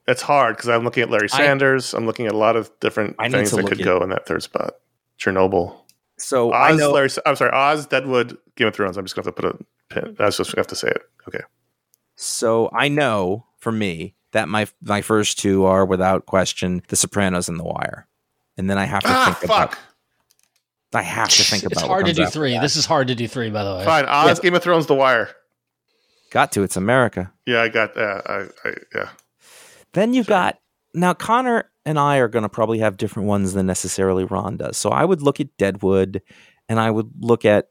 It's 0.08 0.22
hard 0.22 0.56
because 0.58 0.70
I'm 0.70 0.84
looking 0.84 1.02
at 1.04 1.10
Larry 1.10 1.30
Sanders. 1.30 1.94
I'm 1.96 2.06
looking 2.06 2.28
at 2.28 2.34
a 2.34 2.38
lot 2.38 2.56
of 2.56 2.70
different 2.80 3.16
I 3.18 3.30
things 3.30 3.50
that 3.52 3.66
could 3.66 3.84
go 3.84 4.04
in 4.04 4.10
that 4.10 4.26
third 4.28 4.44
spot. 4.44 4.74
Chernobyl. 5.20 5.76
so 6.18 6.52
I 6.52 6.74
Oz, 6.74 6.80
know. 6.80 6.92
Larry. 6.92 7.10
I'm 7.26 7.36
sorry. 7.36 7.52
Oz, 7.54 7.88
Deadwood, 7.88 8.38
Game 8.56 8.68
of 8.68 8.76
Thrones. 8.76 8.98
I'm 8.98 9.06
just 9.06 9.16
gonna 9.16 9.26
have 9.28 9.36
to 9.36 9.42
put 9.42 9.56
a 9.56 9.58
pin. 10.02 10.16
I 10.20 10.26
was 10.26 10.38
just 10.38 10.52
gonna 10.52 10.60
have 10.60 10.68
to 10.68 10.76
say 10.76 10.90
it. 10.90 11.02
Okay. 11.28 11.42
So 12.16 12.70
I 12.74 12.88
know 12.90 13.46
for 13.58 13.72
me 13.72 14.14
that 14.34 14.50
my 14.50 14.68
my 14.82 15.02
first 15.02 15.40
two 15.40 15.66
are 15.66 15.86
without 15.86 16.26
question 16.26 16.84
The 16.90 16.96
Sopranos 16.96 17.50
and 17.50 17.60
The 17.60 17.64
Wire, 17.64 18.08
and 18.58 18.70
then 18.70 18.78
I 18.78 18.86
have 18.86 19.02
to 19.04 19.10
Ah, 19.10 19.26
think 19.40 19.46
about. 19.46 19.76
I 20.94 21.02
have 21.02 21.30
to 21.30 21.44
think 21.44 21.64
about. 21.64 21.72
It's 21.72 21.82
what 21.82 21.88
hard 21.90 22.06
to 22.06 22.14
do 22.14 22.26
three. 22.28 22.58
This 22.60 22.76
is 22.76 22.86
hard 22.86 23.08
to 23.08 23.16
do 23.16 23.28
three, 23.28 23.50
by 23.50 23.64
the 23.64 23.76
way. 23.78 23.84
Fine. 23.86 24.06
Oz, 24.06 24.40
Game 24.40 24.54
of 24.54 24.62
Thrones, 24.62 24.86
The 24.86 24.94
Wire. 24.94 25.30
Got 26.30 26.52
to. 26.52 26.62
It's 26.64 26.78
America. 26.78 27.32
Yeah, 27.48 27.62
I 27.62 27.70
got 27.70 27.96
that. 27.96 28.30
I, 28.30 28.68
I, 28.70 28.74
yeah. 28.94 29.10
Then 29.94 30.14
you've 30.14 30.28
got 30.28 30.58
now 30.94 31.14
Conor 31.14 31.70
and 31.86 31.98
I 32.00 32.18
are 32.18 32.28
going 32.28 32.44
to 32.44 32.50
probably 32.50 32.80
have 32.80 32.98
different 32.98 33.28
ones 33.28 33.54
than 33.54 33.66
necessarily 33.66 34.24
Ron 34.24 34.58
does. 34.58 34.78
So 34.78 34.90
I 34.92 35.04
would 35.06 35.22
look 35.22 35.40
at 35.40 35.56
Deadwood, 35.58 36.22
and 36.70 36.80
I 36.80 36.90
would 36.92 37.10
look 37.20 37.44
at. 37.46 37.68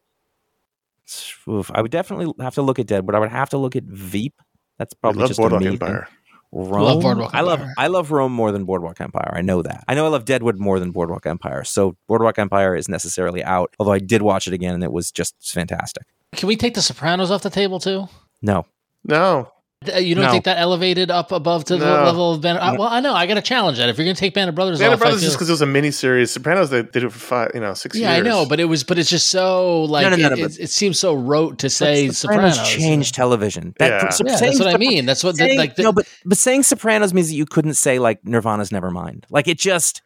oof, 1.49 1.71
I 1.75 1.81
would 1.83 1.91
definitely 1.91 2.33
have 2.43 2.55
to 2.55 2.63
look 2.63 2.79
at 2.79 2.87
Deadwood. 2.87 3.15
I 3.15 3.19
would 3.21 3.31
have 3.31 3.51
to 3.51 3.59
look 3.59 3.77
at 3.77 3.85
Veep. 3.85 4.35
That's 4.79 4.95
probably 4.95 5.21
love 5.21 5.31
just 5.31 5.39
Boardwalk 5.39 5.63
a 5.63 5.65
me 5.65 5.73
Empire. 5.73 6.07
thing. 6.09 6.17
Rome. 6.53 6.85
Love 6.85 7.01
Boardwalk 7.03 7.35
I 7.35 7.41
love 7.41 7.63
I 7.79 7.87
love 7.87 8.11
Rome 8.11 8.33
more 8.33 8.53
than 8.53 8.65
Boardwalk 8.65 9.01
Empire. 9.01 9.33
I 9.35 9.41
know 9.41 9.63
that. 9.63 9.85
I 9.89 9.95
know 9.95 10.05
I 10.05 10.09
love 10.09 10.27
Deadwood 10.27 10.59
more 10.59 10.79
than 10.79 10.91
Boardwalk 10.91 11.27
Empire. 11.27 11.65
So 11.65 11.97
Boardwalk 12.09 12.39
Empire 12.39 12.77
is 12.77 12.89
necessarily 12.89 13.43
out. 13.43 13.75
Although 13.79 13.93
I 13.93 13.99
did 13.99 14.21
watch 14.23 14.47
it 14.47 14.53
again 14.53 14.75
and 14.75 14.85
it 14.85 14.93
was 14.93 15.11
just 15.11 15.35
fantastic. 15.41 16.05
Can 16.33 16.49
we 16.49 16.57
take 16.57 16.75
The 16.75 16.83
Sopranos 16.83 17.31
off 17.31 17.43
the 17.43 17.51
table 17.51 17.81
too? 17.81 18.07
No, 18.43 18.67
No. 19.05 19.51
Uh, 19.89 19.99
You 19.99 20.15
don't 20.15 20.25
No. 20.25 20.31
think 20.31 20.45
that 20.45 20.59
elevated 20.59 21.11
up 21.11 21.33
above 21.33 21.65
to 21.67 21.77
the 21.77 21.85
No. 21.87 22.05
level 22.05 22.33
of 22.33 22.41
Band? 22.41 22.59
I, 22.59 22.73
well, 22.73 22.89
I 22.89 23.01
know. 23.01 23.15
I 23.15 23.27
got 23.27 23.35
to 23.35 23.43
challenge 23.43 23.79
that. 23.79 23.89
If 23.89 23.97
you're 23.99 24.05
going 24.05 24.15
to 24.17 24.21
take 24.21 24.35
Band 24.35 24.49
of 24.49 24.55
Brothers 24.55 24.79
Band 24.79 24.91
off, 24.91 24.95
of 24.95 25.01
Brothers 25.01 25.23
I 25.23 25.25
just 25.27 25.37
because 25.37 25.49
it 25.49 25.53
was 25.53 25.63
a 25.63 25.67
mini 25.67 25.91
series. 25.91 26.31
Sopranos, 26.31 26.71
they 26.71 26.83
did 26.83 27.05
it 27.05 27.13
for 27.13 27.19
five, 27.19 27.51
you 27.55 27.61
know, 27.61 27.75
six 27.75 27.97
yeah, 27.97 28.15
years. 28.17 28.27
I 28.27 28.29
know, 28.29 28.45
but 28.47 28.61
it 28.61 28.67
was, 28.67 28.85
but 28.85 28.99
it's 28.99 29.11
just 29.11 29.29
so 29.29 29.83
like 29.85 30.03
no, 30.05 30.11
no, 30.17 30.27
it, 30.27 30.39
no, 30.39 30.45
it, 30.45 30.59
it 30.61 30.71
seems 30.71 30.99
so 30.99 31.15
rote 31.15 31.59
to 31.61 31.71
say 31.71 32.09
But 32.09 32.17
Sopranos. 32.17 32.69
changed 32.69 33.15
television. 33.15 33.75
That, 33.79 33.89
Yeah. 33.89 34.09
so 34.11 34.25
Yeah, 34.27 34.37
that's 34.37 34.59
what 34.59 34.75
I 34.75 34.77
mean. 34.79 35.07
That's 35.07 35.23
what 35.25 35.37
that, 35.39 35.45
saying- 35.47 35.59
like. 35.59 35.77
The, 35.77 35.83
no, 35.85 35.93
but 35.93 36.07
but 36.25 36.39
saying 36.39 36.63
Sopranos 36.65 37.13
means 37.15 37.29
that 37.29 37.35
you 37.35 37.47
couldn't 37.47 37.75
say 37.75 37.99
like 37.99 38.25
Nirvana's 38.25 38.71
Nevermind. 38.71 39.25
Like 39.31 39.49
it 39.49 39.59
just 39.59 40.03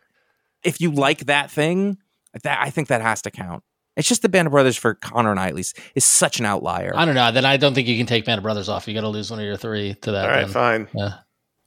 if 0.63 0.81
you 0.81 0.91
like 0.91 1.27
that 1.27 1.51
thing, 1.51 1.99
that 2.43 2.59
I 2.61 2.71
think 2.71 2.89
that 2.89 3.01
has 3.03 3.23
to 3.23 3.31
count. 3.31 3.63
It's 3.97 4.09
just 4.09 4.23
the 4.23 4.29
Band 4.29 4.47
of 4.47 4.53
Brothers 4.53 4.77
for 4.77 4.95
Conor 4.95 5.31
and 5.31 5.41
I 5.41 5.49
at 5.49 5.55
least 5.55 5.79
is 5.95 6.05
such 6.05 6.39
an 6.39 6.45
outlier. 6.47 6.93
I 6.95 7.05
don't 7.07 7.15
know. 7.15 7.33
Then 7.33 7.45
I 7.47 7.57
don't 7.57 7.75
think 7.75 7.89
you 7.89 7.97
can 7.97 8.07
take 8.07 8.27
Band 8.27 8.39
of 8.39 8.43
Brothers 8.43 8.69
off. 8.69 8.87
You 8.87 8.95
got 8.95 9.01
to 9.01 9.09
lose 9.09 9.31
one 9.31 9.41
of 9.41 9.45
your 9.47 9.57
three 9.57 9.95
to 10.03 10.13
that. 10.13 10.25
All 10.25 10.31
right, 10.31 10.41
then. 10.43 10.49
fine. 10.51 10.89
Yeah. 10.95 11.15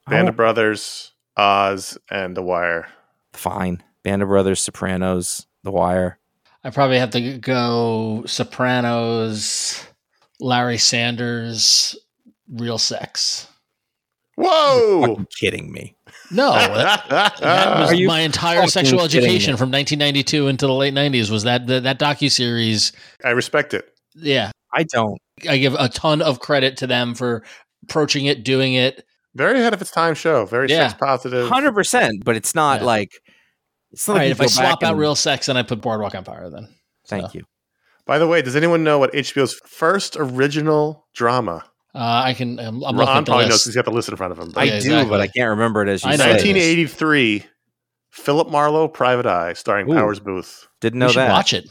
Band 0.08 0.30
of 0.30 0.36
Brothers, 0.36 1.12
Oz, 1.38 1.98
and 2.10 2.36
The 2.38 2.42
Wire. 2.42 2.88
fine. 3.34 3.84
Band 4.04 4.22
of 4.22 4.30
Brothers, 4.30 4.60
Sopranos, 4.62 5.46
The 5.64 5.72
Wire. 5.72 6.20
I 6.64 6.70
probably 6.72 7.00
have 7.00 7.12
to 7.12 7.38
go 7.38 8.24
Sopranos, 8.26 9.86
Larry 10.40 10.78
Sanders, 10.78 11.96
Real 12.52 12.78
Sex. 12.78 13.48
Whoa! 14.36 15.02
Fucking 15.02 15.28
kidding 15.38 15.72
me. 15.72 15.96
No, 16.32 16.52
that, 16.54 17.06
that 17.10 17.80
was 17.80 17.94
you 17.98 18.08
my 18.08 18.20
entire 18.22 18.68
sexual 18.68 19.02
education 19.02 19.58
from 19.58 19.72
1992 19.72 20.48
into 20.48 20.68
the 20.68 20.74
late 20.74 20.94
90s. 20.94 21.30
Was 21.32 21.44
that 21.44 21.68
that, 21.68 21.84
that 21.84 22.00
docu 22.00 22.32
series? 22.32 22.92
I 23.24 23.30
respect 23.30 23.74
it. 23.74 23.90
Yeah, 24.16 24.52
I 24.74 24.84
don't. 24.84 25.18
I 25.50 25.58
give 25.58 25.74
a 25.76 25.90
ton 25.90 26.22
of 26.22 26.40
credit 26.40 26.78
to 26.78 26.88
them 26.88 27.16
for 27.16 27.44
approaching 27.84 28.26
it, 28.26 28.44
doing 28.44 28.74
it. 28.74 29.04
Very 29.36 29.60
ahead 29.60 29.74
of 29.74 29.82
its 29.82 29.92
time 29.92 30.16
show. 30.16 30.46
Very 30.46 30.68
Yeah. 30.70 30.90
sex 30.90 31.00
positive. 31.02 31.48
Hundred 31.48 31.74
percent, 31.74 32.24
but 32.26 32.36
it's 32.36 32.54
not 32.54 32.82
Yeah. 32.82 32.86
like 32.88 33.12
it's 33.92 34.08
not 34.08 34.14
All 34.14 34.18
like 34.18 34.22
right, 34.24 34.32
if 34.32 34.42
I 34.42 34.46
swap 34.48 34.80
back 34.82 34.88
out 34.88 34.92
and- 34.94 35.00
Real 35.00 35.16
Sex, 35.16 35.48
and 35.50 35.58
I 35.58 35.64
put 35.64 35.82
Boardwalk 35.82 36.14
Empire. 36.16 36.50
Then 36.50 36.68
Thank 37.08 37.32
so. 37.32 37.40
you. 37.40 37.44
By 38.06 38.18
the 38.20 38.28
way, 38.28 38.42
does 38.42 38.56
anyone 38.56 38.84
know 38.84 38.98
what 39.00 39.14
HBO's 39.14 39.60
first 39.66 40.16
original 40.20 41.08
drama? 41.14 41.66
Uh, 41.96 42.22
I 42.26 42.34
can. 42.34 42.60
I'm, 42.60 42.84
I'm 42.84 42.96
looking 42.96 42.98
Ron 42.98 43.24
the 43.24 43.32
probably 43.32 43.48
knows 43.50 43.66
he's 43.66 43.76
got 43.76 43.86
the 43.86 43.92
list 43.92 44.10
in 44.10 44.16
front 44.16 44.32
of 44.32 44.38
him. 44.40 44.54
I 44.56 44.64
Yeah, 44.66 44.72
do, 44.72 44.76
exactly. 44.78 45.10
but 45.10 45.22
I 45.22 45.28
can't 45.28 45.50
remember 45.50 45.82
it 45.82 45.90
as 45.90 46.04
you 46.04 46.10
I 46.12 46.18
know 46.18 46.24
say. 46.26 46.32
it 46.32 46.36
is. 46.38 46.44
1983, 46.46 47.46
Philip 48.12 48.50
Marlowe, 48.50 48.88
Private 48.88 49.26
Eye, 49.26 49.54
starring 49.54 49.90
Ooh. 49.90 49.96
Powers 49.96 50.20
Boothe. 50.20 50.48
Didn't 50.82 51.00
know 51.00 51.08
should 51.08 51.18
that. 51.20 51.32
watch 51.32 51.54
it. 51.54 51.68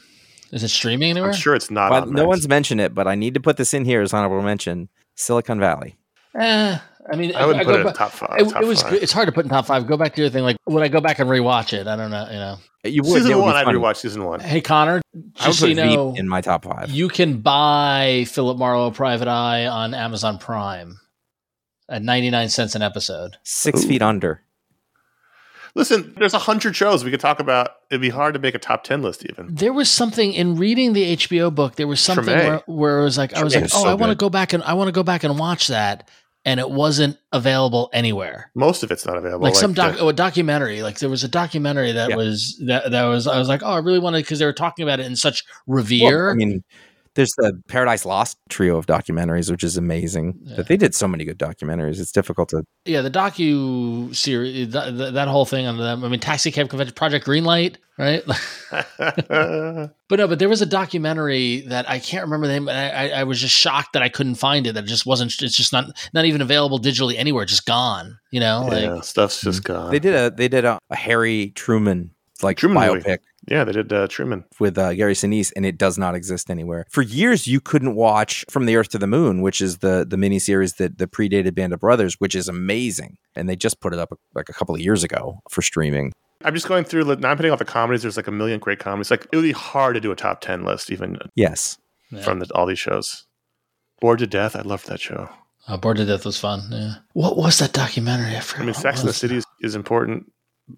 Is 0.50 0.62
it 0.64 0.68
streaming 0.68 1.10
anywhere? 1.10 1.30
I'm 1.30 1.36
sure 1.36 1.54
it's 1.54 1.70
not 1.70 1.90
Well, 1.90 2.02
on 2.02 2.08
no 2.12 2.22
Max. 2.22 2.26
one's 2.28 2.48
mentioned 2.48 2.80
it, 2.80 2.94
but 2.94 3.06
I 3.06 3.14
need 3.14 3.34
to 3.34 3.40
put 3.40 3.58
this 3.58 3.74
in 3.74 3.84
here 3.84 4.00
as 4.00 4.12
honorable 4.14 4.42
mention. 4.42 4.88
Silicon 5.14 5.60
Valley. 5.60 5.97
Eh, 6.36 6.78
I 7.10 7.16
mean, 7.16 7.34
I 7.34 7.46
wouldn't 7.46 7.64
go 7.64 7.72
put 7.72 7.80
it 7.80 7.86
in 7.86 7.94
top 7.94 8.12
five. 8.12 8.38
It, 8.38 8.48
top 8.50 8.62
it 8.62 8.66
was. 8.66 8.82
five. 8.82 8.94
It's 8.94 9.12
hard 9.12 9.26
to 9.26 9.32
put 9.32 9.44
in 9.44 9.50
top 9.50 9.66
five. 9.66 9.86
Go 9.86 9.96
back 9.96 10.14
to 10.14 10.20
your 10.20 10.30
thing. 10.30 10.42
Like, 10.44 10.56
would 10.66 10.82
I 10.82 10.88
go 10.88 11.00
back 11.00 11.18
and 11.18 11.28
rewatch 11.28 11.72
it? 11.72 11.86
I 11.86 11.96
don't 11.96 12.10
know. 12.10 12.26
You 12.26 12.38
know. 12.38 12.56
You 12.84 13.02
would. 13.02 13.10
it 13.10 13.22
Season 13.22 13.36
would 13.36 13.42
one, 13.42 13.56
I'd 13.56 13.66
rewatch 13.66 13.96
season 13.96 14.24
one. 14.24 14.40
Hey 14.40 14.60
Conor, 14.60 15.00
I 15.14 15.18
would 15.18 15.34
just 15.36 15.58
so 15.58 15.66
put 15.66 15.70
you 15.70 15.74
know, 15.74 16.14
in 16.14 16.28
my 16.28 16.40
top 16.40 16.64
five. 16.64 16.90
you 16.90 17.08
can 17.08 17.40
buy 17.40 18.24
Philip 18.28 18.56
Marlowe 18.56 18.90
Private 18.90 19.28
Eye 19.28 19.66
on 19.66 19.94
Amazon 19.94 20.38
Prime 20.38 21.00
at 21.88 22.02
ninety 22.02 22.30
nine 22.30 22.48
cents 22.48 22.74
an 22.74 22.82
episode. 22.82 23.36
Six 23.42 23.84
Ooh. 23.84 23.88
feet 23.88 24.02
under. 24.02 24.42
Listen, 25.78 26.12
there's 26.18 26.34
a 26.34 26.38
hundred 26.40 26.74
shows 26.74 27.04
we 27.04 27.10
could 27.10 27.20
talk 27.20 27.38
about. 27.40 27.70
It'd 27.90 28.00
be 28.00 28.08
hard 28.10 28.34
to 28.34 28.40
make 28.40 28.54
a 28.54 28.58
top 28.58 28.82
ten 28.84 29.00
list 29.00 29.24
even. 29.24 29.54
There 29.54 29.72
was 29.72 29.88
something 29.88 30.32
in 30.32 30.56
reading 30.56 30.92
the 30.92 31.16
HBO 31.16 31.54
book. 31.54 31.76
There 31.76 31.86
was 31.86 32.00
something 32.00 32.26
where, 32.34 32.62
where 32.66 32.98
it 33.00 33.04
was 33.04 33.16
like, 33.16 33.32
I 33.34 33.44
was 33.44 33.54
Treme 33.54 33.62
like, 33.62 33.70
oh, 33.74 33.82
so 33.84 33.88
I 33.88 33.94
want 33.94 34.10
to 34.10 34.16
go 34.16 34.28
back 34.28 34.52
and 34.52 34.62
I 34.64 34.74
want 34.74 34.88
to 34.88 34.92
go 34.92 35.02
back 35.04 35.22
and 35.24 35.38
watch 35.38 35.68
that, 35.68 36.10
and 36.44 36.58
it 36.58 36.68
wasn't 36.68 37.16
available 37.32 37.90
anywhere. 37.92 38.50
Most 38.56 38.82
of 38.82 38.90
it's 38.90 39.06
not 39.06 39.16
available. 39.16 39.44
like 39.44 39.54
some 39.54 39.72
doc, 39.72 39.94
the- 39.94 40.00
oh, 40.00 40.08
a 40.08 40.12
documentary. 40.12 40.82
Like 40.82 40.98
there 40.98 41.08
was 41.10 41.22
a 41.22 41.28
documentary 41.28 41.92
that 41.92 42.10
Yeah. 42.10 42.16
was 42.16 42.60
that 42.66 42.90
that 42.90 43.04
was. 43.04 43.28
I 43.28 43.38
was 43.38 43.48
like, 43.48 43.62
oh, 43.62 43.70
I 43.70 43.78
really 43.78 44.00
wanted 44.00 44.24
because 44.24 44.40
they 44.40 44.46
were 44.46 44.52
talking 44.52 44.82
about 44.82 44.98
it 44.98 45.06
in 45.06 45.14
such 45.14 45.44
revere. 45.68 46.24
Well, 46.26 46.32
I 46.32 46.34
mean, 46.34 46.64
there's 47.18 47.34
the 47.36 47.60
Paradise 47.66 48.04
Lost 48.04 48.38
trio 48.48 48.76
of 48.76 48.86
documentaries, 48.86 49.50
which 49.50 49.64
is 49.64 49.76
amazing. 49.76 50.38
Yeah. 50.40 50.54
But 50.58 50.68
they 50.68 50.76
did 50.76 50.94
so 50.94 51.08
many 51.08 51.24
good 51.24 51.36
documentaries. 51.36 51.98
It's 51.98 52.12
difficult 52.12 52.50
to. 52.50 52.62
yeah, 52.84 53.00
the 53.00 53.10
docu 53.10 54.14
series, 54.14 54.70
that, 54.70 54.96
that, 54.96 55.14
that 55.14 55.26
whole 55.26 55.44
thing 55.44 55.66
on 55.66 55.78
them. 55.78 56.04
I 56.04 56.08
mean, 56.08 56.20
Taxi 56.20 56.52
Cab 56.52 56.68
Convention, 56.68 56.94
Project 56.94 57.26
Greenlight, 57.26 57.74
right? 57.98 58.22
but 58.70 60.16
no, 60.16 60.28
but 60.28 60.38
there 60.38 60.48
was 60.48 60.62
a 60.62 60.66
documentary 60.66 61.62
that 61.62 61.90
I 61.90 61.98
can't 61.98 62.22
remember 62.22 62.46
the 62.46 62.52
name. 62.52 62.68
And 62.68 62.78
I, 62.78 63.08
I, 63.08 63.20
I 63.20 63.24
was 63.24 63.40
just 63.40 63.54
shocked 63.54 63.94
that 63.94 64.02
I 64.02 64.08
couldn't 64.08 64.36
find 64.36 64.68
it. 64.68 64.74
That 64.74 64.84
it 64.84 64.86
just 64.86 65.04
wasn't. 65.04 65.34
It's 65.42 65.56
just 65.56 65.72
not 65.72 65.90
not 66.14 66.24
even 66.24 66.40
available 66.40 66.78
digitally 66.78 67.16
anywhere. 67.18 67.44
Just 67.46 67.66
gone. 67.66 68.16
You 68.30 68.38
know, 68.38 68.68
like 68.70 69.02
stuff's 69.02 69.40
just 69.40 69.64
mm-hmm. 69.64 69.72
gone. 69.72 69.90
They 69.90 69.98
did 69.98 70.14
a 70.14 70.30
they 70.30 70.46
did 70.46 70.64
a, 70.64 70.78
a 70.88 70.96
Harry 70.96 71.50
Truman 71.56 72.12
like 72.44 72.58
Truman 72.58 72.94
movie. 72.94 73.16
Biopic 73.48 73.52
yeah, 73.52 73.64
they 73.64 73.72
did 73.72 73.92
uh, 73.92 74.06
Truman. 74.08 74.44
with 74.60 74.76
uh, 74.78 74.94
Gary 74.94 75.14
Sinise, 75.14 75.52
and 75.56 75.64
it 75.66 75.78
does 75.78 75.98
not 75.98 76.14
exist 76.14 76.50
anywhere. 76.50 76.86
For 76.90 77.02
years, 77.02 77.46
you 77.46 77.60
couldn't 77.60 77.94
watch 77.94 78.44
From 78.50 78.66
the 78.66 78.76
Earth 78.76 78.88
to 78.90 78.98
the 78.98 79.06
Moon, 79.06 79.42
which 79.42 79.60
is 79.60 79.78
the 79.78 80.06
the 80.08 80.16
miniseries 80.16 80.76
that 80.76 80.98
the 80.98 81.06
predated 81.06 81.54
Band 81.54 81.72
of 81.72 81.80
Brothers, 81.80 82.14
which 82.18 82.34
is 82.34 82.48
amazing. 82.48 83.16
And 83.34 83.48
they 83.48 83.56
just 83.56 83.80
put 83.80 83.92
it 83.92 83.98
up 83.98 84.12
like 84.34 84.48
a 84.48 84.52
couple 84.52 84.74
of 84.74 84.80
years 84.80 85.04
ago 85.04 85.40
for 85.50 85.62
streaming. 85.62 86.12
I'm 86.44 86.54
just 86.54 86.68
going 86.68 86.84
through. 86.84 87.04
Now 87.16 87.30
I'm 87.30 87.36
putting 87.36 87.50
off 87.52 87.58
the 87.58 87.64
comedies. 87.64 88.02
There's 88.02 88.16
like 88.16 88.28
a 88.28 88.32
million 88.32 88.60
great 88.60 88.78
comedies. 88.78 89.10
Like 89.10 89.26
it 89.32 89.36
would 89.36 89.42
be 89.42 89.52
hard 89.52 89.94
to 89.94 90.00
do 90.00 90.12
a 90.12 90.16
top 90.16 90.40
ten 90.40 90.64
list 90.64 90.90
even 90.90 91.18
Yes, 91.34 91.78
Yeah. 92.12 92.22
from 92.22 92.38
the, 92.40 92.46
all 92.54 92.66
these 92.66 92.78
shows. 92.78 93.24
Bored 94.00 94.20
to 94.20 94.26
Death. 94.28 94.54
I 94.54 94.60
loved 94.62 94.86
that 94.88 95.00
show. 95.00 95.28
uh, 95.66 95.76
Bored 95.76 95.96
to 95.96 96.04
Death 96.06 96.24
was 96.24 96.38
fun. 96.38 96.62
Yeah. 96.70 96.94
What 97.12 97.36
was 97.36 97.58
that 97.58 97.72
documentary? 97.72 98.36
I 98.36 98.40
forgot. 98.40 98.62
I 98.62 98.66
mean, 98.66 98.74
Sex 98.74 99.00
in 99.00 99.06
the 99.08 99.12
City 99.12 99.36
is, 99.38 99.44
is 99.60 99.74
important. 99.74 100.30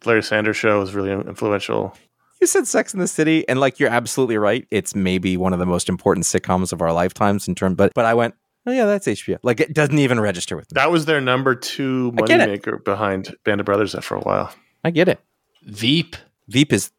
Larry 0.06 0.22
Sanders 0.22 0.56
show 0.56 0.80
was 0.80 0.94
really 0.94 1.10
influential. 1.10 1.94
You 2.40 2.46
said 2.46 2.66
Sex 2.66 2.94
in 2.94 3.00
the 3.00 3.08
City, 3.08 3.48
and 3.48 3.60
like 3.60 3.78
you're 3.78 3.90
absolutely 3.90 4.38
right. 4.38 4.66
It's 4.70 4.94
maybe 4.94 5.36
one 5.36 5.52
of 5.52 5.58
the 5.58 5.66
most 5.66 5.88
important 5.88 6.24
sitcoms 6.24 6.72
of 6.72 6.80
our 6.80 6.92
lifetimes 6.92 7.48
in 7.48 7.54
terms. 7.54 7.76
But 7.76 7.92
but 7.94 8.04
I 8.04 8.14
went, 8.14 8.34
oh 8.66 8.72
yeah, 8.72 8.86
that's 8.86 9.06
HBO. 9.06 9.38
Like 9.42 9.60
it 9.60 9.74
doesn't 9.74 9.98
even 9.98 10.20
register 10.20 10.56
with 10.56 10.70
me. 10.70 10.74
That 10.74 10.90
was 10.90 11.06
their 11.06 11.20
number 11.20 11.54
two 11.54 12.12
I 12.18 12.22
get 12.22 12.48
moneymaker 12.48 12.82
behind 12.84 13.34
Band 13.44 13.60
of 13.60 13.66
Brothers 13.66 13.94
for 14.02 14.16
a 14.16 14.20
while. 14.20 14.52
I 14.84 14.90
get 14.90 15.08
it. 15.08 15.20
Veep. 15.64 16.16
Veep 16.48 16.72
is 16.72 16.90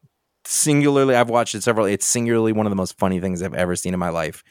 singularly. 0.44 1.14
I've 1.14 1.30
watched 1.30 1.54
it 1.54 1.62
several. 1.62 1.86
It's 1.86 2.06
singularly 2.06 2.52
one 2.52 2.66
of 2.66 2.70
the 2.70 2.76
most 2.76 2.98
funny 2.98 3.20
things 3.20 3.42
I've 3.42 3.54
ever 3.54 3.76
seen 3.76 3.94
in 3.94 4.00
my 4.00 4.10
life. 4.10 4.44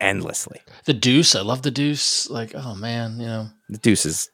Endlessly, 0.00 0.60
The 0.84 0.94
Deuce. 0.94 1.34
I 1.34 1.40
love 1.40 1.62
The 1.62 1.72
Deuce. 1.72 2.30
Like, 2.30 2.52
oh 2.54 2.76
man, 2.76 3.18
you 3.18 3.26
know, 3.26 3.48
the 3.68 3.78
Deuce 3.78 4.06
is 4.06 4.30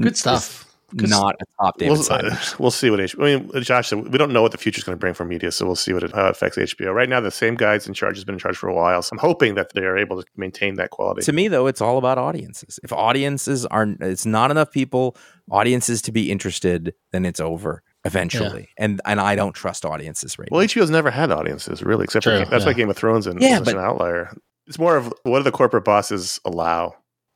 good 0.00 0.16
stuff. 0.16 0.71
Not 0.94 1.36
a 1.40 1.44
top 1.62 1.78
David 1.78 1.92
We'll, 1.92 2.02
Simon. 2.02 2.32
uh, 2.32 2.38
we'll 2.58 2.70
see 2.70 2.90
what 2.90 3.00
HBO. 3.00 3.22
I 3.22 3.38
mean, 3.38 3.62
Josh 3.62 3.88
said 3.88 4.08
we 4.08 4.18
don't 4.18 4.32
know 4.32 4.42
what 4.42 4.52
the 4.52 4.58
future 4.58 4.78
is 4.78 4.84
going 4.84 4.96
to 4.96 5.00
bring 5.00 5.14
for 5.14 5.24
media, 5.24 5.50
so 5.52 5.66
we'll 5.66 5.76
see 5.76 5.92
what 5.92 6.02
it, 6.02 6.12
how 6.12 6.26
it 6.26 6.30
affects 6.30 6.56
HBO. 6.58 6.92
Right 6.94 7.08
now, 7.08 7.20
the 7.20 7.30
same 7.30 7.54
guys 7.54 7.86
in 7.88 7.94
charge 7.94 8.16
has 8.16 8.24
been 8.24 8.34
in 8.34 8.38
charge 8.38 8.56
for 8.56 8.68
a 8.68 8.74
while, 8.74 9.02
so 9.02 9.14
I'm 9.14 9.18
hoping 9.18 9.54
that 9.54 9.72
they 9.74 9.82
are 9.82 9.96
able 9.96 10.20
to 10.22 10.26
maintain 10.36 10.74
that 10.76 10.90
quality. 10.90 11.22
to 11.22 11.32
me 11.32 11.48
though 11.48 11.66
it's 11.66 11.80
all 11.80 11.98
about 11.98 12.18
audiences 12.18 12.78
if 12.82 12.92
audiences 12.92 13.64
are 13.66 13.86
it's 14.00 14.26
not 14.26 14.50
enough 14.50 14.70
people 14.70 15.16
audiences 15.50 16.00
to 16.02 16.12
be 16.12 16.30
interested 16.30 16.94
then 17.12 17.24
it's 17.24 17.40
over 17.40 17.82
eventually 18.04 18.68
and 18.78 19.00
and 19.06 19.20
i 19.20 19.34
don't 19.34 19.52
trust 19.54 19.84
audiences 19.84 20.38
right 20.38 20.48
Well, 20.50 20.60
now. 20.60 20.66
HBO's 20.66 20.90
never 20.90 21.10
had 21.10 21.30
audiences 21.30 21.82
really, 21.82 22.04
except 22.04 22.24
True, 22.24 22.44
for 22.44 22.50
that's 22.50 22.64
why. 22.66 22.72
Game 22.72 22.90
of 22.90 22.96
Thrones 22.96 23.26
and 23.26 23.40
Yeah, 23.40 23.56
is 23.60 23.64
but- 23.64 23.74
an 23.74 23.80
outlier. 23.80 24.34
It's 24.68 24.78
more 24.78 24.96
of 24.96 25.12
what 25.24 25.38
do 25.38 25.42
the 25.42 25.50
corporate 25.52 25.84
bosses 25.84 26.38
allow? 26.44 26.94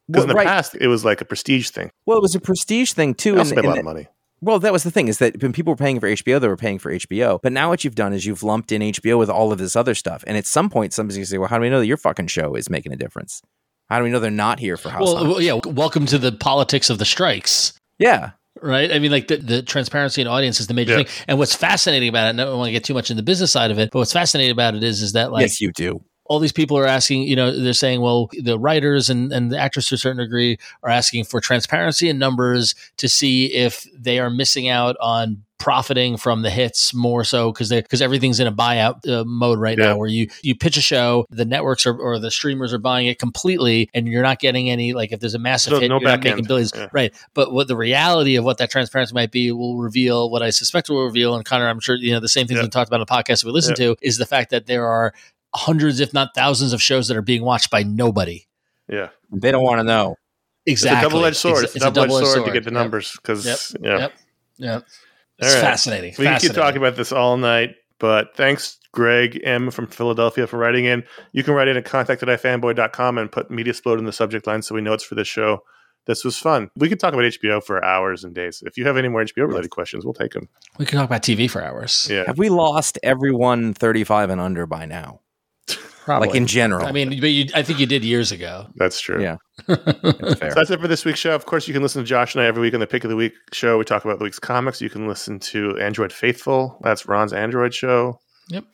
Because 0.09 0.25
in 0.25 0.29
the 0.29 0.35
right. 0.35 0.47
past, 0.47 0.77
it 0.81 0.89
was 0.89 1.05
like 1.05 1.21
a 1.21 1.25
prestige 1.25 1.71
thing. 1.71 1.91
well 2.07 2.19
it 2.19 2.23
was 2.23 2.35
a 2.35 2.41
prestige 2.41 2.93
thing 2.93 3.15
too 3.15 3.33
They 3.33 3.39
also 3.39 3.51
and- 3.55 3.57
made 3.63 3.65
a 3.67 3.69
lot 3.71 3.79
of 3.79 3.85
money. 3.85 4.07
well 4.41 4.59
that 4.61 4.73
was 4.73 4.83
the 4.85 4.91
thing 4.91 5.09
is 5.09 5.19
that 5.19 5.43
when 5.43 5.53
people 5.53 5.73
were 5.73 5.77
paying 5.77 5.99
for 6.01 6.09
hbo 6.09 6.41
they 6.41 6.49
were 6.49 6.57
paying 6.57 6.79
for 6.79 6.93
hbo 6.93 7.41
but 7.43 7.53
now 7.53 7.69
what 7.71 7.85
you've 7.85 7.95
done 7.95 8.13
is 8.13 8.25
you've 8.27 8.43
lumped 8.43 8.71
in 8.71 8.83
hbo 8.83 9.19
with 9.19 9.31
all 9.31 9.51
of 9.53 9.59
this 9.59 9.75
other 9.77 9.95
stuff 9.95 10.23
and 10.27 10.37
at 10.37 10.47
some 10.47 10.69
point 10.71 10.93
somebody's 10.93 11.17
gonna 11.17 11.27
say 11.27 11.39
well 11.39 11.49
how 11.49 11.57
do 11.59 11.63
we 11.63 11.71
know 11.71 11.81
that 11.81 11.87
your 11.87 11.97
fucking 11.97 12.27
show 12.27 12.55
is 12.55 12.69
making 12.71 12.93
a 12.93 12.97
difference 12.97 13.41
how 13.89 13.99
do 13.99 14.05
we 14.05 14.11
know 14.11 14.19
they're 14.21 14.31
not 14.31 14.59
here 14.61 14.77
for 14.77 14.91
house 14.91 15.03
Well, 15.15 15.25
well, 15.27 15.41
yeah. 15.41 15.59
Welcome 15.65 16.07
to 16.07 16.19
the 16.19 16.33
politics 16.33 16.91
of 16.91 16.99
the 16.99 17.05
strikes. 17.05 17.73
yeah 17.99 18.33
right? 18.63 18.91
I 18.91 18.99
mean, 19.01 19.11
like 19.11 19.29
the, 19.29 19.37
the 19.37 19.63
transparency 19.63 20.23
and 20.23 20.29
audience 20.31 20.61
is 20.61 20.67
the 20.67 20.73
major 20.73 20.93
Yeah. 20.93 21.05
thing. 21.05 21.25
And 21.29 21.39
what's 21.39 21.55
fascinating 21.55 22.09
about 22.09 22.29
it, 22.29 22.31
and 22.31 22.41
I 22.41 22.45
don't 22.47 22.57
want 22.57 22.69
to 22.69 22.73
get 22.73 22.85
too 22.85 22.95
much 22.95 23.11
in 23.11 23.19
the 23.19 23.23
business 23.23 23.53
side 23.53 23.71
of 23.71 23.79
it, 23.79 23.91
but 23.93 23.99
what's 23.99 24.15
fascinating 24.15 24.51
about 24.51 24.75
it 24.75 24.83
is, 24.83 25.03
is 25.03 25.13
that 25.13 25.31
like 25.31 25.43
yes 25.43 25.61
you 25.61 25.73
do 25.73 26.01
all 26.29 26.39
these 26.39 26.53
people 26.53 26.77
are 26.79 26.87
asking, 26.87 27.23
you 27.23 27.37
know, 27.37 27.51
they're 27.59 27.73
saying, 27.73 28.01
well, 28.01 28.29
the 28.43 28.59
writers 28.59 29.09
and, 29.11 29.33
and 29.33 29.51
the 29.51 29.59
actors 29.59 29.87
to 29.87 29.95
a 29.95 29.99
certain 29.99 30.19
degree 30.23 30.59
are 30.83 30.91
asking 30.91 31.25
for 31.25 31.41
transparency 31.41 32.09
in 32.09 32.19
numbers 32.19 32.75
to 32.99 33.09
see 33.09 33.47
if 33.55 33.87
they 33.97 34.19
are 34.19 34.31
missing 34.31 34.69
out 34.69 34.97
on 35.01 35.43
profiting 35.59 36.19
from 36.19 36.43
the 36.43 36.51
hits 36.51 36.93
more 36.93 37.25
so 37.25 37.51
because 37.51 37.71
they 37.71 37.81
because 37.81 38.03
everything's 38.03 38.39
in 38.39 38.47
a 38.47 38.53
buyout 38.53 39.09
uh, 39.09 39.25
mode 39.25 39.59
right 39.59 39.79
Yeah. 39.79 39.87
now 39.87 39.97
where 39.97 40.07
you 40.07 40.29
you 40.43 40.55
pitch 40.55 40.77
a 40.77 40.83
show 40.83 41.25
the 41.31 41.47
networks 41.47 41.87
are, 41.87 41.97
or 41.99 42.19
the 42.19 42.31
streamers 42.31 42.75
are 42.75 42.79
buying 42.79 43.07
it 43.07 43.19
completely 43.19 43.89
and 43.95 44.07
you're 44.07 44.23
not 44.23 44.39
getting 44.39 44.69
any 44.69 44.93
like 44.93 45.13
if 45.13 45.21
there's 45.21 45.35
a 45.35 45.39
massive 45.39 45.73
No- 45.73 45.81
hit 45.81 45.89
no 45.89 45.99
you're 45.99 46.11
not 46.11 46.23
making 46.23 46.41
end. 46.41 46.47
billions 46.49 46.73
Yeah. 46.77 46.89
right 46.93 47.15
but 47.33 47.53
what 47.55 47.69
the 47.69 47.77
reality 47.77 48.37
of 48.37 48.45
what 48.45 48.59
that 48.59 48.71
transparency 48.71 49.15
might 49.15 49.31
be 49.33 49.51
will 49.51 49.79
reveal 49.79 50.29
what 50.29 50.43
I 50.43 50.51
suspect 50.51 50.91
will 50.91 51.05
reveal 51.07 51.35
and 51.35 51.43
Conor 51.43 51.69
I'm 51.69 51.81
sure 51.81 51.97
you 51.97 52.13
know 52.13 52.21
the 52.21 52.29
same 52.29 52.47
things 52.47 52.59
Yeah. 52.59 52.65
we 52.65 52.69
talked 52.69 52.91
about 52.91 53.01
on 53.01 53.07
the 53.09 53.25
podcast 53.25 53.43
we 53.43 53.51
listen 53.51 53.75
to 53.77 53.97
is 54.03 54.19
the 54.19 54.27
fact 54.27 54.51
that 54.51 54.67
there 54.67 54.87
are 54.87 55.15
hundreds, 55.57 56.01
if 56.01 56.13
not 56.13 56.31
thousands, 56.35 56.73
of 56.73 56.83
shows 56.83 57.09
that 57.09 57.17
are 57.17 57.23
being 57.23 57.43
watched 57.43 57.71
by 57.71 57.83
nobody. 57.83 58.47
Yeah, 58.89 59.09
they 59.33 59.51
don't 59.51 59.65
want 59.65 59.81
to 59.81 59.85
know 59.85 60.17
Exactly, 60.69 60.97
it's 60.99 61.07
a 61.07 61.09
double-edged 61.09 61.37
sword. 61.37 61.65
Ex- 61.65 61.77
It's, 61.77 61.85
a 61.85 61.91
double-edged 61.91 62.27
sword, 62.27 62.47
to 62.47 62.53
get 62.53 62.65
the 62.65 62.71
numbers 62.71 63.13
because 63.13 63.47
Yep. 63.47 63.83
yeah, 63.83 63.99
Yep. 63.99 64.13
Yep. 64.59 64.85
It's 65.39 65.55
right. 65.55 65.61
fascinating. 65.61 66.11
we 66.19 66.25
can 66.25 66.25
keep 66.25 66.33
fascinating. 66.33 66.63
talking 66.63 66.77
about 66.79 66.97
this 66.97 67.13
all 67.13 67.37
night. 67.37 67.75
But 67.99 68.35
thanks, 68.37 68.79
Greg 68.93 69.41
M 69.45 69.71
from 69.71 69.87
Philadelphia, 69.87 70.47
for 70.47 70.59
writing 70.59 70.85
in. 70.85 71.05
You 71.33 71.43
can 71.43 71.55
write 71.55 71.69
in 71.69 71.77
at 71.77 71.85
contact 71.85 72.23
at 72.23 72.29
ifanboy.com 72.29 73.19
and 73.19 73.31
put 73.33 73.51
Mediasplode 73.51 73.99
in 73.99 74.05
the 74.05 74.13
subject 74.13 74.47
line 74.47 74.63
so 74.63 74.75
we 74.75 74.81
know 74.83 74.93
it's 74.93 75.05
for 75.05 75.15
this 75.15 75.29
show. 75.29 75.63
This 76.07 76.25
was 76.25 76.39
fun. 76.39 76.71
We 76.77 76.89
could 76.89 77.01
talk 77.01 77.15
about 77.15 77.25
HBO 77.25 77.63
for 77.63 77.85
hours 77.85 78.23
and 78.23 78.35
days. 78.35 78.63
If 78.67 78.77
you 78.79 78.87
have 78.87 78.97
any 78.97 79.09
more 79.09 79.23
HBO 79.25 79.49
related 79.49 79.71
questions, 79.71 80.05
we'll 80.05 80.15
take 80.15 80.33
them. 80.33 80.49
We 80.79 80.87
can 80.87 80.99
talk 80.99 81.07
about 81.09 81.23
TV 81.23 81.51
for 81.51 81.63
hours. 81.65 82.07
Yeah. 82.11 82.25
have 82.27 82.39
we 82.39 82.49
lost 82.49 82.99
everyone 83.03 83.75
35 83.75 84.31
and 84.31 84.41
under 84.41 84.67
by 84.67 84.85
now 84.87 85.21
Probably. 85.67 86.29
like 86.29 86.37
in 86.37 86.47
general 86.47 86.87
I 86.87 86.93
mean, 86.93 87.19
but 87.21 87.31
you, 87.31 87.47
I 87.53 87.65
think 87.65 87.81
you 87.81 87.87
did 87.87 88.05
years 88.05 88.31
ago. 88.31 88.69
That's 88.77 89.01
true. 89.01 89.21
Yeah. 89.21 89.39
That's 89.67 90.39
fair. 90.39 90.51
So 90.51 90.55
that's 90.55 90.71
it 90.71 90.81
for 90.81 90.87
this 90.87 91.05
week's 91.05 91.19
show. 91.19 91.35
Of 91.35 91.47
course, 91.47 91.67
you 91.67 91.75
can 91.75 91.83
listen 91.83 92.01
to 92.01 92.07
Josh 92.07 92.35
and 92.35 92.43
I 92.43 92.47
every 92.47 92.63
week 92.63 92.75
on 92.75 92.81
the 92.81 92.87
Pick 92.87 93.03
of 93.03 93.11
the 93.11 93.17
Week 93.17 93.33
show. 93.53 93.77
We 93.79 93.85
talk 93.85 94.05
about 94.05 94.19
the 94.19 94.25
week's 94.25 94.39
comics. 94.39 94.81
You 94.81 94.89
can 94.89 95.09
listen 95.09 95.41
to 95.41 95.77
Android 95.81 96.13
Faithful. 96.13 96.79
That's 96.83 97.07
Ron's 97.07 97.33
Android 97.33 97.75
show. 97.75 98.21
Yep. 98.51 98.65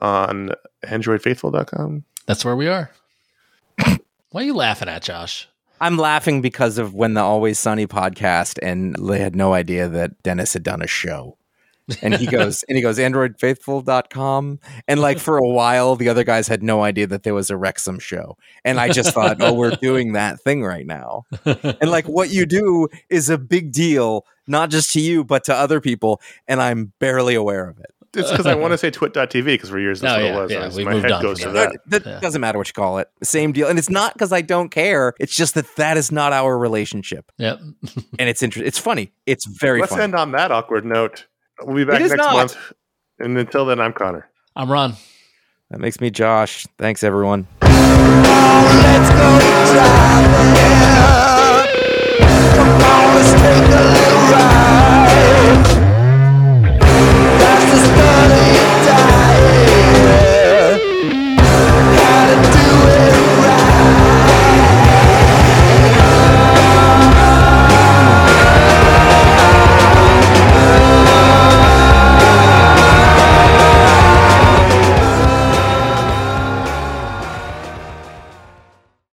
On 0.00 0.50
androidfaithful.com. 0.84 2.04
That's 2.26 2.44
where 2.44 2.56
we 2.56 2.68
are. 2.68 2.90
what 4.30 4.42
are 4.42 4.46
you 4.46 4.54
laughing 4.54 4.88
at, 4.88 5.02
Josh? 5.02 5.48
I'm 5.80 5.96
laughing 5.96 6.42
because 6.42 6.78
of 6.78 6.94
when 6.94 7.14
the 7.14 7.22
Always 7.22 7.58
Sunny 7.58 7.86
podcast 7.86 8.58
and 8.62 8.94
they 8.96 9.20
had 9.20 9.34
no 9.34 9.54
idea 9.54 9.88
that 9.88 10.22
Dennis 10.22 10.52
had 10.52 10.62
done 10.62 10.82
a 10.82 10.86
show. 10.86 11.38
And 12.02 12.14
he 12.14 12.26
goes, 12.38 12.62
and 12.68 12.76
he 12.76 12.82
goes, 12.82 12.98
androidfaithful.com. 12.98 14.58
And 14.88 15.00
like 15.00 15.18
for 15.18 15.38
a 15.38 15.46
while, 15.48 15.96
the 15.96 16.08
other 16.08 16.24
guys 16.24 16.48
had 16.48 16.62
no 16.62 16.82
idea 16.82 17.06
that 17.08 17.22
there 17.22 17.34
was 17.34 17.50
a 17.50 17.56
Wrexham 17.56 17.98
show. 17.98 18.36
And 18.64 18.80
I 18.80 18.88
just 18.90 19.12
thought, 19.14 19.38
oh, 19.40 19.52
we're 19.52 19.72
doing 19.76 20.12
that 20.12 20.40
thing 20.40 20.62
right 20.64 20.86
now. 20.86 21.24
And 21.44 21.90
like 21.90 22.06
what 22.06 22.30
you 22.30 22.46
do 22.46 22.88
is 23.10 23.28
a 23.30 23.38
big 23.38 23.72
deal, 23.72 24.24
not 24.46 24.70
just 24.70 24.92
to 24.92 25.00
you, 25.00 25.24
but 25.24 25.44
to 25.44 25.54
other 25.54 25.80
people. 25.80 26.20
And 26.48 26.60
I'm 26.60 26.92
barely 26.98 27.34
aware 27.34 27.68
of 27.68 27.78
it. 27.78 27.86
It's 28.16 28.30
because 28.30 28.46
I 28.46 28.54
want 28.54 28.70
to 28.70 28.78
say 28.78 28.92
twit.tv 28.92 29.44
because 29.44 29.70
for 29.70 29.80
years 29.80 30.00
that's 30.00 30.14
Oh, 30.22 30.22
what 30.22 30.24
yeah, 30.24 30.36
it 30.38 30.40
was. 30.42 30.50
yeah, 30.52 30.64
was- 30.66 30.76
we 30.76 30.84
my 30.84 30.92
moved 30.92 31.02
head 31.02 31.12
on 31.14 31.22
goes 31.22 31.38
to 31.38 31.44
from 31.46 31.54
that. 31.54 31.72
That 31.88 32.06
Yeah. 32.06 32.20
doesn't 32.20 32.40
matter 32.40 32.58
what 32.58 32.68
you 32.68 32.72
call 32.72 32.98
it. 32.98 33.08
Same 33.24 33.50
deal. 33.50 33.66
And 33.66 33.76
it's 33.76 33.90
not 33.90 34.12
because 34.12 34.32
I 34.32 34.40
don't 34.40 34.68
care. 34.68 35.14
It's 35.18 35.34
just 35.36 35.54
that 35.56 35.66
that 35.74 35.96
is 35.96 36.12
not 36.12 36.32
our 36.32 36.56
relationship. 36.56 37.32
Yep. 37.38 37.58
And 38.20 38.28
it's 38.28 38.40
interesting. 38.40 38.68
It's 38.68 38.78
funny. 38.78 39.12
It's 39.26 39.46
very 39.46 39.80
Let's 39.80 39.90
funny. 39.90 40.04
end 40.04 40.14
on 40.14 40.30
that 40.30 40.52
awkward 40.52 40.84
note. 40.84 41.26
We'll 41.62 41.76
be 41.76 41.84
back 41.84 42.00
next 42.00 42.16
not. 42.16 42.34
month. 42.34 42.56
And 43.18 43.38
until 43.38 43.64
then, 43.64 43.80
I'm 43.80 43.92
Conor. 43.92 44.28
I'm 44.56 44.70
Ron. 44.70 44.94
That 45.70 45.80
makes 45.80 46.00
me 46.00 46.10
Josh. 46.10 46.66
Thanks, 46.78 47.02
everyone. 47.02 47.46
Oh, 47.62 49.24